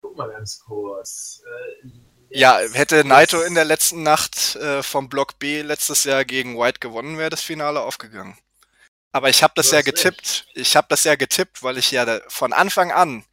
Guck 0.00 0.16
mal 0.16 0.30
ganz 0.30 0.60
kurz. 0.60 1.42
Äh, 1.46 1.88
ja, 2.30 2.58
hätte 2.72 3.04
Naito 3.04 3.42
in 3.42 3.54
der 3.54 3.64
letzten 3.64 4.02
Nacht 4.02 4.56
äh, 4.56 4.82
vom 4.82 5.08
Block 5.08 5.38
B 5.38 5.62
letztes 5.62 6.04
Jahr 6.04 6.24
gegen 6.24 6.58
White 6.58 6.80
gewonnen, 6.80 7.18
wäre 7.18 7.30
das 7.30 7.42
Finale 7.42 7.80
aufgegangen. 7.80 8.38
Aber 9.12 9.28
ich 9.28 9.42
habe 9.42 9.52
das 9.54 9.70
ja 9.70 9.82
getippt. 9.82 10.46
Recht. 10.46 10.46
Ich 10.54 10.76
habe 10.76 10.86
das 10.88 11.04
ja 11.04 11.14
getippt, 11.14 11.62
weil 11.62 11.76
ich 11.76 11.90
ja 11.90 12.20
von 12.28 12.52
Anfang 12.54 12.90
an, 12.90 13.24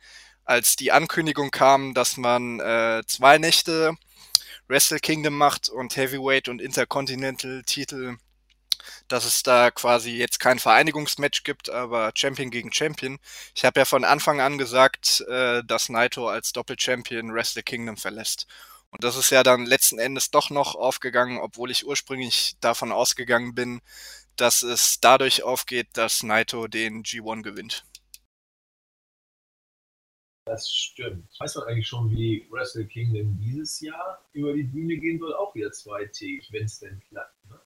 als 0.43 0.75
die 0.75 0.91
Ankündigung 0.91 1.51
kam, 1.51 1.93
dass 1.93 2.17
man 2.17 2.59
äh, 2.59 3.03
zwei 3.07 3.37
Nächte 3.37 3.95
Wrestle 4.67 4.99
Kingdom 4.99 5.35
macht 5.35 5.69
und 5.69 5.95
Heavyweight 5.95 6.49
und 6.49 6.61
Intercontinental 6.61 7.63
Titel, 7.63 8.17
dass 9.07 9.25
es 9.25 9.43
da 9.43 9.71
quasi 9.71 10.11
jetzt 10.11 10.39
kein 10.39 10.59
Vereinigungsmatch 10.59 11.43
gibt, 11.43 11.69
aber 11.69 12.11
Champion 12.15 12.51
gegen 12.51 12.71
Champion. 12.71 13.19
Ich 13.55 13.65
habe 13.65 13.79
ja 13.79 13.85
von 13.85 14.03
Anfang 14.03 14.41
an 14.41 14.57
gesagt, 14.57 15.21
äh, 15.27 15.63
dass 15.63 15.89
Naito 15.89 16.27
als 16.29 16.53
Doppel-Champion 16.53 17.33
Wrestle 17.33 17.63
Kingdom 17.63 17.97
verlässt. 17.97 18.47
Und 18.91 19.03
das 19.03 19.15
ist 19.15 19.29
ja 19.29 19.43
dann 19.43 19.65
letzten 19.65 19.99
Endes 19.99 20.31
doch 20.31 20.49
noch 20.49 20.75
aufgegangen, 20.75 21.39
obwohl 21.39 21.71
ich 21.71 21.85
ursprünglich 21.85 22.55
davon 22.59 22.91
ausgegangen 22.91 23.53
bin, 23.53 23.81
dass 24.35 24.63
es 24.63 24.99
dadurch 24.99 25.43
aufgeht, 25.43 25.89
dass 25.93 26.23
Naito 26.23 26.67
den 26.67 27.03
G1 27.03 27.43
gewinnt. 27.43 27.83
Das 30.45 30.67
stimmt. 30.71 31.29
Weiß 31.39 31.55
man 31.55 31.67
eigentlich 31.67 31.87
schon, 31.87 32.09
wie 32.09 32.47
Wrestle 32.49 32.87
Kingdom 32.87 33.37
dieses 33.39 33.79
Jahr 33.81 34.25
über 34.33 34.53
die 34.53 34.63
Bühne 34.63 34.97
gehen 34.97 35.19
soll? 35.19 35.35
Auch 35.35 35.53
wieder 35.53 35.71
zweitägig, 35.71 36.51
wenn 36.51 36.65
es 36.65 36.79
denn 36.79 36.99
klappt. 37.07 37.45
Ne? 37.45 37.59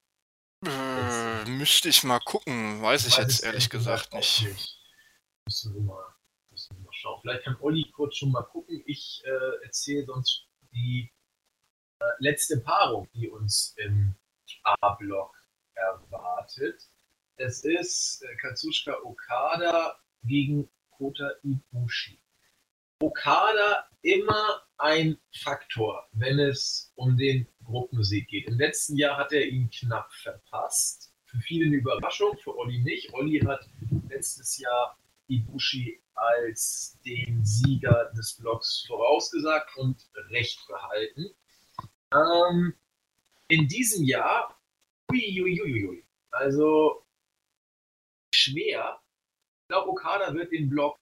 Äh, 0.65 1.49
müsste 1.49 1.89
ich 1.89 2.03
mal 2.03 2.19
gucken. 2.19 2.81
Weiß 2.81 3.07
ich, 3.07 3.17
jetzt 3.17 3.43
ehrlich 3.43 3.69
gesagt 3.69 4.13
nicht. 4.13 4.43
nicht. 4.43 4.79
Müssen 5.45 5.73
wir, 5.73 5.81
mal, 5.81 6.15
müssen 6.51 6.77
wir 6.77 6.83
mal 6.83 6.93
schauen. 6.93 7.19
Vielleicht 7.21 7.43
kann 7.43 7.57
Olli 7.59 7.91
kurz 7.91 8.17
schon 8.17 8.31
mal 8.31 8.43
gucken. 8.43 8.81
Ich 8.85 9.21
äh, 9.25 9.65
erzähle 9.65 10.05
sonst 10.05 10.47
die 10.71 11.11
äh, 11.99 12.05
letzte 12.19 12.59
Paarung, 12.59 13.09
die 13.13 13.29
uns 13.29 13.75
im 13.77 14.15
A-Block 14.63 15.35
erwartet. 15.75 16.81
Es 17.35 17.63
ist 17.63 18.23
äh, 18.23 18.35
Katsushika 18.37 18.95
Okada 19.03 19.99
gegen 20.23 20.69
Kota 20.91 21.31
Ibushi. 21.43 22.22
Okada 23.03 23.85
immer 24.01 24.61
ein 24.77 25.17
Faktor, 25.41 26.07
wenn 26.13 26.39
es 26.39 26.93
um 26.95 27.17
den 27.17 27.45
Gruppensieg 27.65 28.29
geht. 28.29 28.47
Im 28.47 28.57
letzten 28.57 28.95
Jahr 28.95 29.17
hat 29.17 29.33
er 29.33 29.45
ihn 29.45 29.69
knapp 29.69 30.11
verpasst. 30.13 31.13
für 31.25 31.39
viele 31.39 31.65
eine 31.65 31.77
Überraschung, 31.77 32.37
für 32.37 32.55
Olli 32.55 32.79
nicht. 32.79 33.13
Olli 33.13 33.39
hat 33.39 33.67
letztes 34.07 34.57
Jahr 34.57 34.97
Ibushi 35.27 36.01
als 36.13 36.97
den 37.05 37.43
Sieger 37.43 38.11
des 38.15 38.35
Blocks 38.35 38.85
vorausgesagt 38.87 39.75
und 39.77 39.97
recht 40.29 40.65
behalten. 40.67 41.31
Ähm, 42.13 42.73
in 43.49 43.67
diesem 43.67 44.05
Jahr, 44.05 44.57
uiuiuiui, 45.11 46.05
also 46.31 47.03
schwer. 48.33 49.01
Ich 49.63 49.67
glaube, 49.67 49.89
Okada 49.89 50.33
wird 50.33 50.51
den 50.51 50.69
Block 50.69 50.99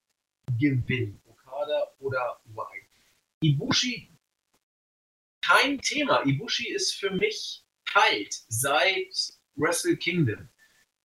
gewinnen. 0.59 1.20
Okada 1.61 1.87
oder 1.99 2.39
White. 2.45 2.87
Ibushi, 3.41 4.09
kein 5.41 5.79
Thema. 5.79 6.23
Ibushi 6.25 6.69
ist 6.69 6.95
für 6.95 7.11
mich 7.11 7.63
kalt 7.85 8.33
seit 8.49 9.33
Wrestle 9.55 9.97
Kingdom. 9.97 10.49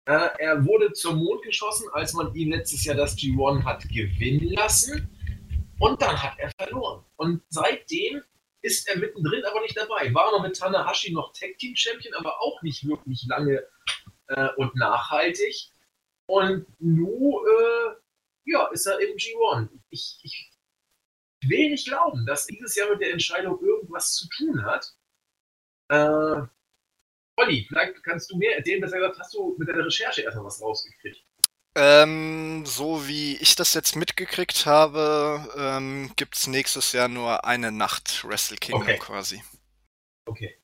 Äh, 0.06 0.30
er 0.40 0.66
wurde 0.66 0.94
zum 0.94 1.18
Mond 1.18 1.44
geschossen, 1.44 1.90
als 1.94 2.14
man 2.14 2.34
ihn 2.36 2.52
letztes 2.52 2.86
Jahr 2.86 2.96
das 2.96 3.18
G1 3.18 3.64
hat 3.64 3.84
gewinnen 3.90 4.50
lassen. 4.50 5.10
Und 5.80 6.02
dann 6.02 6.22
hat 6.22 6.38
er 6.38 6.52
verloren. 6.58 7.04
Und 7.18 7.42
seitdem 7.50 8.22
ist 8.62 8.88
er 8.88 8.98
mittendrin, 8.98 9.44
aber 9.46 9.62
nicht 9.62 9.76
dabei. 9.76 10.14
War 10.14 10.32
noch 10.32 10.42
mit 10.42 10.58
Tanahashi 10.58 11.12
noch 11.12 11.34
Tag 11.34 11.58
Team 11.58 11.76
Champion, 11.76 12.14
aber 12.16 12.42
auch 12.42 12.62
nicht 12.62 12.88
wirklich 12.88 13.26
lange 13.28 13.64
äh, 14.28 14.50
und 14.58 14.76
nachhaltig. 14.76 15.70
Und 16.28 16.66
nun 16.80 17.46
äh, 17.46 17.96
ja, 18.46 18.68
ist 18.68 18.86
er 18.86 19.00
im 19.00 19.16
G1. 19.18 19.70
Ich, 19.90 20.20
ich 20.24 20.52
will 21.44 21.70
nicht 21.72 21.88
glauben, 21.88 22.26
dass 22.26 22.48
dieses 22.48 22.76
Jahr 22.76 22.90
mit 22.90 23.02
der 23.02 23.12
Entscheidung 23.12 23.62
irgendwas 23.62 24.14
zu 24.14 24.28
tun 24.30 24.64
hat. 24.66 24.96
Äh, 25.90 26.48
Olli, 27.38 27.66
vielleicht 27.68 28.02
kannst 28.04 28.32
du 28.32 28.38
mir 28.38 28.56
erzählen, 28.56 28.82
besser 28.82 28.98
gesagt, 28.98 29.20
hast 29.20 29.34
du 29.34 29.56
mit 29.58 29.68
deiner 29.68 29.86
Recherche 29.86 30.22
erstmal 30.22 30.46
was 30.46 30.62
rausgekriegt? 30.62 31.24
Ähm, 31.78 32.66
so 32.66 33.06
wie 33.08 33.36
ich 33.38 33.56
das 33.56 33.74
jetzt 33.74 33.98
mitgekriegt 33.98 34.66
habe, 34.66 35.46
ähm, 35.58 36.14
gibt 36.16 36.38
es 36.38 36.48
nächstes 36.48 36.94
Jahr 36.94 37.10
nur 37.10 37.44
eine 37.44 37.72
Nacht 37.72 38.24
Wrestle 38.24 38.58
Kingdom 38.58 38.84
okay. 38.84 38.98
quasi. 38.98 39.44
Okay. 40.26 40.58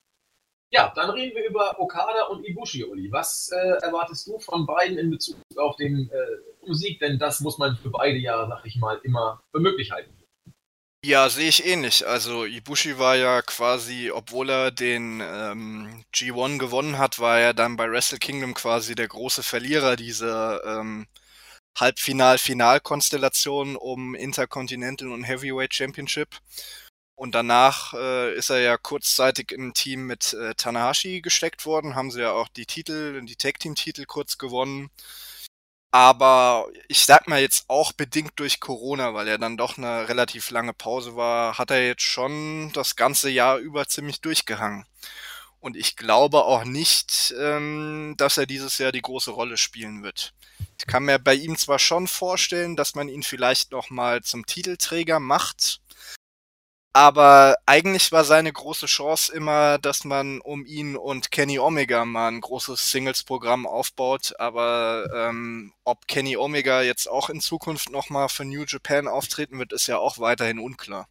Ja, 0.70 0.90
dann 0.94 1.10
reden 1.10 1.36
wir 1.36 1.46
über 1.46 1.78
Okada 1.78 2.28
und 2.28 2.46
Ibushi, 2.46 2.84
Olli. 2.84 3.12
Was 3.12 3.50
äh, 3.52 3.56
erwartest 3.82 4.26
du 4.26 4.38
von 4.38 4.64
beiden 4.64 4.96
in 4.96 5.10
Bezug 5.10 5.36
auf 5.56 5.76
den 5.76 6.10
äh, 6.10 6.51
Musik? 6.66 7.00
Denn 7.00 7.18
das 7.18 7.40
muss 7.40 7.58
man 7.58 7.76
für 7.76 7.90
beide 7.90 8.18
ja, 8.18 8.46
sag 8.48 8.64
ich 8.64 8.76
mal, 8.76 9.00
immer 9.02 9.42
für 9.52 9.60
möglich 9.60 9.90
halten. 9.90 10.12
Ja, 11.04 11.28
sehe 11.28 11.48
ich 11.48 11.66
ähnlich. 11.66 12.06
Also 12.06 12.44
Ibushi 12.44 12.96
war 12.96 13.16
ja 13.16 13.42
quasi, 13.42 14.12
obwohl 14.12 14.50
er 14.50 14.70
den 14.70 15.20
ähm, 15.20 16.04
G1 16.14 16.58
gewonnen 16.58 16.96
hat, 16.98 17.18
war 17.18 17.40
er 17.40 17.54
dann 17.54 17.76
bei 17.76 17.90
Wrestle 17.90 18.18
Kingdom 18.18 18.54
quasi 18.54 18.94
der 18.94 19.08
große 19.08 19.42
Verlierer 19.42 19.96
dieser 19.96 20.62
ähm, 20.64 21.08
Halbfinal-Final-Konstellation 21.76 23.74
um 23.76 24.14
Intercontinental 24.14 25.08
und 25.10 25.24
Heavyweight 25.24 25.74
Championship. 25.74 26.38
Und 27.16 27.34
danach 27.34 27.94
äh, 27.94 28.34
ist 28.36 28.50
er 28.50 28.60
ja 28.60 28.76
kurzzeitig 28.76 29.50
im 29.52 29.74
Team 29.74 30.06
mit 30.06 30.34
äh, 30.34 30.54
Tanahashi 30.54 31.20
gesteckt 31.20 31.66
worden, 31.66 31.94
haben 31.94 32.10
sie 32.10 32.20
ja 32.20 32.32
auch 32.32 32.48
die 32.48 32.66
Titel, 32.66 33.20
die 33.24 33.36
Tag-Team-Titel 33.36 34.04
kurz 34.06 34.38
gewonnen. 34.38 34.90
Aber 35.92 36.68
ich 36.88 37.04
sag 37.04 37.28
mal 37.28 37.40
jetzt 37.40 37.66
auch 37.68 37.92
bedingt 37.92 38.32
durch 38.36 38.60
Corona, 38.60 39.12
weil 39.12 39.28
er 39.28 39.36
dann 39.36 39.58
doch 39.58 39.76
eine 39.76 40.08
relativ 40.08 40.50
lange 40.50 40.72
Pause 40.72 41.16
war, 41.16 41.58
hat 41.58 41.70
er 41.70 41.86
jetzt 41.86 42.02
schon 42.02 42.72
das 42.72 42.96
ganze 42.96 43.28
Jahr 43.28 43.58
über 43.58 43.86
ziemlich 43.86 44.22
durchgehangen. 44.22 44.86
Und 45.60 45.76
ich 45.76 45.96
glaube 45.96 46.44
auch 46.44 46.64
nicht, 46.64 47.34
ähm, 47.38 48.14
dass 48.16 48.38
er 48.38 48.46
dieses 48.46 48.78
Jahr 48.78 48.90
die 48.90 49.02
große 49.02 49.30
Rolle 49.30 49.58
spielen 49.58 50.02
wird. 50.02 50.32
Ich 50.78 50.86
kann 50.86 51.04
mir 51.04 51.18
bei 51.18 51.34
ihm 51.34 51.58
zwar 51.58 51.78
schon 51.78 52.08
vorstellen, 52.08 52.74
dass 52.74 52.94
man 52.94 53.08
ihn 53.08 53.22
vielleicht 53.22 53.70
noch 53.70 53.90
mal 53.90 54.22
zum 54.22 54.46
Titelträger 54.46 55.20
macht, 55.20 55.80
aber 56.92 57.56
eigentlich 57.64 58.12
war 58.12 58.24
seine 58.24 58.52
große 58.52 58.86
Chance 58.86 59.32
immer, 59.32 59.78
dass 59.78 60.04
man 60.04 60.40
um 60.42 60.66
ihn 60.66 60.96
und 60.96 61.30
Kenny 61.30 61.58
Omega 61.58 62.04
mal 62.04 62.28
ein 62.28 62.40
großes 62.42 62.90
Singles-Programm 62.90 63.66
aufbaut. 63.66 64.34
Aber 64.38 65.08
ähm, 65.14 65.72
ob 65.84 66.06
Kenny 66.06 66.36
Omega 66.36 66.82
jetzt 66.82 67.08
auch 67.08 67.30
in 67.30 67.40
Zukunft 67.40 67.90
nochmal 67.90 68.28
für 68.28 68.44
New 68.44 68.64
Japan 68.66 69.08
auftreten 69.08 69.58
wird, 69.58 69.72
ist 69.72 69.86
ja 69.86 69.98
auch 69.98 70.18
weiterhin 70.18 70.58
unklar. 70.58 71.08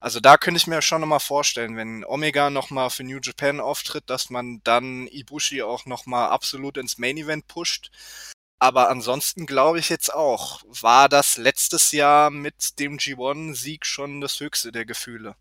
Also 0.00 0.20
da 0.20 0.36
könnte 0.38 0.58
ich 0.58 0.66
mir 0.66 0.80
schon 0.82 1.00
nochmal 1.00 1.20
vorstellen, 1.20 1.76
wenn 1.76 2.04
Omega 2.04 2.48
nochmal 2.48 2.90
für 2.90 3.04
New 3.04 3.18
Japan 3.22 3.60
auftritt, 3.60 4.08
dass 4.08 4.30
man 4.30 4.60
dann 4.64 5.08
Ibushi 5.08 5.62
auch 5.62 5.84
nochmal 5.86 6.30
absolut 6.30 6.76
ins 6.76 6.98
Main 6.98 7.16
Event 7.18 7.48
pusht. 7.48 7.90
Aber 8.58 8.88
ansonsten 8.88 9.44
glaube 9.46 9.78
ich 9.78 9.90
jetzt 9.90 10.12
auch, 10.12 10.62
war 10.64 11.08
das 11.08 11.36
letztes 11.36 11.92
Jahr 11.92 12.30
mit 12.30 12.78
dem 12.78 12.96
G1-Sieg 12.96 13.84
schon 13.84 14.20
das 14.20 14.40
höchste 14.40 14.72
der 14.72 14.86
Gefühle. 14.86 15.36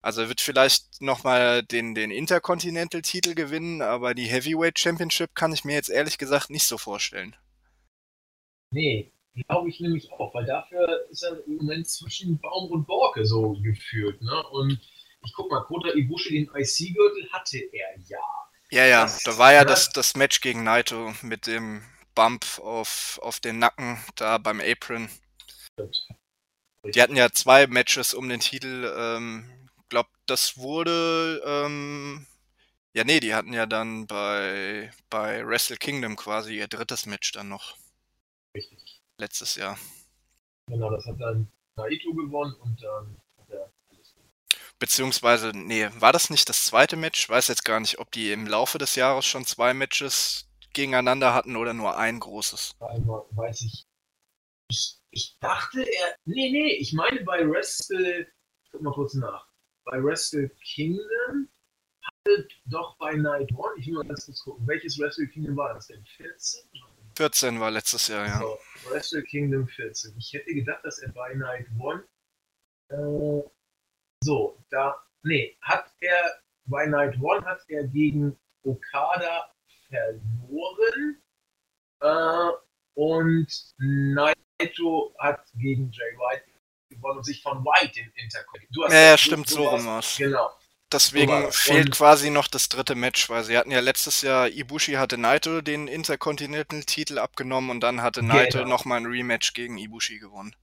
Also 0.00 0.22
er 0.22 0.28
wird 0.28 0.40
vielleicht 0.40 1.00
nochmal 1.00 1.62
den, 1.62 1.94
den 1.94 2.10
Intercontinental-Titel 2.10 3.34
gewinnen, 3.34 3.82
aber 3.82 4.14
die 4.14 4.26
Heavyweight 4.26 4.78
Championship 4.78 5.36
kann 5.36 5.52
ich 5.52 5.64
mir 5.64 5.74
jetzt 5.74 5.90
ehrlich 5.90 6.18
gesagt 6.18 6.50
nicht 6.50 6.64
so 6.64 6.76
vorstellen. 6.76 7.36
Nee, 8.72 9.12
glaube 9.46 9.68
ich 9.68 9.78
nämlich 9.78 10.10
auch, 10.10 10.34
weil 10.34 10.44
dafür 10.44 11.06
ist 11.10 11.22
er 11.22 11.46
im 11.46 11.58
Moment 11.58 11.88
zwischen 11.88 12.40
Baum 12.40 12.72
und 12.72 12.86
Borke 12.86 13.24
so 13.24 13.52
gefühlt. 13.62 14.20
Ne? 14.20 14.42
Und 14.50 14.80
ich 15.24 15.32
guck 15.34 15.48
mal, 15.48 15.62
Kota 15.62 15.90
Ibushi, 15.94 16.30
den 16.30 16.50
IC-Gürtel 16.52 17.30
hatte 17.30 17.58
er 17.58 17.96
ja. 18.08 18.18
Ja, 18.70 18.86
ja, 18.86 19.02
das, 19.02 19.22
da 19.22 19.38
war 19.38 19.52
ja 19.52 19.64
das, 19.64 19.90
das 19.90 20.16
Match 20.16 20.40
gegen 20.40 20.64
Naito 20.64 21.12
mit 21.22 21.46
dem 21.46 21.84
Bump 22.14 22.58
auf, 22.58 23.18
auf 23.22 23.40
den 23.40 23.58
Nacken 23.58 23.98
da 24.16 24.38
beim 24.38 24.60
Apron. 24.60 25.08
Die 26.84 27.00
hatten 27.00 27.16
ja 27.16 27.30
zwei 27.30 27.66
Matches 27.66 28.12
um 28.14 28.28
den 28.28 28.40
Titel. 28.40 28.92
Ähm, 28.96 29.62
glaube, 29.92 30.08
das 30.26 30.56
wurde. 30.56 31.42
Ähm, 31.44 32.26
ja, 32.94 33.04
nee, 33.04 33.20
die 33.20 33.34
hatten 33.34 33.52
ja 33.52 33.66
dann 33.66 34.06
bei, 34.06 34.90
bei 35.10 35.46
Wrestle 35.46 35.76
Kingdom 35.76 36.16
quasi 36.16 36.56
ihr 36.56 36.66
drittes 36.66 37.06
Match 37.06 37.30
dann 37.32 37.48
noch. 37.48 37.76
Richtig. 38.56 39.02
Letztes 39.18 39.54
Jahr. 39.54 39.78
Genau, 40.66 40.90
das 40.90 41.04
hat 41.06 41.20
dann 41.20 41.46
Naito 41.76 42.14
gewonnen 42.14 42.54
und 42.54 42.82
dann 42.82 43.16
hat 43.38 43.50
er 43.50 43.70
alles 43.90 44.14
gewonnen. 44.14 44.30
Beziehungsweise, 44.78 45.52
nee, 45.54 45.88
war 45.98 46.12
das 46.12 46.30
nicht 46.30 46.48
das 46.48 46.64
zweite 46.64 46.96
Match? 46.96 47.20
Ich 47.20 47.28
weiß 47.28 47.48
jetzt 47.48 47.64
gar 47.64 47.80
nicht, 47.80 47.98
ob 47.98 48.10
die 48.12 48.32
im 48.32 48.46
Laufe 48.46 48.78
des 48.78 48.94
Jahres 48.94 49.26
schon 49.26 49.44
zwei 49.44 49.74
Matches 49.74 50.48
gegeneinander 50.74 51.34
hatten 51.34 51.56
oder 51.56 51.74
nur 51.74 51.96
ein 51.96 52.20
großes? 52.20 52.76
Einmal 52.80 53.24
weiß 53.30 53.62
ich. 53.62 53.86
Ich, 54.68 54.98
ich 55.10 55.38
dachte, 55.40 55.82
er. 55.82 56.16
Nee, 56.24 56.50
nee, 56.50 56.72
ich 56.74 56.92
meine 56.92 57.22
bei 57.24 57.48
Wrestle. 57.48 58.26
Guck 58.70 58.82
mal 58.82 58.92
kurz 58.92 59.14
nach. 59.14 59.46
Bei 59.84 60.02
Wrestle 60.02 60.48
Kingdom 60.64 61.48
hatte 62.02 62.48
doch 62.66 62.96
bei 62.98 63.12
Night 63.14 63.52
One. 63.52 63.74
Ich 63.78 63.86
will 63.86 63.94
mal 63.94 64.06
ganz 64.06 64.26
kurz 64.26 64.42
gucken. 64.42 64.66
Welches 64.66 64.98
Wrestle 64.98 65.28
Kingdom 65.28 65.56
war 65.56 65.74
das 65.74 65.88
denn? 65.88 66.04
14? 66.16 66.62
14 67.16 67.60
war 67.60 67.70
letztes 67.70 68.08
Jahr, 68.08 68.26
ja. 68.26 68.38
So, 68.38 68.58
Wrestle 68.88 69.22
Kingdom 69.24 69.68
14. 69.68 70.16
Ich 70.16 70.32
hätte 70.32 70.54
gedacht, 70.54 70.84
dass 70.84 70.98
er 71.00 71.12
bei 71.12 71.34
Night 71.34 71.66
One. 71.78 72.04
Äh, 72.88 73.48
so, 74.24 74.58
da. 74.70 74.96
Nee, 75.22 75.56
hat 75.60 75.92
er. 76.00 76.40
Bei 76.64 76.86
Night 76.86 77.20
One 77.20 77.44
hat 77.44 77.60
er 77.68 77.86
gegen 77.88 78.38
Okada 78.62 79.52
verloren. 79.92 81.22
Äh, 82.00 82.50
und 82.94 83.74
Naito 83.78 85.14
hat 85.18 85.44
gegen 85.54 85.90
Jay 85.90 86.16
White 86.16 86.44
gewonnen 86.90 87.18
und 87.18 87.24
sich 87.24 87.42
von 87.42 87.64
White 87.64 87.98
in 88.00 88.10
Intercontinental. 88.22 88.90
Ja, 88.90 89.10
ja, 89.10 89.18
stimmt, 89.18 89.48
so 89.48 89.68
rum 89.68 89.86
was. 89.86 90.16
Genau. 90.16 90.50
Deswegen 90.92 91.50
fehlt 91.52 91.86
und 91.86 91.90
quasi 91.92 92.28
noch 92.28 92.48
das 92.48 92.68
dritte 92.68 92.94
Match, 92.94 93.30
weil 93.30 93.44
sie 93.44 93.56
hatten 93.56 93.70
ja 93.70 93.80
letztes 93.80 94.20
Jahr, 94.20 94.48
Ibushi 94.48 94.92
hatte 94.92 95.16
Naito 95.16 95.62
den 95.62 95.88
Intercontinental-Titel 95.88 97.18
abgenommen 97.18 97.70
und 97.70 97.80
dann 97.80 98.02
hatte 98.02 98.22
Naito 98.22 98.58
genau. 98.58 98.68
nochmal 98.68 98.98
ein 98.98 99.06
Rematch 99.06 99.54
gegen 99.54 99.78
Ibushi 99.78 100.18
gewonnen. 100.18 100.54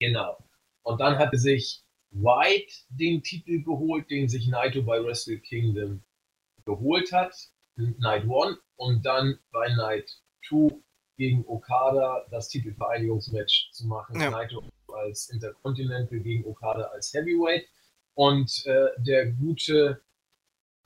Genau. 0.00 0.38
Und 0.82 1.00
dann 1.00 1.18
hatte 1.18 1.36
sich 1.36 1.82
White 2.12 2.72
den 2.88 3.22
Titel 3.22 3.62
geholt, 3.62 4.10
den 4.10 4.28
sich 4.28 4.46
Naito 4.48 4.82
bei 4.82 5.02
Wrestle 5.04 5.38
Kingdom 5.40 6.02
geholt 6.64 7.12
hat. 7.12 7.34
Night 7.76 8.26
One 8.26 8.58
und 8.76 9.04
dann 9.04 9.38
bei 9.52 9.68
Night 9.74 10.10
Two 10.46 10.82
gegen 11.16 11.44
Okada 11.46 12.24
das 12.30 12.48
Titelvereinigungsmatch 12.48 13.70
zu 13.72 13.86
machen. 13.86 14.20
Ja. 14.20 14.30
Naito 14.30 14.62
als 14.92 15.28
Intercontinental 15.30 16.20
gegen 16.20 16.44
Okada 16.46 16.84
als 16.92 17.12
Heavyweight. 17.12 17.66
Und 18.14 18.64
äh, 18.66 18.88
der 18.98 19.26
gute 19.26 20.02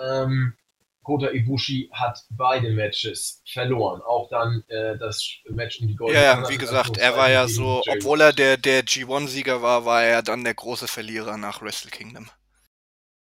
ähm, 0.00 0.54
Kota 1.02 1.30
Ibushi 1.30 1.90
hat 1.92 2.24
beide 2.30 2.70
Matches 2.70 3.42
verloren. 3.46 4.02
Auch 4.02 4.28
dann 4.28 4.64
äh, 4.68 4.98
das 4.98 5.24
Match 5.48 5.80
um 5.80 5.88
die 5.88 5.96
Gold. 5.96 6.14
Ja, 6.14 6.22
ja 6.22 6.48
wie 6.48 6.58
gesagt, 6.58 6.98
er 6.98 7.16
war 7.16 7.30
ja 7.30 7.48
so, 7.48 7.82
obwohl 7.88 8.20
er 8.20 8.32
der, 8.32 8.56
der 8.56 8.84
G1-Sieger 8.84 9.62
war, 9.62 9.84
war 9.84 10.02
er 10.02 10.22
dann 10.22 10.44
der 10.44 10.54
große 10.54 10.88
Verlierer 10.88 11.36
nach 11.36 11.62
Wrestle 11.62 11.90
Kingdom. 11.90 12.28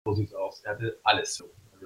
So 0.05 0.13
sieht's 0.13 0.33
aus. 0.33 0.61
Er 0.63 0.73
hatte 0.73 0.99
alles. 1.03 1.43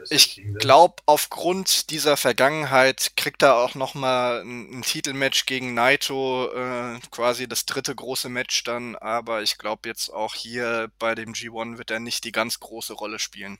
Ich 0.10 0.42
glaube, 0.60 0.96
aufgrund 1.06 1.90
dieser 1.90 2.18
Vergangenheit 2.18 3.14
kriegt 3.16 3.44
er 3.44 3.58
auch 3.58 3.76
nochmal 3.76 4.42
ein, 4.42 4.80
ein 4.80 4.82
Titelmatch 4.82 5.46
gegen 5.46 5.74
Naito, 5.74 6.52
äh, 6.52 7.00
quasi 7.12 7.48
das 7.48 7.66
dritte 7.66 7.94
große 7.94 8.30
Match 8.30 8.64
dann, 8.64 8.96
aber 8.96 9.42
ich 9.42 9.58
glaube 9.58 9.90
jetzt 9.90 10.10
auch 10.10 10.36
hier 10.36 10.92
bei 11.00 11.16
dem 11.16 11.34
G1 11.34 11.78
wird 11.78 11.92
er 11.92 12.00
nicht 12.00 12.24
die 12.24 12.32
ganz 12.32 12.60
große 12.60 12.94
Rolle 12.94 13.20
spielen. 13.20 13.60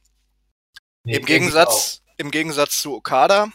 Nee, 1.04 1.18
Im 1.18 1.26
Gegensatz, 1.26 2.02
im 2.18 2.32
Gegensatz 2.32 2.82
zu 2.82 2.96
Okada, 2.96 3.52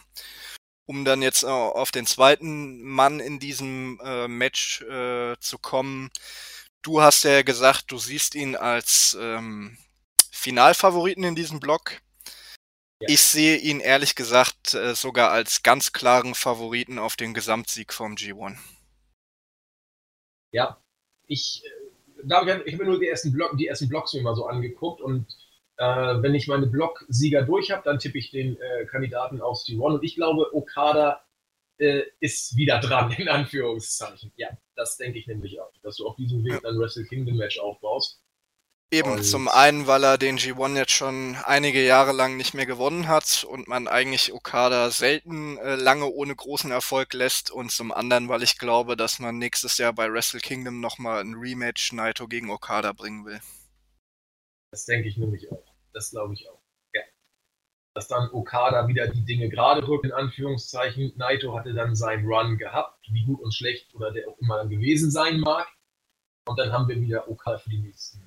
um 0.85 1.05
dann 1.05 1.21
jetzt 1.21 1.43
auf 1.43 1.91
den 1.91 2.05
zweiten 2.05 2.81
Mann 2.81 3.19
in 3.19 3.39
diesem 3.39 3.99
äh, 4.03 4.27
Match 4.27 4.81
äh, 4.81 5.35
zu 5.39 5.57
kommen. 5.57 6.09
Du 6.81 7.01
hast 7.01 7.23
ja 7.23 7.41
gesagt, 7.41 7.85
du 7.91 7.97
siehst 7.97 8.35
ihn 8.35 8.55
als 8.55 9.17
ähm, 9.19 9.77
Finalfavoriten 10.31 11.23
in 11.23 11.35
diesem 11.35 11.59
Block. 11.59 12.01
Ja. 13.05 13.13
Ich 13.13 13.21
sehe 13.21 13.57
ihn 13.57 13.79
ehrlich 13.79 14.15
gesagt 14.15 14.73
äh, 14.73 14.95
sogar 14.95 15.31
als 15.31 15.61
ganz 15.61 15.93
klaren 15.93 16.33
Favoriten 16.33 16.97
auf 16.97 17.15
den 17.15 17.35
Gesamtsieg 17.35 17.93
vom 17.93 18.15
G1. 18.15 18.57
Ja, 20.51 20.81
ich, 21.27 21.63
äh, 21.65 22.25
ich 22.25 22.33
habe 22.33 22.63
mir 22.65 22.85
nur 22.85 22.99
die 22.99 23.07
ersten, 23.07 23.31
Block, 23.31 23.55
die 23.57 23.67
ersten 23.67 23.89
Blocks 23.89 24.13
mir 24.13 24.23
mal 24.23 24.35
so 24.35 24.47
angeguckt 24.47 25.01
und 25.01 25.27
äh, 25.77 25.85
wenn 25.85 26.33
ich 26.33 26.47
meine 26.47 26.65
Blocksieger 26.65 27.43
durch 27.43 27.69
habe, 27.69 27.83
dann 27.83 27.99
tippe 27.99 28.17
ich 28.17 28.31
den 28.31 28.57
äh, 28.59 28.85
Kandidaten 28.85 29.39
aufs 29.39 29.67
G1 29.67 29.95
und 29.95 30.03
ich 30.03 30.15
glaube, 30.15 30.55
Okada 30.55 31.23
äh, 31.77 32.03
ist 32.19 32.55
wieder 32.55 32.79
dran, 32.79 33.11
in 33.11 33.29
Anführungszeichen. 33.29 34.31
Ja, 34.35 34.49
das 34.75 34.97
denke 34.97 35.19
ich 35.19 35.27
nämlich 35.27 35.59
auch, 35.59 35.71
dass 35.83 35.97
du 35.97 36.07
auf 36.07 36.15
diesem 36.15 36.43
Weg 36.43 36.61
dann 36.63 36.79
Wrestle 36.79 37.05
Kingdom 37.05 37.37
Match 37.37 37.59
aufbaust. 37.59 38.19
Eben, 38.91 39.11
und 39.11 39.23
zum 39.23 39.47
einen, 39.47 39.87
weil 39.87 40.03
er 40.03 40.17
den 40.17 40.37
G1 40.37 40.77
jetzt 40.77 40.91
schon 40.91 41.35
einige 41.43 41.83
Jahre 41.83 42.11
lang 42.11 42.37
nicht 42.37 42.53
mehr 42.53 42.67
gewonnen 42.67 43.07
hat 43.07 43.43
und 43.43 43.67
man 43.67 43.87
eigentlich 43.87 44.31
Okada 44.31 44.91
selten 44.91 45.57
äh, 45.57 45.75
lange 45.75 46.05
ohne 46.05 46.35
großen 46.35 46.69
Erfolg 46.71 47.13
lässt 47.13 47.49
und 47.49 47.71
zum 47.71 47.91
anderen, 47.91 48.29
weil 48.29 48.43
ich 48.43 48.59
glaube, 48.59 48.95
dass 48.95 49.19
man 49.19 49.39
nächstes 49.39 49.79
Jahr 49.79 49.91
bei 49.91 50.11
Wrestle 50.11 50.39
Kingdom 50.39 50.81
nochmal 50.81 51.21
ein 51.21 51.33
Rematch 51.33 51.93
Naito 51.93 52.27
gegen 52.27 52.51
Okada 52.51 52.93
bringen 52.93 53.25
will. 53.25 53.41
Das 54.71 54.85
denke 54.85 55.09
ich 55.09 55.17
nämlich 55.17 55.51
auch. 55.51 55.65
Das 55.93 56.11
glaube 56.11 56.35
ich 56.35 56.47
auch. 56.47 56.61
Ja. 56.93 57.01
Dass 57.95 58.07
dann 58.07 58.29
Okada 58.31 58.87
wieder 58.87 59.07
die 59.07 59.25
Dinge 59.25 59.49
gerade 59.49 59.85
rückt, 59.87 60.05
in 60.05 60.11
Anführungszeichen. 60.11 61.13
Naito 61.17 61.57
hatte 61.57 61.73
dann 61.73 61.95
seinen 61.95 62.25
Run 62.27 62.57
gehabt, 62.59 62.99
wie 63.11 63.25
gut 63.25 63.41
und 63.41 63.53
schlecht 63.53 63.95
oder 63.95 64.11
der 64.11 64.29
auch 64.29 64.37
immer 64.37 64.67
gewesen 64.67 65.09
sein 65.09 65.39
mag. 65.39 65.67
Und 66.47 66.59
dann 66.59 66.71
haben 66.71 66.87
wir 66.87 67.01
wieder 67.01 67.27
Okada 67.27 67.57
für 67.57 67.71
die 67.71 67.79
nächsten 67.79 68.24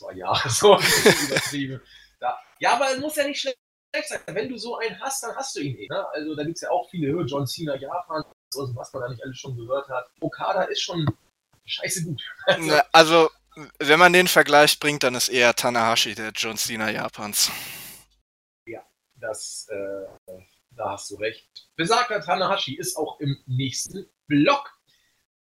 zwei 0.00 0.14
Jahre 0.14 0.48
so 0.48 0.78
übertrieben. 1.26 1.80
Da. 2.18 2.38
Ja, 2.58 2.74
aber 2.74 2.90
es 2.90 2.98
muss 2.98 3.16
ja 3.16 3.26
nicht 3.26 3.40
schlecht 3.40 3.58
sein. 4.06 4.20
Wenn 4.26 4.48
du 4.48 4.56
so 4.56 4.76
einen 4.76 5.00
hast, 5.00 5.22
dann 5.22 5.34
hast 5.36 5.56
du 5.56 5.60
ihn 5.60 5.76
eh. 5.76 5.88
Ne? 5.88 6.06
Also 6.12 6.34
da 6.34 6.44
gibt 6.44 6.56
es 6.56 6.62
ja 6.62 6.70
auch 6.70 6.88
viele 6.90 7.12
Höhe, 7.12 7.24
John 7.24 7.46
Cena, 7.46 7.76
Japan, 7.76 8.24
was 8.54 8.92
man 8.92 9.02
da 9.02 9.08
nicht 9.08 9.22
alles 9.22 9.38
schon 9.38 9.56
gehört 9.56 9.88
hat. 9.88 10.10
Okada 10.20 10.62
ist 10.64 10.82
schon 10.82 11.06
scheiße 11.64 12.04
gut. 12.04 12.22
Also, 12.46 12.80
also 12.92 13.30
wenn 13.78 13.98
man 13.98 14.12
den 14.12 14.28
Vergleich 14.28 14.78
bringt, 14.78 15.02
dann 15.02 15.14
ist 15.14 15.28
eher 15.28 15.54
Tanahashi 15.54 16.14
der 16.14 16.30
John 16.30 16.56
Cena 16.56 16.90
Japans. 16.90 17.50
Ja, 18.66 18.80
das, 19.16 19.68
äh, 19.70 20.34
da 20.70 20.92
hast 20.92 21.10
du 21.10 21.16
recht. 21.16 21.68
Besagter 21.76 22.20
Tanahashi 22.20 22.76
ist 22.76 22.96
auch 22.96 23.18
im 23.20 23.36
nächsten 23.46 24.08
Block. 24.28 24.70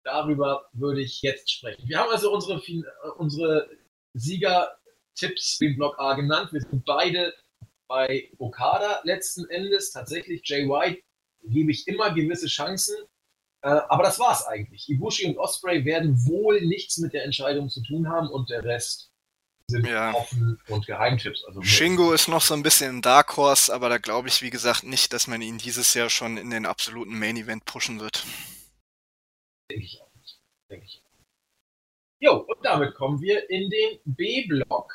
Darüber 0.03 0.69
würde 0.73 1.01
ich 1.01 1.21
jetzt 1.21 1.51
sprechen. 1.51 1.87
Wir 1.87 1.99
haben 1.99 2.09
also 2.09 2.33
unsere, 2.33 2.59
unsere 3.17 3.69
Sieger-Tipps 4.13 5.59
im 5.61 5.75
Block 5.75 5.99
A 5.99 6.13
genannt. 6.13 6.51
Wir 6.51 6.61
sind 6.61 6.85
beide 6.85 7.33
bei 7.87 8.29
Okada 8.37 9.01
letzten 9.03 9.49
Endes. 9.49 9.91
Tatsächlich, 9.91 10.41
Jay 10.45 10.67
White 10.67 11.01
gebe 11.43 11.71
ich 11.71 11.87
immer 11.87 12.13
gewisse 12.13 12.47
Chancen. 12.47 12.95
Äh, 13.63 13.69
aber 13.89 14.03
das 14.03 14.19
war 14.19 14.33
es 14.33 14.45
eigentlich. 14.45 14.89
Ibushi 14.89 15.27
und 15.27 15.37
Osprey 15.37 15.85
werden 15.85 16.15
wohl 16.25 16.61
nichts 16.61 16.97
mit 16.97 17.13
der 17.13 17.25
Entscheidung 17.25 17.69
zu 17.69 17.81
tun 17.83 18.09
haben 18.09 18.29
und 18.29 18.49
der 18.49 18.63
Rest 18.63 19.11
sind 19.67 19.87
ja. 19.87 20.13
offen 20.13 20.59
und 20.67 20.85
Geheimtipps. 20.85 21.45
Also 21.45 21.61
Shingo 21.61 22.11
ist 22.11 22.27
noch 22.27 22.41
so 22.41 22.53
ein 22.53 22.63
bisschen 22.63 22.97
ein 22.97 23.01
Dark 23.01 23.37
Horse, 23.37 23.73
aber 23.73 23.87
da 23.89 23.99
glaube 23.99 24.27
ich, 24.27 24.41
wie 24.41 24.49
gesagt, 24.49 24.83
nicht, 24.83 25.13
dass 25.13 25.27
man 25.27 25.41
ihn 25.41 25.57
dieses 25.57 25.93
Jahr 25.93 26.09
schon 26.09 26.37
in 26.37 26.49
den 26.49 26.65
absoluten 26.65 27.17
Main 27.17 27.37
Event 27.37 27.65
pushen 27.65 27.99
wird. 27.99 28.25
Denke 29.69 29.85
ich 29.85 30.01
auch 30.01 30.13
nicht. 30.15 30.41
Denke 30.69 30.85
ich 30.85 31.01
Jo, 32.23 32.45
und 32.47 32.63
damit 32.63 32.93
kommen 32.93 33.19
wir 33.19 33.49
in 33.49 33.67
den 33.71 33.99
B-Block. 34.05 34.93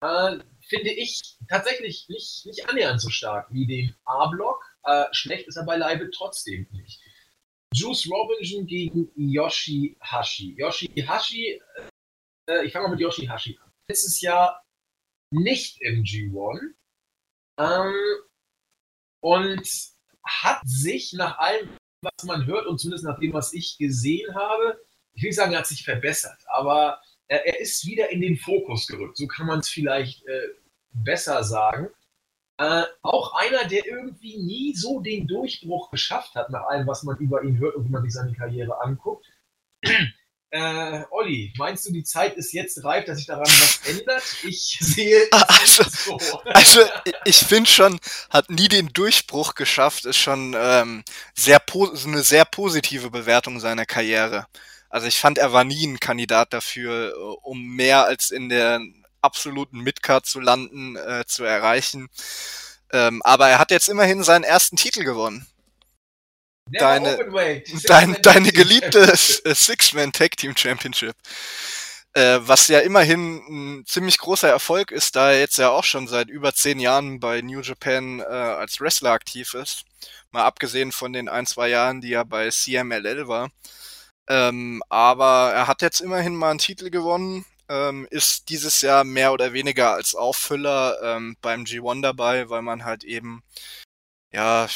Äh, 0.00 0.38
finde 0.68 0.90
ich 0.90 1.38
tatsächlich 1.48 2.08
nicht, 2.08 2.44
nicht 2.44 2.68
annähernd 2.68 3.00
so 3.00 3.08
stark 3.08 3.46
wie 3.52 3.66
den 3.66 3.94
A-Block. 4.04 4.60
Äh, 4.82 5.04
schlecht 5.12 5.46
ist 5.46 5.56
er 5.56 5.64
beileibe 5.64 6.10
trotzdem 6.10 6.66
nicht. 6.72 7.00
Juice 7.72 8.10
Robinson 8.10 8.66
gegen 8.66 9.12
Yoshihashi. 9.14 10.56
Yoshihashi, 10.58 11.62
äh, 12.48 12.64
ich 12.64 12.72
fange 12.72 12.88
mal 12.88 12.94
mit 12.94 13.00
Yoshihashi 13.00 13.56
an. 13.62 13.72
Letztes 13.88 14.20
Jahr 14.20 14.64
nicht 15.30 15.80
im 15.82 16.02
G1 16.02 16.74
ähm, 17.58 17.94
und 19.20 19.68
hat 20.24 20.60
sich 20.64 21.12
nach 21.12 21.38
allem, 21.38 21.76
was 22.02 22.24
man 22.24 22.44
hört 22.46 22.66
und 22.66 22.78
zumindest 22.78 23.04
nach 23.04 23.20
dem, 23.20 23.32
was 23.32 23.52
ich 23.52 23.78
gesehen 23.78 24.34
habe, 24.34 24.80
ich 25.16 25.22
will 25.22 25.30
nicht 25.30 25.36
sagen, 25.36 25.52
er 25.52 25.60
hat 25.60 25.66
sich 25.66 25.84
verbessert, 25.84 26.38
aber 26.46 27.00
er, 27.26 27.46
er 27.46 27.60
ist 27.60 27.86
wieder 27.86 28.10
in 28.10 28.20
den 28.20 28.36
Fokus 28.36 28.86
gerückt. 28.86 29.16
So 29.16 29.26
kann 29.26 29.46
man 29.46 29.60
es 29.60 29.68
vielleicht 29.68 30.24
äh, 30.26 30.48
besser 30.92 31.42
sagen. 31.42 31.88
Äh, 32.58 32.84
auch 33.02 33.34
einer, 33.34 33.66
der 33.66 33.86
irgendwie 33.86 34.38
nie 34.38 34.74
so 34.74 35.00
den 35.00 35.26
Durchbruch 35.26 35.90
geschafft 35.90 36.34
hat, 36.34 36.50
nach 36.50 36.64
allem, 36.66 36.86
was 36.86 37.02
man 37.02 37.16
über 37.18 37.42
ihn 37.42 37.58
hört 37.58 37.74
und 37.76 37.86
wie 37.86 37.90
man 37.90 38.02
sich 38.02 38.12
seine 38.12 38.32
Karriere 38.32 38.80
anguckt. 38.80 39.26
Äh, 40.50 41.02
Olli, 41.10 41.52
meinst 41.58 41.86
du, 41.86 41.92
die 41.92 42.04
Zeit 42.04 42.36
ist 42.36 42.52
jetzt 42.52 42.82
reif, 42.84 43.04
dass 43.04 43.18
sich 43.18 43.26
daran 43.26 43.44
was 43.46 43.80
ändert? 43.84 44.22
Ich 44.44 44.78
sehe 44.80 45.26
ah, 45.32 45.44
also, 45.60 45.82
so. 45.82 46.40
also 46.44 46.80
ich 47.24 47.38
finde 47.38 47.68
schon, 47.68 47.98
hat 48.30 48.48
nie 48.48 48.68
den 48.68 48.92
Durchbruch 48.92 49.56
geschafft, 49.56 50.04
ist 50.04 50.18
schon 50.18 50.54
ähm, 50.56 51.02
sehr 51.34 51.60
eine 51.74 52.22
sehr 52.22 52.44
positive 52.44 53.10
Bewertung 53.10 53.58
seiner 53.58 53.86
Karriere. 53.86 54.46
Also 54.96 55.08
ich 55.08 55.18
fand, 55.18 55.36
er 55.36 55.52
war 55.52 55.62
nie 55.62 55.86
ein 55.86 56.00
Kandidat 56.00 56.54
dafür, 56.54 57.10
äh, 57.10 57.12
um 57.42 57.62
mehr 57.76 58.06
als 58.06 58.30
in 58.30 58.48
der 58.48 58.80
absoluten 59.20 59.80
Midcard 59.80 60.24
zu 60.24 60.40
landen, 60.40 60.96
äh, 60.96 61.26
zu 61.26 61.44
erreichen. 61.44 62.08
Ähm, 62.94 63.20
aber 63.22 63.46
er 63.50 63.58
hat 63.58 63.70
jetzt 63.70 63.90
immerhin 63.90 64.22
seinen 64.22 64.42
ersten 64.42 64.76
Titel 64.76 65.04
gewonnen. 65.04 65.46
Deine, 66.70 67.18
dein, 67.84 68.16
deine 68.22 68.52
geliebte 68.52 69.14
Six-Man 69.14 70.12
Tag 70.12 70.38
Team 70.38 70.56
Championship. 70.56 71.14
Äh, 72.14 72.38
was 72.40 72.66
ja 72.68 72.78
immerhin 72.78 73.42
ein 73.50 73.84
ziemlich 73.84 74.16
großer 74.16 74.48
Erfolg 74.48 74.92
ist, 74.92 75.14
da 75.14 75.30
er 75.30 75.40
jetzt 75.40 75.58
ja 75.58 75.68
auch 75.68 75.84
schon 75.84 76.08
seit 76.08 76.30
über 76.30 76.54
zehn 76.54 76.80
Jahren 76.80 77.20
bei 77.20 77.42
New 77.42 77.60
Japan 77.60 78.20
äh, 78.20 78.24
als 78.24 78.80
Wrestler 78.80 79.10
aktiv 79.10 79.52
ist. 79.52 79.84
Mal 80.30 80.44
abgesehen 80.44 80.90
von 80.90 81.12
den 81.12 81.28
ein, 81.28 81.44
zwei 81.44 81.68
Jahren, 81.68 82.00
die 82.00 82.14
er 82.14 82.24
bei 82.24 82.48
CMLL 82.48 83.28
war. 83.28 83.50
Ähm, 84.28 84.82
aber 84.88 85.52
er 85.54 85.66
hat 85.68 85.82
jetzt 85.82 86.00
immerhin 86.00 86.34
mal 86.34 86.50
einen 86.50 86.58
Titel 86.58 86.90
gewonnen, 86.90 87.44
ähm, 87.68 88.06
ist 88.10 88.48
dieses 88.48 88.80
Jahr 88.80 89.04
mehr 89.04 89.32
oder 89.32 89.52
weniger 89.52 89.92
als 89.92 90.14
Auffüller 90.14 90.98
ähm, 91.02 91.36
beim 91.40 91.64
G1 91.64 92.02
dabei, 92.02 92.48
weil 92.48 92.62
man 92.62 92.84
halt 92.84 93.04
eben 93.04 93.42
ja 94.32 94.68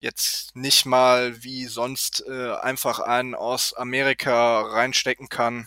jetzt 0.00 0.56
nicht 0.56 0.86
mal 0.86 1.42
wie 1.42 1.66
sonst 1.66 2.24
äh, 2.26 2.54
einfach 2.54 3.00
einen 3.00 3.34
aus 3.34 3.74
Amerika 3.74 4.62
reinstecken 4.62 5.28
kann 5.28 5.66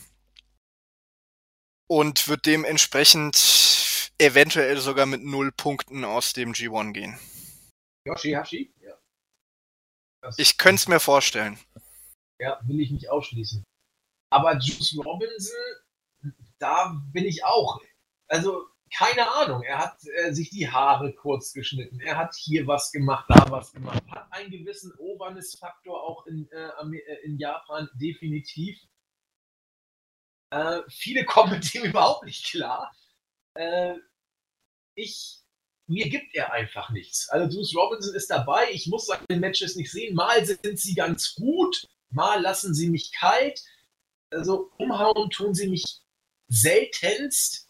und 1.88 2.28
wird 2.28 2.46
dementsprechend 2.46 4.12
eventuell 4.18 4.80
sogar 4.80 5.06
mit 5.06 5.24
null 5.24 5.52
Punkten 5.52 6.04
aus 6.04 6.34
dem 6.34 6.54
G1 6.54 6.94
gehen. 6.94 7.20
Yoshihashi? 8.06 8.74
Ja. 8.82 10.30
Ich 10.38 10.58
könnte 10.58 10.82
es 10.82 10.88
mir 10.88 11.00
vorstellen. 11.00 11.60
Ja, 12.44 12.60
will 12.66 12.82
ich 12.82 12.92
nicht 12.92 13.10
ausschließen. 13.10 13.64
Aber 14.30 14.58
Juice 14.58 14.98
Robinson, 14.98 15.56
da 16.60 17.02
bin 17.14 17.24
ich 17.24 17.46
auch. 17.46 17.80
Also, 18.28 18.66
keine 18.94 19.32
Ahnung. 19.32 19.64
Er 19.64 19.78
hat 19.78 19.98
äh, 20.18 20.34
sich 20.34 20.50
die 20.50 20.70
Haare 20.70 21.14
kurz 21.14 21.54
geschnitten. 21.54 22.02
Er 22.02 22.18
hat 22.18 22.36
hier 22.36 22.68
was 22.68 22.92
gemacht, 22.92 23.26
da 23.30 23.50
was 23.50 23.72
gemacht. 23.72 24.04
Hat 24.10 24.28
einen 24.32 24.52
gewissen 24.52 24.92
Obernis-Faktor 24.98 26.04
auch 26.04 26.26
in, 26.26 26.52
äh, 26.52 26.68
äh 26.68 27.24
in 27.24 27.38
Japan 27.38 27.90
definitiv. 27.94 28.78
Äh, 30.50 30.82
viele 30.90 31.24
kommen 31.34 31.54
mit 31.54 31.74
dem 31.74 31.86
überhaupt 31.86 32.26
nicht 32.26 32.46
klar. 32.46 32.94
Äh, 33.54 33.96
ich 34.96 35.44
mir 35.88 36.10
gibt 36.10 36.34
er 36.34 36.52
einfach 36.52 36.90
nichts. 36.90 37.30
Also 37.30 37.58
Juice 37.58 37.76
Robinson 37.76 38.16
ist 38.16 38.30
dabei. 38.30 38.72
Ich 38.72 38.88
muss 38.88 39.08
seine 39.08 39.40
Matches 39.40 39.76
nicht 39.76 39.92
sehen. 39.92 40.16
Mal 40.16 40.46
sind 40.46 40.80
sie 40.80 40.96
ganz 40.96 41.36
gut, 41.36 41.86
mal 42.14 42.42
lassen 42.42 42.74
sie 42.74 42.90
mich 42.90 43.12
kalt. 43.12 43.62
Also 44.30 44.72
umhauen 44.78 45.30
tun 45.30 45.54
sie 45.54 45.68
mich 45.68 45.84
seltenst. 46.48 47.68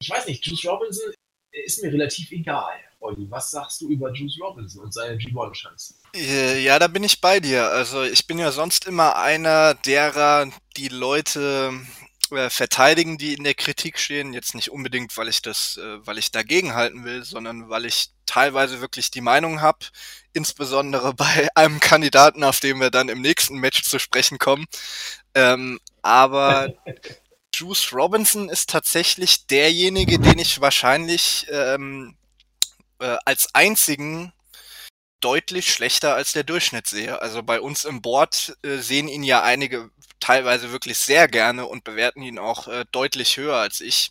Ich 0.00 0.10
weiß 0.10 0.26
nicht, 0.26 0.46
Juice 0.46 0.64
Robinson 0.66 1.12
ist 1.52 1.82
mir 1.82 1.92
relativ 1.92 2.30
egal. 2.32 2.78
Olli, 3.00 3.30
was 3.30 3.50
sagst 3.50 3.80
du 3.80 3.88
über 3.88 4.12
Juice 4.12 4.38
Robinson 4.40 4.84
und 4.84 4.92
seine 4.92 5.16
G1-Chancen? 5.16 5.96
Äh, 6.14 6.62
ja, 6.62 6.78
da 6.78 6.88
bin 6.88 7.04
ich 7.04 7.20
bei 7.20 7.38
dir. 7.38 7.68
Also 7.68 8.02
ich 8.02 8.26
bin 8.26 8.38
ja 8.38 8.50
sonst 8.50 8.86
immer 8.86 9.16
einer 9.16 9.74
derer, 9.74 10.50
die 10.76 10.88
Leute 10.88 11.72
äh, 12.32 12.50
verteidigen, 12.50 13.18
die 13.18 13.34
in 13.34 13.44
der 13.44 13.54
Kritik 13.54 13.98
stehen. 13.98 14.32
Jetzt 14.32 14.54
nicht 14.54 14.70
unbedingt, 14.70 15.16
weil 15.16 15.28
ich 15.28 15.42
das, 15.42 15.76
äh, 15.76 16.06
weil 16.06 16.18
ich 16.18 16.30
dagegen 16.30 16.74
halten 16.74 17.04
will, 17.04 17.24
sondern 17.24 17.68
weil 17.68 17.86
ich 17.86 18.10
teilweise 18.26 18.80
wirklich 18.80 19.10
die 19.10 19.20
Meinung 19.20 19.60
habe, 19.60 19.86
insbesondere 20.32 21.14
bei 21.14 21.48
einem 21.54 21.80
Kandidaten, 21.80 22.44
auf 22.44 22.60
den 22.60 22.78
wir 22.80 22.90
dann 22.90 23.08
im 23.08 23.20
nächsten 23.20 23.58
Match 23.58 23.82
zu 23.82 23.98
sprechen 23.98 24.38
kommen. 24.38 24.66
Ähm, 25.34 25.80
aber 26.02 26.72
Juice 27.54 27.92
Robinson 27.92 28.48
ist 28.48 28.70
tatsächlich 28.70 29.46
derjenige, 29.46 30.18
den 30.18 30.38
ich 30.38 30.60
wahrscheinlich 30.60 31.46
ähm, 31.50 32.16
äh, 33.00 33.16
als 33.24 33.54
einzigen 33.54 34.32
deutlich 35.20 35.72
schlechter 35.72 36.14
als 36.14 36.32
der 36.32 36.44
Durchschnitt 36.44 36.86
sehe. 36.86 37.20
Also 37.20 37.42
bei 37.42 37.60
uns 37.60 37.84
im 37.84 38.02
Board 38.02 38.56
äh, 38.62 38.76
sehen 38.76 39.08
ihn 39.08 39.24
ja 39.24 39.42
einige 39.42 39.90
teilweise 40.20 40.72
wirklich 40.72 40.98
sehr 40.98 41.28
gerne 41.28 41.66
und 41.66 41.84
bewerten 41.84 42.22
ihn 42.22 42.38
auch 42.38 42.68
äh, 42.68 42.84
deutlich 42.92 43.36
höher 43.36 43.56
als 43.56 43.80
ich. 43.80 44.10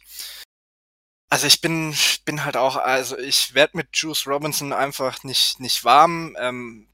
Also 1.30 1.48
ich 1.48 1.60
bin, 1.62 1.96
bin 2.26 2.46
halt 2.46 2.56
auch, 2.56 2.78
also 2.78 3.18
ich 3.18 3.54
werde 3.54 3.78
mit 3.78 3.90
Juice 3.94 4.28
Robinson 4.28 4.72
einfach 4.72 5.24
nicht, 5.24 5.60
nicht 5.60 5.84
warm. 5.84 6.38
Ähm, 6.40 6.88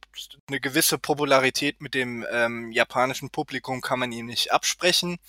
eine 0.48 0.60
gewisse 0.60 0.98
Popularität 0.98 1.81
mit 1.81 1.94
dem 1.94 2.26
ähm, 2.31 2.72
japanischen 2.72 3.30
Publikum 3.30 3.81
kann 3.81 3.99
man 3.99 4.11
ihm 4.11 4.26
nicht 4.27 4.52
absprechen. 4.52 5.19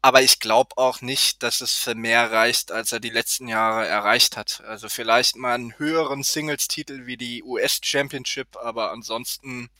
Aber 0.00 0.22
ich 0.22 0.38
glaube 0.38 0.76
auch 0.78 1.00
nicht, 1.00 1.42
dass 1.42 1.60
es 1.60 1.72
für 1.74 1.94
mehr 1.94 2.30
reicht, 2.30 2.70
als 2.70 2.92
er 2.92 3.00
die 3.00 3.10
letzten 3.10 3.48
Jahre 3.48 3.86
erreicht 3.86 4.36
hat. 4.36 4.62
Also 4.64 4.88
vielleicht 4.88 5.36
mal 5.36 5.54
einen 5.54 5.76
höheren 5.78 6.22
Singles-Titel 6.22 7.06
wie 7.06 7.16
die 7.16 7.42
US 7.42 7.80
Championship, 7.82 8.56
aber 8.56 8.92
ansonsten 8.92 9.70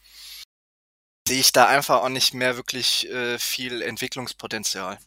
sehe 1.29 1.41
ich 1.41 1.53
da 1.53 1.69
einfach 1.69 2.03
auch 2.03 2.09
nicht 2.09 2.33
mehr 2.33 2.57
wirklich 2.57 3.07
äh, 3.11 3.39
viel 3.39 3.83
Entwicklungspotenzial. 3.83 4.99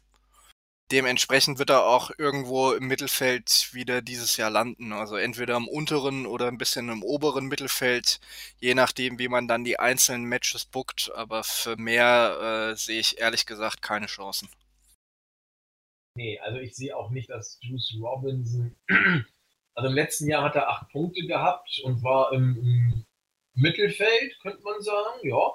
Dementsprechend 0.91 1.57
wird 1.57 1.71
er 1.71 1.85
auch 1.85 2.11
irgendwo 2.15 2.73
im 2.73 2.87
Mittelfeld 2.87 3.69
wieder 3.73 4.03
dieses 4.03 4.37
Jahr 4.37 4.51
landen. 4.51 4.93
Also 4.93 5.15
entweder 5.15 5.55
im 5.55 5.67
unteren 5.67 6.27
oder 6.27 6.47
ein 6.47 6.59
bisschen 6.59 6.89
im 6.89 7.01
oberen 7.01 7.45
Mittelfeld, 7.47 8.19
je 8.59 8.75
nachdem, 8.75 9.17
wie 9.17 9.29
man 9.29 9.47
dann 9.47 9.63
die 9.63 9.79
einzelnen 9.79 10.25
Matches 10.25 10.65
bookt. 10.65 11.11
Aber 11.15 11.43
für 11.43 11.75
mehr 11.77 12.69
äh, 12.71 12.75
sehe 12.75 12.99
ich 12.99 13.19
ehrlich 13.19 13.47
gesagt 13.47 13.81
keine 13.81 14.05
Chancen. 14.05 14.47
Nee, 16.15 16.39
also 16.39 16.59
ich 16.59 16.75
sehe 16.75 16.95
auch 16.95 17.09
nicht, 17.09 17.31
dass 17.31 17.57
Juice 17.61 17.95
Robinson. 17.99 18.75
Also 19.73 19.87
im 19.87 19.95
letzten 19.95 20.27
Jahr 20.27 20.43
hat 20.43 20.55
er 20.57 20.67
acht 20.67 20.89
Punkte 20.89 21.25
gehabt 21.25 21.79
und 21.85 22.03
war 22.03 22.33
im, 22.33 22.57
im 22.57 23.05
Mittelfeld, 23.53 24.37
könnte 24.41 24.61
man 24.63 24.81
sagen, 24.81 25.21
ja. 25.23 25.49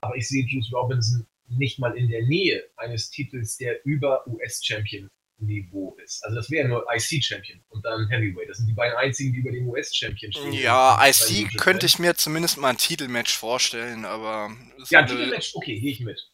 Aber 0.00 0.16
ich 0.16 0.28
sehe 0.28 0.44
Juice 0.44 0.72
Robinson 0.72 1.26
nicht 1.48 1.78
mal 1.78 1.96
in 1.96 2.08
der 2.08 2.24
Nähe 2.26 2.62
eines 2.76 3.10
Titels, 3.10 3.56
der 3.56 3.84
über 3.84 4.26
US-Champion-Niveau 4.26 5.96
ist. 6.04 6.22
Also 6.24 6.36
das 6.36 6.50
wäre 6.50 6.68
nur 6.68 6.86
IC-Champion 6.92 7.60
und 7.70 7.84
dann 7.84 8.08
Heavyweight. 8.08 8.48
Das 8.48 8.58
sind 8.58 8.66
die 8.66 8.74
beiden 8.74 8.96
einzigen, 8.96 9.32
die 9.32 9.38
über 9.38 9.50
dem 9.50 9.68
US-Champion 9.68 10.32
stehen. 10.32 10.52
Ja, 10.52 10.98
IC 11.04 11.58
könnte 11.58 11.86
ich 11.86 11.98
mir 11.98 12.14
zumindest 12.14 12.58
mal 12.58 12.70
ein 12.70 12.76
Titelmatch 12.76 13.36
vorstellen, 13.36 14.04
aber... 14.04 14.54
Ja, 14.90 15.00
ein 15.00 15.06
Titelmatch, 15.06 15.54
okay, 15.54 15.80
gehe 15.80 15.92
ich 15.92 16.00
mit. 16.00 16.30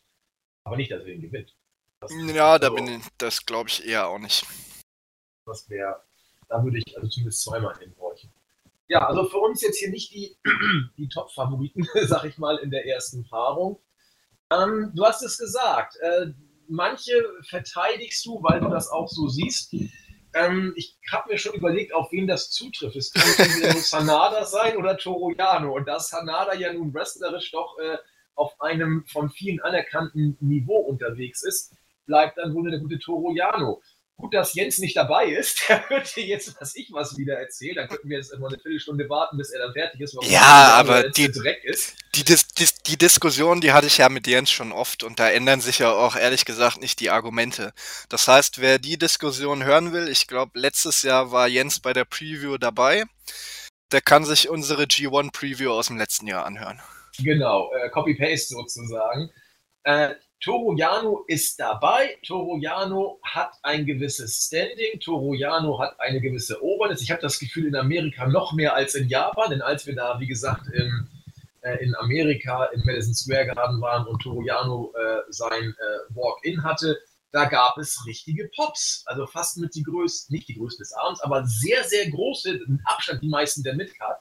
Aber 0.65 0.77
nicht, 0.77 0.91
dass 0.91 1.03
er 1.03 1.13
ihn 1.13 1.23
gewinnt. 1.23 1.55
ja, 2.35 2.59
da 2.59 2.71
bin 2.71 2.89
ich, 2.89 3.03
das 3.19 3.45
glaube 3.47 3.69
ich 3.69 3.87
eher 3.87 4.09
auch 4.09 4.19
nicht. 4.19 4.45
Das 5.47 5.69
wäre, 5.69 6.03
da 6.49 6.63
würde 6.65 6.79
ich 6.85 6.97
also 6.97 7.09
zumindest 7.09 7.43
zweimal 7.43 7.79
hinbräuchten. 7.79 8.33
Ja, 8.89 9.07
also 9.07 9.25
für 9.25 9.39
uns 9.39 9.63
jetzt 9.63 9.79
hier 9.79 9.91
nicht 9.91 10.13
die, 10.13 10.37
die 10.99 11.09
Top-Favoriten, 11.09 11.87
sag 12.07 12.25
ich 12.25 12.39
mal, 12.39 12.59
in 12.59 12.71
der 12.71 12.87
ersten 12.87 13.25
Paarung. 13.25 13.81
Ähm, 14.51 14.93
du 14.95 15.05
hast 15.05 15.23
es 15.23 15.39
gesagt, 15.39 15.97
äh, 16.01 16.27
manche 16.69 17.13
verteidigst 17.49 18.25
du, 18.27 18.43
weil 18.43 18.61
du 18.61 18.69
das 18.69 18.89
auch 18.89 19.09
so 19.09 19.29
siehst. 19.29 19.75
Ähm, 20.35 20.75
ich 20.77 20.99
habe 21.11 21.33
mir 21.33 21.39
schon 21.39 21.55
überlegt, 21.55 21.95
auf 21.95 22.11
wen 22.13 22.27
das 22.27 22.51
zutrifft. 22.51 22.97
Es 22.97 23.13
könnte 23.13 23.43
entweder 23.43 23.73
Sanada 23.81 24.45
sein 24.45 24.77
oder 24.77 24.99
Toroyano. 24.99 25.75
Und 25.75 25.87
da 25.87 25.99
Sanada 25.99 26.55
ja 26.55 26.73
nun 26.73 26.93
wrestlerisch 26.93 27.53
doch 27.53 27.79
äh, 27.79 27.97
auf 28.35 28.61
einem 28.61 29.05
von 29.07 29.31
vielen 29.31 29.61
anerkannten 29.61 30.37
Niveau 30.41 30.79
unterwegs 30.79 31.43
ist, 31.43 31.75
bleibt 32.07 32.37
dann 32.37 32.55
wohl 32.55 32.67
eine 32.67 32.81
gute 32.81 32.99
Toroyano. 32.99 33.81
Gut, 34.17 34.33
dass 34.33 34.55
Jens 34.55 34.79
nicht 34.79 34.97
dabei 34.97 35.27
ist. 35.27 35.65
Der 35.69 36.01
dir 36.01 36.25
jetzt, 36.25 36.55
was 36.61 36.77
ich 36.77 36.91
was 36.93 37.17
wieder 37.17 37.39
erzählen. 37.39 37.77
Dann 37.77 37.89
könnten 37.89 38.09
wir 38.09 38.17
jetzt 38.17 38.33
immer 38.33 38.47
eine 38.47 38.59
Viertelstunde 38.59 39.09
warten, 39.09 39.37
bis 39.37 39.51
er 39.51 39.61
dann 39.61 39.73
fertig 39.73 40.01
ist. 40.01 40.17
Ja, 40.23 40.75
aber 40.75 41.11
die, 41.11 41.31
die, 41.33 42.25
Dis 42.25 42.47
die, 42.49 42.69
die 42.87 42.97
Diskussion, 42.97 43.61
die 43.61 43.73
hatte 43.73 43.89
ich 43.89 43.99
ja 43.99 44.09
mit 44.09 44.27
Jens 44.27 44.51
schon 44.51 44.71
oft 44.71 45.03
und 45.03 45.19
da 45.19 45.29
ändern 45.29 45.61
sich 45.61 45.81
ja 45.81 45.93
auch 45.93 46.15
ehrlich 46.15 46.45
gesagt 46.45 46.81
nicht 46.81 47.01
die 47.01 47.11
Argumente. 47.11 47.73
Das 48.09 48.29
heißt, 48.29 48.61
wer 48.61 48.79
die 48.79 48.99
Diskussion 48.99 49.65
hören 49.65 49.93
will, 49.93 50.09
ich 50.09 50.29
glaube, 50.29 50.59
letztes 50.59 51.03
Jahr 51.03 51.33
war 51.33 51.49
Jens 51.49 51.81
bei 51.81 51.93
der 51.93 52.05
Preview 52.05 52.57
dabei. 52.57 53.05
Der 53.91 54.01
kann 54.01 54.25
sich 54.25 54.49
unsere 54.49 54.85
G1 54.85 55.33
Preview 55.33 55.73
aus 55.73 55.89
dem 55.89 55.99
letzten 55.99 56.29
Jahr 56.29 56.47
anhören. 56.47 56.81
Genau, 57.19 57.73
äh, 57.73 57.91
Copy-Paste 57.91 58.55
sozusagen. 58.55 59.31
Äh, 59.85 60.15
Toro 60.41 60.77
Yano 60.77 61.25
ist 61.27 61.59
dabei. 61.59 62.19
Toro 62.27 62.59
Yano 62.59 63.19
hat 63.23 63.53
ein 63.63 63.87
gewisses 63.87 64.45
Standing. 64.47 65.01
Toro 65.01 65.35
Yano 65.35 65.79
hat 65.79 65.99
eine 66.01 66.21
gewisse 66.21 66.63
Obernis. 66.63 67.01
Ich 67.01 67.11
habe 67.11 67.23
das 67.23 67.39
Gefühl 67.39 67.67
in 67.67 67.77
Amerika 67.77 68.27
noch 68.27 68.53
mehr 68.53 68.75
als 68.75 68.95
in 68.95 69.09
Japan, 69.09 69.51
denn 69.51 69.63
als 69.63 69.87
wir 69.87 69.95
da, 69.95 70.21
wie 70.21 70.27
gesagt, 70.27 70.67
in, 70.69 71.09
äh, 71.63 71.83
in 71.83 71.95
Amerika 71.97 72.67
in 72.67 72.83
Madison 72.85 73.15
Square 73.15 73.47
Garden 73.47 73.81
waren 73.81 74.07
und 74.07 74.21
Toro 74.21 74.43
Yano 74.43 74.93
äh, 74.95 75.23
sein 75.31 75.75
äh, 75.79 76.15
Walk-In 76.15 76.63
hatte, 76.63 76.99
da 77.35 77.47
gab 77.47 77.79
es 77.79 78.07
richtige 78.07 78.49
Pops. 78.55 79.03
Also 79.07 79.27
fast 79.27 79.57
mit 79.57 79.75
die 79.75 79.83
größten, 79.83 80.33
nicht 80.33 80.49
die 80.49 80.55
größten 80.55 80.83
des 80.83 80.93
Abends, 80.93 81.21
aber 81.21 81.45
sehr, 81.47 81.83
sehr 81.85 82.11
große, 82.11 82.61
mit 82.67 82.81
Abstand 82.85 83.23
die 83.23 83.29
meisten 83.29 83.63
der 83.63 83.75
Midcard. 83.75 84.21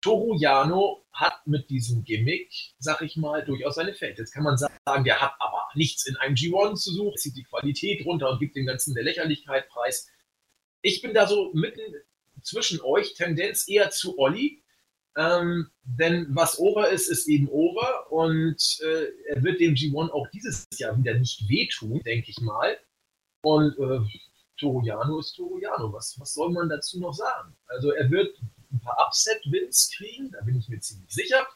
Toru 0.00 0.34
Yano 0.38 1.04
hat 1.12 1.46
mit 1.46 1.68
diesem 1.68 2.04
Gimmick, 2.04 2.50
sag 2.78 3.02
ich 3.02 3.16
mal, 3.16 3.44
durchaus 3.44 3.74
seine 3.74 3.94
Feld. 3.94 4.18
Jetzt 4.18 4.32
kann 4.32 4.44
man 4.44 4.56
sagen, 4.56 5.04
der 5.04 5.20
hat 5.20 5.34
aber 5.38 5.68
nichts 5.74 6.06
in 6.06 6.16
einem 6.16 6.34
G1 6.34 6.76
zu 6.76 6.92
suchen, 6.92 7.16
zieht 7.16 7.36
die 7.36 7.44
Qualität 7.44 8.04
runter 8.06 8.30
und 8.30 8.38
gibt 8.38 8.56
dem 8.56 8.66
Ganzen 8.66 8.94
der 8.94 9.04
Lächerlichkeit 9.04 9.68
preis. 9.68 10.08
Ich 10.82 11.02
bin 11.02 11.12
da 11.12 11.26
so 11.26 11.52
mitten 11.52 11.82
zwischen 12.42 12.80
euch, 12.80 13.14
Tendenz 13.14 13.68
eher 13.68 13.90
zu 13.90 14.18
Olli. 14.18 14.62
Ähm, 15.16 15.70
denn 15.82 16.28
was 16.30 16.58
over 16.58 16.88
ist, 16.88 17.08
ist 17.08 17.28
eben 17.28 17.48
over 17.48 18.10
und 18.12 18.78
äh, 18.80 19.06
er 19.26 19.42
wird 19.42 19.60
dem 19.60 19.74
G1 19.74 20.08
auch 20.10 20.28
dieses 20.28 20.66
Jahr 20.78 20.96
wieder 20.96 21.14
nicht 21.14 21.48
wehtun, 21.48 22.00
denke 22.04 22.30
ich 22.30 22.40
mal. 22.40 22.78
Und 23.42 23.76
äh, 23.78 24.00
Toriano 24.58 25.18
ist 25.18 25.32
Toriano. 25.34 25.92
Was, 25.92 26.18
was 26.20 26.34
soll 26.34 26.52
man 26.52 26.68
dazu 26.68 27.00
noch 27.00 27.12
sagen? 27.12 27.56
Also 27.66 27.90
er 27.90 28.10
wird 28.10 28.38
ein 28.72 28.80
paar 28.80 28.96
Upset-Wins 29.06 29.90
kriegen, 29.96 30.30
da 30.30 30.40
bin 30.42 30.56
ich 30.56 30.68
mir 30.68 30.80
ziemlich 30.80 31.12
sicher. 31.12 31.46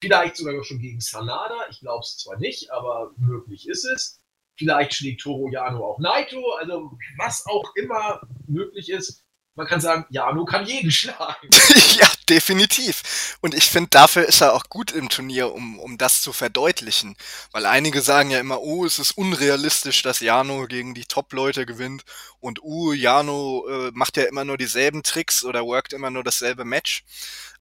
Vielleicht 0.00 0.36
sogar 0.36 0.62
schon 0.64 0.78
gegen 0.78 1.00
Sanada, 1.00 1.66
ich 1.70 1.80
glaube 1.80 2.00
es 2.00 2.18
zwar 2.18 2.36
nicht, 2.38 2.70
aber 2.70 3.12
möglich 3.16 3.68
ist 3.68 3.84
es. 3.84 4.20
Vielleicht 4.56 4.94
schlägt 4.94 5.22
Toro 5.22 5.48
Jano 5.48 5.84
auch 5.84 5.98
Naito, 5.98 6.52
also 6.60 6.96
was 7.16 7.44
auch 7.46 7.74
immer 7.74 8.20
möglich 8.46 8.88
ist. 8.90 9.23
Man 9.56 9.68
kann 9.68 9.80
sagen, 9.80 10.04
Jano 10.10 10.44
kann 10.44 10.66
jeden 10.66 10.90
schlagen. 10.90 11.48
ja, 11.96 12.08
definitiv. 12.28 13.36
Und 13.40 13.54
ich 13.54 13.70
finde, 13.70 13.90
dafür 13.90 14.26
ist 14.26 14.40
er 14.40 14.52
auch 14.52 14.64
gut 14.68 14.90
im 14.90 15.08
Turnier, 15.08 15.52
um, 15.52 15.78
um 15.78 15.96
das 15.96 16.22
zu 16.22 16.32
verdeutlichen. 16.32 17.16
Weil 17.52 17.64
einige 17.64 18.02
sagen 18.02 18.30
ja 18.30 18.40
immer, 18.40 18.60
oh, 18.60 18.84
es 18.84 18.98
ist 18.98 19.12
unrealistisch, 19.12 20.02
dass 20.02 20.18
Jano 20.18 20.66
gegen 20.66 20.94
die 20.94 21.04
Top-Leute 21.04 21.66
gewinnt. 21.66 22.04
Und 22.40 22.64
uh, 22.64 22.92
Jano 22.92 23.64
äh, 23.68 23.90
macht 23.94 24.16
ja 24.16 24.24
immer 24.24 24.44
nur 24.44 24.58
dieselben 24.58 25.04
Tricks 25.04 25.44
oder 25.44 25.64
workt 25.64 25.92
immer 25.92 26.10
nur 26.10 26.24
dasselbe 26.24 26.64
Match. 26.64 27.04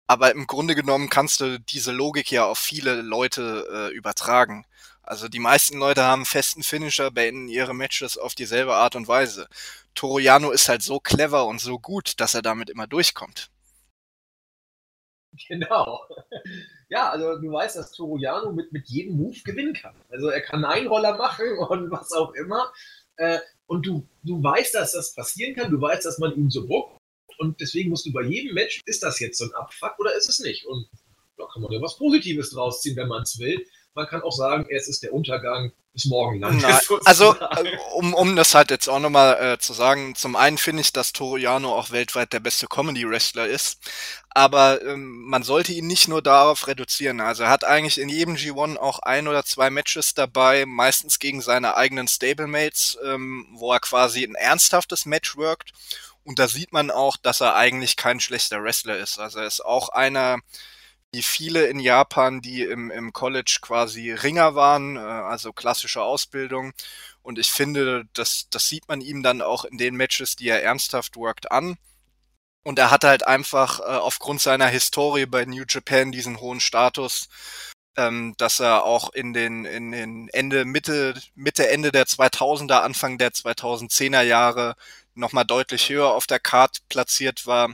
Aber 0.08 0.32
im 0.32 0.48
Grunde 0.48 0.74
genommen 0.74 1.10
kannst 1.10 1.42
du 1.42 1.60
diese 1.60 1.92
Logik 1.92 2.32
ja 2.32 2.46
auf 2.46 2.58
viele 2.58 3.02
Leute 3.02 3.68
äh, 3.72 3.96
übertragen. 3.96 4.66
Also 5.04 5.28
die 5.28 5.40
meisten 5.40 5.78
Leute 5.78 6.04
haben 6.04 6.26
festen 6.26 6.64
Finisher, 6.64 7.12
beenden 7.12 7.50
ihre 7.50 7.76
Matches 7.76 8.18
auf 8.18 8.36
dieselbe 8.36 8.74
Art 8.76 8.96
und 8.96 9.08
Weise. 9.08 9.48
Toroyano 9.96 10.52
ist 10.52 10.70
halt 10.70 10.82
so 10.82 11.00
clever 11.00 11.46
und 11.46 11.62
so 11.62 11.80
gut, 11.80 12.20
dass 12.20 12.34
er 12.34 12.42
damit 12.42 12.70
immer 12.70 12.88
durchkommt. 12.88 13.50
Genau. 15.48 16.02
Ja, 16.90 17.10
also 17.10 17.40
du 17.40 17.52
weißt, 17.52 17.76
dass 17.76 17.92
Toroyano 17.92 18.52
mit, 18.52 18.72
mit 18.72 18.88
jedem 18.88 19.18
Move 19.18 19.40
gewinnen 19.44 19.74
kann. 19.74 19.96
Also 20.12 20.30
er 20.30 20.42
kann 20.42 20.64
Einroller 20.64 21.18
machen 21.18 21.58
und 21.70 21.90
was 21.92 22.12
auch 22.12 22.34
immer. 22.34 22.72
Äh, 23.16 23.40
und 23.66 23.86
du, 23.86 24.08
du 24.24 24.44
weißt, 24.44 24.76
dass 24.76 24.92
das 24.92 25.16
passieren 25.16 25.56
kann. 25.56 25.72
Du 25.72 25.82
weißt, 25.82 26.06
dass 26.06 26.20
man 26.20 26.36
ihn 26.36 26.50
so 26.50 26.68
buckt. 26.68 26.98
Und 27.40 27.60
deswegen 27.60 27.90
musst 27.90 28.06
du 28.06 28.14
bei 28.14 28.22
jedem 28.22 28.54
Match, 28.54 28.82
ist 28.86 29.02
das 29.02 29.20
jetzt 29.20 29.40
so 29.40 29.46
ein 29.46 29.54
Abfuck 29.56 29.98
oder 29.98 30.16
ist 30.16 30.30
es 30.30 30.40
nicht? 30.40 30.66
Und 30.68 30.88
da 31.38 31.46
kann 31.52 31.64
man 31.64 31.72
ja 31.72 31.82
was 31.82 31.98
Positives 31.98 32.52
draus 32.52 32.82
ziehen, 32.82 32.96
wenn 32.96 33.08
man 33.08 33.24
es 33.24 33.40
will. 33.40 33.66
Man 33.96 34.08
kann 34.08 34.22
auch 34.22 34.32
sagen, 34.32 34.66
es 34.70 34.88
ist 34.88 35.04
der 35.04 35.14
Untergang 35.14 35.72
des 35.94 36.06
Morgenlandes. 36.06 36.90
Also, 37.06 37.36
äh, 37.36 37.78
um, 37.96 38.14
um 38.14 38.36
das 38.36 38.56
halt 38.56 38.72
jetzt 38.72 38.88
auch 38.88 39.00
nochmal 39.00 39.54
äh, 39.54 39.58
zu 39.60 39.74
sagen, 39.74 40.16
zum 40.16 40.36
einen 40.36 40.58
finde 40.58 40.82
ich, 40.82 40.92
dass 40.94 41.14
Toru 41.14 41.38
Yano 41.38 41.76
auch 41.76 41.92
weltweit 41.92 42.34
der 42.34 42.40
beste 42.40 42.68
Comedy-Wrestler 42.68 43.48
ist, 43.48 43.80
aber 44.30 44.82
ähm, 44.82 45.24
man 45.26 45.44
sollte 45.44 45.74
ihn 45.74 45.88
nicht 45.88 46.08
nur 46.08 46.22
darauf 46.22 46.68
reduzieren. 46.68 47.22
Also 47.22 47.44
er 47.44 47.50
hat 47.50 47.64
eigentlich 47.64 48.00
in 48.00 48.10
jedem 48.10 48.36
G1 48.36 48.78
auch 48.78 49.00
ein 49.00 49.28
oder 49.28 49.46
zwei 49.46 49.70
Matches 49.70 50.14
dabei, 50.14 50.66
meistens 50.66 51.20
gegen 51.20 51.42
seine 51.42 51.76
eigenen 51.78 52.08
Stablemates, 52.08 52.98
ähm, 53.06 53.48
wo 53.52 53.72
er 53.72 53.80
quasi 53.80 54.24
ein 54.24 54.36
ernsthaftes 54.36 55.06
Match 55.06 55.38
workt. 55.38 55.72
Und 56.24 56.40
da 56.40 56.48
sieht 56.48 56.72
man 56.72 56.90
auch, 56.90 57.18
dass 57.18 57.42
er 57.42 57.56
eigentlich 57.56 57.98
kein 57.98 58.20
schlechter 58.20 58.64
Wrestler 58.64 58.98
ist. 58.98 59.20
Also 59.20 59.40
er 59.40 59.46
ist 59.46 59.64
auch 59.64 59.90
einer, 59.90 60.40
wie 61.14 61.22
viele 61.24 61.68
in 61.68 61.80
Japan, 61.80 62.42
die 62.42 62.64
im, 62.64 62.90
im 62.90 63.14
College 63.14 63.60
quasi 63.62 64.12
Ringer 64.12 64.56
waren, 64.56 64.98
äh, 64.98 65.00
also 65.00 65.54
klassische 65.54 66.02
Ausbildung. 66.02 66.74
Und 67.22 67.38
ich 67.40 67.52
finde, 67.52 68.06
das, 68.14 68.48
das 68.50 68.68
sieht 68.68 68.88
man 68.88 69.00
ihm 69.00 69.22
dann 69.24 69.42
auch 69.42 69.64
in 69.64 69.78
den 69.78 69.96
Matches, 69.96 70.36
die 70.36 70.50
er 70.50 70.64
ernsthaft 70.64 71.16
worked 71.16 71.52
an. 71.52 71.78
Und 72.64 72.80
er 72.80 72.92
hat 72.92 73.04
halt 73.04 73.28
einfach 73.28 73.80
äh, 73.80 73.84
aufgrund 73.84 74.42
seiner 74.42 74.68
Historie 74.68 75.28
bei 75.28 75.46
New 75.46 75.64
Japan 75.70 76.12
diesen 76.12 76.40
hohen 76.42 76.60
Status, 76.60 77.30
ähm, 77.96 78.34
dass 78.38 78.60
er 78.60 78.84
auch 78.84 79.14
in 79.14 79.34
den, 79.34 79.66
in 79.66 79.92
den 79.92 80.30
Ende, 80.30 80.66
Mitte, 80.66 81.14
Mitte, 81.36 81.70
Ende 81.70 81.92
der 81.92 82.06
2000er, 82.06 82.82
Anfang 82.82 83.20
der 83.20 83.32
2010er 83.34 84.24
Jahre 84.24 84.76
nochmal 85.14 85.46
deutlich 85.46 85.90
höher 85.90 86.12
auf 86.12 86.26
der 86.26 86.40
Card 86.40 86.80
platziert 86.90 87.46
war 87.46 87.70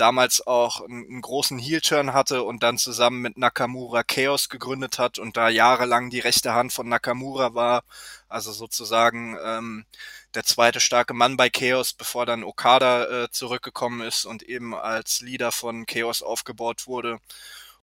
damals 0.00 0.46
auch 0.46 0.80
einen, 0.80 1.20
großen 1.20 1.58
Heel-Turn 1.58 2.12
hatte 2.12 2.42
und 2.42 2.62
dann 2.62 2.78
zusammen 2.78 3.20
mit 3.20 3.36
Nakamura 3.36 4.02
Chaos 4.02 4.48
gegründet 4.48 4.98
hat 4.98 5.18
und 5.18 5.36
da 5.36 5.48
jahrelang 5.48 6.10
die 6.10 6.20
rechte 6.20 6.54
Hand 6.54 6.72
von 6.72 6.88
Nakamura 6.88 7.54
war, 7.54 7.84
also 8.28 8.52
sozusagen 8.52 9.36
ähm, 9.44 9.86
der 10.34 10.44
zweite 10.44 10.80
starke 10.80 11.14
Mann 11.14 11.36
bei 11.36 11.50
Chaos, 11.50 11.92
bevor 11.92 12.26
dann 12.26 12.44
Okada 12.44 13.24
äh, 13.24 13.30
zurückgekommen 13.30 14.02
ist 14.02 14.24
und 14.24 14.42
eben 14.42 14.74
als 14.74 15.20
Leader 15.20 15.52
von 15.52 15.86
Chaos 15.86 16.22
aufgebaut 16.22 16.86
wurde. 16.86 17.18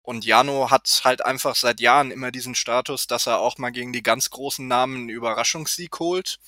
Und 0.02 0.26
Jano 0.26 0.72
hat 0.72 1.02
halt 1.04 1.24
einfach 1.24 1.56
seit 1.56 1.80
Jahren 1.80 2.12
immer 2.12 2.32
diesen 2.32 2.56
Status, 2.56 3.06
dass 3.08 3.28
er 3.28 3.40
auch 3.40 3.58
mal 3.58 3.70
gegen 3.70 3.94
die 3.94 4.02
ganz 4.02 4.30
großen 4.32 4.68
Namen 4.68 4.96
einen 4.96 5.10
Überraschungssieg 5.10 6.00
holt. 6.00 6.40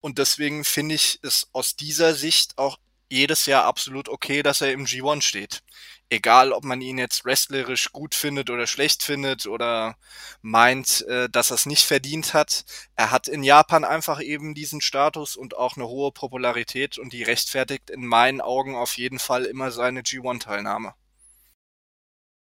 Und 0.00 0.18
deswegen 0.18 0.64
finde 0.64 0.94
ich 0.96 1.18
es 1.22 1.48
aus 1.52 1.74
dieser 1.76 2.14
Sicht 2.14 2.58
auch 2.58 2.78
jedes 3.12 3.46
Jahr 3.46 3.64
absolut 3.64 4.08
okay, 4.08 4.42
dass 4.42 4.60
er 4.60 4.72
im 4.72 4.86
G1 4.86 5.22
steht. 5.22 5.62
Egal, 6.08 6.52
ob 6.52 6.64
man 6.64 6.80
ihn 6.80 6.98
jetzt 6.98 7.24
wrestlerisch 7.24 7.92
gut 7.92 8.14
findet 8.14 8.50
oder 8.50 8.66
schlecht 8.66 9.02
findet 9.02 9.46
oder 9.46 9.96
meint, 10.40 11.02
äh, 11.08 11.28
dass 11.30 11.50
er 11.50 11.54
es 11.54 11.66
nicht 11.66 11.84
verdient 11.84 12.34
hat. 12.34 12.64
Er 12.96 13.10
hat 13.10 13.28
in 13.28 13.42
Japan 13.44 13.84
einfach 13.84 14.20
eben 14.20 14.54
diesen 14.54 14.80
Status 14.80 15.36
und 15.36 15.56
auch 15.56 15.76
eine 15.76 15.88
hohe 15.88 16.12
Popularität 16.12 16.98
und 16.98 17.12
die 17.12 17.22
rechtfertigt 17.22 17.90
in 17.90 18.04
meinen 18.04 18.40
Augen 18.40 18.76
auf 18.76 18.96
jeden 18.96 19.18
Fall 19.18 19.44
immer 19.44 19.70
seine 19.70 20.00
G1-Teilnahme. 20.00 20.94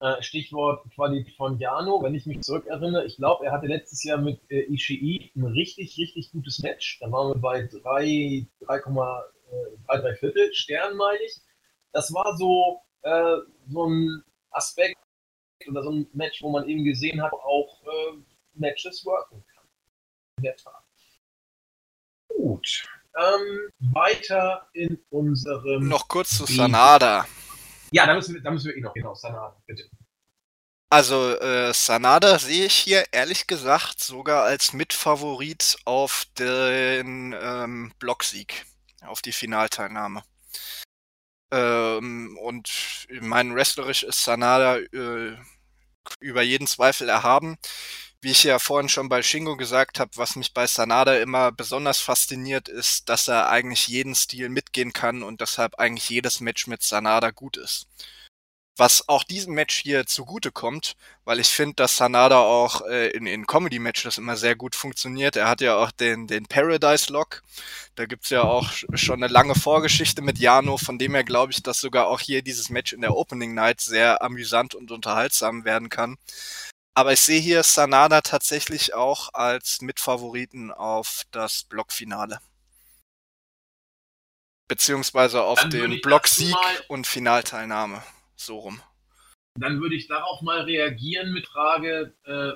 Äh, 0.04 0.22
Stichwort 0.22 0.84
Qualität 0.96 1.34
von 1.36 1.58
Jano, 1.60 2.04
wenn 2.04 2.14
ich 2.14 2.26
mich 2.26 2.42
zurückerinnere, 2.42 3.06
ich 3.06 3.16
glaube, 3.16 3.46
er 3.46 3.54
hatte 3.54 3.68
letztes 3.68 4.04
Jahr 4.04 4.18
mit 4.18 4.40
äh, 4.50 4.64
Ishii 4.74 5.32
ein 5.36 5.46
richtig, 5.46 5.98
richtig 5.98 6.32
gutes 6.32 6.60
Match. 6.60 7.00
Da 7.00 7.10
waren 7.12 7.34
wir 7.34 7.42
bei 7.42 7.70
3, 7.72 8.46
3, 9.50 9.78
drei, 9.88 10.02
drei 10.02 10.16
Viertel 10.16 10.54
Stern, 10.54 10.96
meine 10.96 11.20
ich. 11.24 11.40
Das 11.92 12.14
war 12.14 12.36
so, 12.38 12.82
äh, 13.02 13.38
so 13.70 13.86
ein 13.86 14.24
Aspekt 14.52 14.98
oder 15.68 15.84
so 15.84 15.92
ein 15.92 16.08
Match, 16.14 16.42
wo 16.42 16.50
man 16.50 16.68
eben 16.68 16.84
gesehen 16.84 17.22
hat, 17.22 17.34
auch 17.34 17.82
äh, 17.84 18.18
Matches 18.54 19.06
worken 19.06 19.44
kann. 19.54 19.66
In 20.38 20.44
der 20.44 20.56
Tat. 20.56 20.84
Gut. 22.30 22.84
Ähm, 23.16 23.70
weiter 23.94 24.68
in 24.74 25.00
unserem. 25.12 25.88
Noch 25.88 26.08
kurz 26.08 26.38
zu 26.38 26.46
Sanada. 26.46 27.28
Ja, 27.92 28.08
da 28.08 28.16
müssen 28.16 28.34
wir, 28.34 28.42
da 28.42 28.50
müssen 28.50 28.70
wir 28.70 28.78
eh 28.78 28.82
noch, 28.82 28.94
genau, 28.94 29.14
Sanada, 29.14 29.56
bitte. 29.68 29.88
Also 30.90 31.36
äh, 31.40 31.74
Sanada 31.74 32.38
sehe 32.40 32.66
ich 32.66 32.76
hier 32.76 33.06
ehrlich 33.12 33.48
gesagt 33.48 34.00
sogar 34.00 34.44
als 34.44 34.74
Mitfavorit 34.74 35.78
auf 35.86 36.26
den 36.38 37.36
ähm, 37.40 37.92
Blocksieg 38.00 38.66
auf 39.06 39.22
die 39.22 39.32
Finalteilnahme. 39.32 40.24
Ähm, 41.52 42.38
und 42.42 43.08
mein 43.22 43.56
wrestlerisch 43.56 44.04
ist 44.04 44.24
Sanada 44.24 44.78
äh, 44.78 45.38
über 46.20 46.42
jeden 46.42 46.68
Zweifel 46.68 47.10
erhaben. 47.10 47.58
Wie 48.22 48.32
ich 48.32 48.44
ja 48.44 48.60
vorhin 48.60 48.90
schon 48.90 49.10
bei 49.10 49.22
Shingo 49.22 49.58
gesagt 49.58 50.00
habe, 50.00 50.12
was 50.16 50.36
mich 50.36 50.54
bei 50.54 50.66
Sanada 50.66 51.18
immer 51.18 51.52
besonders 51.52 52.00
fasziniert, 52.00 52.70
ist, 52.70 53.10
dass 53.10 53.28
er 53.28 53.50
eigentlich 53.50 53.88
jeden 53.88 54.16
Stil 54.16 54.50
mitgehen 54.50 54.94
kann 54.94 55.24
und 55.24 55.42
deshalb 55.42 55.76
eigentlich 55.76 56.10
jedes 56.10 56.40
Match 56.40 56.68
mit 56.68 56.84
Sanada 56.84 57.32
gut 57.32 57.58
ist 57.58 57.88
was 58.76 59.08
auch 59.08 59.24
diesem 59.24 59.54
Match 59.54 59.76
hier 59.76 60.06
zugute 60.06 60.52
kommt, 60.52 60.96
weil 61.26 61.40
ich 61.40 61.48
finde, 61.50 61.76
dass 61.76 61.98
Sanada 61.98 62.40
auch 62.40 62.82
äh, 62.82 63.10
in, 63.10 63.28
in 63.28 63.46
Comedy-Matches 63.46 64.18
immer 64.18 64.36
sehr 64.36 64.56
gut 64.56 64.76
funktioniert. 64.76 65.36
Er 65.36 65.48
hat 65.48 65.62
ja 65.62 65.76
auch 65.76 65.92
den, 65.92 66.26
den 66.28 66.46
Paradise-Lock. 66.48 67.44
Da 67.96 68.06
gibt's 68.06 68.32
ja 68.32 68.44
auch 68.44 68.72
schon 68.96 69.24
eine 69.24 69.32
lange 69.32 69.54
Vorgeschichte 69.54 70.24
mit 70.24 70.40
Jano, 70.40 70.78
von 70.78 70.98
dem 70.98 71.14
her 71.14 71.24
glaube 71.24 71.52
ich, 71.52 71.62
dass 71.62 71.80
sogar 71.80 72.08
auch 72.08 72.20
hier 72.20 72.42
dieses 72.42 72.70
Match 72.70 72.94
in 72.94 73.02
der 73.02 73.16
Opening 73.16 73.54
Night 73.54 73.80
sehr 73.82 74.24
amüsant 74.24 74.74
und 74.74 74.92
unterhaltsam 74.92 75.66
werden 75.66 75.90
kann. 75.90 76.18
Aber 76.96 77.14
ich 77.14 77.22
sehe 77.22 77.40
hier 77.40 77.64
Sanada 77.64 78.22
tatsächlich 78.22 78.94
auch 78.94 79.34
als 79.34 79.82
Mitfavoriten 79.82 80.72
auf 80.72 81.24
das 81.32 81.64
Blockfinale. 81.64 82.40
Beziehungsweise 84.68 85.44
auf 85.44 85.68
den 85.70 86.02
Blocksieg 86.02 86.56
und 86.88 87.06
Finalteilnahme. 87.06 88.04
So 88.46 88.60
rum. 88.60 88.82
Dann 89.58 89.80
würde 89.80 89.96
ich 89.96 90.08
darauf 90.08 90.42
mal 90.42 90.62
reagieren 90.62 91.32
mit 91.32 91.48
Frage, 91.48 92.14
äh, 92.26 92.54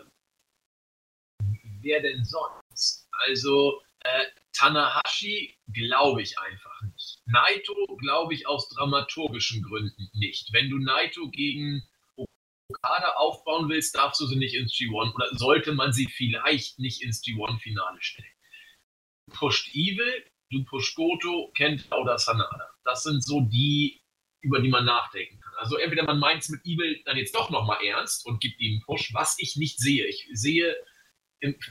wer 1.81 2.01
denn 2.01 2.26
sonst? 2.26 3.07
Also 3.11 3.81
äh, 3.99 4.26
Tanahashi 4.51 5.57
glaube 5.72 6.22
ich 6.22 6.38
einfach 6.39 6.81
nicht. 6.81 7.22
Naito 7.26 7.76
glaube 7.99 8.34
ich 8.34 8.47
aus 8.47 8.68
dramaturgischen 8.69 9.64
Gründen 9.64 10.09
nicht. 10.14 10.51
Wenn 10.51 10.69
du 10.69 10.77
Naito 10.77 11.30
gegen 11.30 11.88
Okada 12.69 13.14
aufbauen 13.14 13.69
willst, 13.69 13.95
darfst 13.95 14.19
du 14.19 14.26
sie 14.26 14.35
nicht 14.35 14.55
ins 14.55 14.73
G1 14.73 15.14
oder 15.14 15.30
sollte 15.38 15.73
man 15.73 15.93
sie 15.93 16.07
vielleicht 16.07 16.80
nicht 16.80 17.01
ins 17.01 17.23
G1-Finale 17.23 18.01
stellen. 18.01 18.27
Pusht 19.31 19.73
Evil, 19.73 20.26
du 20.51 20.65
pusht 20.65 20.95
Goto, 20.95 21.51
Kenta 21.55 21.95
oder 21.95 22.18
Sanada. 22.18 22.69
Das 22.84 23.03
sind 23.03 23.23
so 23.23 23.41
die, 23.41 24.01
über 24.41 24.59
die 24.59 24.69
man 24.69 24.85
nachdenken 24.85 25.39
kann. 25.39 25.47
Also 25.58 25.78
entweder 25.78 26.04
man 26.04 26.20
meint 26.20 26.44
es 26.44 26.50
mit 26.50 26.64
Evil 26.66 27.02
dann 27.06 27.18
jetzt 27.18 27.36
doch 27.36 27.50
nochmal 27.50 27.84
ernst 27.84 28.26
und 28.26 28.40
gibt 28.42 28.60
ihm 28.60 28.74
einen 28.74 28.82
Push, 28.82 29.14
was 29.14 29.36
ich 29.40 29.56
nicht 29.56 29.80
sehe. 29.80 30.06
Ich 30.06 30.28
sehe, 30.34 30.76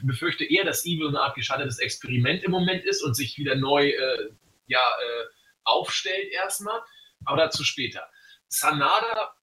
befürchte 0.03 0.45
eher, 0.45 0.65
dass 0.65 0.85
Evil 0.85 1.07
eine 1.07 1.21
Art 1.21 1.35
gescheitertes 1.35 1.79
Experiment 1.79 2.43
im 2.43 2.51
Moment 2.51 2.85
ist 2.85 3.01
und 3.01 3.15
sich 3.15 3.37
wieder 3.37 3.55
neu 3.55 3.89
äh, 3.89 4.29
ja, 4.67 4.79
äh, 4.79 5.25
aufstellt 5.63 6.31
erstmal. 6.31 6.81
Aber 7.25 7.37
dazu 7.37 7.63
später. 7.63 8.09
Sanada 8.47 9.35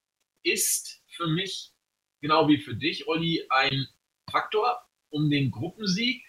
ist 0.42 1.02
für 1.08 1.26
mich, 1.26 1.72
genau 2.20 2.48
wie 2.48 2.58
für 2.58 2.74
dich, 2.74 3.06
Olli, 3.08 3.44
ein 3.50 3.86
Faktor 4.30 4.88
um 5.10 5.30
den 5.30 5.50
Gruppensieg. 5.50 6.24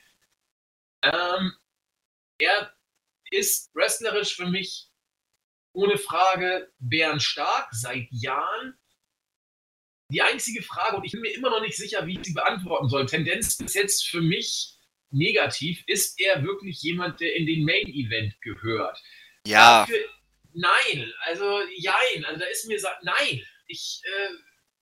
Ähm, 1.01 1.53
er 2.37 2.73
ist 3.31 3.73
wrestlerisch 3.75 4.35
für 4.35 4.47
mich 4.47 4.89
ohne 5.75 5.97
Frage 5.97 6.71
bärenstark 6.79 7.67
seit 7.71 8.07
Jahren. 8.09 8.77
Die 10.11 10.21
einzige 10.21 10.61
Frage, 10.61 10.97
und 10.97 11.03
ich 11.03 11.11
bin 11.11 11.21
mir 11.21 11.33
immer 11.33 11.49
noch 11.49 11.61
nicht 11.61 11.75
sicher, 11.75 12.05
wie 12.05 12.17
ich 12.17 12.25
sie 12.25 12.33
beantworten 12.33 12.89
soll, 12.89 13.05
Tendenz 13.05 13.57
bis 13.57 13.73
jetzt 13.73 14.07
für 14.07 14.21
mich 14.21 14.75
negativ, 15.11 15.83
ist 15.87 16.19
er 16.19 16.43
wirklich 16.43 16.81
jemand, 16.81 17.19
der 17.19 17.35
in 17.35 17.45
den 17.45 17.65
Main 17.65 17.87
Event 17.87 18.39
gehört? 18.41 19.01
Ja. 19.45 19.81
Dafür, 19.81 20.05
nein, 20.53 21.11
also 21.21 21.61
jein, 21.75 22.25
also 22.25 22.39
da 22.39 22.45
ist 22.45 22.67
mir 22.67 22.75
gesagt, 22.75 23.03
nein, 23.03 23.43
ich, 23.67 24.01
äh, 24.05 24.29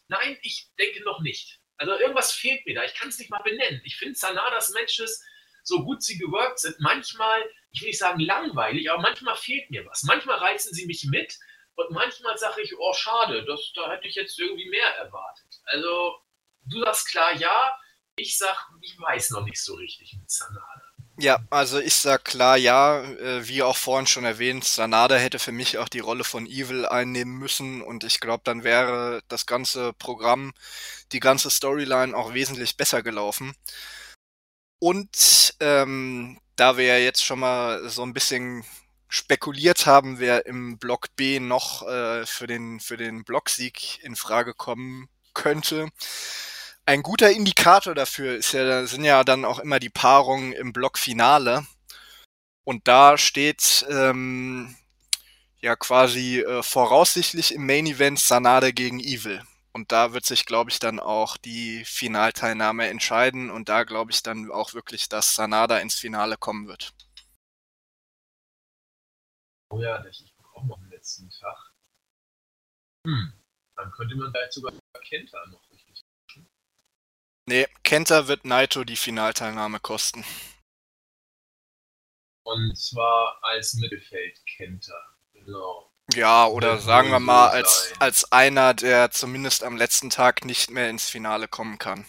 nein, 0.09 0.37
ich 0.41 0.69
denke 0.77 1.03
noch 1.03 1.21
nicht. 1.21 1.59
Also 1.77 1.93
irgendwas 1.93 2.33
fehlt 2.33 2.65
mir 2.65 2.75
da, 2.75 2.83
ich 2.83 2.93
kann 2.93 3.09
es 3.09 3.19
nicht 3.19 3.31
mal 3.31 3.41
benennen. 3.43 3.81
Ich 3.85 3.95
finde 3.95 4.15
Sanadas 4.15 4.71
Matches, 4.71 5.23
so 5.63 5.83
gut 5.83 6.03
sie 6.03 6.17
geworkt 6.17 6.59
sind, 6.59 6.75
manchmal 6.79 7.41
ich 7.73 7.81
will 7.81 7.89
nicht 7.89 7.99
sagen 7.99 8.19
langweilig, 8.19 8.89
aber 8.89 9.01
manchmal 9.01 9.35
fehlt 9.35 9.69
mir 9.69 9.85
was. 9.85 10.03
Manchmal 10.03 10.37
reizen 10.37 10.73
sie 10.73 10.85
mich 10.85 11.05
mit 11.05 11.37
und 11.75 11.91
manchmal 11.91 12.37
sage 12.37 12.61
ich, 12.61 12.77
oh 12.77 12.93
schade, 12.93 13.43
das, 13.45 13.71
da 13.75 13.91
hätte 13.91 14.07
ich 14.07 14.15
jetzt 14.15 14.39
irgendwie 14.39 14.69
mehr 14.69 14.95
erwartet. 14.97 15.59
Also 15.65 16.15
du 16.65 16.81
sagst 16.83 17.09
klar 17.09 17.35
ja, 17.35 17.75
ich 18.15 18.37
sage, 18.37 18.57
ich 18.81 18.97
weiß 18.99 19.31
noch 19.31 19.43
nicht 19.43 19.61
so 19.61 19.73
richtig 19.73 20.15
mit 20.19 20.29
Sanada. 20.29 20.83
Ja, 21.19 21.39
also 21.51 21.79
ich 21.79 21.95
sag 21.95 22.25
klar 22.25 22.57
ja, 22.57 23.03
äh, 23.03 23.47
wie 23.47 23.61
auch 23.63 23.77
vorhin 23.77 24.07
schon 24.07 24.25
erwähnt, 24.25 24.63
Sanada 24.65 25.15
hätte 25.15 25.37
für 25.39 25.51
mich 25.51 25.77
auch 25.77 25.89
die 25.89 25.99
Rolle 25.99 26.23
von 26.23 26.47
Evil 26.47 26.87
einnehmen 26.87 27.37
müssen 27.37 27.81
und 27.81 28.03
ich 28.03 28.19
glaube, 28.19 28.43
dann 28.43 28.63
wäre 28.63 29.21
das 29.27 29.45
ganze 29.45 29.93
Programm, 29.93 30.53
die 31.11 31.19
ganze 31.19 31.49
Storyline 31.51 32.15
auch 32.15 32.33
wesentlich 32.33 32.77
besser 32.77 33.03
gelaufen. 33.03 33.55
Und 34.79 35.55
ähm, 35.59 36.39
da 36.55 36.77
wir 36.77 36.85
ja 36.85 36.97
jetzt 36.97 37.23
schon 37.23 37.39
mal 37.39 37.87
so 37.89 38.03
ein 38.03 38.13
bisschen 38.13 38.63
spekuliert 39.07 39.85
haben, 39.85 40.19
wer 40.19 40.45
im 40.45 40.77
Block 40.79 41.15
B 41.15 41.39
noch 41.39 41.87
äh, 41.87 42.25
für 42.25 42.47
den 42.47 42.79
für 42.79 42.97
den 42.97 43.23
Blocksieg 43.23 44.03
in 44.03 44.15
Frage 44.15 44.53
kommen 44.53 45.07
könnte, 45.33 45.89
ein 46.85 47.01
guter 47.01 47.31
Indikator 47.31 47.95
dafür 47.95 48.35
ist 48.35 48.51
ja, 48.53 48.85
sind 48.85 49.03
ja 49.05 49.23
dann 49.23 49.45
auch 49.45 49.59
immer 49.59 49.79
die 49.79 49.89
Paarungen 49.89 50.53
im 50.53 50.73
Blockfinale. 50.73 51.65
Und 52.65 52.87
da 52.87 53.17
steht 53.17 53.85
ähm, 53.89 54.75
ja 55.61 55.75
quasi 55.75 56.39
äh, 56.39 56.63
voraussichtlich 56.63 57.53
im 57.53 57.65
Main 57.65 57.85
Event 57.87 58.19
Sanada 58.19 58.71
gegen 58.71 58.99
Evil. 58.99 59.41
Und 59.73 59.91
da 59.91 60.13
wird 60.13 60.25
sich, 60.25 60.45
glaube 60.45 60.69
ich, 60.69 60.79
dann 60.79 60.99
auch 60.99 61.35
die 61.37 61.83
Finalteilnahme 61.85 62.87
entscheiden. 62.87 63.49
Und 63.49 63.69
da 63.69 63.83
glaube 63.83 64.11
ich 64.11 64.21
dann 64.21 64.51
auch 64.51 64.73
wirklich, 64.73 65.09
dass 65.09 65.35
Sanada 65.35 65.79
ins 65.79 65.95
Finale 65.95 66.37
kommen 66.37 66.67
wird. 66.67 66.93
Oh 69.71 69.81
ja, 69.81 70.05
ich 70.05 70.33
bekomme 70.37 70.67
noch 70.67 70.77
am 70.77 70.89
letzten 70.89 71.29
Tag. 71.29 71.73
Hm, 73.07 73.33
dann 73.75 73.91
könnte 73.91 74.15
man 74.15 74.31
vielleicht 74.31 74.53
sogar 74.53 74.73
Kenta 75.01 75.43
noch 75.47 75.63
Nee, 77.45 77.67
Kenta 77.83 78.27
wird 78.29 78.45
Naito 78.45 78.85
die 78.85 78.95
Finalteilnahme 78.95 79.81
kosten. 79.81 80.23
Und 82.45 82.77
zwar 82.77 83.37
als 83.43 83.73
Mittelfeld-Kenta, 83.73 85.17
genau. 85.33 85.92
Ja, 86.11 86.45
oder 86.47 86.79
sagen 86.79 87.11
wir 87.11 87.19
mal 87.19 87.49
als, 87.49 87.93
als 87.99 88.31
einer, 88.31 88.73
der 88.73 89.11
zumindest 89.11 89.63
am 89.63 89.77
letzten 89.77 90.09
Tag 90.09 90.43
nicht 90.43 90.69
mehr 90.69 90.89
ins 90.89 91.09
Finale 91.09 91.47
kommen 91.47 91.77
kann. 91.77 92.05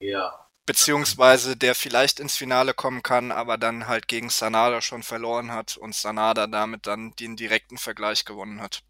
Ja. 0.00 0.48
Beziehungsweise 0.66 1.56
der 1.56 1.76
vielleicht 1.76 2.18
ins 2.18 2.36
Finale 2.36 2.74
kommen 2.74 3.02
kann, 3.02 3.30
aber 3.30 3.56
dann 3.56 3.86
halt 3.86 4.08
gegen 4.08 4.30
Sanada 4.30 4.82
schon 4.82 5.04
verloren 5.04 5.52
hat 5.52 5.76
und 5.76 5.94
Sanada 5.94 6.48
damit 6.48 6.88
dann 6.88 7.12
den 7.12 7.36
direkten 7.36 7.78
Vergleich 7.78 8.24
gewonnen 8.24 8.60
hat. 8.60 8.82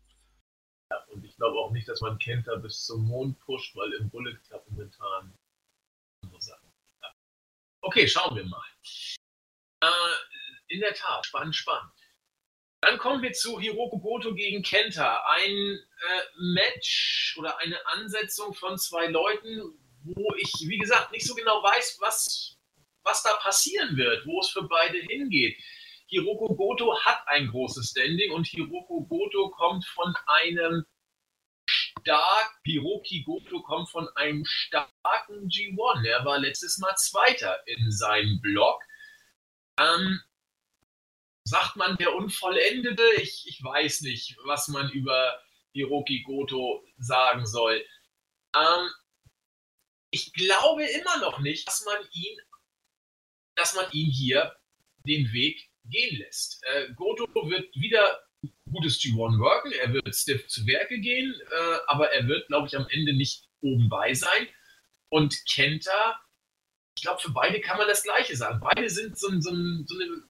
Ja, 0.91 1.05
und 1.09 1.23
ich 1.23 1.37
glaube 1.37 1.59
auch 1.59 1.73
nicht, 1.73 1.87
dass 1.87 2.01
man 2.01 2.19
Kenta 2.19 2.57
bis 2.57 2.87
zum 2.87 3.07
Mond 3.07 3.39
pusht, 3.41 3.77
weil 3.77 3.93
im 3.95 4.09
Bullet 4.09 4.39
Club 4.47 4.65
momentan 4.71 5.37
andere 6.23 6.41
Sachen. 6.41 6.73
Okay, 7.83 8.09
schauen 8.09 8.35
wir 8.35 8.45
mal. 8.45 8.65
Äh, 9.83 9.89
in 10.69 10.81
der 10.81 10.95
Tat, 10.95 11.27
spannend, 11.27 11.55
spannend. 11.55 11.93
Dann 12.81 12.99
kommen 12.99 13.23
wir 13.23 13.33
zu 13.33 13.59
Hiroko 13.59 13.99
Goto 13.99 14.35
gegen 14.35 14.63
Kenta. 14.63 15.25
Ein 15.37 15.51
äh, 15.51 16.23
Match 16.39 17.35
oder 17.39 17.59
eine 17.59 17.79
Ansetzung 17.87 18.55
von 18.55 18.79
zwei 18.79 19.07
Leuten, 19.07 19.61
wo 20.05 20.35
ich, 20.37 20.53
wie 20.69 20.79
gesagt, 20.79 21.13
nicht 21.13 21.27
so 21.27 21.35
genau 21.35 21.63
weiß, 21.63 21.99
was, 22.01 22.57
was 23.03 23.23
da 23.23 23.35
passieren 23.37 23.97
wird, 23.97 24.27
wo 24.27 24.41
es 24.41 24.51
für 24.51 24.63
beide 24.63 24.99
hingeht. 24.99 25.59
Hiroko 26.09 26.55
Goto 26.55 26.97
hat 27.01 27.27
ein 27.27 27.49
großes 27.49 27.91
Standing 27.91 28.33
und 28.33 28.47
Hiroko 28.47 29.05
Goto 29.09 29.51
kommt 29.51 29.85
von 29.87 30.15
einem 30.27 30.85
stark, 31.69 32.61
Hiroki 32.65 33.23
Goto 33.25 33.63
kommt 33.63 33.91
von 33.91 34.09
einem 34.15 34.45
starken 34.45 35.49
G1. 35.49 36.07
Er 36.07 36.25
war 36.25 36.39
letztes 36.39 36.79
Mal 36.79 36.95
Zweiter 36.97 37.59
in 37.67 37.91
seinem 37.91 38.41
Block. 38.41 38.81
Ähm, 39.79 40.21
sagt 41.47 41.77
man 41.77 41.97
der 41.97 42.15
Unvollendete? 42.15 43.03
Ich, 43.23 43.47
ich 43.47 43.63
weiß 43.63 44.03
nicht, 44.03 44.37
was 44.45 44.69
man 44.69 44.91
über 44.91 45.41
Hiroki 45.73 46.23
Goto 46.23 46.85
sagen 46.99 47.47
soll. 47.47 47.85
Ähm, 48.55 48.91
ich 50.11 50.33
glaube 50.33 50.85
immer 50.85 51.19
noch 51.19 51.39
nicht, 51.39 51.67
dass 51.69 51.85
man 51.85 51.99
ihn, 52.13 52.39
dass 53.55 53.75
man 53.75 53.91
ihn 53.93 54.11
hier 54.11 54.57
den 55.07 55.33
Weg 55.33 55.71
gehen 55.85 56.19
lässt. 56.19 56.65
Äh, 56.65 56.93
Goto 56.95 57.27
wird 57.49 57.75
wieder 57.77 58.23
gutes 58.73 59.01
G1 59.01 59.39
worken, 59.39 59.73
er 59.73 59.93
wird 59.93 60.15
stiff 60.15 60.49
zu 60.49 60.67
Werke 60.67 60.99
gehen, 60.99 61.33
äh, 61.33 61.79
aber 61.87 62.11
er 62.11 62.27
wird, 62.27 62.49
glaube 62.49 62.67
ich, 62.67 62.77
am 62.77 62.89
Ende 62.89 63.13
nicht 63.13 63.49
oben 63.61 63.89
bei 63.89 64.15
sein. 64.15 64.49
Und 65.09 65.45
Kenta, 65.49 66.21
ich 66.97 67.03
glaube, 67.03 67.21
für 67.21 67.31
beide 67.31 67.61
kann 67.61 67.79
man 67.79 67.87
das 67.87 68.03
Gleiche 68.03 68.37
sagen. 68.37 68.61
Beide 68.61 68.91
sind 68.91 69.17
so, 69.17 69.29
so, 69.41 69.51
so 69.51 69.51
eine, 69.51 70.29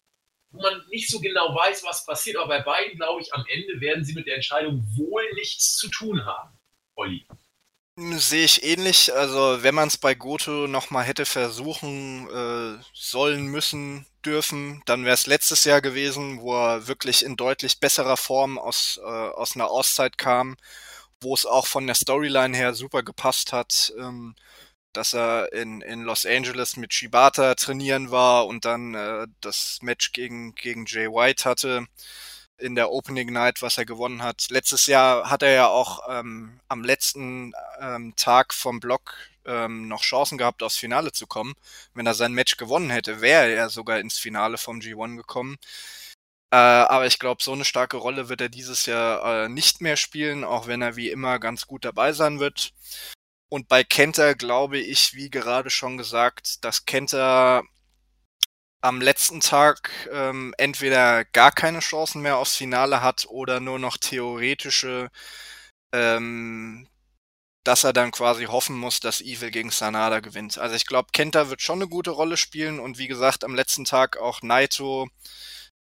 wo 0.57 0.63
man 0.63 0.83
nicht 0.89 1.11
so 1.11 1.21
genau 1.21 1.55
weiß, 1.55 1.85
was 1.85 2.05
passiert, 2.07 2.37
aber 2.37 2.49
bei 2.49 2.63
beiden, 2.63 2.97
glaube 2.97 3.21
ich, 3.21 3.33
am 3.33 3.45
Ende 3.49 3.81
werden 3.81 4.05
sie 4.05 4.15
mit 4.15 4.27
der 4.27 4.37
Entscheidung 4.37 4.85
wohl 4.97 5.23
nichts 5.35 5.77
zu 5.77 5.89
tun 5.89 6.25
haben. 6.25 6.59
Olli. 6.97 7.27
Sehe 7.99 8.45
ich 8.45 8.63
ähnlich. 8.63 9.15
Also 9.15 9.63
wenn 9.63 9.75
man 9.75 9.89
es 9.89 9.97
bei 9.97 10.15
Goto 10.15 10.67
nochmal 10.67 11.05
hätte 11.05 11.25
versuchen 11.25 12.29
äh, 12.29 12.83
sollen, 12.93 13.47
müssen, 13.47 14.07
dürfen, 14.25 14.83
dann 14.85 15.05
wäre 15.05 15.15
es 15.15 15.27
letztes 15.27 15.65
Jahr 15.65 15.81
gewesen, 15.81 16.41
wo 16.41 16.55
er 16.55 16.89
wirklich 16.89 17.25
in 17.25 17.37
deutlich 17.37 17.81
besserer 17.81 18.19
Form 18.19 18.59
aus, 18.59 19.01
äh, 19.03 19.07
aus 19.07 19.55
einer 19.55 19.71
Auszeit 19.71 20.19
kam, 20.19 20.57
wo 21.23 21.33
es 21.33 21.47
auch 21.47 21.67
von 21.67 21.87
der 21.87 21.95
Storyline 21.95 22.55
her 22.57 22.75
super 22.75 23.03
gepasst 23.03 23.53
hat, 23.53 23.95
ähm, 23.99 24.35
dass 24.97 25.15
er 25.15 25.53
in, 25.53 25.81
in 25.81 26.03
Los 26.03 26.27
Angeles 26.27 26.77
mit 26.77 26.93
Shibata 26.95 27.55
trainieren 27.55 28.11
war 28.11 28.47
und 28.47 28.65
dann 28.65 28.95
äh, 28.95 29.27
das 29.41 29.79
Match 29.83 30.13
gegen, 30.13 30.55
gegen 30.55 30.87
Jay 30.87 31.09
White 31.09 31.45
hatte 31.45 31.87
in 32.59 32.75
der 32.75 32.91
Opening 32.91 33.33
Night, 33.33 33.63
was 33.63 33.79
er 33.79 33.85
gewonnen 33.85 34.23
hat. 34.23 34.47
Letztes 34.51 34.87
Jahr 34.87 35.31
hat 35.31 35.43
er 35.43 35.53
ja 35.53 35.67
auch 35.69 36.01
ähm, 36.09 36.61
am 36.69 36.85
letzten 36.85 37.53
ähm, 37.81 38.15
Tag 38.17 38.55
vom 38.55 38.81
Block 38.81 39.15
ähm, 39.45 39.89
noch 39.89 40.03
Chancen 40.03 40.39
gehabt, 40.39 40.63
aufs 40.63 40.77
Finale 40.77 41.13
zu 41.13 41.27
kommen. 41.27 41.55
Wenn 41.95 42.07
er 42.07 42.15
sein 42.15 42.33
Match 42.33 42.57
gewonnen 42.57 42.91
hätte, 42.91 43.21
wäre 43.21 43.53
er 43.53 43.69
sogar 43.69 44.01
ins 44.01 44.19
Finale 44.19 44.59
vom 44.59 44.79
G1 44.81 45.17
gekommen. 45.17 45.57
Äh, 46.51 46.57
aber 46.57 47.07
ich 47.07 47.19
glaube, 47.19 47.43
so 47.43 47.53
eine 47.53 47.65
starke 47.65 47.97
Rolle 47.97 48.29
wird 48.29 48.41
er 48.41 48.49
dieses 48.49 48.87
Jahr 48.87 49.45
äh, 49.45 49.49
nicht 49.49 49.81
mehr 49.81 49.97
spielen, 49.97 50.45
auch 50.45 50.67
wenn 50.67 50.83
er 50.83 50.97
wie 50.97 51.11
immer 51.11 51.39
ganz 51.39 51.67
gut 51.67 51.85
dabei 51.85 52.13
sein 52.13 52.41
wird. 52.41 52.73
Und 53.49 53.69
bei 53.69 53.85
Kenter 53.85 54.35
glaube 54.35 54.79
ich, 54.79 55.15
wie 55.15 55.31
gerade 55.31 55.71
schon 55.71 55.99
gesagt, 55.99 56.65
dass 56.65 56.85
Kenter 56.85 57.63
am 58.81 59.01
letzten 59.01 59.41
Tag 59.41 59.91
ähm, 60.13 60.55
entweder 60.59 61.25
gar 61.25 61.53
keine 61.53 61.81
Chancen 61.81 62.23
mehr 62.23 62.39
aufs 62.39 62.57
Finale 62.57 63.03
hat 63.03 63.27
oder 63.29 63.61
nur 63.61 63.79
noch 63.79 63.97
theoretische, 63.97 65.11
ähm, 65.93 66.89
dass 67.65 67.85
er 67.85 67.93
dann 67.93 68.13
quasi 68.13 68.45
hoffen 68.47 68.77
muss, 68.77 69.01
dass 69.01 69.21
Evil 69.21 69.51
gegen 69.51 69.71
Sanada 69.71 70.21
gewinnt. 70.21 70.59
Also 70.59 70.77
ich 70.77 70.87
glaube, 70.87 71.09
Kenta 71.13 71.51
wird 71.51 71.63
schon 71.63 71.81
eine 71.81 71.89
gute 71.89 72.11
Rolle 72.11 72.37
spielen 72.37 72.81
und 72.81 72.99
wie 72.99 73.09
gesagt, 73.09 73.45
am 73.45 73.55
letzten 73.55 73.85
Tag 73.85 74.19
auch 74.19 74.43
Naito 74.43 75.09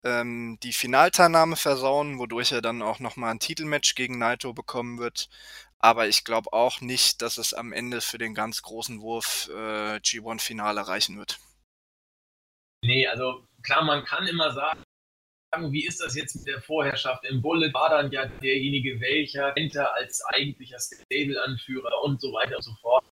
ähm, 0.05 0.59
die 0.63 0.73
Finalteilnahme 0.73 1.57
versauen, 1.57 2.19
wodurch 2.19 2.53
er 2.53 2.63
dann 2.63 2.83
auch 2.83 2.99
nochmal 3.01 3.33
ein 3.33 3.41
Titelmatch 3.41 3.95
gegen 3.95 4.19
Naito 4.19 4.53
bekommen 4.53 4.99
wird. 4.99 5.29
Aber 5.83 6.07
ich 6.07 6.25
glaube 6.25 6.53
auch 6.53 6.81
nicht, 6.81 7.23
dass 7.23 7.39
es 7.39 7.53
am 7.53 7.73
Ende 7.73 8.01
für 8.01 8.17
den 8.17 8.35
ganz 8.35 8.63
großen 8.63 9.01
Wurf 9.01 9.51
äh, 9.53 9.97
G1-Finale 9.97 10.87
reichen 10.87 11.19
wird. 11.19 11.41
Nee, 12.85 13.07
also 13.09 13.47
klar, 13.63 13.85
man 13.85 14.05
kann 14.05 14.29
immer 14.29 14.53
sagen, 14.53 14.85
wie 15.71 15.85
ist 15.85 16.01
das 16.01 16.15
jetzt 16.15 16.37
mit 16.37 16.47
der 16.47 16.63
Vorherrschaft? 16.63 17.25
Im 17.25 17.43
Bullet 17.43 17.75
war 17.75 17.91
dann 17.91 18.13
ja 18.13 18.27
derjenige, 18.27 19.01
welcher 19.01 19.57
Enter 19.57 19.93
als 19.95 20.25
eigentlicher 20.27 20.79
Stable-Anführer 20.79 22.03
und 22.05 22.21
so 22.21 22.33
weiter 22.33 22.57
und 22.57 22.63
so 22.63 22.75
fort. 22.81 23.05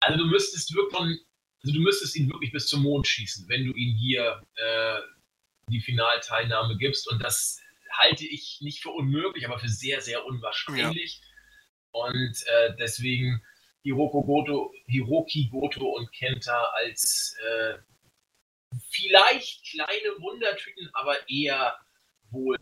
Also 0.00 0.18
du 0.18 0.26
müsstest 0.26 0.74
wirklich, 0.74 1.20
also 1.62 1.74
du 1.74 1.80
müsstest 1.80 2.16
ihn 2.16 2.30
wirklich 2.30 2.50
bis 2.50 2.66
zum 2.66 2.82
Mond 2.82 3.06
schießen, 3.06 3.46
wenn 3.48 3.66
du 3.66 3.72
ihm 3.74 3.94
hier 3.96 4.42
äh, 4.54 5.00
die 5.68 5.80
Finalteilnahme 5.80 6.76
gibst. 6.78 7.08
Und 7.08 7.22
das 7.22 7.60
halte 7.92 8.26
ich 8.26 8.58
nicht 8.62 8.82
für 8.82 8.90
unmöglich, 8.90 9.46
aber 9.46 9.58
für 9.58 9.68
sehr, 9.68 10.00
sehr 10.00 10.24
unwahrscheinlich. 10.24 11.20
Ja. 11.22 11.31
Und 11.92 12.44
äh, 12.46 12.76
deswegen 12.78 13.42
Hiroko 13.82 14.22
Goto, 14.22 14.72
Hiroki 14.86 15.48
Goto 15.50 15.86
und 15.86 16.12
Kenta 16.12 16.64
als 16.74 17.36
äh, 17.44 17.78
vielleicht 18.90 19.64
kleine 19.70 20.20
Wundertüten, 20.20 20.88
aber 20.94 21.16
eher 21.28 21.78
wohl 22.30 22.56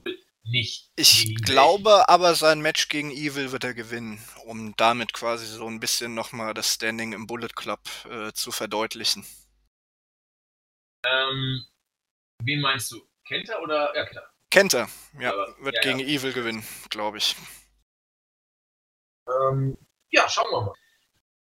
nicht. 0.45 0.91
Ich 0.97 1.35
glaube 1.43 2.09
aber, 2.09 2.35
sein 2.35 2.61
Match 2.61 2.89
gegen 2.89 3.11
Evil 3.11 3.53
wird 3.53 3.65
er 3.65 3.75
gewinnen, 3.75 4.23
um 4.47 4.75
damit 4.77 5.13
quasi 5.13 5.47
so 5.47 5.67
ein 5.67 5.81
bisschen 5.81 6.15
nochmal 6.15 6.55
das 6.55 6.75
Standing 6.75 7.13
im 7.13 7.27
Bullet 7.27 7.55
Club 7.55 7.81
äh, 8.11 8.33
zu 8.33 8.51
verdeutlichen. 8.51 9.25
Ähm, 11.05 11.65
wen 12.43 12.61
meinst 12.61 12.91
du? 12.93 13.01
Kenta 13.27 13.59
oder? 13.61 13.95
Ja, 13.95 14.05
Kenta. 14.05 14.31
Kenta, 14.51 14.89
ja, 15.21 15.33
wird 15.61 15.77
ja, 15.77 15.83
gegen 15.83 16.01
ja. 16.01 16.07
Evil 16.07 16.33
gewinnen, 16.33 16.67
glaube 16.89 17.19
ich. 17.19 17.37
Ähm, 19.31 19.77
ja, 20.11 20.29
schauen 20.29 20.51
wir 20.51 20.61
mal. 20.63 20.75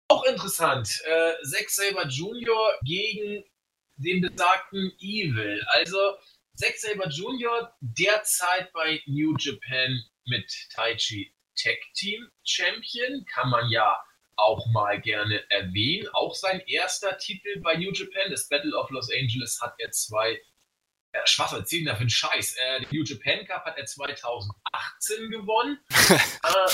Auch 0.08 0.24
interessant. 0.24 1.02
Äh, 1.04 1.34
Zack 1.42 1.70
Saber 1.70 2.06
Jr. 2.06 2.78
gegen 2.84 3.44
den 3.96 4.20
besagten 4.20 4.92
Evil. 4.98 5.64
Also 5.68 6.16
Zack 6.54 6.76
Saber 6.76 7.08
Jr. 7.08 7.74
derzeit 7.80 8.72
bei 8.72 9.00
New 9.06 9.34
Japan 9.38 10.02
mit 10.26 10.52
Taichi 10.74 11.34
Tag 11.56 11.78
Team 11.94 12.30
Champion, 12.44 13.24
kann 13.26 13.50
man 13.50 13.68
ja 13.70 13.98
auch 14.36 14.66
mal 14.72 15.00
gerne 15.00 15.44
erwähnen. 15.50 16.08
Auch 16.12 16.34
sein 16.34 16.60
erster 16.60 17.16
Titel 17.18 17.60
bei 17.60 17.76
New 17.76 17.92
Japan, 17.92 18.30
das 18.30 18.48
Battle 18.48 18.76
of 18.76 18.90
Los 18.90 19.10
Angeles, 19.12 19.60
hat 19.60 19.74
er 19.78 19.90
zwei. 19.90 20.40
Ja, 21.14 21.26
Schwach 21.26 21.52
erzählen 21.52 21.84
da 21.84 21.94
für 21.94 22.00
einen 22.00 22.10
Scheiß. 22.10 22.56
Äh, 22.56 22.80
den 22.80 22.88
New 22.90 23.04
Japan 23.04 23.46
Cup 23.46 23.64
hat 23.66 23.76
er 23.76 23.84
2018 23.84 25.30
gewonnen. 25.30 25.78
äh, 25.90 26.72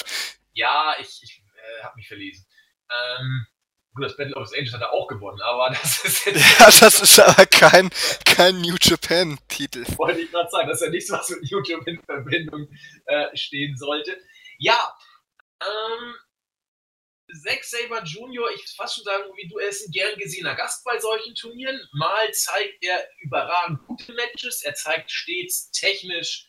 ja, 0.59 0.97
ich, 1.01 1.20
ich 1.22 1.43
äh, 1.55 1.85
habe 1.85 1.94
mich 1.97 2.09
verlesen. 2.09 2.44
Ähm, 2.90 3.47
gut, 3.94 4.05
das 4.05 4.16
Battle 4.16 4.35
of 4.35 4.40
Los 4.40 4.52
Angeles 4.52 4.74
hat 4.74 4.80
er 4.80 4.93
auch 4.93 5.06
gewonnen, 5.06 5.40
aber 5.40 5.70
das 5.82 6.05
ist 6.05 6.26
jetzt. 6.26 6.59
Ja, 6.59 6.66
das 6.66 7.01
ist 7.01 7.20
aber 7.20 7.47
kein, 7.47 7.90
kein 8.24 8.60
New 8.60 8.76
Japan-Titel. 8.80 9.85
Wollte 9.97 10.20
ich 10.20 10.30
gerade 10.30 10.51
sagen, 10.51 10.68
dass 10.68 10.82
er 10.82 10.90
nichts, 10.90 11.10
was 11.10 11.30
mit 11.30 11.51
New 11.51 11.62
Japan 11.62 11.94
in 11.94 12.02
Verbindung 12.02 12.68
äh, 13.06 13.36
stehen 13.36 13.76
sollte. 13.76 14.18
Ja, 14.59 14.97
ähm, 15.60 16.14
Zack 17.44 17.62
Saber 17.62 18.02
Jr., 18.02 18.51
ich 18.55 18.74
fast 18.74 18.97
schon 18.97 19.05
sagen, 19.05 19.24
wie 19.36 19.48
du, 19.48 19.59
er 19.59 19.68
ist 19.68 19.86
ein 19.86 19.93
gern 19.93 20.18
gesehener 20.18 20.56
Gast 20.56 20.82
bei 20.85 20.98
solchen 20.98 21.35
Turnieren. 21.35 21.78
Mal 21.93 22.32
zeigt 22.32 22.82
er 22.82 23.06
überragend 23.20 23.86
gute 23.86 24.12
Matches, 24.14 24.62
er 24.62 24.74
zeigt 24.74 25.10
stets 25.12 25.70
technisch 25.70 26.48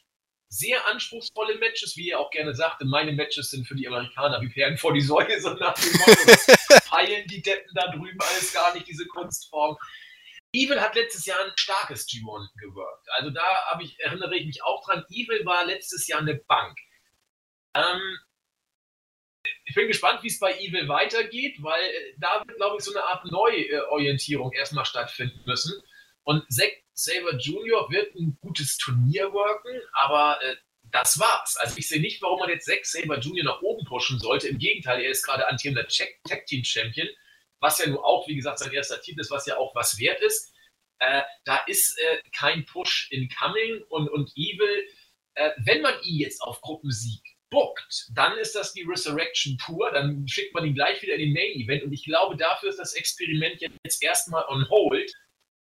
sehr 0.49 0.85
anspruchsvolle 0.87 1.57
Matches, 1.59 1.95
wie 1.95 2.09
er 2.09 2.19
auch 2.19 2.31
gerne 2.31 2.55
sagte. 2.55 2.85
Meine 2.85 3.13
Matches 3.13 3.51
sind 3.51 3.67
für 3.67 3.75
die 3.75 3.87
Amerikaner 3.87 4.41
wie 4.41 4.49
Perlen 4.49 4.77
vor 4.77 4.93
die 4.93 5.01
Säule, 5.01 5.39
so 5.41 5.53
nach 5.53 5.75
dem 5.75 5.91
Motto, 5.93 6.79
peilen 6.89 7.27
die 7.27 7.41
Deppen 7.41 7.71
da 7.75 7.91
drüben 7.91 8.19
alles 8.19 8.51
gar 8.51 8.73
nicht, 8.73 8.87
diese 8.87 9.05
Kunstform. 9.05 9.77
Evil 10.51 10.81
hat 10.81 10.95
letztes 10.95 11.27
Jahr 11.27 11.39
ein 11.45 11.51
starkes 11.55 12.07
G1 12.07 12.47
gewirkt. 12.57 13.07
Also 13.11 13.29
da 13.29 13.43
ich, 13.81 13.99
erinnere 13.99 14.35
ich 14.35 14.47
mich 14.47 14.63
auch 14.63 14.83
dran. 14.83 15.05
Evil 15.09 15.45
war 15.45 15.65
letztes 15.65 16.07
Jahr 16.07 16.21
eine 16.21 16.35
Bank. 16.35 16.75
Ähm, 17.75 18.17
ich 19.65 19.75
bin 19.75 19.87
gespannt, 19.87 20.23
wie 20.23 20.27
es 20.27 20.39
bei 20.39 20.57
Evil 20.59 20.87
weitergeht, 20.87 21.61
weil 21.61 21.83
äh, 21.83 22.15
da 22.17 22.43
wird, 22.45 22.57
glaube 22.57 22.77
ich, 22.79 22.83
so 22.83 22.91
eine 22.91 23.03
Art 23.03 23.25
Neuorientierung 23.25 24.51
erstmal 24.53 24.85
stattfinden 24.85 25.39
müssen. 25.45 25.79
Und 26.23 26.51
Zack 26.51 26.71
Saber 26.99 27.37
Jr. 27.37 27.89
wird 27.89 28.15
ein 28.15 28.37
gutes 28.41 28.77
Turnier 28.77 29.31
worken, 29.33 29.79
aber 29.93 30.41
äh, 30.43 30.55
das 30.91 31.19
war's. 31.19 31.55
Also 31.57 31.77
ich 31.77 31.87
sehe 31.87 32.01
nicht, 32.01 32.21
warum 32.21 32.39
man 32.39 32.49
jetzt 32.49 32.65
Zack 32.65 32.85
Saber 32.85 33.19
Jr. 33.19 33.45
nach 33.45 33.61
oben 33.61 33.85
pushen 33.85 34.19
sollte. 34.19 34.47
Im 34.47 34.57
Gegenteil, 34.57 35.01
er 35.01 35.11
ist 35.11 35.23
gerade 35.23 35.47
amtierender 35.47 35.87
Tag 35.87 36.45
Team 36.47 36.63
Champion, 36.63 37.07
was 37.59 37.79
ja 37.79 37.87
nur 37.87 38.05
auch, 38.05 38.27
wie 38.27 38.35
gesagt, 38.35 38.59
sein 38.59 38.71
erster 38.71 39.01
Titel 39.01 39.19
ist, 39.19 39.31
was 39.31 39.45
ja 39.45 39.57
auch 39.57 39.75
was 39.75 39.99
wert 39.99 40.21
ist. 40.21 40.53
Äh, 40.99 41.21
da 41.45 41.57
ist 41.67 41.97
äh, 41.99 42.21
kein 42.35 42.65
Push 42.65 43.09
incoming 43.11 43.83
und, 43.89 44.09
und 44.09 44.31
Evil, 44.35 44.83
äh, 45.35 45.51
wenn 45.63 45.81
man 45.81 46.01
ihn 46.03 46.19
jetzt 46.19 46.41
auf 46.41 46.59
Gruppensieg 46.61 47.21
bookt, 47.49 48.09
dann 48.13 48.37
ist 48.37 48.55
das 48.55 48.73
die 48.73 48.83
Resurrection 48.83 49.57
pur, 49.57 49.91
dann 49.91 50.27
schickt 50.27 50.53
man 50.53 50.65
ihn 50.65 50.75
gleich 50.75 51.01
wieder 51.01 51.15
in 51.15 51.21
den 51.21 51.33
Main 51.33 51.59
Event 51.59 51.83
und 51.83 51.93
ich 51.93 52.03
glaube, 52.03 52.35
dafür 52.35 52.69
ist 52.69 52.79
das 52.79 52.93
Experiment 52.93 53.61
jetzt 53.61 54.03
erstmal 54.03 54.45
on 54.49 54.69
hold. 54.69 55.11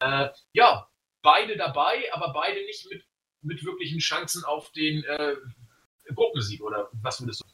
Äh, 0.00 0.28
ja, 0.52 0.88
beide 1.22 1.56
dabei, 1.56 2.12
aber 2.12 2.32
beide 2.32 2.64
nicht 2.66 2.88
mit, 2.90 3.04
mit 3.42 3.64
wirklichen 3.64 3.98
Chancen 3.98 4.44
auf 4.44 4.70
den 4.72 5.04
äh, 5.04 5.36
Gruppensieg 6.14 6.62
oder 6.62 6.90
was 6.92 7.20
würdest 7.20 7.40
du 7.40 7.46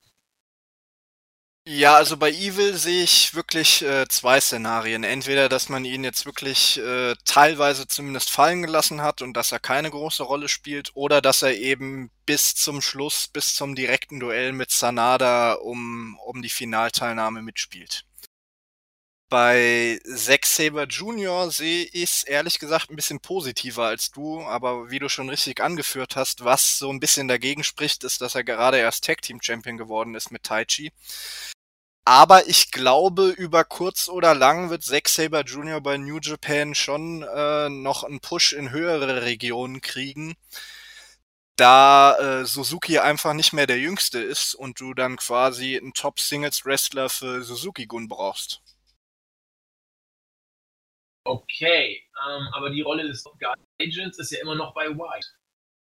ja, 1.71 1.97
also 1.97 2.17
bei 2.17 2.31
Evil 2.31 2.75
sehe 2.79 3.03
ich 3.03 3.35
wirklich 3.35 3.83
äh, 3.83 4.09
zwei 4.09 4.41
Szenarien. 4.41 5.05
Entweder, 5.05 5.51
dass 5.51 5.69
man 5.69 5.85
ihn 5.85 6.03
jetzt 6.03 6.25
wirklich 6.25 6.79
äh, 6.79 7.15
teilweise 7.27 7.87
zumindest 7.87 8.31
fallen 8.31 8.63
gelassen 8.63 9.03
hat 9.03 9.21
und 9.21 9.35
dass 9.37 9.53
er 9.53 9.59
keine 9.59 9.91
große 9.91 10.23
Rolle 10.23 10.49
spielt, 10.49 10.93
oder 10.95 11.21
dass 11.21 11.43
er 11.43 11.55
eben 11.59 12.11
bis 12.25 12.55
zum 12.55 12.81
Schluss, 12.81 13.29
bis 13.29 13.55
zum 13.55 13.75
direkten 13.75 14.19
Duell 14.19 14.53
mit 14.53 14.71
Sanada 14.71 15.53
um, 15.53 16.19
um 16.25 16.41
die 16.41 16.49
Finalteilnahme 16.49 17.43
mitspielt. 17.43 18.07
Bei 19.31 20.01
Zack 20.05 20.47
Saber 20.47 20.85
Jr. 20.85 21.51
sehe 21.51 21.85
ich 21.93 22.05
es 22.05 22.25
ehrlich 22.25 22.59
gesagt 22.59 22.91
ein 22.91 22.97
bisschen 22.97 23.21
positiver 23.21 23.85
als 23.85 24.11
du, 24.11 24.41
aber 24.43 24.91
wie 24.91 24.99
du 24.99 25.11
schon 25.11 25.29
richtig 25.29 25.61
angeführt 25.61 26.17
hast, 26.17 26.45
was 26.45 26.79
so 26.79 26.91
ein 26.91 26.99
bisschen 27.01 27.29
dagegen 27.29 27.63
spricht, 27.63 28.05
ist, 28.05 28.23
dass 28.23 28.35
er 28.35 28.45
gerade 28.45 28.79
erst 28.79 29.05
Tag 29.05 29.21
Team 29.21 29.41
Champion 29.43 29.77
geworden 29.77 30.15
ist 30.15 30.31
mit 30.31 30.45
Taichi. 30.45 30.93
Aber 32.07 32.49
ich 32.49 32.71
glaube, 32.71 33.29
über 33.29 33.65
kurz 33.65 34.09
oder 34.09 34.35
lang 34.35 34.71
wird 34.71 34.83
Zack 34.83 35.09
Saber 35.11 35.43
Jr. 35.43 35.81
bei 35.83 35.99
New 35.99 36.19
Japan 36.23 36.75
schon 36.75 37.23
äh, 37.23 37.69
noch 37.69 38.05
einen 38.05 38.21
Push 38.21 38.55
in 38.55 38.71
höhere 38.71 39.23
Regionen 39.23 39.83
kriegen, 39.83 40.35
da 41.57 42.17
äh, 42.19 42.47
Suzuki 42.47 42.99
einfach 42.99 43.35
nicht 43.35 43.53
mehr 43.53 43.67
der 43.67 43.79
Jüngste 43.79 44.21
ist 44.21 44.55
und 44.55 44.81
du 44.81 44.95
dann 44.95 45.17
quasi 45.19 45.77
einen 45.77 45.93
Top-Singles-Wrestler 45.93 47.11
für 47.11 47.43
Suzuki-Gun 47.45 48.09
brauchst. 48.09 48.63
Okay, 51.29 52.03
ähm, 52.27 52.49
aber 52.53 52.71
die 52.71 52.81
Rolle 52.81 53.07
des 53.07 53.23
Top 53.23 53.37
Agents 53.79 54.19
ist 54.19 54.31
ja 54.31 54.41
immer 54.41 54.55
noch 54.55 54.73
bei 54.73 54.89
White. 54.89 55.27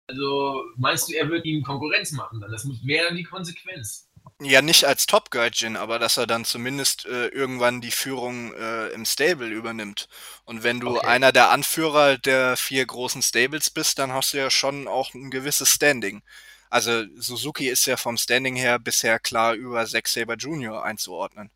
Also 0.07 0.65
meinst 0.75 1.07
du, 1.07 1.13
er 1.13 1.29
wird 1.29 1.45
ihm 1.45 1.63
Konkurrenz 1.63 2.11
machen 2.11 2.41
dann? 2.41 2.51
Das 2.51 2.67
wäre 2.85 3.07
dann 3.07 3.15
die 3.15 3.23
Konsequenz. 3.23 4.09
Ja, 4.41 4.61
nicht 4.61 4.83
als 4.83 5.05
Top 5.05 5.31
Guardian, 5.31 5.77
aber 5.77 5.99
dass 5.99 6.17
er 6.17 6.27
dann 6.27 6.43
zumindest 6.43 7.05
äh, 7.05 7.27
irgendwann 7.27 7.79
die 7.79 7.91
Führung 7.91 8.53
äh, 8.53 8.89
im 8.89 9.05
Stable 9.05 9.47
übernimmt. 9.47 10.09
Und 10.43 10.63
wenn 10.63 10.81
du 10.81 10.97
okay. 10.97 11.07
einer 11.07 11.31
der 11.31 11.49
Anführer 11.51 12.17
der 12.17 12.57
vier 12.57 12.85
großen 12.85 13.21
Stables 13.21 13.69
bist, 13.69 13.99
dann 13.99 14.11
hast 14.11 14.33
du 14.33 14.37
ja 14.37 14.49
schon 14.49 14.89
auch 14.89 15.13
ein 15.13 15.31
gewisses 15.31 15.69
Standing. 15.69 16.23
Also 16.69 17.05
Suzuki 17.15 17.69
ist 17.69 17.85
ja 17.85 17.95
vom 17.95 18.17
Standing 18.17 18.57
her 18.57 18.79
bisher 18.79 19.17
klar 19.17 19.53
über 19.53 19.85
Zack 19.85 20.09
Saber 20.09 20.35
Jr. 20.35 20.83
einzuordnen. 20.83 21.51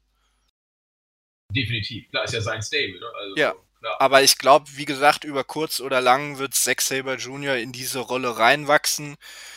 Definitiv, 1.54 2.10
klar 2.10 2.24
ist 2.24 2.34
ja 2.34 2.42
sein 2.42 2.62
Stable. 2.62 3.00
Ne? 3.00 3.06
Also, 3.18 3.36
ja, 3.36 3.56
aber 4.00 4.24
ich 4.24 4.38
glaube, 4.38 4.66
wie 4.76 4.86
gesagt, 4.86 5.24
über 5.24 5.44
kurz 5.44 5.80
oder 5.80 6.02
lang 6.02 6.38
wird 6.38 6.54
Zack 6.54 6.82
Saber 6.82 7.16
Jr. 7.16 7.56
in 7.56 7.72
diese 7.72 8.00
Rolle 8.00 8.38
reinwachsen. 8.38 9.16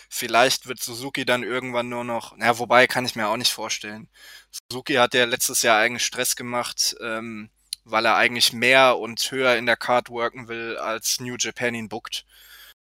Vielleicht 0.09 0.67
wird 0.67 0.81
Suzuki 0.81 1.25
dann 1.25 1.43
irgendwann 1.43 1.89
nur 1.89 2.05
noch, 2.05 2.35
na, 2.37 2.59
wobei 2.59 2.87
kann 2.87 3.05
ich 3.05 3.17
mir 3.17 3.29
auch 3.29 3.37
nicht 3.37 3.53
vorstellen. 3.53 4.09
Suzuki 4.51 4.95
hat 4.95 5.15
ja 5.15 5.25
letztes 5.25 5.63
Jahr 5.63 5.79
eigentlich 5.79 6.05
Stress 6.05 6.37
gemacht, 6.37 6.97
ähm, 7.01 7.51
weil 7.85 8.05
er 8.07 8.17
eigentlich 8.17 8.53
mehr 8.53 8.99
und 8.99 9.21
höher 9.31 9.57
in 9.57 9.67
der 9.67 9.77
Card 9.77 10.11
worken 10.11 10.49
will, 10.49 10.77
als 10.77 11.21
New 11.21 11.37
Japan 11.39 11.75
ihn 11.75 11.89
bookt. 11.89 12.25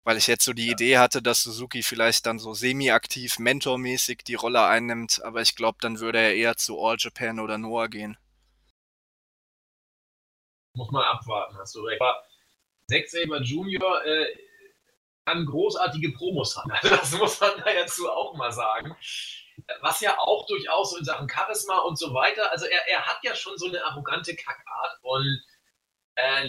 Weil 0.04 0.16
ich 0.16 0.26
jetzt 0.26 0.44
so 0.44 0.52
die 0.52 0.66
ja. 0.66 0.72
Idee 0.72 0.98
hatte, 0.98 1.22
dass 1.22 1.42
Suzuki 1.42 1.82
vielleicht 1.82 2.26
dann 2.26 2.38
so 2.38 2.54
semi-aktiv, 2.54 3.38
mentormäßig 3.38 4.24
die 4.26 4.34
Rolle 4.34 4.64
einnimmt, 4.64 5.22
aber 5.24 5.42
ich 5.42 5.54
glaube, 5.56 5.78
dann 5.80 6.00
würde 6.00 6.18
er 6.18 6.34
eher 6.34 6.56
zu 6.56 6.80
All 6.80 6.96
Japan 6.98 7.40
oder 7.40 7.58
Noah 7.58 7.88
gehen. 7.88 8.16
Muss 10.78 10.92
man 10.92 11.02
abwarten, 11.02 11.58
hast 11.58 11.74
du 11.74 11.82
recht. 11.82 12.00
Aber 12.00 12.22
Zack 12.88 13.08
Saber 13.08 13.40
Jr. 13.42 14.06
Äh, 14.06 14.26
kann 15.26 15.44
großartige 15.44 16.12
Promos 16.12 16.56
haben. 16.56 16.70
Also 16.70 16.88
das 16.96 17.12
muss 17.18 17.40
man 17.40 17.50
da 17.58 17.72
dazu 17.74 18.08
auch 18.08 18.34
mal 18.36 18.52
sagen. 18.52 18.96
Was 19.80 20.00
ja 20.00 20.16
auch 20.20 20.46
durchaus 20.46 20.92
so 20.92 20.98
in 20.98 21.04
Sachen 21.04 21.28
Charisma 21.28 21.78
und 21.80 21.98
so 21.98 22.14
weiter, 22.14 22.50
also 22.52 22.66
er, 22.66 22.88
er 22.88 23.04
hat 23.04 23.18
ja 23.24 23.34
schon 23.34 23.58
so 23.58 23.66
eine 23.66 23.84
arrogante 23.84 24.36
Kackart 24.36 24.98
und 25.02 25.42
äh, 26.14 26.48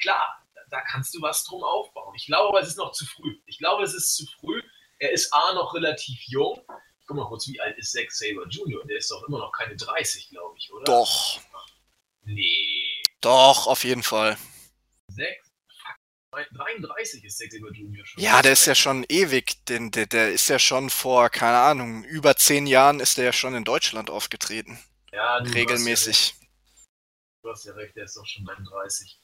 klar, 0.00 0.44
da 0.70 0.80
kannst 0.80 1.14
du 1.14 1.22
was 1.22 1.44
drum 1.44 1.62
aufbauen. 1.62 2.16
Ich 2.16 2.26
glaube, 2.26 2.58
es 2.58 2.66
ist 2.66 2.78
noch 2.78 2.90
zu 2.90 3.06
früh. 3.06 3.40
Ich 3.46 3.58
glaube, 3.58 3.84
es 3.84 3.94
ist 3.94 4.16
zu 4.16 4.26
früh. 4.40 4.60
Er 4.98 5.12
ist 5.12 5.32
A 5.32 5.54
noch 5.54 5.72
relativ 5.72 6.20
jung. 6.26 6.60
Ich 7.00 7.06
guck 7.06 7.16
mal 7.16 7.28
kurz, 7.28 7.46
wie 7.46 7.60
alt 7.60 7.78
ist 7.78 7.92
Zack 7.92 8.10
Saber 8.10 8.48
Jr.? 8.48 8.84
Der 8.86 8.98
ist 8.98 9.10
doch 9.12 9.22
immer 9.28 9.38
noch 9.38 9.52
keine 9.52 9.76
30, 9.76 10.30
glaube 10.30 10.56
ich, 10.58 10.72
oder? 10.72 10.84
Doch. 10.84 11.40
Nee. 12.24 12.97
Doch, 13.20 13.66
auf 13.66 13.84
jeden 13.84 14.02
Fall. 14.02 14.36
6, 15.08 15.48
33 16.30 17.24
ist 17.24 17.38
Zack 17.38 17.52
Saber 17.52 17.72
Jr. 17.72 18.04
schon. 18.06 18.22
Ja, 18.22 18.42
der 18.42 18.52
ist 18.52 18.66
ja 18.66 18.74
schon 18.74 19.04
ewig. 19.08 19.64
Den, 19.66 19.90
der, 19.90 20.06
der 20.06 20.32
ist 20.32 20.48
ja 20.48 20.58
schon 20.58 20.90
vor, 20.90 21.30
keine 21.30 21.58
Ahnung, 21.58 22.04
über 22.04 22.36
zehn 22.36 22.66
Jahren 22.66 23.00
ist 23.00 23.18
der 23.18 23.26
ja 23.26 23.32
schon 23.32 23.54
in 23.54 23.64
Deutschland 23.64 24.10
aufgetreten. 24.10 24.78
Ja, 25.12 25.40
du 25.40 25.50
regelmäßig. 25.50 26.34
Hast 26.34 26.40
ja 26.40 26.48
du 27.42 27.50
hast 27.50 27.64
ja 27.64 27.72
recht, 27.72 27.96
der 27.96 28.04
ist 28.04 28.16
doch 28.16 28.26
schon 28.26 28.44
39. 28.44 29.18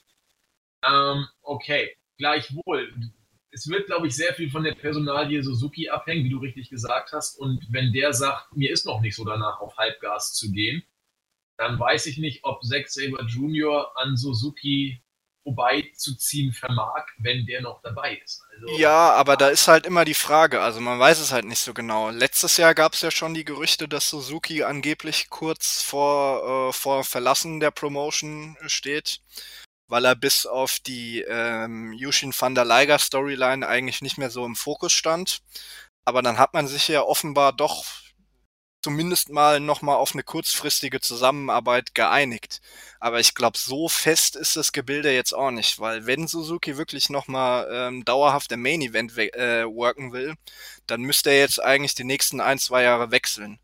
Ähm, 0.86 1.26
okay, 1.42 1.96
gleichwohl. 2.18 2.94
Es 3.50 3.68
wird, 3.68 3.86
glaube 3.86 4.08
ich, 4.08 4.16
sehr 4.16 4.34
viel 4.34 4.50
von 4.50 4.64
der 4.64 4.74
Personalie 4.74 5.42
Suzuki 5.42 5.88
abhängen, 5.88 6.24
wie 6.24 6.30
du 6.30 6.38
richtig 6.38 6.70
gesagt 6.70 7.12
hast. 7.12 7.38
Und 7.38 7.64
wenn 7.70 7.92
der 7.92 8.12
sagt, 8.12 8.56
mir 8.56 8.72
ist 8.72 8.84
noch 8.84 9.00
nicht 9.00 9.14
so 9.14 9.24
danach, 9.24 9.60
auf 9.60 9.76
Halbgas 9.76 10.32
zu 10.32 10.50
gehen, 10.50 10.82
dann 11.56 11.78
weiß 11.78 12.06
ich 12.06 12.18
nicht, 12.18 12.44
ob 12.44 12.62
Zack 12.62 12.88
Saber 12.88 13.24
Jr. 13.24 13.92
an 13.96 14.16
Suzuki 14.16 15.00
vorbeizuziehen 15.44 16.52
vermag, 16.52 17.04
wenn 17.18 17.46
der 17.46 17.60
noch 17.60 17.80
dabei 17.82 18.16
ist. 18.16 18.42
Also, 18.50 18.78
ja, 18.78 19.12
aber 19.12 19.36
da 19.36 19.48
ist 19.48 19.68
halt 19.68 19.86
immer 19.86 20.04
die 20.04 20.14
Frage, 20.14 20.60
also 20.60 20.80
man 20.80 20.98
weiß 20.98 21.20
es 21.20 21.32
halt 21.32 21.44
nicht 21.44 21.60
so 21.60 21.74
genau. 21.74 22.10
Letztes 22.10 22.56
Jahr 22.56 22.74
gab 22.74 22.94
es 22.94 23.02
ja 23.02 23.10
schon 23.10 23.34
die 23.34 23.44
Gerüchte, 23.44 23.86
dass 23.86 24.10
Suzuki 24.10 24.62
angeblich 24.62 25.28
kurz 25.28 25.82
vor, 25.82 26.70
äh, 26.70 26.72
vor 26.72 27.04
Verlassen 27.04 27.60
der 27.60 27.70
Promotion 27.70 28.56
steht, 28.66 29.20
weil 29.86 30.06
er 30.06 30.16
bis 30.16 30.46
auf 30.46 30.78
die 30.80 31.20
ähm, 31.20 31.92
Yushin 31.92 32.32
van 32.36 32.54
der 32.54 32.64
Leiger 32.64 32.98
Storyline 32.98 33.68
eigentlich 33.68 34.00
nicht 34.00 34.16
mehr 34.16 34.30
so 34.30 34.46
im 34.46 34.56
Fokus 34.56 34.92
stand. 34.92 35.42
Aber 36.06 36.22
dann 36.22 36.38
hat 36.38 36.54
man 36.54 36.66
sich 36.66 36.88
ja 36.88 37.02
offenbar 37.02 37.52
doch 37.52 37.84
zumindest 38.84 39.30
mal 39.30 39.60
nochmal 39.60 39.96
auf 39.96 40.12
eine 40.12 40.22
kurzfristige 40.22 41.00
Zusammenarbeit 41.00 41.94
geeinigt. 41.94 42.60
Aber 43.00 43.18
ich 43.18 43.34
glaube, 43.34 43.56
so 43.56 43.88
fest 43.88 44.36
ist 44.36 44.56
das 44.56 44.72
Gebilde 44.72 45.10
jetzt 45.10 45.32
auch 45.32 45.50
nicht, 45.50 45.80
weil 45.80 46.04
wenn 46.06 46.26
Suzuki 46.28 46.76
wirklich 46.76 47.08
nochmal 47.08 47.66
ähm, 47.72 48.04
dauerhaft 48.04 48.52
im 48.52 48.60
Main 48.60 48.82
Event 48.82 49.16
äh, 49.16 49.64
worken 49.64 50.12
will, 50.12 50.34
dann 50.86 51.00
müsste 51.00 51.30
er 51.30 51.38
jetzt 51.38 51.62
eigentlich 51.62 51.94
die 51.94 52.04
nächsten 52.04 52.42
ein, 52.42 52.58
zwei 52.58 52.82
Jahre 52.82 53.10
wechseln. 53.10 53.58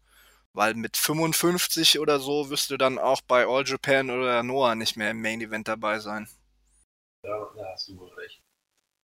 Weil 0.54 0.74
mit 0.74 0.96
55 0.96 1.98
oder 1.98 2.18
so 2.18 2.48
wirst 2.48 2.70
du 2.70 2.78
dann 2.78 2.98
auch 2.98 3.20
bei 3.20 3.46
All 3.46 3.64
Japan 3.66 4.10
oder 4.10 4.42
Noah 4.42 4.74
nicht 4.74 4.96
mehr 4.96 5.10
im 5.10 5.20
Main 5.20 5.42
Event 5.42 5.68
dabei 5.68 5.98
sein. 5.98 6.28
Ja, 7.24 7.36
da 7.54 7.64
hast 7.72 7.88
du 7.88 7.98
wohl 7.98 8.12
recht. 8.14 8.39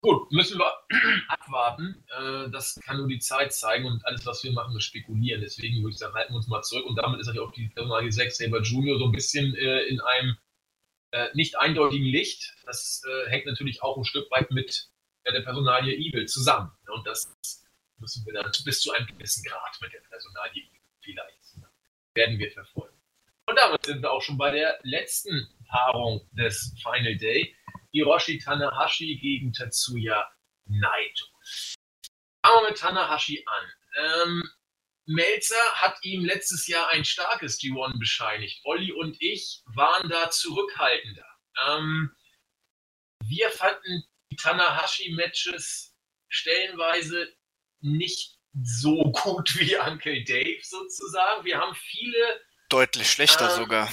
Gut, 0.02 0.32
müssen 0.32 0.60
wir 0.60 0.74
abwarten. 1.28 2.04
Äh, 2.10 2.50
das 2.50 2.80
kann 2.84 2.98
nur 2.98 3.08
die 3.08 3.20
Zeit 3.20 3.54
zeigen 3.54 3.86
und 3.86 4.06
alles, 4.06 4.26
was 4.26 4.44
wir 4.44 4.52
machen, 4.52 4.76
ist 4.76 4.86
spekulieren. 4.86 5.42
Deswegen 5.42 5.82
würde 5.84 5.92
ich 5.92 6.00
sagen, 6.00 6.14
halten 6.16 6.34
wir 6.34 6.38
uns 6.38 6.48
mal 6.48 6.62
zurück. 6.64 6.86
Und 6.86 6.96
damit 6.96 7.20
ist 7.20 7.28
natürlich 7.28 7.48
auch 7.48 7.54
die 7.54 7.70
Personalie 7.70 8.12
6 8.12 8.38
Saber 8.38 8.62
Junior 8.62 8.98
so 8.98 9.06
ein 9.06 9.12
bisschen 9.12 9.56
äh, 9.56 9.84
in 9.84 10.02
einem 10.02 10.38
äh, 11.12 11.28
nicht 11.34 11.58
eindeutigen 11.58 12.08
Licht. 12.08 12.56
Das 12.66 13.04
hängt 13.28 13.46
natürlich 13.46 13.84
auch 13.84 13.98
ein 13.98 14.06
Stück 14.06 14.30
weit 14.32 14.50
mit 14.52 14.90
der 15.26 15.42
Personalie 15.42 15.96
Evil 15.96 16.26
zusammen. 16.26 16.72
Und 16.88 17.06
das 17.06 17.36
müssen 17.98 18.26
wir 18.26 18.34
dann 18.34 18.52
bis 18.66 18.82
zu 18.82 18.92
einem 18.92 19.06
gewissen 19.06 19.44
Grad 19.44 19.78
mit 19.82 19.94
der 19.94 20.00
Personalie 20.00 20.64
Evil 20.64 20.82
vielleicht 21.02 21.42
werden 22.16 22.40
wir 22.40 22.52
verfolgen. 22.52 22.96
Und 23.46 23.58
damit 23.58 23.86
sind 23.86 24.02
wir 24.02 24.12
auch 24.12 24.22
schon 24.22 24.38
bei 24.38 24.52
der 24.52 24.80
letzten 24.84 25.48
Paarung 25.68 26.28
des 26.32 26.74
Final 26.82 27.16
Day. 27.18 27.56
Hiroshi 27.92 28.40
Tanahashi 28.44 29.20
gegen 29.20 29.54
Tatsuya 29.54 30.30
Naito. 30.66 31.26
Fangen 32.44 32.64
wir 32.64 32.70
mit 32.70 32.80
Tanahashi 32.80 33.44
an. 33.46 33.72
Ähm, 33.98 34.50
Melzer 35.06 35.56
hat 35.76 35.98
ihm 36.04 36.24
letztes 36.24 36.68
Jahr 36.68 36.90
ein 36.90 37.04
starkes 37.04 37.60
G1 37.60 38.00
bescheinigt. 38.00 38.62
Olli 38.64 38.92
und 38.92 39.18
ich 39.20 39.62
waren 39.66 40.10
da 40.10 40.30
zurückhaltender. 40.30 41.26
Ähm, 41.68 42.16
wir 43.24 43.50
fanden 43.50 44.04
die 44.32 44.36
Tanahashi-Matches 44.36 45.96
stellenweise 46.30 47.28
nicht 47.82 48.38
so 48.64 49.12
gut 49.12 49.56
wie 49.60 49.78
Uncle 49.78 50.24
Dave 50.24 50.60
sozusagen. 50.64 51.46
Wir 51.46 51.60
haben 51.60 51.76
viele. 51.76 52.42
Deutlich 52.70 53.12
schlechter 53.12 53.50
ähm, 53.52 53.56
sogar. 53.58 53.92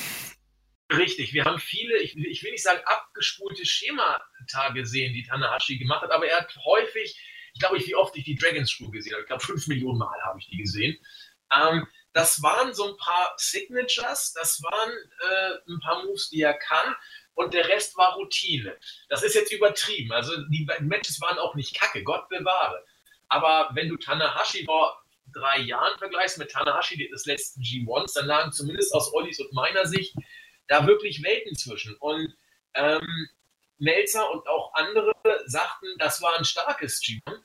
Richtig, 0.91 1.35
wir 1.35 1.45
haben 1.45 1.59
viele, 1.59 1.99
ich, 1.99 2.17
ich, 2.17 2.43
will 2.43 2.53
nicht 2.53 2.63
sagen 2.63 2.81
abgespulte 2.87 3.67
Schemata 3.67 4.71
gesehen, 4.73 5.13
die 5.13 5.23
Tanahashi 5.23 5.77
gemacht 5.77 6.03
hat, 6.03 6.13
aber 6.13 6.27
er 6.27 6.39
hat 6.39 6.57
häufig, 6.65 7.21
ich 7.53 7.61
glaube, 7.61 7.79
wie 7.79 7.95
oft 7.95 8.17
ich 8.17 8.25
die 8.25 8.37
Dragon's 8.37 8.71
Screw 8.71 8.91
gesehen 8.91 9.13
habe, 9.13 9.23
ich 9.23 9.29
glaube, 9.29 9.45
fünf 9.45 9.67
Millionen 9.67 9.99
Mal 9.99 10.19
habe 10.25 10.39
ich 10.39 10.47
die 10.47 10.57
gesehen. 10.57 10.99
Ähm, 11.53 11.87
das 12.15 12.43
waren 12.43 12.73
so 12.73 12.89
ein 12.89 12.97
paar 12.97 13.35
Signatures, 13.37 14.33
das 14.33 14.63
waren 14.63 14.91
äh, 14.91 15.73
ein 15.73 15.81
paar 15.81 16.05
Moves, 16.05 16.31
die 16.31 16.41
er 16.41 16.55
kann 16.55 16.97
und 17.35 17.53
der 17.53 17.69
Rest 17.69 17.97
war 17.99 18.15
Routine. 18.15 18.75
Das 19.11 19.23
ist 19.23 19.35
jetzt 19.35 19.53
übertrieben, 19.53 20.13
also 20.13 20.37
die 20.49 20.67
Matches 20.81 21.21
waren 21.21 21.39
auch 21.39 21.55
nicht 21.55 21.79
kacke, 21.79 22.03
Gott 22.03 22.31
bewahre. 22.31 22.83
Aber 23.29 23.69
wenn 23.75 23.91
du 23.91 23.99
Tanahashi 23.99 24.65
vor 24.65 25.05
drei 25.35 25.59
Jahren 25.59 25.99
vergleichst 25.99 26.39
mit 26.39 26.51
Tanahashi 26.51 27.09
des 27.09 27.27
letzten 27.27 27.61
G1s, 27.61 28.15
dann 28.15 28.27
lagen 28.27 28.53
zumindest 28.53 28.95
aus 28.95 29.13
Ollis 29.13 29.39
und 29.39 29.53
meiner 29.53 29.87
Sicht 29.87 30.15
da 30.69 30.87
wirklich 30.87 31.23
Welten 31.23 31.57
zwischen. 31.57 31.97
Und 31.97 32.37
ähm, 32.75 33.29
Melzer 33.79 34.31
und 34.31 34.47
auch 34.47 34.73
andere 34.75 35.13
sagten, 35.47 35.87
das 35.99 36.21
war 36.21 36.37
ein 36.39 36.45
starkes 36.45 37.01
G1. 37.01 37.43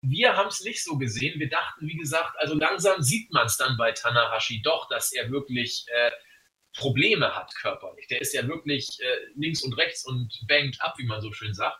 Wir 0.00 0.36
haben 0.36 0.48
es 0.48 0.62
nicht 0.62 0.82
so 0.82 0.96
gesehen. 0.96 1.38
Wir 1.40 1.48
dachten, 1.48 1.86
wie 1.86 1.96
gesagt, 1.96 2.36
also 2.38 2.54
langsam 2.54 3.02
sieht 3.02 3.32
man 3.32 3.46
es 3.46 3.56
dann 3.56 3.76
bei 3.76 3.92
Tanahashi 3.92 4.62
doch, 4.62 4.88
dass 4.88 5.12
er 5.12 5.30
wirklich 5.30 5.86
äh, 5.88 6.10
Probleme 6.74 7.34
hat 7.34 7.52
körperlich. 7.56 8.06
Der 8.06 8.20
ist 8.20 8.32
ja 8.32 8.46
wirklich 8.46 9.00
äh, 9.00 9.18
links 9.34 9.62
und 9.62 9.76
rechts 9.76 10.04
und 10.06 10.32
bangt 10.46 10.80
ab, 10.80 10.94
wie 10.98 11.06
man 11.06 11.20
so 11.20 11.32
schön 11.32 11.52
sagt. 11.52 11.78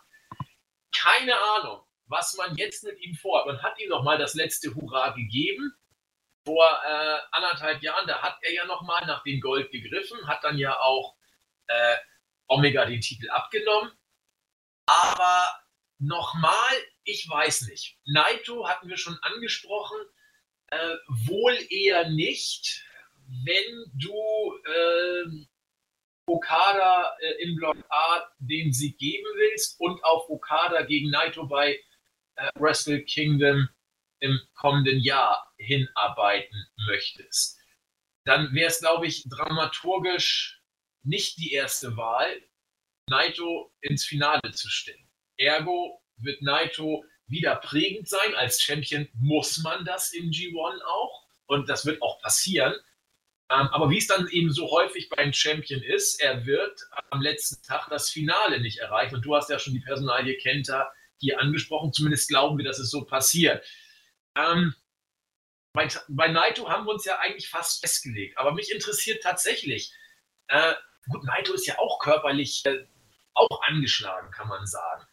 Keine 0.95 1.35
Ahnung, 1.57 1.81
was 2.07 2.35
man 2.35 2.55
jetzt 2.57 2.83
mit 2.83 2.99
ihm 2.99 3.15
vorhat. 3.15 3.47
Man 3.47 3.61
hat 3.63 3.79
ihm 3.79 3.89
noch 3.89 4.03
mal 4.03 4.17
das 4.17 4.33
letzte 4.33 4.75
Hurra 4.75 5.11
gegeben 5.11 5.73
vor 6.45 6.65
äh, 6.85 7.17
anderthalb 7.31 7.81
Jahren, 7.81 8.07
da 8.07 8.21
hat 8.21 8.37
er 8.41 8.53
ja 8.53 8.65
nochmal 8.65 9.05
nach 9.05 9.23
dem 9.23 9.39
Gold 9.39 9.71
gegriffen, 9.71 10.27
hat 10.27 10.43
dann 10.43 10.57
ja 10.57 10.79
auch 10.79 11.15
äh, 11.67 11.97
Omega 12.47 12.85
den 12.85 13.01
Titel 13.01 13.29
abgenommen. 13.29 13.91
Aber 14.85 15.45
nochmal, 15.99 16.75
ich 17.03 17.29
weiß 17.29 17.67
nicht. 17.69 17.97
Naito 18.05 18.67
hatten 18.67 18.89
wir 18.89 18.97
schon 18.97 19.17
angesprochen, 19.21 19.99
äh, 20.67 20.95
wohl 21.27 21.57
eher 21.69 22.09
nicht, 22.09 22.83
wenn 23.45 23.91
du 23.93 24.59
äh, 24.65 25.45
Okada 26.25 27.15
äh, 27.19 27.43
im 27.43 27.55
Block 27.55 27.77
A 27.89 28.31
den 28.39 28.71
Sieg 28.71 28.97
geben 28.97 29.27
willst 29.35 29.79
und 29.79 30.03
auf 30.03 30.29
Okada 30.29 30.83
gegen 30.83 31.09
Naito 31.09 31.45
bei 31.47 31.79
äh, 32.35 32.49
Wrestle 32.55 33.03
Kingdom 33.03 33.69
im 34.19 34.39
kommenden 34.53 34.99
Jahr 34.99 35.53
hinarbeiten 35.57 36.67
möchtest, 36.87 37.59
dann 38.25 38.53
wäre 38.53 38.67
es, 38.67 38.79
glaube 38.79 39.07
ich, 39.07 39.27
dramaturgisch 39.29 40.61
nicht 41.03 41.37
die 41.37 41.53
erste 41.53 41.97
Wahl, 41.97 42.41
Naito 43.09 43.73
ins 43.81 44.05
Finale 44.05 44.51
zu 44.51 44.69
stellen. 44.69 45.09
Ergo 45.37 46.01
wird 46.17 46.41
Naito 46.41 47.03
wieder 47.27 47.55
prägend 47.55 48.07
sein. 48.07 48.35
Als 48.35 48.61
Champion 48.61 49.07
muss 49.13 49.57
man 49.59 49.85
das 49.85 50.13
im 50.13 50.29
G1 50.29 50.81
auch. 50.85 51.25
Und 51.47 51.69
das 51.69 51.85
wird 51.85 52.01
auch 52.01 52.21
passieren. 52.21 52.73
Ähm, 53.51 53.67
aber 53.71 53.89
wie 53.89 53.97
es 53.97 54.07
dann 54.07 54.27
eben 54.27 54.51
so 54.51 54.69
häufig 54.69 55.09
beim 55.09 55.33
Champion 55.33 55.81
ist, 55.81 56.21
er 56.21 56.45
wird 56.45 56.81
am 57.09 57.21
letzten 57.21 57.63
Tag 57.63 57.87
das 57.89 58.09
Finale 58.09 58.61
nicht 58.61 58.77
erreichen. 58.79 59.15
Und 59.15 59.25
du 59.25 59.35
hast 59.35 59.49
ja 59.49 59.57
schon 59.57 59.73
die 59.73 59.79
Personalie 59.79 60.37
Kenta 60.37 60.91
hier 61.17 61.39
angesprochen. 61.39 61.91
Zumindest 61.93 62.29
glauben 62.29 62.57
wir, 62.57 62.65
dass 62.65 62.79
es 62.79 62.91
so 62.91 63.05
passiert. 63.05 63.65
Ähm, 64.39 64.75
bei, 65.73 65.87
bei 66.07 66.27
Naito 66.27 66.69
haben 66.69 66.85
wir 66.85 66.93
uns 66.93 67.05
ja 67.05 67.19
eigentlich 67.19 67.49
fast 67.49 67.81
festgelegt. 67.81 68.37
Aber 68.37 68.53
mich 68.53 68.71
interessiert 68.71 69.23
tatsächlich, 69.23 69.93
äh, 70.47 70.73
gut, 71.09 71.23
Naito 71.23 71.53
ist 71.53 71.67
ja 71.67 71.77
auch 71.77 71.99
körperlich 71.99 72.65
äh, 72.65 72.85
auch 73.33 73.61
angeschlagen, 73.63 74.31
kann 74.31 74.47
man 74.47 74.65
sagen. 74.65 75.05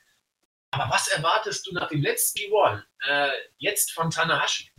Aber 0.70 0.92
was 0.92 1.08
erwartest 1.08 1.66
du 1.66 1.72
nach 1.72 1.88
dem 1.88 2.02
letzten 2.02 2.38
G1 2.40 2.82
äh, 3.06 3.30
jetzt 3.58 3.92
von 3.92 4.10
Tanahashi? 4.10 4.70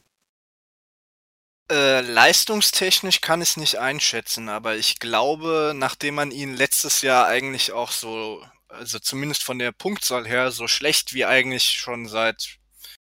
Äh, 1.69 2.01
leistungstechnisch 2.01 3.19
kann 3.19 3.41
ich 3.41 3.49
es 3.49 3.57
nicht 3.57 3.77
einschätzen, 3.77 4.47
aber 4.47 4.77
ich 4.77 4.99
glaube, 4.99 5.73
nachdem 5.75 6.15
man 6.15 6.31
ihn 6.31 6.55
letztes 6.55 7.01
Jahr 7.01 7.27
eigentlich 7.27 7.73
auch 7.73 7.91
so, 7.91 8.45
also 8.69 8.99
zumindest 8.99 9.43
von 9.43 9.59
der 9.59 9.73
Punktzahl 9.73 10.25
her, 10.25 10.51
so 10.51 10.67
schlecht 10.67 11.13
wie 11.13 11.25
eigentlich 11.25 11.73
schon 11.73 12.07
seit 12.07 12.56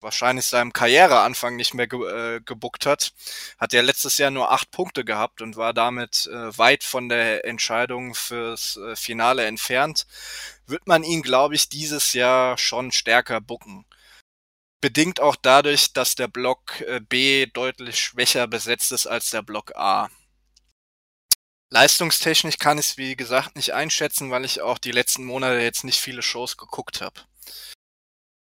wahrscheinlich 0.02 0.46
seinem 0.46 0.74
Karriereanfang 0.74 1.56
nicht 1.56 1.74
mehr 1.74 1.88
ge 1.88 2.38
äh, 2.38 2.42
gebuckt 2.42 2.86
hat, 2.86 3.14
hat 3.58 3.74
er 3.74 3.84
letztes 3.84 4.18
Jahr 4.18 4.32
nur 4.32 4.52
acht 4.52 4.72
Punkte 4.72 5.04
gehabt 5.06 5.42
und 5.42 5.56
war 5.56 5.74
damit 5.74 6.28
äh, 6.28 6.58
weit 6.58 6.84
von 6.84 7.10
der 7.10 7.46
Entscheidung 7.46 8.14
fürs 8.16 8.78
äh, 8.78 8.96
Finale 8.96 9.46
entfernt, 9.46 10.06
wird 10.66 10.88
man 10.88 11.04
ihn, 11.04 11.22
glaube 11.22 11.56
ich, 11.56 11.70
dieses 11.70 12.14
Jahr 12.14 12.58
schon 12.58 12.92
stärker 12.92 13.42
bucken. 13.42 13.86
Bedingt 14.82 15.20
auch 15.20 15.36
dadurch, 15.36 15.94
dass 15.94 16.16
der 16.16 16.28
Block 16.28 16.82
äh, 16.82 17.00
B 17.00 17.48
deutlich 17.48 18.00
schwächer 18.00 18.48
besetzt 18.48 18.92
ist 18.92 19.08
als 19.08 19.32
der 19.32 19.42
Block 19.42 19.76
A. 19.76 20.10
Leistungstechnisch 21.70 22.60
kann 22.60 22.78
ich 22.78 22.90
es, 22.90 22.98
wie 22.98 23.16
gesagt, 23.16 23.56
nicht 23.56 23.74
einschätzen, 23.74 24.32
weil 24.32 24.46
ich 24.46 24.62
auch 24.62 24.78
die 24.78 24.92
letzten 24.92 25.26
Monate 25.26 25.60
jetzt 25.60 25.84
nicht 25.84 26.00
viele 26.00 26.22
Shows 26.22 26.56
geguckt 26.56 27.02
habe. 27.02 27.20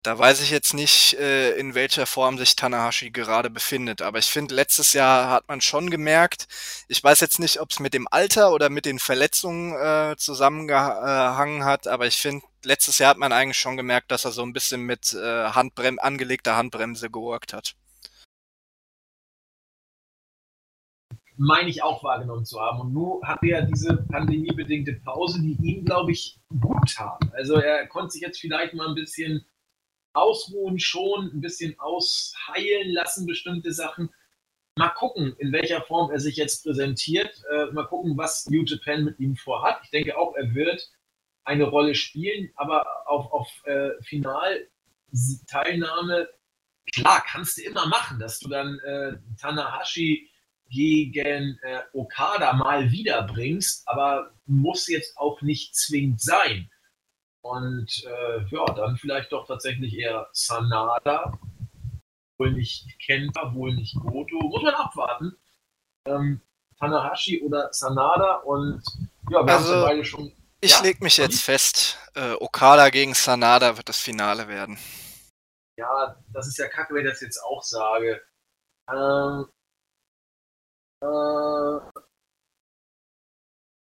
Da 0.03 0.18
weiß 0.18 0.41
ich 0.41 0.49
jetzt 0.49 0.73
nicht, 0.73 1.14
äh, 1.19 1.52
in 1.57 1.76
welcher 1.76 2.07
Form 2.07 2.40
sich 2.40 2.56
Tanahashi 2.56 3.11
gerade 3.11 3.52
befindet. 3.52 4.02
Aber 4.02 4.18
ich 4.18 4.26
finde, 4.26 4.56
letztes 4.56 4.94
Jahr 4.94 5.30
hat 5.30 5.48
man 5.48 5.61
schon 5.61 5.91
gemerkt, 5.91 6.48
ich 6.88 7.03
weiß 7.03 7.19
jetzt 7.19 7.38
nicht, 7.40 7.60
ob 7.61 7.69
es 7.69 7.80
mit 7.80 7.94
dem 7.94 8.07
Alter 8.10 8.52
oder 8.52 8.72
mit 8.72 8.86
den 8.86 8.98
Verletzungen 8.98 9.76
äh, 9.76 10.15
zusammengehangen 10.18 11.65
hat, 11.65 11.88
aber 11.88 12.07
ich 12.07 12.18
finde, 12.18 12.44
letztes 12.64 12.98
Jahr 12.98 13.11
hat 13.11 13.19
man 13.19 13.32
eigentlich 13.32 13.60
schon 13.60 13.78
gemerkt, 13.78 14.10
dass 14.10 14.26
er 14.26 14.32
so 14.32 14.41
ein 14.41 14.53
bisschen 14.53 14.82
mit 14.82 15.14
äh, 15.14 15.49
Handbrem 15.52 15.99
angelegter 15.99 16.56
Handbremse 16.56 17.11
geworkt 17.11 17.53
hat. 17.53 17.76
meine 21.38 21.69
ich 21.69 21.82
auch 21.82 22.03
wahrgenommen 22.03 22.45
zu 22.45 22.60
haben. 22.60 22.82
Und 22.82 22.94
nun 22.94 23.23
hat 23.23 23.44
er 23.44 23.64
diese 23.64 23.98
pandemiebedingte 23.98 24.94
Pause, 25.03 25.41
die 25.41 25.57
ihm, 25.64 25.86
glaube 25.86 26.11
ich, 26.11 26.40
gut 26.60 26.94
tat. 26.95 27.19
Also 27.34 27.56
er 27.56 27.88
konnte 27.88 28.11
sich 28.11 28.22
jetzt 28.22 28.40
vielleicht 28.40 28.76
mal 28.76 28.88
ein 28.88 28.95
bisschen 28.95 29.44
ausruhen, 30.14 30.80
schon 30.80 31.32
ein 31.34 31.42
bisschen 31.42 31.78
ausheilen 31.80 32.92
lassen, 32.92 33.26
bestimmte 33.26 33.72
Sachen. 33.72 34.10
Mal 34.78 34.90
gucken, 34.90 35.36
in 35.38 35.52
welcher 35.52 35.82
Form 35.82 36.12
er 36.12 36.20
sich 36.20 36.36
jetzt 36.38 36.64
präsentiert. 36.64 37.44
Äh, 37.52 37.66
mal 37.74 37.88
gucken, 37.88 38.18
was 38.18 38.48
New 38.50 38.64
Japan 38.64 39.04
mit 39.04 39.20
ihm 39.20 39.36
vorhat. 39.36 39.82
Ich 39.84 39.90
denke 39.90 40.18
auch, 40.18 40.34
er 40.36 40.56
wird 40.56 40.90
eine 41.44 41.66
Rolle 41.66 41.94
spielen, 41.96 42.52
aber 42.56 42.86
auf, 43.06 43.30
auf 43.32 43.50
äh, 43.66 43.90
Finalteilnahme, 44.04 46.30
klar, 46.94 47.22
kannst 47.28 47.58
du 47.58 47.64
immer 47.64 47.88
machen, 47.88 48.20
dass 48.20 48.40
du 48.40 48.48
dann 48.48 48.80
äh, 48.80 49.18
Tanahashi 49.40 50.30
gegen 50.70 51.60
äh, 51.64 51.82
Okada 51.94 52.54
mal 52.54 52.92
wiederbringst, 52.92 53.88
aber 53.88 54.36
muss 54.46 54.88
jetzt 54.88 55.18
auch 55.18 55.42
nicht 55.42 55.76
zwingend 55.76 56.22
sein. 56.22 56.70
Und 57.42 58.04
äh, 58.06 58.46
ja, 58.50 58.66
dann 58.66 58.98
vielleicht 58.98 59.32
doch 59.32 59.48
tatsächlich 59.48 59.98
eher 59.98 60.30
Sanada, 60.32 61.38
wohl 62.38 62.52
nicht 62.54 62.88
Kenta, 63.00 63.54
wohl 63.54 63.74
nicht 63.76 63.96
Goto, 63.96 64.38
muss 64.48 64.62
man 64.64 64.76
abwarten. 64.76 65.36
Ähm, 66.06 66.42
Tanahashi 66.80 67.42
oder 67.44 67.72
Sanada 67.72 68.38
und 68.38 68.84
ja, 69.30 69.46
wir 69.46 69.54
also, 69.54 69.74
haben 69.74 69.82
beide 69.82 70.06
schon. 70.06 70.32
Ich 70.62 70.72
ja? 70.72 70.82
leg 70.82 71.02
mich 71.02 71.18
jetzt 71.18 71.42
fest, 71.42 71.98
äh, 72.16 72.34
Okada 72.34 72.90
gegen 72.90 73.14
Sanada 73.14 73.78
wird 73.78 73.90
das 73.90 74.00
Finale 74.00 74.48
werden. 74.48 74.78
Ja, 75.78 76.16
das 76.34 76.48
ist 76.48 76.58
ja 76.58 76.68
kacke, 76.68 76.94
wenn 76.94 77.06
ich 77.06 77.12
das 77.12 77.22
jetzt 77.22 77.44
auch 77.44 77.64
sage. 77.64 78.22
Ähm, 78.90 79.48
äh, 81.02 82.02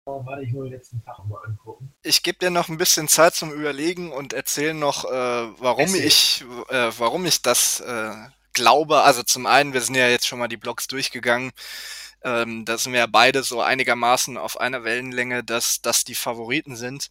Oh, 0.06 0.24
warte, 0.24 0.42
ich 0.42 0.52
muss 0.52 0.64
den 0.64 0.72
letzten 0.72 1.04
Tag 1.04 1.18
mal 1.26 1.40
angucken. 1.44 1.92
Ich 2.02 2.22
gebe 2.22 2.38
dir 2.38 2.50
noch 2.50 2.68
ein 2.68 2.78
bisschen 2.78 3.06
Zeit 3.06 3.34
zum 3.34 3.52
Überlegen 3.52 4.12
und 4.12 4.32
erzähle 4.32 4.74
noch, 4.74 5.04
äh, 5.04 5.08
warum 5.08 5.94
ich, 5.94 6.44
äh, 6.68 6.90
warum 6.98 7.26
ich 7.26 7.42
das 7.42 7.80
äh, 7.80 8.14
glaube. 8.52 9.02
Also 9.02 9.22
zum 9.22 9.46
einen, 9.46 9.72
wir 9.72 9.82
sind 9.82 9.94
ja 9.94 10.08
jetzt 10.08 10.26
schon 10.26 10.38
mal 10.38 10.48
die 10.48 10.56
Blogs 10.56 10.86
durchgegangen. 10.88 11.52
Ähm, 12.22 12.64
da 12.64 12.76
sind 12.78 12.92
wir 12.92 13.00
ja 13.00 13.06
beide 13.06 13.42
so 13.42 13.60
einigermaßen 13.60 14.36
auf 14.36 14.60
einer 14.60 14.84
Wellenlänge, 14.84 15.44
dass 15.44 15.80
das 15.80 16.04
die 16.04 16.14
Favoriten 16.14 16.76
sind. 16.76 17.08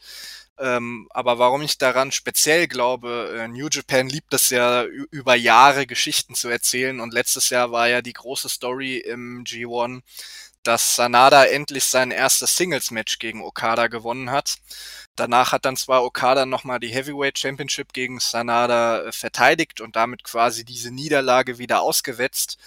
Ähm, 0.60 1.08
aber 1.12 1.40
warum 1.40 1.62
ich 1.62 1.78
daran 1.78 2.12
speziell 2.12 2.68
glaube, 2.68 3.34
äh, 3.40 3.48
New 3.48 3.70
Japan 3.72 4.10
liebt 4.10 4.34
es 4.34 4.50
ja 4.50 4.84
über 4.84 5.36
Jahre 5.36 5.88
Geschichten 5.88 6.36
zu 6.36 6.50
erzählen 6.50 7.00
und 7.00 7.14
letztes 7.14 7.50
Jahr 7.50 7.72
war 7.72 7.88
ja 7.88 8.02
die 8.02 8.14
große 8.14 8.50
Story 8.50 8.98
im 8.98 9.46
G1, 9.46 10.02
dass 10.64 10.96
Sanada 10.96 11.46
endlich 11.46 11.86
sein 11.86 12.12
erstes 12.12 12.56
Singles-Match 12.58 13.20
gegen 13.20 13.44
Okada 13.44 13.88
gewonnen 13.88 14.32
hat. 14.32 14.56
Danach 15.16 15.52
hat 15.52 15.66
dann 15.66 15.78
zwar 15.78 16.04
Okada 16.04 16.46
nochmal 16.46 16.80
die 16.80 16.90
Heavyweight 16.90 17.38
Championship 17.38 17.94
gegen 17.94 18.20
Sanada 18.20 19.04
äh, 19.04 19.12
verteidigt 19.12 19.82
und 19.82 19.96
damit 19.96 20.24
quasi 20.24 20.64
diese 20.66 20.92
Niederlage 20.92 21.58
wieder 21.58 21.82
ausgewetzt. 21.82 22.58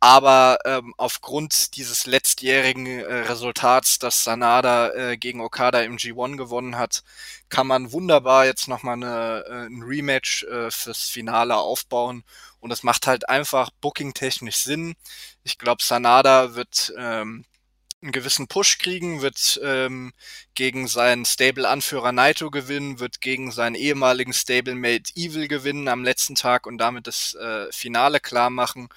Aber 0.00 0.58
ähm, 0.66 0.92
aufgrund 0.98 1.76
dieses 1.76 2.06
letztjährigen 2.06 2.86
äh, 2.86 3.14
Resultats, 3.20 3.98
dass 3.98 4.24
Sanada 4.24 4.90
äh, 4.92 5.16
gegen 5.16 5.40
Okada 5.40 5.80
im 5.80 5.96
G1 5.96 6.36
gewonnen 6.36 6.76
hat, 6.76 7.02
kann 7.48 7.66
man 7.66 7.92
wunderbar 7.92 8.44
jetzt 8.44 8.68
nochmal 8.68 8.94
eine, 8.94 9.44
äh, 9.48 9.66
ein 9.66 9.82
Rematch 9.82 10.44
äh, 10.44 10.70
fürs 10.70 11.08
Finale 11.08 11.56
aufbauen. 11.56 12.24
Und 12.60 12.72
es 12.72 12.82
macht 12.82 13.06
halt 13.06 13.28
einfach 13.28 13.70
booking-technisch 13.80 14.56
Sinn. 14.56 14.96
Ich 15.44 15.56
glaube, 15.56 15.82
Sanada 15.82 16.54
wird 16.54 16.92
ähm, 16.98 17.46
einen 18.02 18.12
gewissen 18.12 18.48
Push 18.48 18.78
kriegen, 18.78 19.22
wird 19.22 19.58
ähm, 19.62 20.12
gegen 20.54 20.88
seinen 20.88 21.24
Stable-Anführer 21.24 22.12
Naito 22.12 22.50
gewinnen, 22.50 23.00
wird 23.00 23.20
gegen 23.20 23.50
seinen 23.50 23.74
ehemaligen 23.74 24.32
Stablemate 24.32 25.12
Evil 25.14 25.48
gewinnen 25.48 25.88
am 25.88 26.04
letzten 26.04 26.34
Tag 26.34 26.66
und 26.66 26.78
damit 26.78 27.06
das 27.06 27.34
äh, 27.34 27.66
Finale 27.72 28.20
klar 28.20 28.50
machen. 28.50 28.88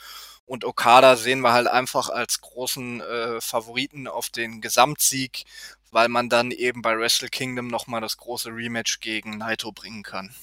Und 0.50 0.66
Okada 0.66 1.16
sehen 1.16 1.42
wir 1.42 1.54
halt 1.54 1.68
einfach 1.68 2.10
als 2.10 2.42
großen 2.42 3.02
äh, 3.02 3.40
Favoriten 3.40 4.08
auf 4.08 4.30
den 4.32 4.62
Gesamtsieg, 4.62 5.46
weil 5.92 6.10
man 6.10 6.28
dann 6.28 6.50
eben 6.50 6.82
bei 6.82 6.98
Wrestle 6.98 7.30
Kingdom 7.30 7.68
nochmal 7.68 8.02
das 8.02 8.18
große 8.18 8.50
Rematch 8.50 9.00
gegen 9.00 9.38
Naito 9.38 9.72
bringen 9.72 10.02
kann. 10.02 10.34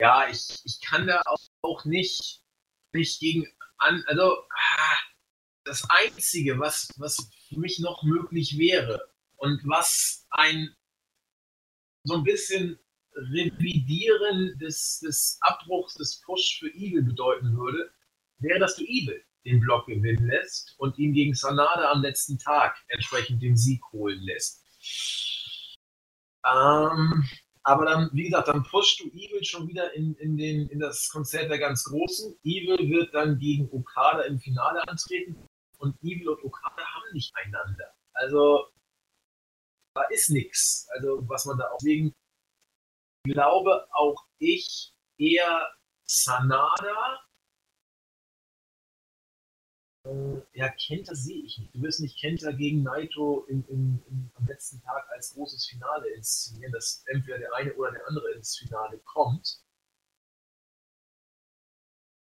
Ja, 0.00 0.26
ich, 0.26 0.62
ich 0.64 0.80
kann 0.80 1.06
da 1.06 1.20
auch, 1.26 1.42
auch 1.60 1.84
nicht, 1.84 2.42
nicht 2.92 3.20
gegen 3.20 3.46
an, 3.76 4.02
also 4.06 4.38
ah, 4.48 4.96
das 5.64 5.84
Einzige, 5.90 6.58
was, 6.58 6.88
was 6.96 7.28
für 7.50 7.60
mich 7.60 7.78
noch 7.78 8.04
möglich 8.04 8.56
wäre 8.56 9.12
und 9.36 9.60
was 9.66 10.26
ein 10.30 10.74
so 12.04 12.14
ein 12.14 12.24
bisschen 12.24 12.78
Revidieren 13.16 14.58
des, 14.58 15.00
des 15.00 15.38
Abbruchs 15.40 15.94
des 15.94 16.20
Push 16.22 16.58
für 16.60 16.68
Evil 16.68 17.02
bedeuten 17.02 17.56
würde, 17.56 17.90
wäre, 18.38 18.58
dass 18.58 18.76
du 18.76 18.84
Evil 18.84 19.22
den 19.44 19.60
Block 19.60 19.86
gewinnen 19.86 20.26
lässt 20.26 20.74
und 20.78 20.98
ihn 20.98 21.12
gegen 21.12 21.34
Sanada 21.34 21.90
am 21.90 22.02
letzten 22.02 22.38
Tag 22.38 22.76
entsprechend 22.88 23.42
den 23.42 23.56
Sieg 23.56 23.82
holen 23.92 24.20
lässt. 24.22 24.64
Ähm, 26.46 27.28
aber 27.62 27.86
dann, 27.86 28.10
wie 28.12 28.24
gesagt, 28.24 28.48
dann 28.48 28.62
pushst 28.62 29.00
du 29.00 29.08
Evil 29.08 29.42
schon 29.44 29.68
wieder 29.68 29.92
in, 29.94 30.14
in, 30.16 30.36
den, 30.36 30.68
in 30.68 30.80
das 30.80 31.08
Konzert 31.08 31.50
der 31.50 31.58
ganz 31.58 31.84
Großen. 31.84 32.36
Evil 32.42 32.90
wird 32.90 33.14
dann 33.14 33.38
gegen 33.38 33.70
Okada 33.70 34.22
im 34.22 34.38
Finale 34.38 34.86
antreten 34.86 35.36
und 35.78 35.96
Evil 36.02 36.28
und 36.28 36.44
Okada 36.44 36.82
haben 36.82 37.12
nicht 37.12 37.34
einander. 37.36 37.94
Also 38.12 38.66
da 39.94 40.02
ist 40.10 40.30
nichts. 40.30 40.86
Also 40.94 41.26
was 41.28 41.46
man 41.46 41.58
da 41.58 41.70
auch 41.70 41.82
wegen 41.82 42.12
glaube 43.24 43.88
auch 43.92 44.24
ich 44.38 44.94
eher 45.18 45.72
Sanada. 46.04 47.20
Äh, 50.06 50.42
ja, 50.52 50.68
Kenta 50.68 51.14
sehe 51.14 51.42
ich 51.44 51.58
nicht. 51.58 51.74
Du 51.74 51.82
wirst 51.82 52.00
nicht 52.00 52.20
Kenta 52.20 52.52
gegen 52.52 52.82
Naito 52.82 53.46
in, 53.48 53.64
in, 53.68 54.02
in, 54.08 54.30
am 54.34 54.46
letzten 54.46 54.80
Tag 54.82 55.08
als 55.10 55.32
großes 55.32 55.66
Finale 55.66 56.08
inszenieren, 56.10 56.72
dass 56.72 57.02
entweder 57.06 57.38
der 57.38 57.54
eine 57.54 57.74
oder 57.74 57.92
der 57.92 58.06
andere 58.06 58.30
ins 58.32 58.58
Finale 58.58 58.98
kommt. 58.98 59.60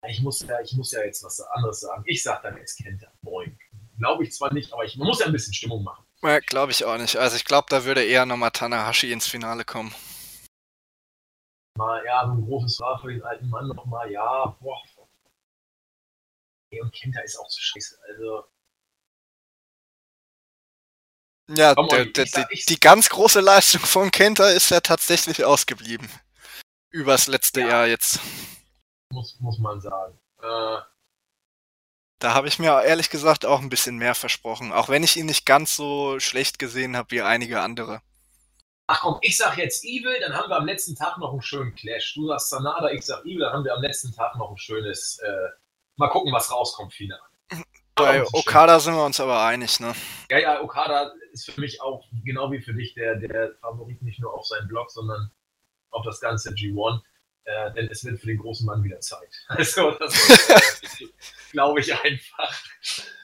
Ich 0.07 0.21
muss 0.21 0.41
ja, 0.41 0.61
ich 0.61 0.73
muss 0.73 0.91
ja 0.91 1.03
jetzt 1.03 1.23
was 1.23 1.41
anderes 1.41 1.79
sagen. 1.79 2.03
Ich 2.05 2.21
sage 2.21 2.41
dann 2.43 2.57
jetzt 2.57 2.77
Kenta. 2.77 3.11
Moin. 3.21 3.57
Glaube 3.97 4.23
ich 4.23 4.33
zwar 4.33 4.53
nicht, 4.53 4.71
aber 4.71 4.83
ich, 4.83 4.97
man 4.97 5.07
muss 5.07 5.19
ja 5.19 5.25
ein 5.25 5.31
bisschen 5.31 5.53
Stimmung 5.53 5.83
machen. 5.83 6.05
Ja, 6.21 6.39
glaube 6.39 6.71
ich 6.71 6.85
auch 6.85 6.97
nicht. 6.97 7.15
Also 7.15 7.37
ich 7.37 7.45
glaube, 7.45 7.67
da 7.69 7.85
würde 7.85 8.03
eher 8.03 8.27
nochmal 8.27 8.51
Tanahashi 8.51 9.11
ins 9.11 9.25
Finale 9.25 9.65
kommen 9.65 9.95
mal, 11.77 12.03
ja, 12.05 12.25
so 12.25 12.33
ein 12.33 12.45
großes 12.45 12.79
War 12.79 12.99
für 12.99 13.11
den 13.11 13.23
alten 13.23 13.49
Mann 13.49 13.67
nochmal, 13.67 14.11
ja, 14.11 14.45
boah. 14.59 14.81
Und 16.81 16.93
Kenta 16.93 17.21
ist 17.21 17.37
auch 17.37 17.49
so 17.49 17.59
scheiße, 17.59 17.97
also. 18.09 18.43
Ja, 21.47 21.75
der, 21.75 22.05
der, 22.05 22.25
sag, 22.25 22.49
die, 22.49 22.65
die, 22.67 22.79
ganz 22.79 23.07
große 23.07 23.39
Leistung 23.39 23.81
von 23.81 24.11
Kenta 24.11 24.49
ist 24.49 24.71
ja 24.71 24.81
tatsächlich 24.81 25.45
ausgeblieben. 25.45 26.09
Übers 26.89 27.27
letzte 27.27 27.61
ja, 27.61 27.67
Jahr 27.67 27.87
jetzt. 27.87 28.19
Muss, 29.11 29.39
muss 29.39 29.59
man 29.59 29.79
sagen. 29.79 30.19
Äh, 30.41 30.81
da 32.19 32.33
habe 32.33 32.47
ich 32.47 32.59
mir 32.59 32.83
ehrlich 32.83 33.09
gesagt 33.09 33.45
auch 33.45 33.61
ein 33.61 33.69
bisschen 33.69 33.97
mehr 33.97 34.15
versprochen, 34.15 34.71
auch 34.71 34.89
wenn 34.89 35.03
ich 35.03 35.17
ihn 35.17 35.27
nicht 35.27 35.45
ganz 35.45 35.75
so 35.75 36.19
schlecht 36.19 36.57
gesehen 36.57 36.97
habe 36.97 37.11
wie 37.11 37.21
einige 37.21 37.61
andere. 37.61 38.01
Ach 38.87 39.01
komm, 39.01 39.17
ich 39.21 39.35
sag 39.35 39.57
jetzt 39.57 39.83
Evil, 39.83 40.19
dann 40.19 40.33
haben 40.33 40.49
wir 40.49 40.57
am 40.57 40.65
letzten 40.65 40.95
Tag 40.95 41.17
noch 41.17 41.31
einen 41.31 41.41
schönen 41.41 41.73
Clash. 41.73 42.13
Du 42.13 42.27
sagst 42.27 42.49
Sanada, 42.49 42.91
ich 42.91 43.03
sag 43.03 43.25
Evil, 43.25 43.39
dann 43.39 43.53
haben 43.53 43.65
wir 43.65 43.73
am 43.73 43.81
letzten 43.81 44.13
Tag 44.13 44.35
noch 44.35 44.51
ein 44.51 44.57
schönes. 44.57 45.19
Äh, 45.19 45.49
mal 45.95 46.09
gucken, 46.09 46.31
was 46.31 46.51
rauskommt, 46.51 46.93
Finale. 46.93 47.21
Bei 47.95 48.23
Okada 48.33 48.79
sind 48.79 48.93
wir 48.93 49.05
uns 49.05 49.19
aber 49.21 49.41
einig, 49.41 49.79
ne? 49.79 49.93
Ja, 50.29 50.37
ja, 50.37 50.61
Okada 50.61 51.13
ist 51.31 51.49
für 51.49 51.59
mich 51.59 51.81
auch, 51.81 52.05
genau 52.25 52.51
wie 52.51 52.61
für 52.61 52.73
dich, 52.73 52.93
der, 52.93 53.15
der 53.15 53.55
Favorit 53.61 54.01
nicht 54.01 54.19
nur 54.19 54.33
auf 54.33 54.45
seinen 54.45 54.67
Blog, 54.67 54.91
sondern 54.91 55.31
auf 55.91 56.03
das 56.05 56.19
ganze 56.19 56.49
G1. 56.51 57.01
Äh, 57.45 57.73
denn 57.73 57.87
es 57.89 58.03
wird 58.03 58.19
für 58.19 58.27
den 58.27 58.39
großen 58.39 58.65
Mann 58.65 58.83
wieder 58.83 58.99
Zeit. 58.99 59.29
Also, 59.47 59.91
das 59.91 60.29
äh, 60.99 61.05
glaube 61.51 61.79
ich 61.79 61.93
einfach. 61.93 62.63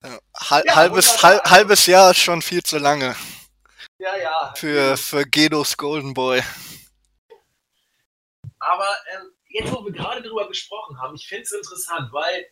Ja, 0.03 0.75
halbes, 0.75 1.21
halbes 1.21 1.85
Jahr 1.87 2.11
ist 2.11 2.19
schon 2.19 2.41
viel 2.41 2.63
zu 2.63 2.77
lange. 2.77 3.15
Ja, 4.01 4.17
ja. 4.17 4.53
Für, 4.55 4.97
für 4.97 5.23
Gedos 5.27 5.77
Golden 5.77 6.15
Boy. 6.15 6.41
Aber 8.57 8.89
ähm, 9.13 9.31
jetzt, 9.49 9.71
wo 9.71 9.85
wir 9.85 9.91
gerade 9.91 10.23
darüber 10.23 10.47
gesprochen 10.47 10.99
haben, 10.99 11.13
ich 11.13 11.27
finde 11.27 11.43
es 11.43 11.51
interessant, 11.51 12.11
weil 12.11 12.47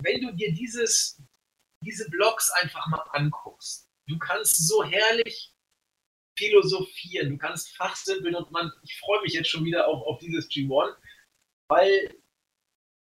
wenn 0.00 0.20
du 0.20 0.32
dir 0.32 0.52
dieses, 0.52 1.22
diese 1.84 2.10
Blogs 2.10 2.50
einfach 2.50 2.84
mal 2.88 3.04
anguckst, 3.12 3.88
du 4.08 4.18
kannst 4.18 4.66
so 4.66 4.82
herrlich 4.82 5.54
philosophieren, 6.36 7.30
du 7.30 7.38
kannst 7.38 7.76
fachsimpeln 7.76 8.34
und 8.34 8.50
man, 8.50 8.72
ich 8.82 8.98
freue 8.98 9.22
mich 9.22 9.34
jetzt 9.34 9.50
schon 9.50 9.64
wieder 9.64 9.86
auf, 9.86 10.04
auf 10.04 10.18
dieses 10.18 10.48
G1, 10.50 10.96
weil 11.68 12.12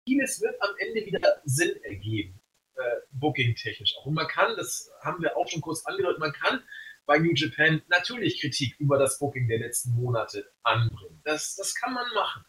vieles 0.06 0.41
wird 0.41 0.61
am 0.61 0.76
Ende 0.77 1.06
wieder 1.06 1.41
Sinn 1.45 1.81
ergeben. 1.84 2.41
äh, 2.76 2.98
Booking-technisch 3.11 3.95
auch. 3.98 4.07
Und 4.07 4.15
man 4.15 4.27
kann, 4.27 4.57
das 4.57 4.91
haben 5.03 5.22
wir 5.22 5.38
auch 5.38 5.48
schon 5.48 5.61
kurz 5.61 5.85
angedeutet, 5.85 6.19
man 6.19 6.34
kann 6.34 6.61
bei 7.11 7.19
New 7.19 7.33
Japan 7.33 7.81
natürlich 7.89 8.39
Kritik 8.39 8.79
über 8.79 8.97
das 8.97 9.19
Booking 9.19 9.45
der 9.49 9.59
letzten 9.59 9.91
Monate 9.95 10.49
anbringen. 10.63 11.19
Das, 11.25 11.57
das 11.57 11.75
kann 11.75 11.93
man 11.93 12.05
machen. 12.15 12.45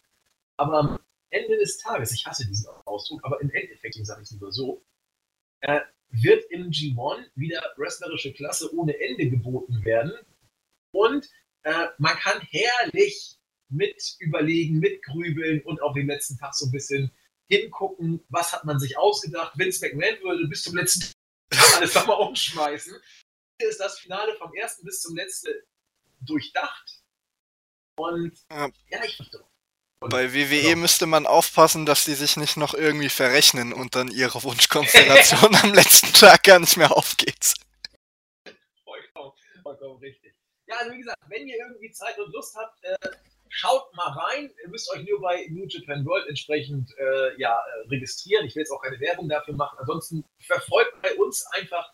Aber 0.55 0.79
am 0.79 0.99
Ende 1.31 1.57
des 1.57 1.79
Tages, 1.79 2.13
ich 2.13 2.25
hasse 2.25 2.47
diesen 2.47 2.69
Ausdruck, 2.85 3.19
aber 3.25 3.41
im 3.41 3.49
Endeffekt, 3.49 3.95
sage 3.95 4.21
ich 4.21 4.27
es 4.27 4.31
lieber 4.31 4.53
so, 4.53 4.81
äh, 5.59 5.81
wird 6.11 6.45
im 6.49 6.71
G1 6.71 7.25
wieder 7.35 7.61
wrestlerische 7.75 8.31
Klasse 8.31 8.73
ohne 8.73 8.97
Ende 9.01 9.29
geboten 9.29 9.83
werden. 9.83 10.13
Und 10.93 11.29
äh, 11.63 11.87
man 11.97 12.15
kann 12.15 12.39
herrlich 12.49 13.35
mit 13.67 14.15
überlegen, 14.19 14.79
mitgrübeln 14.79 15.59
und 15.63 15.81
auf 15.81 15.93
den 15.93 16.07
letzten 16.07 16.37
Tag 16.37 16.55
so 16.55 16.67
ein 16.67 16.71
bisschen 16.71 17.11
hingucken, 17.49 18.23
was 18.29 18.53
hat 18.53 18.63
man 18.63 18.79
sich 18.79 18.97
ausgedacht. 18.97 19.59
Vince 19.59 19.85
McMahon 19.85 20.23
würde 20.23 20.47
bis 20.47 20.63
zum 20.63 20.77
letzten 20.77 21.11
Tag 21.49 21.75
alles 21.75 21.93
nochmal 21.95 22.21
umschmeißen. 22.29 22.95
Ist 23.67 23.79
das 23.79 23.99
Finale 23.99 24.35
vom 24.37 24.53
ersten 24.53 24.85
bis 24.85 25.01
zum 25.01 25.15
letzten 25.15 25.53
durchdacht. 26.25 26.99
Und 27.95 28.33
ja, 28.49 28.69
ja 28.89 29.03
ich 29.03 29.15
verstehe. 29.15 29.43
Bei 29.99 30.33
WWE 30.33 30.61
genau. 30.61 30.81
müsste 30.81 31.05
man 31.05 31.25
aufpassen, 31.25 31.85
dass 31.85 32.03
die 32.03 32.15
sich 32.15 32.35
nicht 32.35 32.57
noch 32.57 32.73
irgendwie 32.73 33.09
verrechnen 33.09 33.71
und 33.71 33.95
dann 33.95 34.09
ihre 34.09 34.43
Wunschkonstellation 34.43 35.55
am 35.63 35.73
letzten 35.73 36.11
Tag 36.13 36.43
gar 36.43 36.59
nicht 36.59 36.75
mehr 36.75 36.91
aufgeht. 36.91 37.53
Vollkommen, 38.83 39.31
vollkommen 39.61 39.99
richtig. 39.99 40.35
Ja, 40.65 40.75
also 40.79 40.91
wie 40.91 40.97
gesagt, 40.97 41.19
wenn 41.27 41.47
ihr 41.47 41.55
irgendwie 41.57 41.91
Zeit 41.91 42.19
und 42.19 42.33
Lust 42.33 42.55
habt, 42.57 42.83
äh, 42.83 42.97
schaut 43.47 43.93
mal 43.95 44.09
rein. 44.09 44.51
Ihr 44.63 44.69
müsst 44.69 44.91
euch 44.91 45.07
nur 45.07 45.21
bei 45.21 45.47
New 45.49 45.67
Japan 45.67 46.05
World 46.05 46.27
entsprechend 46.27 46.91
äh, 46.97 47.39
ja, 47.39 47.55
äh, 47.57 47.87
registrieren. 47.87 48.45
Ich 48.45 48.55
will 48.55 48.61
jetzt 48.61 48.71
auch 48.71 48.81
keine 48.81 48.99
Werbung 48.99 49.29
dafür 49.29 49.53
machen. 49.53 49.77
Ansonsten 49.79 50.25
verfolgt 50.39 51.01
bei 51.01 51.13
uns 51.15 51.45
einfach 51.53 51.93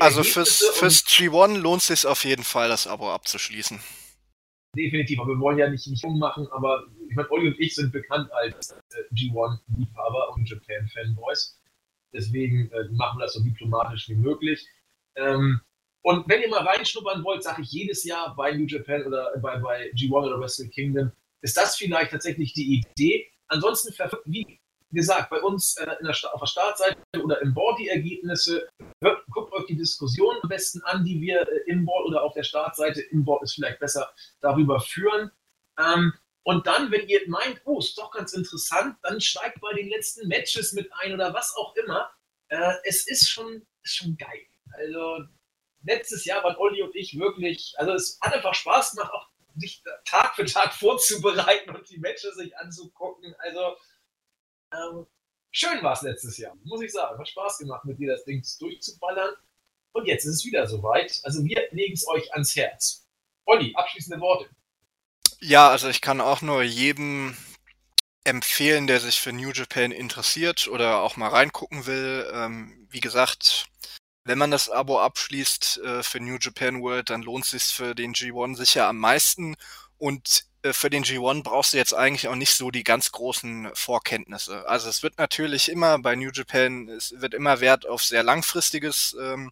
Also 0.00 0.22
fürs, 0.22 0.64
fürs 0.74 1.04
G1 1.06 1.58
lohnt 1.58 1.82
es 1.82 1.88
sich 1.88 2.06
auf 2.06 2.24
jeden 2.24 2.44
Fall, 2.44 2.68
das 2.68 2.86
Abo 2.86 3.12
abzuschließen. 3.12 3.80
Definitiv, 4.74 5.20
aber 5.20 5.34
wir 5.34 5.40
wollen 5.40 5.58
ja 5.58 5.68
nicht, 5.68 5.86
nicht 5.86 6.02
ummachen, 6.02 6.48
aber 6.50 6.84
ich 7.08 7.14
meine, 7.14 7.30
Olli 7.30 7.48
und 7.48 7.60
ich 7.60 7.74
sind 7.74 7.92
bekannt 7.92 8.30
als 8.32 8.70
äh, 8.70 9.14
G1-Liebhaber 9.14 10.34
und 10.34 10.48
Japan-Fanboys. 10.48 11.60
Deswegen 12.14 12.70
äh, 12.70 12.84
machen 12.92 13.18
wir 13.18 13.24
das 13.24 13.34
so 13.34 13.40
diplomatisch 13.42 14.08
wie 14.08 14.14
möglich. 14.14 14.66
Ähm, 15.16 15.60
und 16.02 16.28
wenn 16.28 16.40
ihr 16.40 16.48
mal 16.48 16.66
reinschnuppern 16.66 17.22
wollt, 17.22 17.42
sage 17.42 17.62
ich 17.62 17.70
jedes 17.70 18.04
Jahr 18.04 18.34
bei 18.34 18.52
New 18.52 18.66
Japan 18.66 19.04
oder 19.04 19.30
bei, 19.40 19.58
bei 19.58 19.90
G1 19.92 20.26
oder 20.26 20.40
Wrestle 20.40 20.68
Kingdom, 20.68 21.12
ist 21.42 21.56
das 21.56 21.76
vielleicht 21.76 22.10
tatsächlich 22.10 22.54
die 22.54 22.82
Idee. 22.96 23.30
Ansonsten, 23.48 23.94
wie 24.24 24.58
gesagt, 24.90 25.30
bei 25.30 25.40
uns 25.40 25.76
äh, 25.76 25.86
der, 26.02 26.16
auf 26.32 26.40
der 26.40 26.46
Startseite 26.46 26.98
oder 27.22 27.40
im 27.42 27.54
Board 27.54 27.78
die 27.78 27.88
Ergebnisse, 27.88 28.68
hört, 29.02 29.21
guckt 29.62 29.70
die 29.70 29.76
Diskussion 29.76 30.36
am 30.42 30.48
besten 30.48 30.82
an, 30.82 31.04
die 31.04 31.20
wir 31.20 31.48
äh, 31.48 31.70
im 31.70 31.84
Board 31.84 32.06
oder 32.06 32.22
auf 32.22 32.34
der 32.34 32.42
Startseite, 32.42 33.00
im 33.00 33.24
Board 33.24 33.42
ist 33.42 33.54
vielleicht 33.54 33.78
besser, 33.78 34.12
darüber 34.40 34.80
führen. 34.80 35.30
Ähm, 35.78 36.12
und 36.44 36.66
dann, 36.66 36.90
wenn 36.90 37.06
ihr 37.06 37.20
meint, 37.28 37.60
oh, 37.64 37.78
ist 37.78 37.96
doch 37.96 38.10
ganz 38.10 38.32
interessant, 38.32 38.96
dann 39.02 39.20
steigt 39.20 39.60
bei 39.60 39.72
den 39.74 39.88
letzten 39.88 40.26
Matches 40.26 40.72
mit 40.72 40.90
ein 41.00 41.14
oder 41.14 41.32
was 41.32 41.54
auch 41.56 41.74
immer. 41.76 42.10
Äh, 42.48 42.74
es 42.84 43.06
ist 43.06 43.28
schon, 43.28 43.64
ist 43.82 43.96
schon 43.96 44.16
geil. 44.16 44.46
Also 44.72 45.24
letztes 45.84 46.24
Jahr 46.24 46.42
waren 46.42 46.56
Olli 46.56 46.82
und 46.82 46.96
ich 46.96 47.18
wirklich, 47.18 47.74
also 47.78 47.92
es 47.92 48.18
hat 48.20 48.34
einfach 48.34 48.54
Spaß 48.54 48.92
gemacht, 48.96 49.12
auch 49.12 49.28
sich 49.56 49.82
Tag 50.04 50.34
für 50.34 50.44
Tag 50.44 50.74
vorzubereiten 50.78 51.70
und 51.76 51.88
die 51.88 51.98
Matches 51.98 52.34
sich 52.34 52.56
anzugucken. 52.56 53.34
Also 53.38 53.76
ähm, 54.72 55.06
schön 55.52 55.80
war 55.82 55.92
es 55.92 56.02
letztes 56.02 56.38
Jahr, 56.38 56.56
muss 56.64 56.82
ich 56.82 56.90
sagen. 56.90 57.18
Hat 57.18 57.28
Spaß 57.28 57.58
gemacht, 57.58 57.84
mit 57.84 58.00
dir 58.00 58.12
das 58.12 58.24
Ding 58.24 58.44
durchzuballern. 58.58 59.34
Und 59.92 60.06
jetzt 60.06 60.24
ist 60.24 60.36
es 60.36 60.44
wieder 60.44 60.66
soweit. 60.66 61.20
Also 61.22 61.44
wir 61.44 61.68
legen 61.70 61.94
es 61.94 62.06
euch 62.08 62.32
ans 62.32 62.56
Herz. 62.56 63.06
Olli, 63.44 63.72
abschließende 63.74 64.20
Worte. 64.20 64.48
Ja, 65.40 65.70
also 65.70 65.88
ich 65.88 66.00
kann 66.00 66.20
auch 66.20 66.40
nur 66.40 66.62
jedem 66.62 67.36
empfehlen, 68.24 68.86
der 68.86 69.00
sich 69.00 69.20
für 69.20 69.32
New 69.32 69.50
Japan 69.50 69.90
interessiert 69.90 70.68
oder 70.68 71.02
auch 71.02 71.16
mal 71.16 71.28
reingucken 71.28 71.86
will. 71.86 72.30
Ähm, 72.32 72.86
wie 72.90 73.00
gesagt, 73.00 73.66
wenn 74.24 74.38
man 74.38 74.52
das 74.52 74.70
Abo 74.70 75.00
abschließt 75.00 75.78
äh, 75.78 76.02
für 76.02 76.20
New 76.20 76.36
Japan 76.40 76.80
World, 76.80 77.10
dann 77.10 77.22
lohnt 77.22 77.44
es 77.44 77.50
sich 77.50 77.64
für 77.64 77.94
den 77.94 78.14
G1 78.14 78.56
sicher 78.56 78.86
am 78.86 78.98
meisten. 78.98 79.56
Und 79.98 80.44
für 80.70 80.90
den 80.90 81.04
G1 81.04 81.42
brauchst 81.42 81.72
du 81.72 81.76
jetzt 81.76 81.94
eigentlich 81.94 82.28
auch 82.28 82.36
nicht 82.36 82.54
so 82.54 82.70
die 82.70 82.84
ganz 82.84 83.10
großen 83.12 83.70
Vorkenntnisse. 83.74 84.68
Also 84.68 84.88
es 84.88 85.02
wird 85.02 85.18
natürlich 85.18 85.68
immer 85.68 85.98
bei 85.98 86.14
New 86.14 86.30
Japan, 86.32 86.88
es 86.88 87.14
wird 87.16 87.34
immer 87.34 87.60
Wert 87.60 87.86
auf 87.86 88.02
sehr 88.04 88.22
langfristiges 88.22 89.16
ähm, 89.20 89.50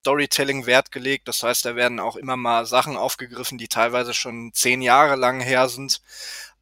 Storytelling 0.00 0.66
Wert 0.66 0.92
gelegt. 0.92 1.26
Das 1.26 1.42
heißt, 1.42 1.64
da 1.64 1.74
werden 1.74 1.98
auch 2.00 2.16
immer 2.16 2.36
mal 2.36 2.66
Sachen 2.66 2.96
aufgegriffen, 2.96 3.58
die 3.58 3.68
teilweise 3.68 4.14
schon 4.14 4.52
zehn 4.52 4.82
Jahre 4.82 5.16
lang 5.16 5.40
her 5.40 5.68
sind. 5.68 6.00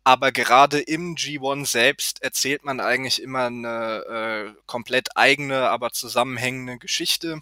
Aber 0.04 0.32
gerade 0.32 0.80
im 0.80 1.14
G1 1.14 1.66
selbst 1.66 2.22
erzählt 2.22 2.64
man 2.64 2.80
eigentlich 2.80 3.22
immer 3.22 3.46
eine 3.46 4.54
äh, 4.54 4.62
komplett 4.66 5.16
eigene, 5.16 5.70
aber 5.70 5.92
zusammenhängende 5.92 6.78
Geschichte. 6.78 7.40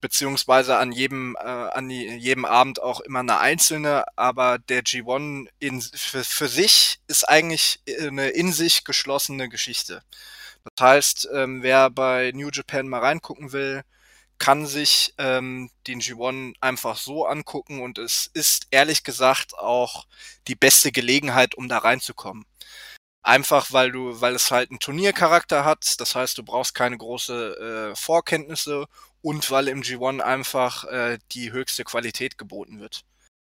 Beziehungsweise 0.00 0.76
an 0.78 0.92
jedem, 0.92 1.36
äh, 1.40 1.44
an 1.44 1.90
jedem 1.90 2.44
Abend 2.44 2.80
auch 2.80 3.00
immer 3.00 3.20
eine 3.20 3.38
einzelne, 3.40 4.04
aber 4.16 4.58
der 4.58 4.82
G1 4.84 5.48
in, 5.58 5.82
für, 5.82 6.22
für 6.24 6.48
sich 6.48 7.00
ist 7.08 7.28
eigentlich 7.28 7.80
eine 8.00 8.28
in 8.28 8.52
sich 8.52 8.84
geschlossene 8.84 9.48
Geschichte. 9.48 10.02
Das 10.64 10.86
heißt, 10.86 11.28
ähm, 11.34 11.62
wer 11.62 11.90
bei 11.90 12.30
New 12.34 12.50
Japan 12.52 12.88
mal 12.88 13.00
reingucken 13.00 13.52
will, 13.52 13.82
kann 14.38 14.66
sich 14.66 15.14
ähm, 15.18 15.70
den 15.86 16.00
G1 16.00 16.54
einfach 16.60 16.96
so 16.96 17.26
angucken 17.26 17.80
und 17.82 17.98
es 17.98 18.30
ist 18.34 18.68
ehrlich 18.70 19.02
gesagt 19.02 19.58
auch 19.58 20.06
die 20.46 20.54
beste 20.54 20.92
Gelegenheit, 20.92 21.54
um 21.56 21.68
da 21.68 21.78
reinzukommen. 21.78 22.44
Einfach 23.28 23.74
weil 23.74 23.92
du, 23.92 24.22
weil 24.22 24.34
es 24.34 24.50
halt 24.50 24.70
einen 24.70 24.80
Turniercharakter 24.80 25.62
hat, 25.62 26.00
das 26.00 26.14
heißt, 26.14 26.38
du 26.38 26.42
brauchst 26.42 26.74
keine 26.74 26.96
große 26.96 27.90
äh, 27.90 27.94
Vorkenntnisse 27.94 28.86
und 29.20 29.50
weil 29.50 29.68
im 29.68 29.82
G1 29.82 30.20
einfach 30.20 30.84
äh, 30.84 31.18
die 31.32 31.52
höchste 31.52 31.84
Qualität 31.84 32.38
geboten 32.38 32.80
wird. 32.80 33.04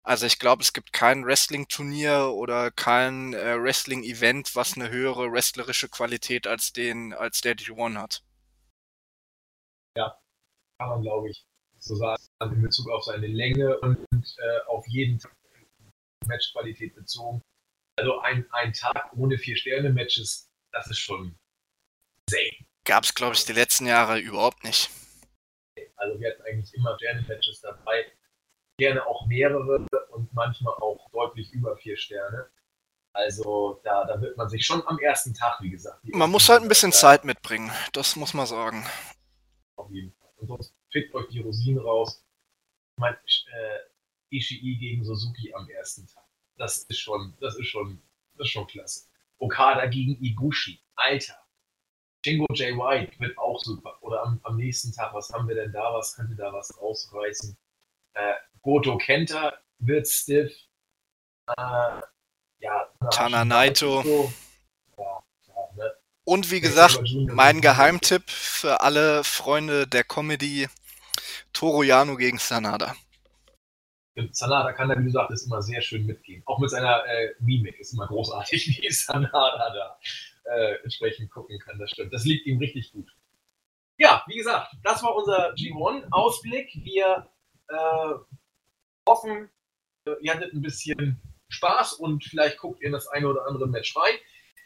Also 0.02 0.24
ich 0.24 0.38
glaube, 0.38 0.62
es 0.62 0.72
gibt 0.72 0.94
kein 0.94 1.26
Wrestling-Turnier 1.26 2.30
oder 2.32 2.70
kein 2.70 3.34
äh, 3.34 3.62
Wrestling-Event, 3.62 4.56
was 4.56 4.76
eine 4.76 4.88
höhere 4.88 5.30
wrestlerische 5.30 5.90
Qualität 5.90 6.46
als 6.46 6.72
den, 6.72 7.12
als 7.12 7.42
der 7.42 7.54
G1 7.54 7.98
hat. 7.98 8.22
Ja, 9.94 10.18
kann 10.78 10.88
man, 10.88 11.02
glaube 11.02 11.28
ich, 11.28 11.44
so 11.80 11.96
sagen, 11.96 12.22
in 12.40 12.62
Bezug 12.62 12.88
auf 12.88 13.04
seine 13.04 13.26
Länge 13.26 13.78
und 13.80 13.98
äh, 14.38 14.60
auf 14.68 14.86
jeden 14.88 15.20
Matchqualität 16.26 16.94
bezogen. 16.94 17.42
Also 17.98 18.18
ein, 18.20 18.46
ein 18.52 18.72
Tag 18.72 19.12
ohne 19.16 19.38
Vier-Sterne-Matches, 19.38 20.50
das 20.72 20.90
ist 20.90 20.98
schon 20.98 21.38
selten. 22.28 22.66
Gab 22.84 23.04
es, 23.04 23.14
glaube 23.14 23.34
ich, 23.34 23.44
die 23.44 23.52
letzten 23.52 23.86
Jahre 23.86 24.18
überhaupt 24.18 24.62
nicht. 24.64 24.90
Also 25.96 26.20
wir 26.20 26.30
hatten 26.30 26.42
eigentlich 26.42 26.72
immer 26.74 26.96
Sterne-Matches 26.96 27.60
dabei. 27.62 28.06
Gerne 28.78 29.04
auch 29.06 29.26
mehrere 29.26 29.86
und 30.10 30.32
manchmal 30.34 30.74
auch 30.74 31.10
deutlich 31.10 31.50
über 31.52 31.76
vier 31.78 31.96
Sterne. 31.96 32.50
Also 33.14 33.80
da, 33.82 34.04
da 34.04 34.20
wird 34.20 34.36
man 34.36 34.50
sich 34.50 34.66
schon 34.66 34.86
am 34.86 34.98
ersten 34.98 35.32
Tag, 35.32 35.58
wie 35.62 35.70
gesagt. 35.70 36.04
Man 36.04 36.30
muss 36.30 36.50
halt 36.50 36.60
ein 36.60 36.68
bisschen 36.68 36.92
Zeit 36.92 37.24
mitbringen, 37.24 37.72
das 37.94 38.14
muss 38.14 38.34
man 38.34 38.44
sagen. 38.44 38.84
Auf 39.76 39.90
jeden 39.90 40.12
Fall. 40.12 40.28
Und 40.36 40.48
sonst 40.48 40.74
fickt 40.92 41.14
euch 41.14 41.28
die 41.28 41.40
Rosinen 41.40 41.82
raus. 41.82 42.22
Ich 42.94 43.00
meine, 43.00 43.16
äh, 43.16 43.78
Ishii 44.36 44.76
gegen 44.76 45.02
Suzuki 45.02 45.54
am 45.54 45.66
ersten 45.70 46.06
Tag. 46.06 46.25
Das 46.56 46.78
ist 46.84 46.98
schon, 46.98 47.36
das 47.40 47.56
ist 47.56 47.68
schon, 47.68 48.02
das 48.36 48.46
ist 48.46 48.52
schon 48.52 48.66
klasse. 48.66 49.08
Okada 49.38 49.86
gegen 49.86 50.22
Ibushi. 50.22 50.80
Alter. 50.94 51.36
Jingo 52.24 52.46
J. 52.54 52.76
White 52.76 53.18
wird 53.20 53.36
auch 53.38 53.62
super. 53.62 53.98
Oder 54.00 54.22
am, 54.22 54.40
am, 54.42 54.56
nächsten 54.56 54.92
Tag, 54.92 55.14
was 55.14 55.30
haben 55.30 55.46
wir 55.46 55.54
denn 55.54 55.72
da? 55.72 55.94
Was 55.94 56.16
könnte 56.16 56.34
da 56.34 56.52
was 56.52 56.76
rausreißen? 56.80 57.56
Äh, 58.14 58.34
Goto 58.62 58.96
Kenta 58.98 59.52
wird 59.78 60.08
stiff. 60.08 60.52
Äh, 61.56 62.00
ja, 62.58 62.90
Tana 63.10 63.44
Naito. 63.44 64.02
Ja, 64.02 65.22
und 66.28 66.50
wie 66.50 66.60
gesagt, 66.60 67.00
mein 67.28 67.60
Geheimtipp 67.60 68.28
für 68.28 68.80
alle 68.80 69.22
Freunde 69.22 69.86
der 69.86 70.02
Comedy, 70.02 70.68
Toro 71.52 71.84
Yano 71.84 72.16
gegen 72.16 72.38
Sanada. 72.38 72.96
Sanada 74.32 74.72
kann 74.72 74.88
da, 74.88 74.98
wie 74.98 75.04
du 75.04 75.10
sagst, 75.10 75.46
immer 75.46 75.62
sehr 75.62 75.82
schön 75.82 76.06
mitgehen. 76.06 76.42
Auch 76.46 76.58
mit 76.58 76.70
seiner 76.70 77.04
äh, 77.06 77.34
Mimik 77.40 77.78
ist 77.78 77.92
immer 77.92 78.06
großartig, 78.06 78.66
wie 78.82 78.90
Sanada 78.90 79.72
da 79.74 79.98
äh, 80.44 80.76
entsprechend 80.82 81.30
gucken 81.30 81.58
kann. 81.58 81.78
Das 81.78 81.90
stimmt. 81.90 82.12
Das 82.12 82.24
liegt 82.24 82.46
ihm 82.46 82.58
richtig 82.58 82.92
gut. 82.92 83.14
Ja, 83.98 84.22
wie 84.26 84.36
gesagt, 84.36 84.74
das 84.82 85.02
war 85.02 85.14
unser 85.16 85.52
G1-Ausblick. 85.54 86.70
Wir 86.74 87.28
äh, 87.68 88.14
hoffen, 89.08 89.50
äh, 90.06 90.14
ihr 90.20 90.34
hattet 90.34 90.52
ein 90.52 90.62
bisschen 90.62 91.20
Spaß 91.48 91.94
und 91.94 92.24
vielleicht 92.24 92.58
guckt 92.58 92.80
ihr 92.80 92.86
in 92.86 92.92
das 92.92 93.08
eine 93.08 93.28
oder 93.28 93.46
andere 93.46 93.68
Match 93.68 93.96
rein. 93.96 94.14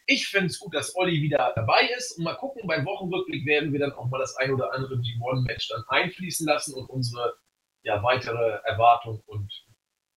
ich 0.06 0.27
finde 0.27 0.47
es 0.47 0.59
gut, 0.59 0.74
dass 0.74 0.97
Olli 0.97 1.22
wieder 1.22 1.52
dabei 1.55 1.89
ist. 1.97 2.18
Und 2.18 2.24
mal 2.24 2.35
gucken, 2.35 2.66
beim 2.66 2.85
Wochenrückblick 2.85 3.47
werden 3.47 3.72
wir 3.72 3.81
dann 3.81 3.93
auch 3.93 4.06
mal 4.06 4.18
das 4.18 4.36
ein 4.36 4.52
oder 4.52 4.72
andere 4.72 4.97
G1-Match 4.97 5.68
dann 5.68 5.85
einfließen 5.89 6.47
lassen 6.47 6.74
und 6.74 6.89
unsere 6.90 7.36
ja, 7.82 8.02
weitere 8.02 8.61
Erwartung 8.65 9.23
und 9.27 9.52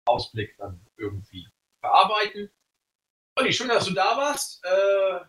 Ausblick 0.04 0.56
dann 0.58 0.84
irgendwie 0.96 1.46
verarbeiten. 1.80 2.50
Olli, 3.36 3.52
schön, 3.52 3.68
dass 3.68 3.86
du 3.86 3.94
da 3.94 4.16
warst. 4.16 4.64
Äh, 4.64 5.20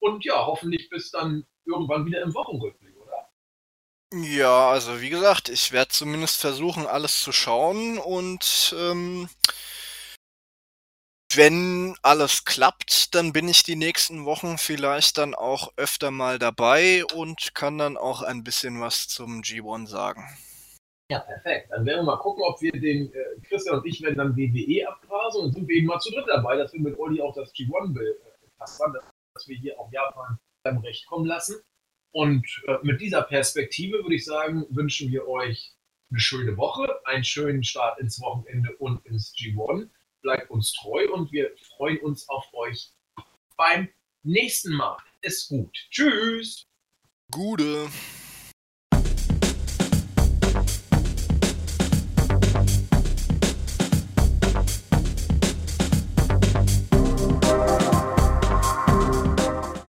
und 0.00 0.24
ja, 0.24 0.44
hoffentlich 0.44 0.88
bis 0.88 1.10
dann 1.10 1.46
irgendwann 1.64 2.04
wieder 2.06 2.22
im 2.22 2.34
Wochenrückblick, 2.34 2.96
oder? 2.96 3.30
Ja, 4.12 4.70
also 4.70 5.00
wie 5.00 5.10
gesagt, 5.10 5.48
ich 5.48 5.72
werde 5.72 5.90
zumindest 5.90 6.40
versuchen, 6.40 6.86
alles 6.86 7.22
zu 7.22 7.32
schauen 7.32 7.98
und 7.98 8.74
ähm, 8.76 9.28
wenn 11.34 11.96
alles 12.02 12.44
klappt, 12.44 13.14
dann 13.14 13.32
bin 13.32 13.48
ich 13.48 13.62
die 13.62 13.76
nächsten 13.76 14.24
Wochen 14.24 14.58
vielleicht 14.58 15.16
dann 15.16 15.34
auch 15.34 15.72
öfter 15.76 16.10
mal 16.10 16.38
dabei 16.38 17.04
und 17.14 17.54
kann 17.54 17.78
dann 17.78 17.96
auch 17.96 18.22
ein 18.22 18.44
bisschen 18.44 18.80
was 18.80 19.08
zum 19.08 19.40
G1 19.40 19.86
sagen. 19.86 20.28
Ja, 21.12 21.18
perfekt. 21.18 21.70
Dann 21.70 21.84
werden 21.84 21.98
wir 21.98 22.04
mal 22.04 22.16
gucken, 22.16 22.42
ob 22.42 22.58
wir 22.62 22.72
den 22.72 23.12
äh, 23.12 23.40
Christian 23.42 23.78
und 23.78 23.86
ich 23.86 24.00
werden 24.00 24.16
dann 24.16 24.34
WWE 24.34 24.88
abgrasen 24.88 25.42
und 25.42 25.52
sind 25.52 25.68
wir 25.68 25.76
eben 25.76 25.88
mal 25.88 26.00
zu 26.00 26.10
dritt 26.10 26.24
dabei, 26.26 26.56
dass 26.56 26.72
wir 26.72 26.80
mit 26.80 26.98
Olli 26.98 27.20
auch 27.20 27.34
das 27.34 27.52
G1-Bild 27.52 28.16
äh, 28.16 28.98
dass 29.34 29.48
wir 29.48 29.56
hier 29.56 29.78
auch 29.78 29.92
Japan 29.92 30.38
beim 30.62 30.78
Recht 30.78 31.06
kommen 31.06 31.26
lassen. 31.26 31.56
Und 32.12 32.46
äh, 32.66 32.78
mit 32.82 33.02
dieser 33.02 33.20
Perspektive 33.22 33.98
würde 34.02 34.14
ich 34.14 34.24
sagen, 34.24 34.64
wünschen 34.70 35.12
wir 35.12 35.28
euch 35.28 35.74
eine 36.10 36.20
schöne 36.20 36.56
Woche, 36.56 36.88
einen 37.04 37.24
schönen 37.24 37.62
Start 37.62 38.00
ins 38.00 38.18
Wochenende 38.22 38.74
und 38.78 39.04
ins 39.04 39.34
G1 39.34 39.90
bleibt 40.22 40.50
uns 40.50 40.72
treu 40.72 41.12
und 41.12 41.30
wir 41.30 41.50
freuen 41.76 41.98
uns 41.98 42.26
auf 42.30 42.46
euch 42.54 42.90
beim 43.58 43.88
nächsten 44.22 44.72
Mal. 44.72 44.96
Ist 45.20 45.50
gut. 45.50 45.76
Tschüss. 45.90 46.64
Gute. 47.30 47.88